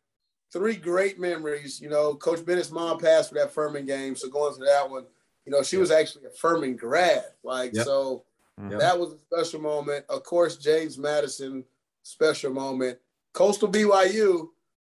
three 0.53 0.75
great 0.75 1.19
memories. 1.19 1.81
You 1.81 1.89
know, 1.89 2.13
Coach 2.13 2.45
Bennett's 2.45 2.69
mom 2.69 2.99
passed 2.99 3.29
for 3.29 3.35
that 3.39 3.51
Furman 3.51 3.87
game, 3.87 4.15
so 4.15 4.29
going 4.29 4.53
to 4.53 4.65
that 4.65 4.87
one, 4.87 5.05
you 5.47 5.53
know, 5.53 5.63
she 5.63 5.77
was 5.77 5.91
actually 5.91 6.25
a 6.25 6.29
Furman 6.29 6.75
grad. 6.75 7.23
Like, 7.41 7.73
yep. 7.73 7.85
so 7.85 8.25
yep. 8.69 8.81
that 8.81 8.99
was 8.99 9.13
a 9.13 9.17
special 9.17 9.61
moment. 9.61 10.03
Of 10.09 10.23
course, 10.23 10.57
James 10.57 10.97
Madison, 10.97 11.63
special 12.03 12.51
moment. 12.51 12.99
Coastal 13.31 13.71
BYU, 13.71 14.49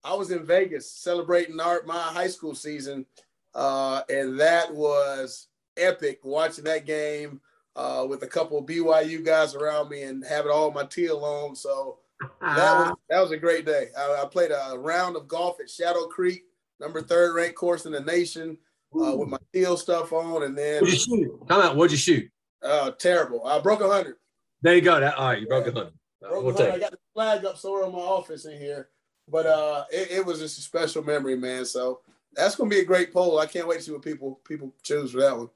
I 0.04 0.12
was 0.12 0.30
in 0.30 0.44
Vegas 0.44 0.90
celebrating 0.90 1.58
our, 1.58 1.82
my 1.86 1.98
high 1.98 2.28
school 2.28 2.54
season. 2.54 3.06
Uh, 3.54 4.02
and 4.10 4.38
that 4.38 4.74
was 4.74 5.48
epic 5.78 6.20
watching 6.22 6.64
that 6.64 6.84
game 6.84 7.40
uh, 7.74 8.04
with 8.06 8.22
a 8.22 8.26
couple 8.26 8.58
of 8.58 8.66
BYU 8.66 9.24
guys 9.24 9.54
around 9.54 9.88
me 9.88 10.02
and 10.02 10.22
having 10.22 10.52
all 10.52 10.70
my 10.70 10.84
teal 10.84 11.24
on. 11.24 11.56
So 11.56 11.96
that 12.42 12.78
was 12.78 12.94
that 13.08 13.20
was 13.22 13.30
a 13.30 13.38
great 13.38 13.64
day. 13.64 13.86
I, 13.98 14.22
I, 14.22 14.26
played 14.26 14.50
a 14.50 14.78
round 14.78 15.16
of 15.16 15.26
golf 15.26 15.60
at 15.60 15.70
Shadow 15.70 16.06
Creek, 16.08 16.44
number 16.78 17.00
third 17.00 17.34
ranked 17.34 17.56
course 17.56 17.86
in 17.86 17.92
the 17.92 18.00
nation 18.00 18.58
uh, 18.94 19.16
with 19.16 19.28
my 19.28 19.38
steel 19.50 19.76
stuff 19.76 20.12
on, 20.12 20.44
and 20.44 20.56
then 20.56 20.82
what'd 20.82 20.94
you 20.94 21.00
shoot? 21.00 21.48
Come 21.48 21.60
out. 21.60 21.76
What'd 21.76 21.92
you 21.92 21.98
shoot? 21.98 22.30
Uh, 22.62 22.90
terrible. 22.92 23.46
I 23.46 23.58
broke 23.60 23.80
a 23.80 23.88
hundred. 23.88 24.16
There 24.62 24.74
you 24.74 24.80
go. 24.80 25.00
That 25.00 25.16
all 25.16 25.28
right. 25.28 25.40
You 25.40 25.46
broke 25.46 25.66
a 25.66 25.72
hundred. 25.72 25.92
Broke 26.20 26.44
we'll 26.44 26.54
100. 26.54 26.74
I 26.74 26.78
got 26.78 26.90
the 26.92 26.98
flag 27.14 27.44
up 27.44 27.58
somewhere 27.58 27.84
in 27.84 27.92
my 27.92 27.98
office 27.98 28.44
in 28.44 28.58
here, 28.58 28.88
but 29.28 29.46
uh, 29.46 29.84
it, 29.90 30.10
it, 30.10 30.26
was 30.26 30.38
just 30.38 30.58
a 30.58 30.62
special 30.62 31.02
memory, 31.02 31.36
man. 31.36 31.64
So 31.64 32.00
that's 32.34 32.54
gonna 32.54 32.70
be 32.70 32.80
a 32.80 32.84
great 32.84 33.12
poll. 33.12 33.38
I 33.38 33.46
can't 33.46 33.66
wait 33.66 33.78
to 33.78 33.82
see 33.82 33.92
what 33.92 34.02
people 34.02 34.40
people 34.46 34.74
choose 34.82 35.12
for 35.12 35.20
that 35.20 35.36
one. 35.36 35.50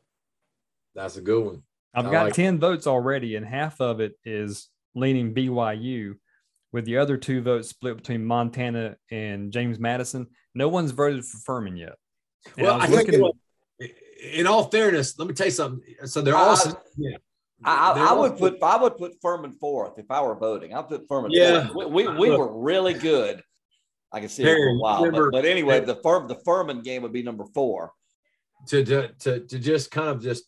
That's 0.94 1.16
a 1.16 1.20
good 1.20 1.44
one. 1.44 1.62
I've 1.94 2.06
I 2.06 2.10
got 2.10 2.24
like 2.26 2.34
10 2.34 2.54
it. 2.54 2.58
votes 2.58 2.86
already, 2.86 3.36
and 3.36 3.46
half 3.46 3.80
of 3.80 4.00
it 4.00 4.18
is 4.24 4.68
leaning 4.94 5.34
BYU, 5.34 6.16
with 6.72 6.84
the 6.84 6.98
other 6.98 7.16
two 7.16 7.42
votes 7.42 7.68
split 7.68 7.96
between 7.96 8.24
Montana 8.24 8.96
and 9.10 9.52
James 9.52 9.78
Madison. 9.78 10.26
No 10.54 10.68
one's 10.68 10.90
voted 10.90 11.24
for 11.24 11.38
Furman 11.38 11.76
yet. 11.76 11.94
And 12.56 12.66
well, 12.66 12.80
I, 12.80 12.84
I 12.84 12.88
looking, 12.88 13.30
in 14.32 14.46
all 14.46 14.64
fairness, 14.70 15.18
let 15.18 15.28
me 15.28 15.34
tell 15.34 15.46
you 15.46 15.52
something. 15.52 15.94
So 16.04 16.20
they're 16.20 16.36
all. 16.36 16.50
Uh, 16.50 16.72
yeah. 16.96 17.16
I, 17.64 18.10
I, 18.10 18.12
would 18.12 18.36
put 18.36 18.62
I 18.62 18.76
would 18.76 18.98
put 18.98 19.16
Furman 19.22 19.52
fourth 19.52 19.98
if 19.98 20.10
I 20.10 20.20
were 20.20 20.34
voting. 20.34 20.74
I'd 20.74 20.88
put 20.88 21.08
Furman. 21.08 21.30
Yeah, 21.32 21.68
fourth. 21.68 21.90
we, 21.90 22.06
we, 22.06 22.18
we 22.18 22.30
were 22.30 22.52
really 22.60 22.92
good. 22.94 23.42
I 24.12 24.20
can 24.20 24.28
see 24.28 24.44
it 24.44 24.46
for 24.46 24.68
a 24.68 24.74
while, 24.76 25.10
but, 25.10 25.32
but, 25.32 25.44
anyway, 25.44 25.80
the 25.80 25.96
Fur, 25.96 26.26
the 26.26 26.38
Furman 26.44 26.82
game 26.82 27.02
would 27.02 27.12
be 27.12 27.22
number 27.22 27.44
four. 27.54 27.92
To, 28.68 28.84
to 28.84 29.08
to 29.20 29.40
to 29.40 29.58
just 29.58 29.90
kind 29.90 30.08
of 30.08 30.22
just 30.22 30.44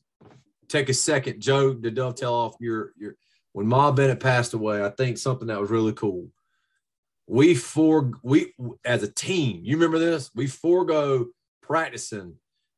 take 0.68 0.88
a 0.88 0.94
second, 0.94 1.40
Joe, 1.40 1.74
to 1.74 1.90
dovetail 1.90 2.32
off 2.32 2.54
your 2.60 2.92
your 2.96 3.16
when 3.52 3.66
Ma 3.66 3.90
Bennett 3.90 4.20
passed 4.20 4.54
away. 4.54 4.84
I 4.84 4.90
think 4.90 5.18
something 5.18 5.48
that 5.48 5.60
was 5.60 5.70
really 5.70 5.92
cool. 5.92 6.28
We 7.26 7.54
for 7.54 8.12
we 8.22 8.54
as 8.84 9.02
a 9.02 9.12
team, 9.12 9.60
you 9.64 9.76
remember 9.76 9.98
this? 9.98 10.30
We 10.34 10.46
forego 10.46 11.26
practicing, 11.68 12.34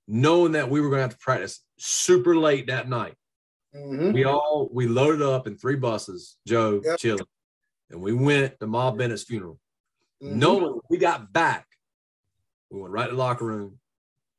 knowing 0.08 0.52
that 0.52 0.68
we 0.68 0.80
were 0.80 0.88
going 0.88 0.98
to 0.98 1.02
have 1.02 1.12
to 1.12 1.18
practice 1.18 1.60
super 1.78 2.36
late 2.36 2.66
that 2.66 2.88
night. 2.88 3.14
Mm-hmm. 3.74 4.12
We 4.12 4.24
all 4.24 4.68
we 4.72 4.88
loaded 4.88 5.22
up 5.22 5.46
in 5.46 5.56
three 5.56 5.76
buses, 5.76 6.36
Joe, 6.46 6.82
yep. 6.84 6.98
Chili, 6.98 7.22
and 7.90 8.02
we 8.02 8.12
went 8.12 8.58
to 8.58 8.66
Ma 8.66 8.90
Bennett's 8.90 9.22
funeral. 9.22 9.60
Mm-hmm. 10.22 10.38
Knowing 10.38 10.80
we 10.90 10.98
got 10.98 11.32
back, 11.32 11.66
we 12.68 12.80
went 12.80 12.92
right 12.92 13.06
to 13.06 13.12
the 13.12 13.16
locker 13.16 13.46
room. 13.46 13.78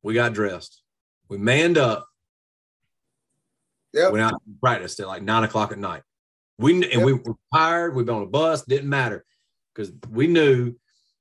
We 0.03 0.13
got 0.13 0.33
dressed. 0.33 0.83
We 1.29 1.37
manned 1.37 1.77
up. 1.77 2.07
Yep. 3.93 4.11
We 4.11 4.19
went 4.19 4.33
out 4.33 4.41
and 4.45 4.59
practiced 4.59 4.99
at 4.99 5.07
like 5.07 5.23
nine 5.23 5.45
o'clock 5.45 5.71
at 5.71 5.79
night. 5.79 6.03
We 6.57 6.73
and 6.73 6.83
yep. 6.83 7.03
we 7.03 7.13
were 7.13 7.35
tired. 7.53 7.95
We've 7.95 8.05
been 8.05 8.15
on 8.15 8.23
a 8.23 8.27
bus. 8.27 8.63
Didn't 8.63 8.89
matter 8.89 9.23
because 9.73 9.93
we 10.09 10.27
knew. 10.27 10.75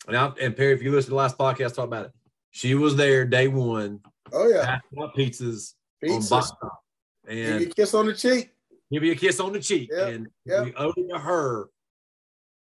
And, 0.08 0.16
I, 0.16 0.32
and 0.40 0.56
Perry, 0.56 0.72
if 0.72 0.82
you 0.82 0.90
listen 0.90 1.10
to 1.10 1.10
the 1.10 1.16
last 1.16 1.38
podcast, 1.38 1.74
talk 1.74 1.84
about 1.84 2.06
it. 2.06 2.12
She 2.50 2.74
was 2.74 2.96
there 2.96 3.24
day 3.24 3.48
one. 3.48 4.00
Oh 4.32 4.48
yeah, 4.48 4.78
pizzas, 5.16 5.74
pizzas. 6.02 6.32
on 6.32 6.42
top, 6.42 6.80
and 7.28 7.38
give 7.38 7.60
you 7.60 7.66
a 7.68 7.74
kiss 7.74 7.94
on 7.94 8.06
the 8.06 8.14
cheek. 8.14 8.50
Give 8.92 9.04
you 9.04 9.12
a 9.12 9.16
kiss 9.16 9.38
on 9.38 9.52
the 9.52 9.60
cheek, 9.60 9.90
yep. 9.92 10.08
and 10.08 10.28
yep. 10.44 10.64
we 10.64 10.74
owed 10.74 10.94
it 10.96 11.08
to 11.12 11.18
her 11.18 11.68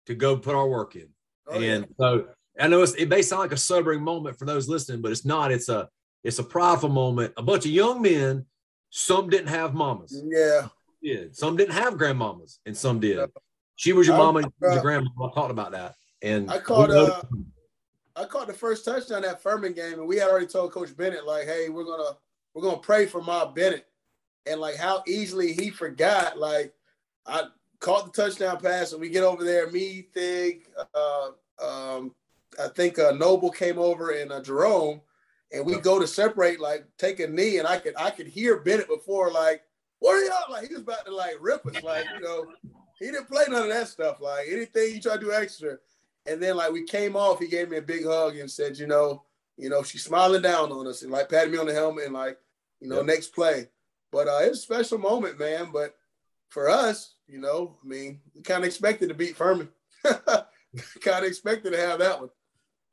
to 0.08 0.16
go 0.16 0.38
put 0.38 0.56
our 0.56 0.68
work 0.68 0.96
in. 0.96 1.08
Oh, 1.48 1.56
and 1.56 1.86
yeah. 1.86 1.96
so 1.98 2.28
I 2.60 2.68
know 2.68 2.82
it 2.82 3.10
may 3.10 3.22
sound 3.22 3.42
like 3.42 3.52
a 3.54 3.58
sobering 3.58 4.02
moment 4.02 4.38
for 4.38 4.46
those 4.46 4.68
listening, 4.68 5.02
but 5.02 5.12
it's 5.12 5.26
not. 5.26 5.52
It's 5.52 5.70
a 5.70 5.90
it's 6.24 6.40
a 6.40 6.44
prideful 6.44 6.90
moment. 6.90 7.34
A 7.38 7.44
bunch 7.44 7.66
of 7.66 7.72
young 7.72 8.02
men. 8.02 8.46
Some 8.90 9.30
didn't 9.30 9.48
have 9.48 9.74
mamas. 9.74 10.22
Yeah. 10.26 10.68
Yeah. 11.02 11.24
Some 11.32 11.56
didn't 11.56 11.74
have 11.74 11.94
grandmamas, 11.94 12.58
and 12.66 12.76
some 12.76 13.00
did. 13.00 13.20
She 13.76 13.94
was 13.94 14.06
your 14.06 14.18
mama, 14.18 14.42
uh, 14.42 14.72
your 14.74 14.82
grandma. 14.82 15.10
I 15.24 15.34
talked 15.34 15.50
about 15.50 15.72
that. 15.72 15.96
And 16.22 16.52
I 16.52 16.60
caught 16.60 16.92
uh, 16.92 17.22
I 18.16 18.26
caught 18.26 18.48
the 18.48 18.54
first 18.54 18.86
touchdown 18.86 19.22
that 19.22 19.42
Furman 19.42 19.74
game, 19.74 19.94
and 19.94 20.08
we 20.08 20.18
had 20.18 20.30
already 20.30 20.48
told 20.48 20.72
Coach 20.72 20.96
Bennett, 20.96 21.26
like, 21.26 21.46
hey, 21.46 21.70
we're 21.70 21.86
gonna 21.86 22.18
we're 22.54 22.64
gonna 22.64 22.78
pray 22.78 23.06
for 23.06 23.22
my 23.22 23.46
Bennett. 23.46 23.88
And 24.46 24.60
like 24.60 24.76
how 24.76 25.04
easily 25.08 25.54
he 25.54 25.70
forgot. 25.70 26.38
Like 26.38 26.74
I 27.26 27.44
caught 27.80 28.12
the 28.12 28.22
touchdown 28.22 28.60
pass, 28.60 28.92
and 28.92 29.02
we 29.02 29.10
get 29.10 29.24
over 29.24 29.44
there, 29.44 29.70
me, 29.70 30.08
Thig, 30.14 30.68
uh, 30.96 31.30
um, 31.62 32.16
I 32.60 32.68
think 32.70 33.00
uh, 33.00 33.12
Noble 33.12 33.52
came 33.52 33.78
over 33.78 34.12
and 34.12 34.32
uh, 34.32 34.42
Jerome, 34.42 35.02
and 35.52 35.66
we 35.66 35.80
go 35.80 36.00
to 36.00 36.08
separate, 36.08 36.60
like 36.60 36.86
take 36.98 37.20
a 37.20 37.28
knee, 37.28 37.60
and 37.60 37.68
I 37.68 37.78
could 37.78 37.94
I 37.98 38.10
could 38.10 38.28
hear 38.28 38.60
Bennett 38.60 38.88
before, 38.88 39.32
like, 39.32 39.64
what 40.00 40.16
are 40.16 40.26
y'all 40.26 40.52
like? 40.52 40.68
He 40.68 40.74
was 40.74 40.84
about 40.84 41.06
to 41.06 41.16
like 41.16 41.36
rip 41.40 41.66
us, 41.66 41.84
like 41.84 42.06
you 42.16 42.22
know, 42.22 42.48
he 43.00 43.06
didn't 43.06 43.30
play 43.30 43.44
none 43.48 43.64
of 43.64 43.70
that 43.70 43.88
stuff. 43.88 44.22
Like 44.22 44.48
anything 44.50 44.96
you 44.96 45.02
try 45.02 45.16
to 45.16 45.20
do 45.20 45.32
extra, 45.32 45.78
and 46.26 46.42
then 46.42 46.56
like 46.56 46.72
we 46.72 46.84
came 46.84 47.16
off, 47.16 47.40
he 47.40 47.48
gave 47.48 47.70
me 47.70 47.78
a 47.78 47.82
big 47.82 48.06
hug 48.06 48.38
and 48.38 48.50
said, 48.50 48.78
you 48.78 48.88
know, 48.88 49.24
you 49.58 49.70
know, 49.70 49.84
she's 49.84 50.04
smiling 50.04 50.42
down 50.42 50.72
on 50.72 50.88
us 50.88 51.02
and 51.02 51.12
like 51.12 51.30
patted 51.30 51.52
me 51.52 51.58
on 51.58 51.68
the 51.68 51.74
helmet 51.74 52.06
and 52.06 52.14
like, 52.14 52.38
you 52.80 52.88
know, 52.88 52.98
yep. 52.98 53.06
next 53.06 53.30
play. 53.30 53.68
But 54.12 54.28
uh, 54.28 54.40
it's 54.42 54.60
a 54.60 54.62
special 54.62 54.98
moment, 54.98 55.40
man. 55.40 55.70
But 55.72 55.96
for 56.50 56.70
us, 56.70 57.16
you 57.28 57.40
know, 57.40 57.78
I 57.84 57.88
mean, 57.88 58.20
we 58.36 58.42
kind 58.42 58.64
of 58.64 58.68
expected 58.68 59.10
to 59.10 59.16
beat 59.16 59.36
Furman. 59.36 59.70
kind 60.04 60.46
of 61.06 61.24
expected 61.24 61.72
to 61.72 61.80
have 61.80 62.00
that 62.00 62.20
one. 62.20 62.30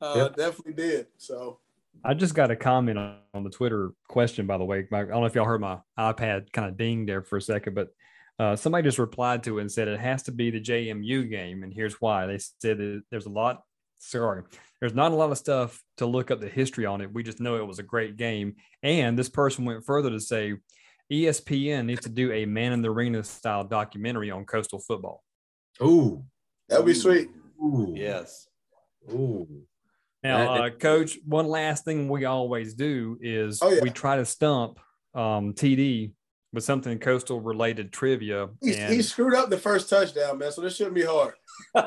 Uh, 0.01 0.13
yep. 0.15 0.35
Definitely 0.35 0.73
did. 0.73 1.07
So 1.17 1.59
I 2.03 2.13
just 2.13 2.35
got 2.35 2.51
a 2.51 2.55
comment 2.55 2.97
on 2.97 3.43
the 3.43 3.49
Twitter 3.49 3.91
question, 4.07 4.47
by 4.47 4.57
the 4.57 4.63
way. 4.63 4.87
I 4.91 4.97
don't 4.99 5.09
know 5.09 5.25
if 5.25 5.35
y'all 5.35 5.45
heard 5.45 5.61
my 5.61 5.79
iPad 5.97 6.51
kind 6.53 6.69
of 6.69 6.77
ding 6.77 7.05
there 7.05 7.21
for 7.21 7.37
a 7.37 7.41
second, 7.41 7.75
but 7.75 7.89
uh, 8.39 8.55
somebody 8.55 8.83
just 8.83 8.99
replied 8.99 9.43
to 9.43 9.57
it 9.57 9.61
and 9.61 9.71
said 9.71 9.87
it 9.87 9.99
has 9.99 10.23
to 10.23 10.31
be 10.31 10.49
the 10.49 10.61
JMU 10.61 11.29
game, 11.29 11.63
and 11.63 11.73
here's 11.73 11.95
why. 11.95 12.25
They 12.25 12.39
said 12.61 13.01
there's 13.11 13.25
a 13.25 13.29
lot. 13.31 13.61
Sorry, 13.99 14.43
there's 14.79 14.93
not 14.93 15.11
a 15.11 15.15
lot 15.15 15.31
of 15.31 15.37
stuff 15.37 15.83
to 15.97 16.05
look 16.05 16.31
up 16.31 16.39
the 16.39 16.47
history 16.47 16.85
on 16.85 17.01
it. 17.01 17.13
We 17.13 17.21
just 17.21 17.41
know 17.41 17.57
it 17.57 17.67
was 17.67 17.79
a 17.79 17.83
great 17.83 18.15
game, 18.15 18.55
and 18.81 19.19
this 19.19 19.29
person 19.29 19.65
went 19.65 19.85
further 19.85 20.09
to 20.09 20.21
say 20.21 20.53
ESPN 21.11 21.85
needs 21.85 22.01
to 22.01 22.09
do 22.09 22.31
a 22.31 22.45
Man 22.45 22.71
in 22.71 22.81
the 22.81 22.89
Arena 22.89 23.23
style 23.23 23.65
documentary 23.65 24.31
on 24.31 24.45
coastal 24.45 24.79
football. 24.79 25.21
Ooh, 25.81 26.23
that'd 26.69 26.85
be 26.85 26.93
sweet. 26.93 27.29
Ooh. 27.61 27.93
Yes. 27.95 28.47
Ooh. 29.11 29.47
Now, 30.23 30.65
uh, 30.65 30.69
Coach, 30.69 31.17
one 31.25 31.47
last 31.47 31.85
thing 31.85 32.09
we 32.09 32.25
always 32.25 32.73
do 32.73 33.17
is 33.21 33.59
oh, 33.61 33.69
yeah. 33.69 33.79
we 33.81 33.89
try 33.89 34.17
to 34.17 34.25
stump 34.25 34.79
um, 35.15 35.53
TD 35.53 36.11
with 36.51 36.63
something 36.63 36.97
coastal 36.99 37.39
related 37.39 37.93
trivia. 37.93 38.49
and, 38.61 38.93
he 38.93 39.01
screwed 39.01 39.35
up 39.35 39.49
the 39.49 39.57
first 39.57 39.89
touchdown, 39.89 40.37
man. 40.39 40.51
So 40.51 40.61
this 40.61 40.75
shouldn't 40.75 40.95
be 40.95 41.03
hard. 41.03 41.33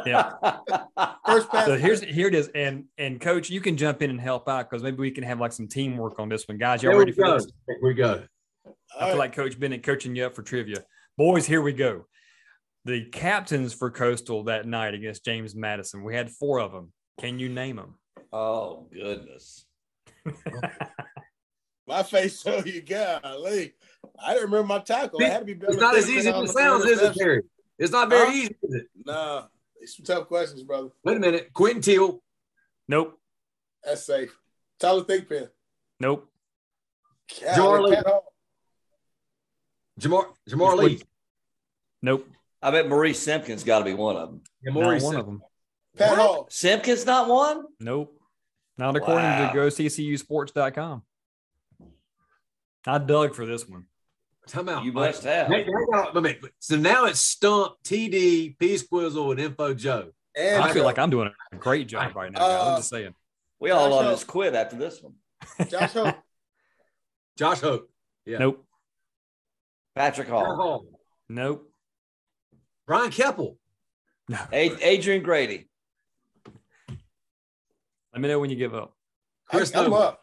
Yeah. 0.06 0.32
first 1.26 1.50
pass. 1.50 1.66
So 1.66 1.76
here's 1.76 2.02
here 2.02 2.28
it 2.28 2.34
is, 2.34 2.48
and 2.54 2.84
and 2.98 3.20
Coach, 3.20 3.50
you 3.50 3.60
can 3.60 3.76
jump 3.76 4.02
in 4.02 4.10
and 4.10 4.20
help 4.20 4.48
out 4.48 4.70
because 4.70 4.82
maybe 4.82 4.98
we 4.98 5.10
can 5.10 5.24
have 5.24 5.40
like 5.40 5.52
some 5.52 5.68
teamwork 5.68 6.18
on 6.18 6.28
this 6.28 6.46
one, 6.46 6.58
guys. 6.58 6.82
Y'all 6.82 6.96
ready 6.96 7.12
for 7.12 7.24
go. 7.24 7.34
this? 7.34 7.50
Here 7.66 7.78
we 7.82 7.94
go. 7.94 8.24
I 8.98 9.08
feel 9.08 9.18
like 9.18 9.34
Coach 9.34 9.58
Bennett 9.58 9.82
coaching 9.82 10.14
you 10.14 10.26
up 10.26 10.34
for 10.34 10.42
trivia. 10.42 10.84
Boys, 11.16 11.46
here 11.46 11.62
we 11.62 11.72
go. 11.72 12.06
The 12.84 13.06
captains 13.06 13.72
for 13.72 13.90
Coastal 13.90 14.44
that 14.44 14.66
night 14.66 14.94
against 14.94 15.24
James 15.24 15.54
Madison, 15.54 16.02
we 16.02 16.14
had 16.14 16.30
four 16.30 16.60
of 16.60 16.72
them. 16.72 16.92
Can 17.20 17.38
you 17.38 17.48
name 17.48 17.76
them? 17.76 17.98
Oh, 18.32 18.88
goodness. 18.92 19.66
my 21.86 22.02
face 22.02 22.40
so 22.40 22.62
you 22.64 22.82
got 22.82 23.22
golly. 23.22 23.74
I 24.24 24.34
didn't 24.34 24.50
remember 24.50 24.66
my 24.68 24.78
tackle. 24.80 25.22
I 25.22 25.28
had 25.28 25.40
to 25.40 25.44
be 25.44 25.54
better. 25.54 25.72
It's 25.72 25.80
not 25.80 25.96
as 25.96 26.08
easy 26.08 26.28
as 26.28 26.50
it 26.50 26.52
sounds, 26.52 26.84
is 26.84 27.00
it, 27.00 27.14
Terry? 27.14 27.42
It's 27.78 27.92
not 27.92 28.08
very 28.08 28.26
huh? 28.26 28.32
easy, 28.32 28.56
is 28.62 28.74
it? 28.74 28.86
Nah, 29.04 29.44
it's 29.80 29.96
some 29.96 30.04
tough 30.04 30.28
questions, 30.28 30.62
brother. 30.62 30.88
Wait 31.04 31.16
a 31.16 31.20
minute. 31.20 31.52
Quentin 31.52 31.82
Teal. 31.82 32.22
Nope. 32.88 33.18
That's 33.84 34.06
safe. 34.06 34.36
Tyler 34.78 35.04
Thigpen. 35.04 35.48
Nope. 35.98 36.28
Jamar 37.28 37.82
Lee. 37.82 37.96
Jamar, 40.00 40.24
Jamar 40.48 40.76
Lee. 40.76 41.02
Nope. 42.02 42.28
I 42.60 42.70
bet 42.70 42.88
Maurice 42.88 43.20
Simpkins 43.20 43.64
got 43.64 43.80
to 43.80 43.84
be 43.84 43.94
one 43.94 44.16
of 44.16 44.30
them. 44.30 44.40
Yeah, 44.62 44.72
Maurice 44.72 45.02
one 45.02 45.16
of 45.16 45.26
them. 45.26 45.42
Pat 45.96 46.16
Hall. 46.16 46.46
Simpkins 46.50 47.04
not 47.04 47.28
one? 47.28 47.64
Nope. 47.80 48.18
Not 48.78 48.96
according 48.96 49.24
wow. 49.24 49.52
to 49.52 49.58
GoCCUSports.com. 49.58 51.02
I 52.86 52.98
dug 52.98 53.34
for 53.34 53.46
this 53.46 53.68
one. 53.68 53.86
Time 54.52 54.68
out. 54.68 54.84
You 54.84 54.92
must 54.92 55.24
have. 55.24 55.50
So 56.58 56.76
now 56.76 57.06
it's 57.06 57.20
Stump, 57.20 57.76
TD, 57.84 58.58
P 58.58 58.74
Squizzle, 58.74 59.30
and 59.30 59.40
Info 59.40 59.72
Joe. 59.72 60.10
And 60.36 60.62
I 60.62 60.74
feel 60.74 60.84
like 60.84 60.98
I'm 60.98 61.08
doing 61.08 61.30
a 61.52 61.56
great 61.56 61.88
job 61.88 62.14
right 62.14 62.30
now. 62.30 62.40
Uh, 62.40 62.64
I'm 62.72 62.78
just 62.78 62.90
saying. 62.90 63.14
We 63.60 63.70
all 63.70 63.90
on 63.94 64.10
this 64.10 64.24
quit 64.24 64.54
after 64.54 64.76
this 64.76 65.02
one. 65.02 65.14
Josh 65.68 65.92
Hope. 65.92 66.16
Josh 67.38 67.60
Hope. 67.60 67.90
Yeah. 68.26 68.38
Nope. 68.38 68.62
Patrick 69.96 70.28
Hall. 70.28 70.56
Hall. 70.56 70.86
Nope. 71.30 71.72
Brian 72.86 73.10
Keppel. 73.10 73.56
No. 74.28 74.38
Adrian 74.52 75.22
Grady. 75.22 75.68
Let 78.12 78.20
me 78.20 78.28
know 78.28 78.38
when 78.38 78.50
you 78.50 78.56
give 78.56 78.74
up. 78.74 78.94
Chris 79.46 79.74
I, 79.74 79.84
am 79.84 79.94
up. 79.94 80.20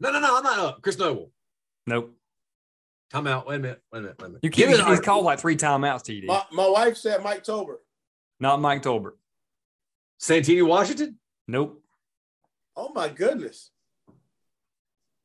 No, 0.00 0.10
no, 0.12 0.20
no, 0.20 0.38
I'm 0.38 0.44
not 0.44 0.58
up. 0.58 0.82
Chris 0.82 0.98
Noble. 0.98 1.30
Nope. 1.86 2.16
Time 3.10 3.26
out. 3.26 3.46
Wait 3.46 3.56
a 3.56 3.58
minute. 3.58 3.82
Wait 3.92 3.98
a 3.98 4.02
minute. 4.02 4.16
Wait 4.18 4.24
a 4.24 4.28
minute. 4.28 4.44
You 4.44 4.50
can't. 4.50 4.88
He's 4.88 5.00
called 5.00 5.24
like 5.24 5.40
three 5.40 5.56
timeouts. 5.56 6.02
TD. 6.02 6.26
My, 6.26 6.44
my 6.52 6.68
wife 6.68 6.96
said 6.96 7.22
Mike 7.22 7.42
Tolbert. 7.42 7.78
Not 8.38 8.60
Mike 8.60 8.82
Tolbert. 8.82 9.14
Santini 10.18 10.62
Washington. 10.62 11.18
Nope. 11.48 11.82
Oh 12.76 12.92
my 12.94 13.08
goodness. 13.08 13.70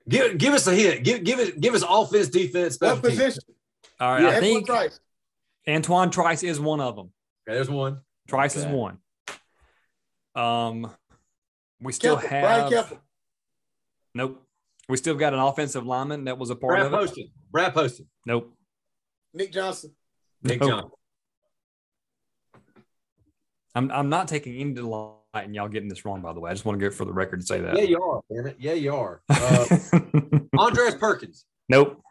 Give 0.08 0.38
give 0.38 0.54
us 0.54 0.68
a 0.68 0.74
hint. 0.74 1.04
Give 1.04 1.24
give 1.24 1.40
it 1.40 1.60
give 1.60 1.74
us 1.74 1.84
offense, 1.88 2.30
defense, 2.30 2.76
special 2.76 2.96
what 2.96 3.04
position? 3.04 3.44
All 4.00 4.12
right, 4.12 4.24
yeah, 4.24 4.30
I 4.30 4.40
think 4.40 4.66
Trice. 4.66 5.00
Antoine 5.68 6.12
Trice 6.12 6.44
is 6.44 6.60
one 6.60 6.82
of 6.82 6.96
them. 6.96 7.12
Okay, 7.48 7.56
there's 7.56 7.70
one. 7.70 8.02
Trice 8.28 8.58
okay. 8.58 8.68
is 8.68 8.72
one. 8.72 8.98
Um, 10.36 10.92
we 11.80 11.94
still 11.94 12.18
Keppel, 12.18 12.30
have. 12.30 12.70
Brian 12.70 12.86
Nope. 14.14 14.45
We 14.88 14.98
still 14.98 15.16
got 15.16 15.34
an 15.34 15.40
offensive 15.40 15.86
lineman 15.86 16.26
that 16.26 16.38
was 16.38 16.50
a 16.50 16.56
part 16.56 16.76
Brad 16.76 16.86
of 16.86 16.94
it. 16.94 16.96
Poston. 16.96 17.28
Brad 17.52 17.74
Poston. 17.74 18.08
Nope. 18.26 18.54
Nick 19.34 19.52
Johnson. 19.52 19.96
Nick 20.44 20.62
nope. 20.62 20.70
Johnson. 20.70 20.92
I'm 23.74 23.92
I'm 23.92 24.10
not 24.10 24.28
taking 24.28 24.56
any 24.60 24.74
delight 24.74 25.16
in 25.44 25.54
y'all 25.54 25.68
getting 25.68 25.90
this 25.90 26.06
wrong. 26.06 26.22
By 26.22 26.34
the 26.34 26.40
way, 26.40 26.50
I 26.50 26.54
just 26.54 26.66
want 26.66 26.80
to 26.80 26.86
go 26.86 26.96
for 26.96 27.04
the 27.04 27.12
record 27.12 27.42
to 27.42 27.46
say 27.46 27.60
that. 27.60 27.76
Yeah, 27.76 27.84
you 27.84 28.02
are. 28.02 28.22
Damn 28.34 28.48
it. 28.48 28.56
Yeah, 28.60 28.74
you 28.74 28.96
are. 28.96 29.22
Uh, 29.30 29.66
Andres 30.58 30.96
Perkins. 30.96 31.46
Nope. 31.68 32.02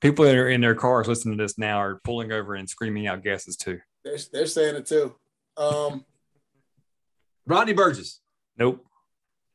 People 0.00 0.24
that 0.26 0.36
are 0.36 0.48
in 0.48 0.60
their 0.60 0.76
cars 0.76 1.08
listening 1.08 1.36
to 1.38 1.44
this 1.44 1.58
now 1.58 1.78
are 1.78 2.00
pulling 2.04 2.30
over 2.30 2.54
and 2.54 2.70
screaming 2.70 3.08
out 3.08 3.24
guesses 3.24 3.56
too. 3.56 3.80
They're, 4.04 4.18
they're 4.32 4.46
saying 4.46 4.76
it 4.76 4.86
too. 4.86 5.16
Um, 5.56 6.04
Rodney 7.46 7.72
Burgess. 7.72 8.20
Nope. 8.56 8.86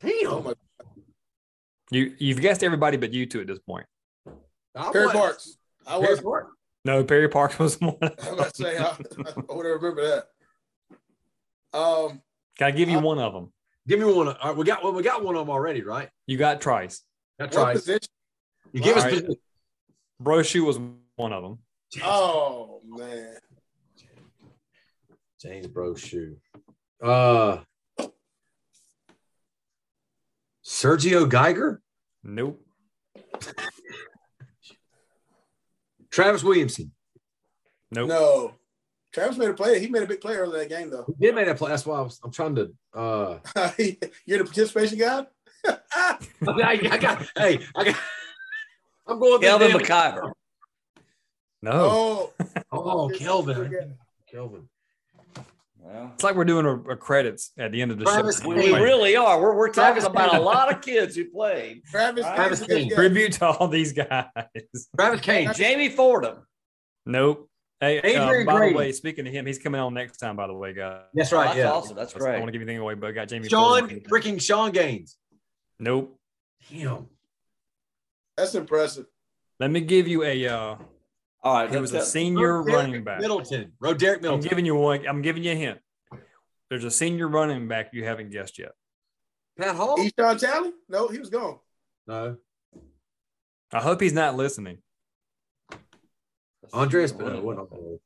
Damn. 0.01 0.28
Oh 0.28 0.53
you 1.94 2.16
you've 2.18 2.41
guessed 2.41 2.64
everybody 2.64 2.98
but 2.98 3.14
you 3.14 3.26
two 3.26 3.41
at 3.41 3.48
this 3.48 3.60
point. 3.60 3.86
Perry 4.91 5.10
Parks. 5.10 5.58
I 5.86 5.98
was. 5.98 6.22
Parks. 6.22 6.52
No, 6.86 7.04
Perry 7.04 7.30
Parks 7.30 7.58
was 7.60 7.80
one. 7.80 7.98
I 8.02 8.08
was 8.08 8.28
about 8.28 8.54
to 8.54 8.64
say 8.64 8.78
I, 8.78 8.98
I 9.50 9.54
would 9.54 9.66
remember 9.66 10.04
that. 11.72 11.78
Um, 11.78 12.22
can 12.58 12.68
I 12.68 12.72
give 12.72 12.89
you 12.89 13.00
I, 13.00 13.02
one 13.02 13.20
of 13.20 13.34
them? 13.34 13.52
Give 13.88 14.00
me 14.00 14.06
one. 14.06 14.28
All 14.28 14.36
right, 14.44 14.56
we 14.56 14.66
got 14.66 14.84
well, 14.84 14.94
we 14.94 15.04
got 15.04 15.24
one 15.24 15.36
of 15.36 15.41
them 15.41 15.50
already, 15.50 15.82
right? 15.82 16.10
You 16.28 16.38
got 16.38 16.62
Trice. 16.62 17.02
Got 17.39 17.52
Trice. 17.52 17.88
You 18.72 18.82
give 18.82 18.98
us 18.98 19.04
right. 19.04 19.14
position. 19.14 19.36
Brochu 20.22 20.66
was 20.66 20.80
one 21.16 21.34
of 21.34 21.44
them. 21.44 21.60
Oh 22.04 22.82
man, 22.86 23.38
James 25.39 25.68
Brochu. 25.68 26.38
Uh, 27.02 27.58
Sergio 30.66 31.30
Geiger? 31.30 31.82
Nope. 32.24 32.65
Travis 36.09 36.43
Williamson. 36.43 36.91
Nope. 37.91 38.07
No. 38.07 38.55
Travis 39.11 39.38
made 39.38 39.49
a 39.49 39.53
play. 39.53 39.80
He 39.80 39.88
made 39.88 40.03
a 40.03 40.07
big 40.07 40.21
play 40.21 40.36
early 40.36 40.59
that 40.59 40.69
game, 40.69 40.89
though. 40.89 41.05
He 41.05 41.13
did 41.26 41.36
make 41.36 41.45
that 41.45 41.57
play. 41.57 41.69
That's 41.69 41.86
why 41.86 41.99
I 41.99 42.01
was, 42.01 42.19
I'm 42.24 42.32
trying 42.32 42.55
to. 42.55 42.74
uh 42.93 43.39
You're 44.26 44.39
the 44.39 44.45
participation 44.45 44.97
guy. 44.97 45.26
I, 45.67 46.80
I 46.91 46.97
got. 46.97 47.30
Hey, 47.38 47.59
I 47.76 47.84
got. 47.84 47.95
I'm 49.07 49.19
going. 49.19 49.41
Kelvin 49.41 49.71
McIver. 49.71 50.32
No. 51.61 51.71
Oh, 51.74 52.34
oh, 52.71 53.09
Kelvin. 53.15 53.95
Kelvin. 54.30 54.67
Well, 55.86 56.11
It's 56.13 56.23
like 56.23 56.36
we're 56.36 56.45
doing 56.45 56.65
a, 56.65 56.75
a 56.91 56.95
credits 56.95 57.51
at 57.57 57.71
the 57.73 57.81
end 57.81 57.91
of 57.91 57.99
the 57.99 58.05
Travis 58.05 58.41
show. 58.41 58.47
we, 58.47 58.55
we 58.55 58.73
really 58.73 59.15
are. 59.17 59.39
We're, 59.41 59.55
we're 59.55 59.67
talking 59.67 60.01
Travis 60.01 60.05
about 60.05 60.34
a 60.36 60.39
lot 60.39 60.71
of 60.73 60.81
kids 60.81 61.15
who 61.15 61.25
played. 61.25 61.84
Travis. 61.86 62.23
Travis 62.23 62.59
Travis 62.59 62.67
King. 62.67 62.88
King. 62.88 62.95
Tribute 62.95 63.34
to 63.34 63.47
all 63.47 63.67
these 63.67 63.91
guys. 63.91 64.25
Travis 64.97 65.19
Kane. 65.21 65.51
Jamie 65.53 65.89
Fordham. 65.89 66.38
Nope. 67.05 67.49
Hey, 67.81 67.99
uh, 67.99 68.07
Adrian 68.23 68.45
by 68.45 68.55
Grady. 68.55 68.73
the 68.73 68.77
way, 68.79 68.91
speaking 68.93 69.25
to 69.25 69.31
him, 69.31 69.45
he's 69.45 69.59
coming 69.59 69.81
on 69.81 69.93
next 69.93 70.15
time. 70.17 70.38
By 70.38 70.47
the 70.47 70.53
way, 70.53 70.73
guys. 70.73 71.01
That's 71.13 71.34
Oh, 71.34 71.38
right. 71.38 71.47
that's 71.47 71.57
yeah. 71.57 71.71
awesome. 71.71 71.97
That's 71.97 72.13
great. 72.13 72.29
I 72.29 72.31
don't 72.34 72.41
want 72.43 72.53
to 72.53 72.57
give 72.57 72.61
anything 72.65 72.79
away, 72.81 72.93
but 72.93 73.07
I 73.07 73.11
got 73.11 73.27
Jamie. 73.27 73.49
Sean, 73.49 73.79
Fordham. 73.89 73.99
freaking 74.09 74.41
Sean 74.41 74.71
Gaines. 74.71 75.17
Nope. 75.79 76.17
Damn. 76.71 77.07
That's 78.38 78.55
impressive. 78.55 79.05
Let 79.59 79.69
me 79.69 79.81
give 79.81 80.07
you 80.07 80.23
a. 80.23 80.47
Uh, 80.47 80.75
All 81.44 81.54
right. 81.56 81.70
he 81.70 81.78
was 81.78 81.94
a 81.94 82.02
senior 82.06 82.60
Roderick 82.60 82.76
running 82.76 83.04
back. 83.04 83.20
Middleton. 83.20 83.74
Roderick 83.80 84.18
I'm 84.18 84.22
Middleton. 84.24 84.50
giving 84.50 84.66
you 84.66 84.76
one. 84.76 85.06
I'm 85.08 85.22
giving 85.22 85.44
you 85.44 85.52
a 85.52 85.56
hint. 85.56 85.80
There's 86.70 86.86
a 86.86 86.91
senior 86.91 87.28
running 87.28 87.68
back 87.68 87.89
you 87.94 88.06
haven't 88.06 88.32
guessed 88.32 88.58
yet. 88.58 88.72
Pat 89.60 89.76
Hall. 89.76 89.98
Eshawn 89.98 90.39
Talley? 90.39 90.72
No, 90.89 91.08
he 91.10 91.20
was 91.20 91.30
gone. 91.30 91.60
No. 92.08 92.38
I 93.72 93.80
hope 93.82 94.02
he's 94.02 94.14
not 94.14 94.36
listening. 94.36 94.78
Andreas. 96.74 97.14
No, 97.14 97.41
what 97.41 97.58
not 97.58 97.70
Hall. 97.70 98.00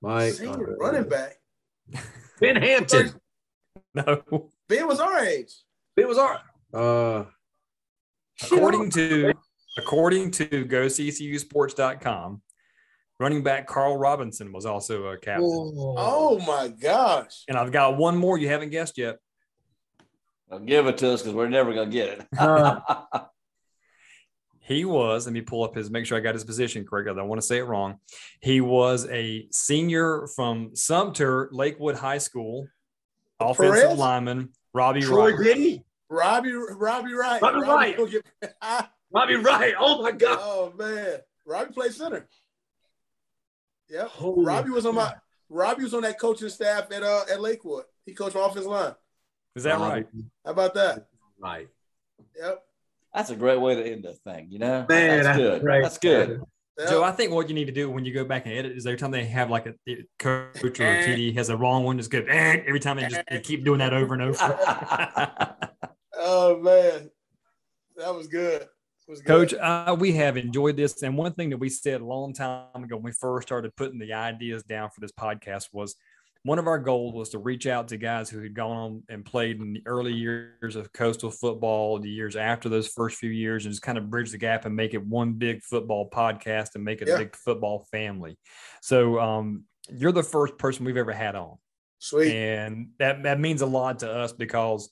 Mike. 0.00 0.34
Senior 0.34 0.52
Andres. 0.52 0.76
running 0.80 1.08
back. 1.08 1.36
Ben 2.40 2.56
Hampton. 2.56 3.12
No. 3.94 4.22
Ben 4.68 4.86
was 4.86 5.00
our 5.00 5.18
age. 5.22 5.52
It 5.98 6.08
was 6.08 6.16
our. 6.16 6.40
Uh. 6.72 7.24
According 8.42 8.88
to 8.92 9.34
according 9.76 10.30
to 10.32 10.46
GoCCUSports.com, 10.46 12.40
running 13.22 13.42
back 13.42 13.66
Carl 13.66 13.96
Robinson 13.96 14.52
was 14.52 14.66
also 14.66 15.06
a 15.06 15.16
captain. 15.16 15.44
Oh 15.46 16.38
my 16.46 16.68
gosh. 16.68 17.44
And 17.48 17.56
I've 17.56 17.72
got 17.72 17.96
one 17.96 18.16
more 18.16 18.36
you 18.38 18.48
haven't 18.48 18.70
guessed 18.70 18.98
yet. 18.98 19.18
Well, 20.48 20.60
give 20.60 20.86
it 20.86 20.98
to 20.98 21.12
us 21.12 21.22
because 21.22 21.34
we're 21.34 21.48
never 21.48 21.72
going 21.72 21.90
to 21.90 21.96
get 21.96 22.08
it. 22.10 22.26
Uh, 22.38 22.80
He 24.64 24.84
was, 24.84 25.26
let 25.26 25.32
me 25.32 25.40
pull 25.40 25.64
up 25.64 25.74
his, 25.74 25.90
make 25.90 26.06
sure 26.06 26.16
I 26.16 26.20
got 26.20 26.34
his 26.34 26.44
position 26.44 26.86
correct. 26.86 27.08
I 27.10 27.14
don't 27.14 27.26
want 27.28 27.40
to 27.40 27.46
say 27.46 27.58
it 27.58 27.64
wrong. 27.64 27.96
He 28.40 28.60
was 28.60 29.08
a 29.10 29.48
senior 29.50 30.28
from 30.36 30.76
Sumter, 30.76 31.48
Lakewood 31.50 31.96
High 31.96 32.18
School, 32.18 32.68
offensive 33.40 33.74
Perez? 33.74 33.98
lineman, 33.98 34.50
Robbie 34.72 35.00
Troy 35.00 35.32
Wright. 35.34 35.42
Biddy. 35.42 35.84
Robbie 36.08 36.52
Robbie 36.52 37.12
Wright. 37.12 37.42
Robbie 37.42 37.60
Wright. 37.60 37.96
get- 38.40 38.60
Robbie 39.10 39.34
Wright. 39.36 39.74
Oh 39.78 40.00
my 40.00 40.12
God. 40.12 40.38
oh 40.40 40.72
man. 40.78 41.16
Robbie 41.44 41.72
played 41.72 41.92
center. 41.92 42.28
Yep. 43.92 44.08
Holy 44.08 44.44
Robbie 44.44 44.70
was 44.70 44.86
on 44.86 44.94
my 44.94 45.12
Robbie 45.50 45.82
was 45.82 45.92
on 45.92 46.02
that 46.02 46.18
coaching 46.18 46.48
staff 46.48 46.90
at 46.90 47.02
uh 47.02 47.24
at 47.30 47.40
Lakewood. 47.40 47.84
He 48.06 48.14
coached 48.14 48.34
my 48.34 48.46
offensive 48.46 48.70
line. 48.70 48.94
Is 49.54 49.64
that 49.64 49.78
right? 49.78 50.06
How 50.44 50.52
about 50.52 50.74
that? 50.74 51.08
Right. 51.38 51.68
Yep. 52.40 52.62
That's 53.14 53.28
a 53.28 53.36
great 53.36 53.60
way 53.60 53.74
to 53.74 53.84
end 53.84 54.04
the 54.04 54.14
thing, 54.14 54.46
you 54.50 54.58
know? 54.58 54.86
Man, 54.88 55.08
that's 55.08 55.26
that's 55.26 55.38
good. 55.38 55.60
great. 55.60 55.82
That's 55.82 55.98
good. 55.98 56.42
Yep. 56.78 56.88
Joe, 56.88 57.04
I 57.04 57.12
think 57.12 57.32
what 57.32 57.50
you 57.50 57.54
need 57.54 57.66
to 57.66 57.72
do 57.72 57.90
when 57.90 58.06
you 58.06 58.14
go 58.14 58.24
back 58.24 58.46
and 58.46 58.54
edit 58.54 58.72
is 58.74 58.86
every 58.86 58.96
time 58.96 59.10
they 59.10 59.26
have 59.26 59.50
like 59.50 59.66
a 59.66 59.74
a 59.86 60.06
coach 60.18 60.64
or 60.64 60.68
a 60.68 61.04
TD 61.06 61.34
has 61.36 61.50
a 61.50 61.56
wrong 61.56 61.84
one, 61.84 61.98
just 61.98 62.10
go 62.10 62.20
"Eh," 62.20 62.62
every 62.66 62.80
time 62.80 62.96
they 62.96 63.06
just 63.06 63.20
they 63.30 63.40
keep 63.40 63.62
doing 63.62 63.80
that 63.80 63.92
over 63.92 64.14
and 64.14 64.22
over. 64.22 65.58
Oh 66.24 66.58
man. 66.60 67.10
That 67.96 68.14
was 68.14 68.28
good. 68.28 68.68
It 69.12 69.16
was 69.16 69.20
good. 69.20 69.50
Coach, 69.50 69.54
uh, 69.60 69.94
we 69.98 70.12
have 70.12 70.38
enjoyed 70.38 70.74
this. 70.74 71.02
And 71.02 71.18
one 71.18 71.34
thing 71.34 71.50
that 71.50 71.58
we 71.58 71.68
said 71.68 72.00
a 72.00 72.04
long 72.04 72.32
time 72.32 72.82
ago 72.82 72.96
when 72.96 73.02
we 73.02 73.12
first 73.12 73.46
started 73.46 73.76
putting 73.76 73.98
the 73.98 74.14
ideas 74.14 74.62
down 74.62 74.88
for 74.88 75.02
this 75.02 75.12
podcast 75.12 75.68
was 75.70 75.96
one 76.44 76.58
of 76.58 76.66
our 76.66 76.78
goals 76.78 77.12
was 77.12 77.28
to 77.30 77.38
reach 77.38 77.66
out 77.66 77.88
to 77.88 77.98
guys 77.98 78.30
who 78.30 78.42
had 78.42 78.54
gone 78.54 78.74
on 78.76 79.02
and 79.10 79.22
played 79.22 79.60
in 79.60 79.74
the 79.74 79.82
early 79.84 80.14
years 80.14 80.76
of 80.76 80.90
coastal 80.94 81.30
football, 81.30 81.98
the 81.98 82.08
years 82.08 82.36
after 82.36 82.70
those 82.70 82.88
first 82.88 83.18
few 83.18 83.28
years, 83.28 83.66
and 83.66 83.72
just 83.72 83.82
kind 83.82 83.98
of 83.98 84.08
bridge 84.08 84.30
the 84.30 84.38
gap 84.38 84.64
and 84.64 84.74
make 84.74 84.94
it 84.94 85.06
one 85.06 85.34
big 85.34 85.62
football 85.62 86.08
podcast 86.08 86.74
and 86.74 86.82
make 86.82 87.02
it 87.02 87.08
Yeah. 87.08 87.16
a 87.16 87.18
big 87.18 87.36
football 87.36 87.86
family. 87.90 88.38
So 88.80 89.20
um, 89.20 89.64
you're 89.90 90.10
the 90.10 90.22
first 90.22 90.56
person 90.56 90.86
we've 90.86 90.96
ever 90.96 91.12
had 91.12 91.36
on. 91.36 91.58
Sweet. 91.98 92.32
And 92.32 92.92
that, 92.98 93.24
that 93.24 93.38
means 93.38 93.60
a 93.60 93.66
lot 93.66 93.98
to 93.98 94.10
us 94.10 94.32
because 94.32 94.90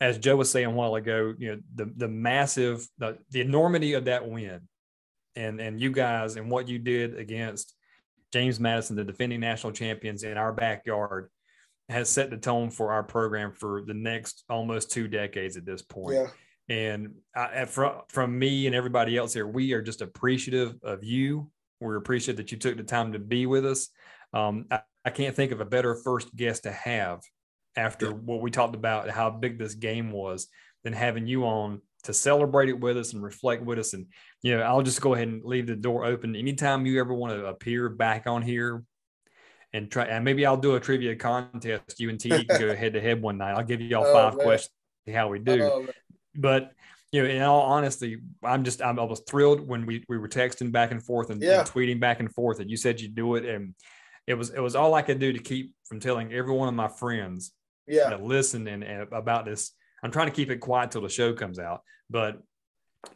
as 0.00 0.18
Joe 0.18 0.36
was 0.36 0.50
saying 0.50 0.66
a 0.66 0.70
while 0.70 0.94
ago, 0.94 1.34
you 1.38 1.52
know, 1.52 1.60
the 1.74 1.92
the 1.96 2.08
massive 2.08 2.86
the, 2.98 3.18
the 3.30 3.40
enormity 3.40 3.94
of 3.94 4.04
that 4.06 4.28
win 4.28 4.60
and 5.36 5.60
and 5.60 5.80
you 5.80 5.90
guys 5.90 6.36
and 6.36 6.50
what 6.50 6.68
you 6.68 6.78
did 6.78 7.18
against 7.18 7.74
James 8.32 8.60
Madison, 8.60 8.96
the 8.96 9.04
defending 9.04 9.40
national 9.40 9.72
champions 9.72 10.22
in 10.22 10.36
our 10.36 10.52
backyard, 10.52 11.30
has 11.88 12.08
set 12.08 12.30
the 12.30 12.36
tone 12.36 12.70
for 12.70 12.92
our 12.92 13.02
program 13.02 13.52
for 13.52 13.82
the 13.86 13.94
next 13.94 14.44
almost 14.48 14.90
two 14.90 15.08
decades 15.08 15.56
at 15.56 15.64
this 15.64 15.82
point. 15.82 16.16
Yeah. 16.16 16.26
And 16.68 17.14
I, 17.34 17.64
from 17.64 18.02
from 18.08 18.38
me 18.38 18.66
and 18.66 18.76
everybody 18.76 19.16
else 19.16 19.32
here, 19.32 19.46
we 19.46 19.72
are 19.72 19.80
just 19.82 20.02
appreciative 20.02 20.76
of 20.82 21.02
you. 21.02 21.50
We're 21.80 21.96
appreciative 21.96 22.36
that 22.36 22.52
you 22.52 22.58
took 22.58 22.76
the 22.76 22.82
time 22.82 23.12
to 23.12 23.18
be 23.18 23.46
with 23.46 23.64
us. 23.64 23.88
Um, 24.34 24.66
I, 24.70 24.80
I 25.04 25.10
can't 25.10 25.34
think 25.34 25.52
of 25.52 25.60
a 25.60 25.64
better 25.64 25.94
first 25.94 26.34
guest 26.36 26.64
to 26.64 26.72
have 26.72 27.22
after 27.78 28.06
Yeah. 28.06 28.12
what 28.12 28.40
we 28.42 28.50
talked 28.50 28.74
about 28.74 29.08
how 29.08 29.30
big 29.30 29.58
this 29.58 29.74
game 29.74 30.10
was 30.12 30.48
than 30.84 30.92
having 30.92 31.26
you 31.26 31.44
on 31.44 31.80
to 32.04 32.12
celebrate 32.12 32.68
it 32.68 32.78
with 32.78 32.96
us 32.96 33.12
and 33.12 33.22
reflect 33.22 33.62
with 33.62 33.78
us. 33.78 33.92
And 33.94 34.06
you 34.42 34.56
know, 34.56 34.62
I'll 34.62 34.82
just 34.82 35.00
go 35.00 35.14
ahead 35.14 35.28
and 35.28 35.44
leave 35.44 35.66
the 35.66 35.76
door 35.76 36.04
open. 36.04 36.36
Anytime 36.36 36.86
you 36.86 37.00
ever 37.00 37.14
want 37.14 37.32
to 37.34 37.46
appear 37.46 37.88
back 37.88 38.26
on 38.26 38.42
here 38.42 38.84
and 39.72 39.90
try, 39.90 40.04
and 40.04 40.24
maybe 40.24 40.46
I'll 40.46 40.56
do 40.56 40.76
a 40.76 40.80
trivia 40.80 41.16
contest. 41.16 41.98
You 41.98 42.08
and 42.10 42.20
T 42.20 42.28
can 42.44 42.58
go 42.58 42.74
head 42.82 42.94
to 42.94 43.00
head 43.00 43.20
one 43.22 43.38
night. 43.38 43.54
I'll 43.56 43.64
give 43.64 43.80
you 43.80 43.96
all 43.96 44.06
Oh, 44.06 44.12
five 44.12 44.36
man. 44.36 44.44
questions, 44.46 44.74
see 45.06 45.12
how 45.12 45.28
we 45.28 45.38
do 45.40 45.62
Oh, 45.64 45.86
but 46.34 46.72
you 47.10 47.22
know, 47.22 47.28
in 47.28 47.40
all 47.42 47.62
honesty, 47.62 48.18
I'm 48.44 48.64
just 48.64 48.82
I'm, 48.82 48.98
I 48.98 49.02
was 49.04 49.20
thrilled 49.28 49.66
when 49.66 49.86
we 49.86 50.04
we 50.08 50.18
were 50.18 50.28
texting 50.28 50.70
back 50.70 50.90
and 50.90 51.02
forth 51.02 51.30
and, 51.30 51.42
Yeah. 51.42 51.60
and 51.60 51.68
tweeting 51.68 52.00
back 52.00 52.20
and 52.20 52.32
forth, 52.32 52.60
and 52.60 52.70
you 52.70 52.76
said 52.76 53.00
you'd 53.00 53.14
do 53.14 53.34
it, 53.36 53.44
and 53.44 53.74
it 54.26 54.34
was 54.34 54.50
it 54.50 54.60
was 54.60 54.76
all 54.76 54.94
I 54.94 55.02
could 55.02 55.18
do 55.18 55.32
to 55.32 55.38
keep 55.38 55.74
from 55.88 56.00
telling 56.00 56.32
every 56.32 56.52
one 56.52 56.68
of 56.68 56.74
my 56.74 56.88
friends 56.88 57.52
yeah. 57.88 58.10
that 58.10 58.22
listen 58.22 58.66
and, 58.68 58.82
and 58.82 59.12
about 59.12 59.44
this. 59.44 59.72
I'm 60.02 60.10
trying 60.10 60.28
to 60.28 60.32
keep 60.32 60.50
it 60.50 60.58
quiet 60.58 60.90
till 60.90 61.02
the 61.02 61.08
show 61.08 61.32
comes 61.32 61.58
out, 61.58 61.82
but 62.08 62.40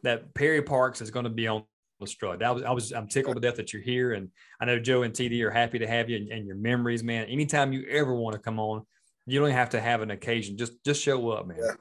that 0.02 0.34
Perry 0.34 0.62
Parks 0.62 1.00
is 1.00 1.10
going 1.10 1.24
to 1.24 1.30
be 1.30 1.46
on 1.46 1.64
the 2.00 2.06
strut. 2.06 2.42
I 2.42 2.50
was 2.50 2.62
I 2.62 2.70
was 2.72 2.92
I'm 2.92 3.08
tickled 3.08 3.36
to 3.36 3.40
death 3.40 3.56
that 3.56 3.72
you're 3.72 3.82
here, 3.82 4.12
and 4.12 4.28
I 4.60 4.64
know 4.64 4.78
Joe 4.78 5.02
and 5.02 5.14
TD 5.14 5.42
are 5.42 5.50
happy 5.50 5.78
to 5.78 5.86
have 5.86 6.10
you 6.10 6.16
and, 6.16 6.28
and 6.28 6.46
your 6.46 6.56
memories, 6.56 7.02
man. 7.02 7.26
Anytime 7.26 7.72
you 7.72 7.84
ever 7.88 8.14
want 8.14 8.34
to 8.34 8.40
come 8.40 8.58
on, 8.58 8.84
you 9.26 9.40
don't 9.40 9.50
have 9.50 9.70
to 9.70 9.80
have 9.80 10.02
an 10.02 10.10
occasion. 10.10 10.56
Just 10.56 10.72
just 10.84 11.02
show 11.02 11.30
up, 11.30 11.46
man. 11.46 11.58
Yeah. 11.60 11.74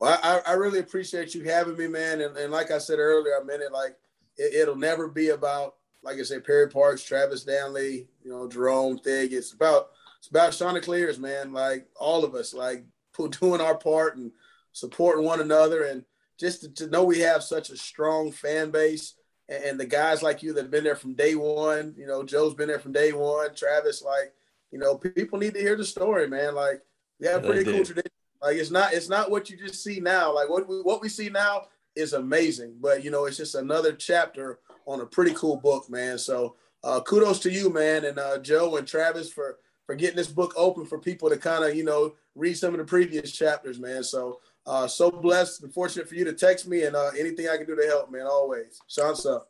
Well, 0.00 0.18
I, 0.20 0.40
I 0.44 0.52
really 0.54 0.80
appreciate 0.80 1.32
you 1.32 1.44
having 1.44 1.76
me, 1.76 1.86
man. 1.86 2.22
And, 2.22 2.36
and 2.36 2.52
like 2.52 2.72
I 2.72 2.78
said 2.78 2.98
earlier, 2.98 3.34
I 3.40 3.44
meant 3.44 3.62
it 3.62 3.70
like 3.70 3.94
it, 4.36 4.52
it'll 4.54 4.74
never 4.74 5.06
be 5.06 5.28
about, 5.28 5.74
like 6.02 6.18
I 6.18 6.22
said, 6.22 6.44
Perry 6.44 6.68
Parks, 6.68 7.04
Travis 7.04 7.44
Danley, 7.44 8.08
you 8.24 8.30
know, 8.30 8.48
Jerome 8.48 8.98
Thig. 8.98 9.32
It's 9.32 9.52
about 9.52 9.90
it's 10.22 10.28
about 10.28 10.52
Chanticleers, 10.52 11.18
man. 11.18 11.52
Like 11.52 11.88
all 11.98 12.24
of 12.24 12.36
us, 12.36 12.54
like 12.54 12.84
doing 13.40 13.60
our 13.60 13.76
part 13.76 14.16
and 14.16 14.30
supporting 14.70 15.24
one 15.24 15.40
another, 15.40 15.82
and 15.86 16.04
just 16.38 16.60
to, 16.60 16.68
to 16.74 16.86
know 16.86 17.02
we 17.02 17.18
have 17.18 17.42
such 17.42 17.70
a 17.70 17.76
strong 17.76 18.30
fan 18.30 18.70
base, 18.70 19.14
and, 19.48 19.64
and 19.64 19.80
the 19.80 19.84
guys 19.84 20.22
like 20.22 20.40
you 20.40 20.52
that 20.52 20.62
have 20.62 20.70
been 20.70 20.84
there 20.84 20.94
from 20.94 21.14
day 21.14 21.34
one. 21.34 21.96
You 21.98 22.06
know, 22.06 22.22
Joe's 22.22 22.54
been 22.54 22.68
there 22.68 22.78
from 22.78 22.92
day 22.92 23.10
one. 23.10 23.52
Travis, 23.56 24.00
like, 24.00 24.32
you 24.70 24.78
know, 24.78 24.96
people 24.96 25.40
need 25.40 25.54
to 25.54 25.60
hear 25.60 25.74
the 25.74 25.84
story, 25.84 26.28
man. 26.28 26.54
Like, 26.54 26.82
we 27.18 27.26
have 27.26 27.44
a 27.44 27.46
pretty 27.48 27.64
cool 27.64 27.84
tradition. 27.84 28.12
Like 28.40 28.56
it's 28.56 28.70
not 28.70 28.92
it's 28.92 29.08
not 29.08 29.28
what 29.28 29.50
you 29.50 29.56
just 29.56 29.82
see 29.82 29.98
now. 29.98 30.32
Like 30.32 30.48
what 30.48 30.68
we 30.68 30.82
what 30.82 31.02
we 31.02 31.08
see 31.08 31.30
now 31.30 31.62
is 31.96 32.12
amazing, 32.12 32.76
but 32.80 33.02
you 33.02 33.10
know 33.10 33.24
it's 33.24 33.36
just 33.36 33.56
another 33.56 33.92
chapter 33.92 34.60
on 34.86 35.00
a 35.00 35.06
pretty 35.06 35.34
cool 35.34 35.56
book, 35.56 35.90
man. 35.90 36.16
So 36.16 36.54
uh, 36.84 37.00
kudos 37.00 37.40
to 37.40 37.50
you, 37.50 37.70
man, 37.70 38.04
and 38.04 38.18
uh, 38.20 38.38
Joe 38.38 38.76
and 38.76 38.86
Travis 38.86 39.32
for 39.32 39.58
for 39.92 39.96
getting 39.96 40.16
this 40.16 40.28
book 40.28 40.54
open 40.56 40.86
for 40.86 40.98
people 40.98 41.28
to 41.28 41.36
kind 41.36 41.62
of 41.64 41.76
you 41.76 41.84
know 41.84 42.14
read 42.34 42.54
some 42.54 42.72
of 42.72 42.78
the 42.78 42.84
previous 42.84 43.30
chapters, 43.30 43.78
man. 43.78 44.02
So 44.02 44.40
uh, 44.66 44.86
so 44.86 45.10
blessed 45.10 45.62
and 45.62 45.74
fortunate 45.74 46.08
for 46.08 46.14
you 46.14 46.24
to 46.24 46.32
text 46.32 46.66
me 46.66 46.84
and 46.84 46.96
uh, 46.96 47.10
anything 47.18 47.46
I 47.48 47.58
can 47.58 47.66
do 47.66 47.76
to 47.76 47.86
help, 47.86 48.10
man. 48.10 48.26
Always, 48.26 48.80
Chants 48.88 49.26
up. 49.26 49.48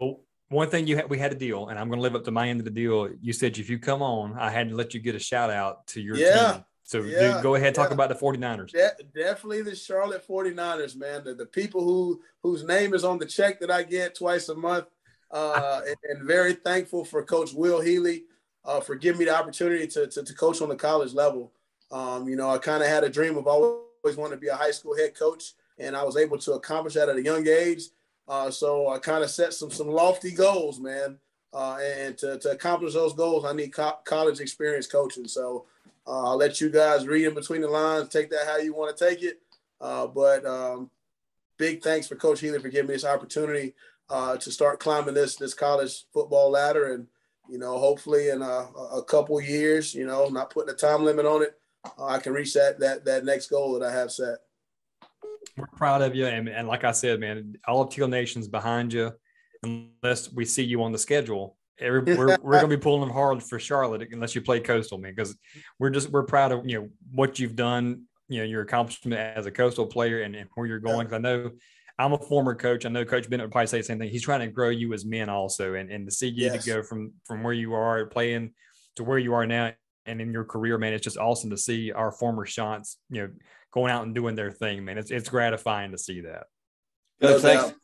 One 0.49 0.69
thing 0.69 0.87
you 0.87 0.97
had, 0.97 1.09
we 1.09 1.17
had 1.19 1.33
a 1.33 1.37
deal, 1.37 1.69
and 1.69 1.79
I'm 1.79 1.89
going 1.89 1.99
to 1.99 2.03
live 2.03 2.15
up 2.17 2.25
to 2.25 2.31
my 2.31 2.49
end 2.49 2.61
of 2.61 2.65
the 2.65 2.71
deal. 2.73 3.09
You 3.21 3.33
said 3.33 3.57
if 3.57 3.71
you 3.71 3.79
come 3.79 4.03
on, 4.03 4.35
I 4.37 4.51
had 4.51 4.69
to 4.71 4.75
let 4.75 4.95
you 4.95 5.01
get 5.01 5.15
a 5.15 5.19
shout 5.21 5.49
out 5.51 5.87
to 5.89 6.01
your 6.01 6.17
Yeah. 6.17 6.53
team. 6.53 6.65
So 6.83 7.03
Yeah. 7.03 7.35
dude, 7.35 7.43
go 7.43 7.55
ahead, 7.55 7.75
talk 7.75 7.91
Yeah. 7.91 7.95
about 7.95 8.09
the 8.09 8.17
49ers. 8.17 8.73
De- 8.73 8.97
definitely 9.15 9.63
the 9.63 9.77
Charlotte 9.77 10.27
49ers, 10.27 10.97
man. 10.97 11.23
The, 11.25 11.35
the 11.35 11.47
people 11.47 11.85
who 11.85 12.21
whose 12.43 12.65
name 12.65 12.93
is 12.93 13.05
on 13.05 13.19
the 13.19 13.27
check 13.27 13.61
that 13.61 13.71
I 13.71 13.85
get 13.85 14.17
twice 14.17 14.49
a 14.49 14.55
month. 14.57 14.87
Uh, 15.31 15.81
and, 15.87 15.97
and 16.19 16.27
very 16.27 16.55
thankful 16.55 17.05
for 17.05 17.23
Coach 17.23 17.53
Will 17.55 17.81
Healy. 17.81 18.25
Uh, 18.65 18.81
for 18.81 18.95
giving 18.95 19.19
me 19.19 19.25
the 19.25 19.37
opportunity 19.37 19.87
to, 19.87 20.07
to, 20.07 20.23
to 20.23 20.35
coach 20.35 20.61
on 20.61 20.69
the 20.69 20.77
college 20.77 21.15
level. 21.15 21.53
Um, 21.91 22.29
you 22.29 22.37
know, 22.37 22.51
I 22.51 22.59
kind 22.59 22.83
of 22.83 22.89
had 22.89 23.05
a 23.05 23.09
dream 23.09 23.37
of 23.37 23.47
always 23.47 24.17
wanting 24.17 24.37
to 24.37 24.41
be 24.41 24.49
a 24.49 24.57
high 24.57 24.71
school 24.71 24.97
head 24.97 25.15
coach, 25.15 25.53
and 25.79 25.97
I 25.97 26.03
was 26.05 26.17
able 26.17 26.39
to 26.39 26.53
accomplish 26.53 26.95
that 26.95 27.09
at 27.09 27.17
a 27.17 27.23
young 27.23 27.47
age. 27.47 27.85
Uh, 28.29 28.51
so 28.51 28.89
I 28.89 28.99
kind 28.99 29.25
of 29.25 29.31
set 29.31 29.53
some 29.53 29.71
some 29.71 29.89
lofty 29.89 30.31
goals, 30.31 30.81
man. 30.81 31.19
Uh, 31.53 31.79
and 31.99 32.17
to, 32.17 32.39
to 32.39 32.51
accomplish 32.53 32.95
those 32.95 33.13
goals, 33.13 33.45
I 33.45 33.53
need 33.53 33.75
co- 33.75 33.99
college 34.05 34.41
experience 34.41 34.87
coaching. 34.87 35.29
So 35.29 35.67
uh, 36.07 36.31
I'll 36.31 36.37
let 36.37 36.61
you 36.61 36.71
guys 36.71 37.07
read 37.07 37.27
in 37.27 37.35
between 37.35 37.61
the 37.61 37.69
lines, 37.69 38.09
take 38.09 38.31
that 38.31 38.47
how 38.47 38.57
you 38.57 38.75
want 38.75 38.97
to 38.97 39.09
take 39.09 39.23
it. 39.23 39.41
Uh, 39.81 40.07
but 40.07 40.47
um, 40.47 40.89
big 41.59 41.83
thanks 41.83 42.07
for 42.07 42.15
Coach 42.15 42.41
Healy 42.41 42.59
for 42.59 42.69
giving 42.69 42.89
me 42.89 42.95
this 42.95 43.05
opportunity 43.05 43.75
uh, 44.09 44.37
to 44.37 44.51
start 44.51 44.81
climbing 44.81 45.15
this 45.15 45.37
this 45.37 45.55
college 45.55 46.05
football 46.13 46.51
ladder, 46.51 46.95
and 46.95 47.07
you 47.49 47.59
know, 47.59 47.79
hopefully 47.79 48.29
in 48.29 48.43
a, 48.43 48.69
a 48.95 49.03
couple 49.07 49.41
years, 49.41 49.95
you 49.95 50.07
know, 50.07 50.29
not 50.29 50.51
putting 50.51 50.73
a 50.73 50.77
time 50.77 51.05
limit 51.05 51.27
on 51.27 51.43
it, 51.43 51.55
uh, 51.99 52.07
I 52.07 52.19
can 52.19 52.33
reach 52.33 52.55
that 52.55 52.79
that 52.81 53.05
that 53.05 53.25
next 53.25 53.49
goal 53.49 53.79
that 53.79 53.87
I 53.87 53.93
have 53.93 54.13
set. 54.13 54.39
We're 55.57 55.67
proud 55.77 56.03
of 56.03 56.15
you, 56.15 56.27
and, 56.27 56.49
and 56.49 56.69
like 56.69 56.85
I 56.85 56.93
said, 56.93 57.21
man, 57.21 57.57
all 57.67 57.83
of 57.83 57.91
Teal 57.91 58.09
Nation's 58.09 58.49
behind 58.49 58.93
you. 58.93 59.13
Unless 59.65 60.33
we 60.33 60.45
see 60.45 60.65
you 60.65 60.83
on 60.83 60.91
the 60.91 60.99
schedule, 60.99 61.57
Every, 61.79 62.01
we're, 62.17 62.37
we're 62.43 62.53
going 62.53 62.71
to 62.71 62.77
be 62.77 62.81
pulling 62.81 63.01
them 63.01 63.11
hard 63.11 63.43
for 63.43 63.59
Charlotte 63.59 64.09
unless 64.13 64.35
you 64.35 64.41
play 64.41 64.61
Coastal, 64.61 64.99
man, 64.99 65.15
because 65.15 65.37
we're 65.79 65.91
just 65.91 66.11
we're 66.11 66.23
proud 66.23 66.53
of 66.53 66.69
you 66.69 66.81
know 66.81 66.89
what 67.13 67.39
you've 67.39 67.57
done, 67.57 68.05
you 68.29 68.39
know 68.39 68.45
your 68.45 68.63
accomplishment 68.63 69.21
as 69.21 69.47
a 69.47 69.51
Coastal 69.51 69.87
player 69.87 70.23
and, 70.23 70.35
and 70.35 70.49
where 70.55 70.67
you're 70.67 70.79
going. 70.79 71.07
Because 71.07 71.17
I 71.17 71.19
know 71.19 71.51
I'm 71.99 72.13
a 72.13 72.19
former 72.19 72.55
coach. 72.55 72.87
I 72.87 72.89
know 72.89 73.05
Coach 73.05 73.29
Bennett 73.29 73.45
would 73.45 73.53
probably 73.53 73.67
say 73.67 73.79
the 73.79 73.85
same 73.85 73.99
thing. 73.99 74.11
He's 74.11 74.23
trying 74.23 74.41
to 74.41 74.49
grow 74.49 74.71
you 74.71 74.93
as 74.93 75.05
men 75.05 75.29
also, 75.29 75.75
and 75.75 75.91
and 75.91 76.07
to 76.07 76.13
see 76.13 76.29
you 76.29 76.47
yes. 76.47 76.65
to 76.65 76.71
go 76.71 76.83
from 76.83 77.13
from 77.27 77.43
where 77.43 77.53
you 77.53 77.75
are 77.75 78.07
playing 78.07 78.53
to 78.97 79.05
where 79.05 79.19
you 79.19 79.35
are 79.35 79.47
now 79.47 79.73
and 80.07 80.21
in 80.21 80.33
your 80.33 80.45
career, 80.45 80.79
man, 80.79 80.93
it's 80.93 81.05
just 81.05 81.17
awesome 81.17 81.51
to 81.51 81.57
see 81.57 81.93
our 81.93 82.11
former 82.11 82.45
shots, 82.45 82.99
you 83.11 83.23
know, 83.23 83.31
going 83.73 83.93
out 83.93 84.05
and 84.05 84.15
doing 84.15 84.35
their 84.35 84.51
thing, 84.51 84.85
man. 84.85 84.99
It's 84.99 85.11
it's 85.11 85.29
gratifying 85.29 85.93
to 85.93 85.99
see 85.99 86.23
that. 86.23 86.45
Coach, 87.21 87.43
thanks, 87.43 87.75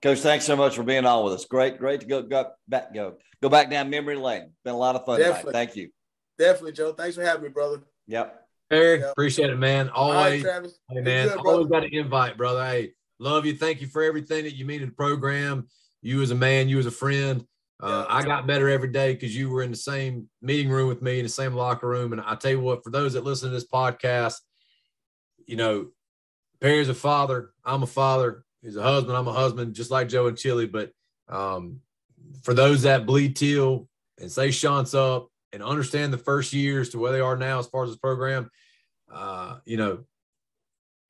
Coach. 0.00 0.20
Thanks 0.20 0.44
so 0.44 0.56
much 0.56 0.76
for 0.76 0.82
being 0.82 1.04
on 1.04 1.24
with 1.24 1.34
us. 1.34 1.44
Great, 1.44 1.78
great 1.78 2.00
to 2.00 2.06
go, 2.06 2.22
go 2.22 2.50
back, 2.68 2.94
go 2.94 3.16
go 3.42 3.48
back 3.48 3.70
down 3.70 3.90
memory 3.90 4.16
lane. 4.16 4.52
Been 4.64 4.74
a 4.74 4.78
lot 4.78 4.96
of 4.96 5.04
fun. 5.04 5.20
Tonight. 5.20 5.44
Thank 5.50 5.76
you. 5.76 5.90
Definitely, 6.38 6.72
Joe. 6.72 6.92
Thanks 6.92 7.16
for 7.16 7.24
having 7.24 7.42
me, 7.42 7.48
brother. 7.48 7.82
Yep. 8.06 8.42
Hey, 8.70 8.98
yep. 8.98 9.12
appreciate 9.12 9.50
it, 9.50 9.56
man. 9.56 9.88
Always. 9.88 10.44
Right, 10.44 10.66
hey, 10.90 11.00
man. 11.00 11.28
Good, 11.28 11.38
always 11.38 11.68
got 11.68 11.84
an 11.84 11.90
invite, 11.92 12.36
brother. 12.36 12.64
Hey, 12.64 12.92
love 13.18 13.46
you. 13.46 13.56
Thank 13.56 13.80
you 13.80 13.86
for 13.86 14.02
everything 14.02 14.44
that 14.44 14.54
you 14.54 14.64
mean 14.64 14.82
in 14.82 14.88
the 14.88 14.94
program. 14.94 15.68
You 16.02 16.22
as 16.22 16.30
a 16.30 16.34
man, 16.34 16.68
you 16.68 16.78
as 16.78 16.86
a 16.86 16.90
friend. 16.90 17.44
Uh, 17.78 18.06
I 18.08 18.22
got 18.22 18.46
better 18.46 18.68
every 18.70 18.88
day 18.88 19.12
because 19.12 19.36
you 19.36 19.50
were 19.50 19.62
in 19.62 19.70
the 19.70 19.76
same 19.76 20.28
meeting 20.40 20.70
room 20.70 20.88
with 20.88 21.02
me 21.02 21.18
in 21.18 21.24
the 21.24 21.30
same 21.30 21.54
locker 21.54 21.88
room. 21.88 22.12
And 22.12 22.22
I 22.22 22.34
tell 22.34 22.50
you 22.50 22.60
what, 22.60 22.82
for 22.82 22.90
those 22.90 23.12
that 23.12 23.24
listen 23.24 23.50
to 23.50 23.54
this 23.54 23.66
podcast, 23.66 24.36
you 25.46 25.56
know, 25.56 25.88
Perry's 26.60 26.88
a 26.88 26.94
father. 26.94 27.50
I'm 27.64 27.82
a 27.82 27.86
father. 27.86 28.44
He's 28.62 28.76
a 28.76 28.82
husband. 28.82 29.16
I'm 29.16 29.28
a 29.28 29.32
husband, 29.32 29.74
just 29.74 29.90
like 29.90 30.08
Joe 30.08 30.26
and 30.26 30.38
Chili. 30.38 30.66
But 30.66 30.90
um, 31.28 31.80
for 32.42 32.54
those 32.54 32.82
that 32.82 33.04
bleed 33.04 33.36
teal 33.36 33.88
and 34.18 34.32
say 34.32 34.50
Shant's 34.50 34.94
up 34.94 35.28
and 35.52 35.62
understand 35.62 36.12
the 36.12 36.18
first 36.18 36.54
years 36.54 36.88
to 36.90 36.98
where 36.98 37.12
they 37.12 37.20
are 37.20 37.36
now 37.36 37.58
as 37.58 37.66
far 37.66 37.84
as 37.84 37.90
this 37.90 37.98
program, 37.98 38.50
uh, 39.12 39.58
you 39.66 39.76
know, 39.76 40.04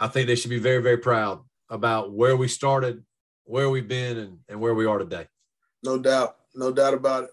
I 0.01 0.09
think 0.09 0.27
they 0.27 0.35
should 0.35 0.51
be 0.51 0.59
very, 0.59 0.83
very 0.83 0.99
proud 0.99 1.41
about 1.69 2.13
where 2.13 2.37
we 2.37 2.49
started, 2.49 3.05
where 3.45 3.71
we've 3.71 3.89
been, 3.89 4.19
and, 4.19 4.39
and 4.49 4.61
where 4.61 4.75
we 4.75 4.87
are 4.87 4.99
today. 4.99 5.27
No 5.83 5.99
doubt. 5.99 6.37
No 6.55 6.73
doubt 6.73 6.95
about 6.95 7.25
it. 7.25 7.31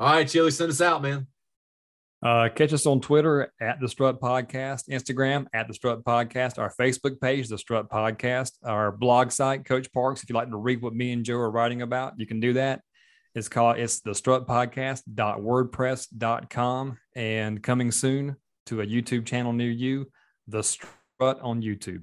All 0.00 0.12
right, 0.12 0.28
Chili, 0.28 0.50
send 0.50 0.70
us 0.70 0.80
out, 0.80 1.02
man. 1.02 1.26
Uh, 2.20 2.48
catch 2.48 2.72
us 2.72 2.86
on 2.86 3.00
Twitter 3.00 3.52
at 3.60 3.78
the 3.80 3.88
Strut 3.88 4.20
Podcast, 4.20 4.88
Instagram 4.88 5.46
at 5.52 5.68
the 5.68 5.74
Strut 5.74 6.02
Podcast, 6.04 6.58
our 6.58 6.72
Facebook 6.78 7.20
page, 7.20 7.48
the 7.48 7.58
Strut 7.58 7.88
Podcast, 7.88 8.52
our 8.64 8.90
blog 8.90 9.30
site, 9.30 9.64
Coach 9.64 9.92
Parks. 9.92 10.20
If 10.22 10.28
you'd 10.28 10.34
like 10.34 10.50
to 10.50 10.56
read 10.56 10.82
what 10.82 10.94
me 10.94 11.12
and 11.12 11.24
Joe 11.24 11.36
are 11.36 11.50
writing 11.50 11.82
about, 11.82 12.14
you 12.18 12.26
can 12.26 12.40
do 12.40 12.54
that. 12.54 12.80
It's 13.34 13.48
called 13.48 13.78
it's 13.78 14.00
the 14.00 14.14
Strut 14.14 14.48
Podcast.wordpress.com 14.48 16.98
and 17.14 17.62
coming 17.62 17.92
soon 17.92 18.36
to 18.66 18.80
a 18.80 18.86
YouTube 18.86 19.26
channel 19.26 19.52
near 19.52 19.70
you, 19.70 20.10
the 20.48 20.62
Strut 20.62 21.38
on 21.40 21.62
YouTube. 21.62 22.02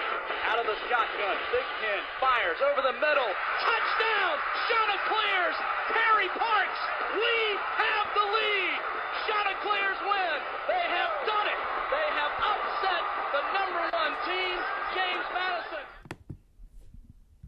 of 0.61 0.69
the 0.69 0.77
shotgun. 0.85 1.37
Big 1.49 1.65
Ten 1.81 2.01
fires 2.21 2.61
over 2.61 2.85
the 2.85 2.93
middle. 3.01 3.31
Touchdown! 3.65 4.35
Shauna 4.69 4.97
clears. 5.09 5.57
Perry 5.89 6.29
Parks. 6.37 6.81
We 7.17 7.35
have 7.81 8.05
the 8.13 8.25
lead. 8.29 8.77
Chanticleers 9.25 9.99
win. 10.05 10.37
They 10.69 10.85
have 10.85 11.09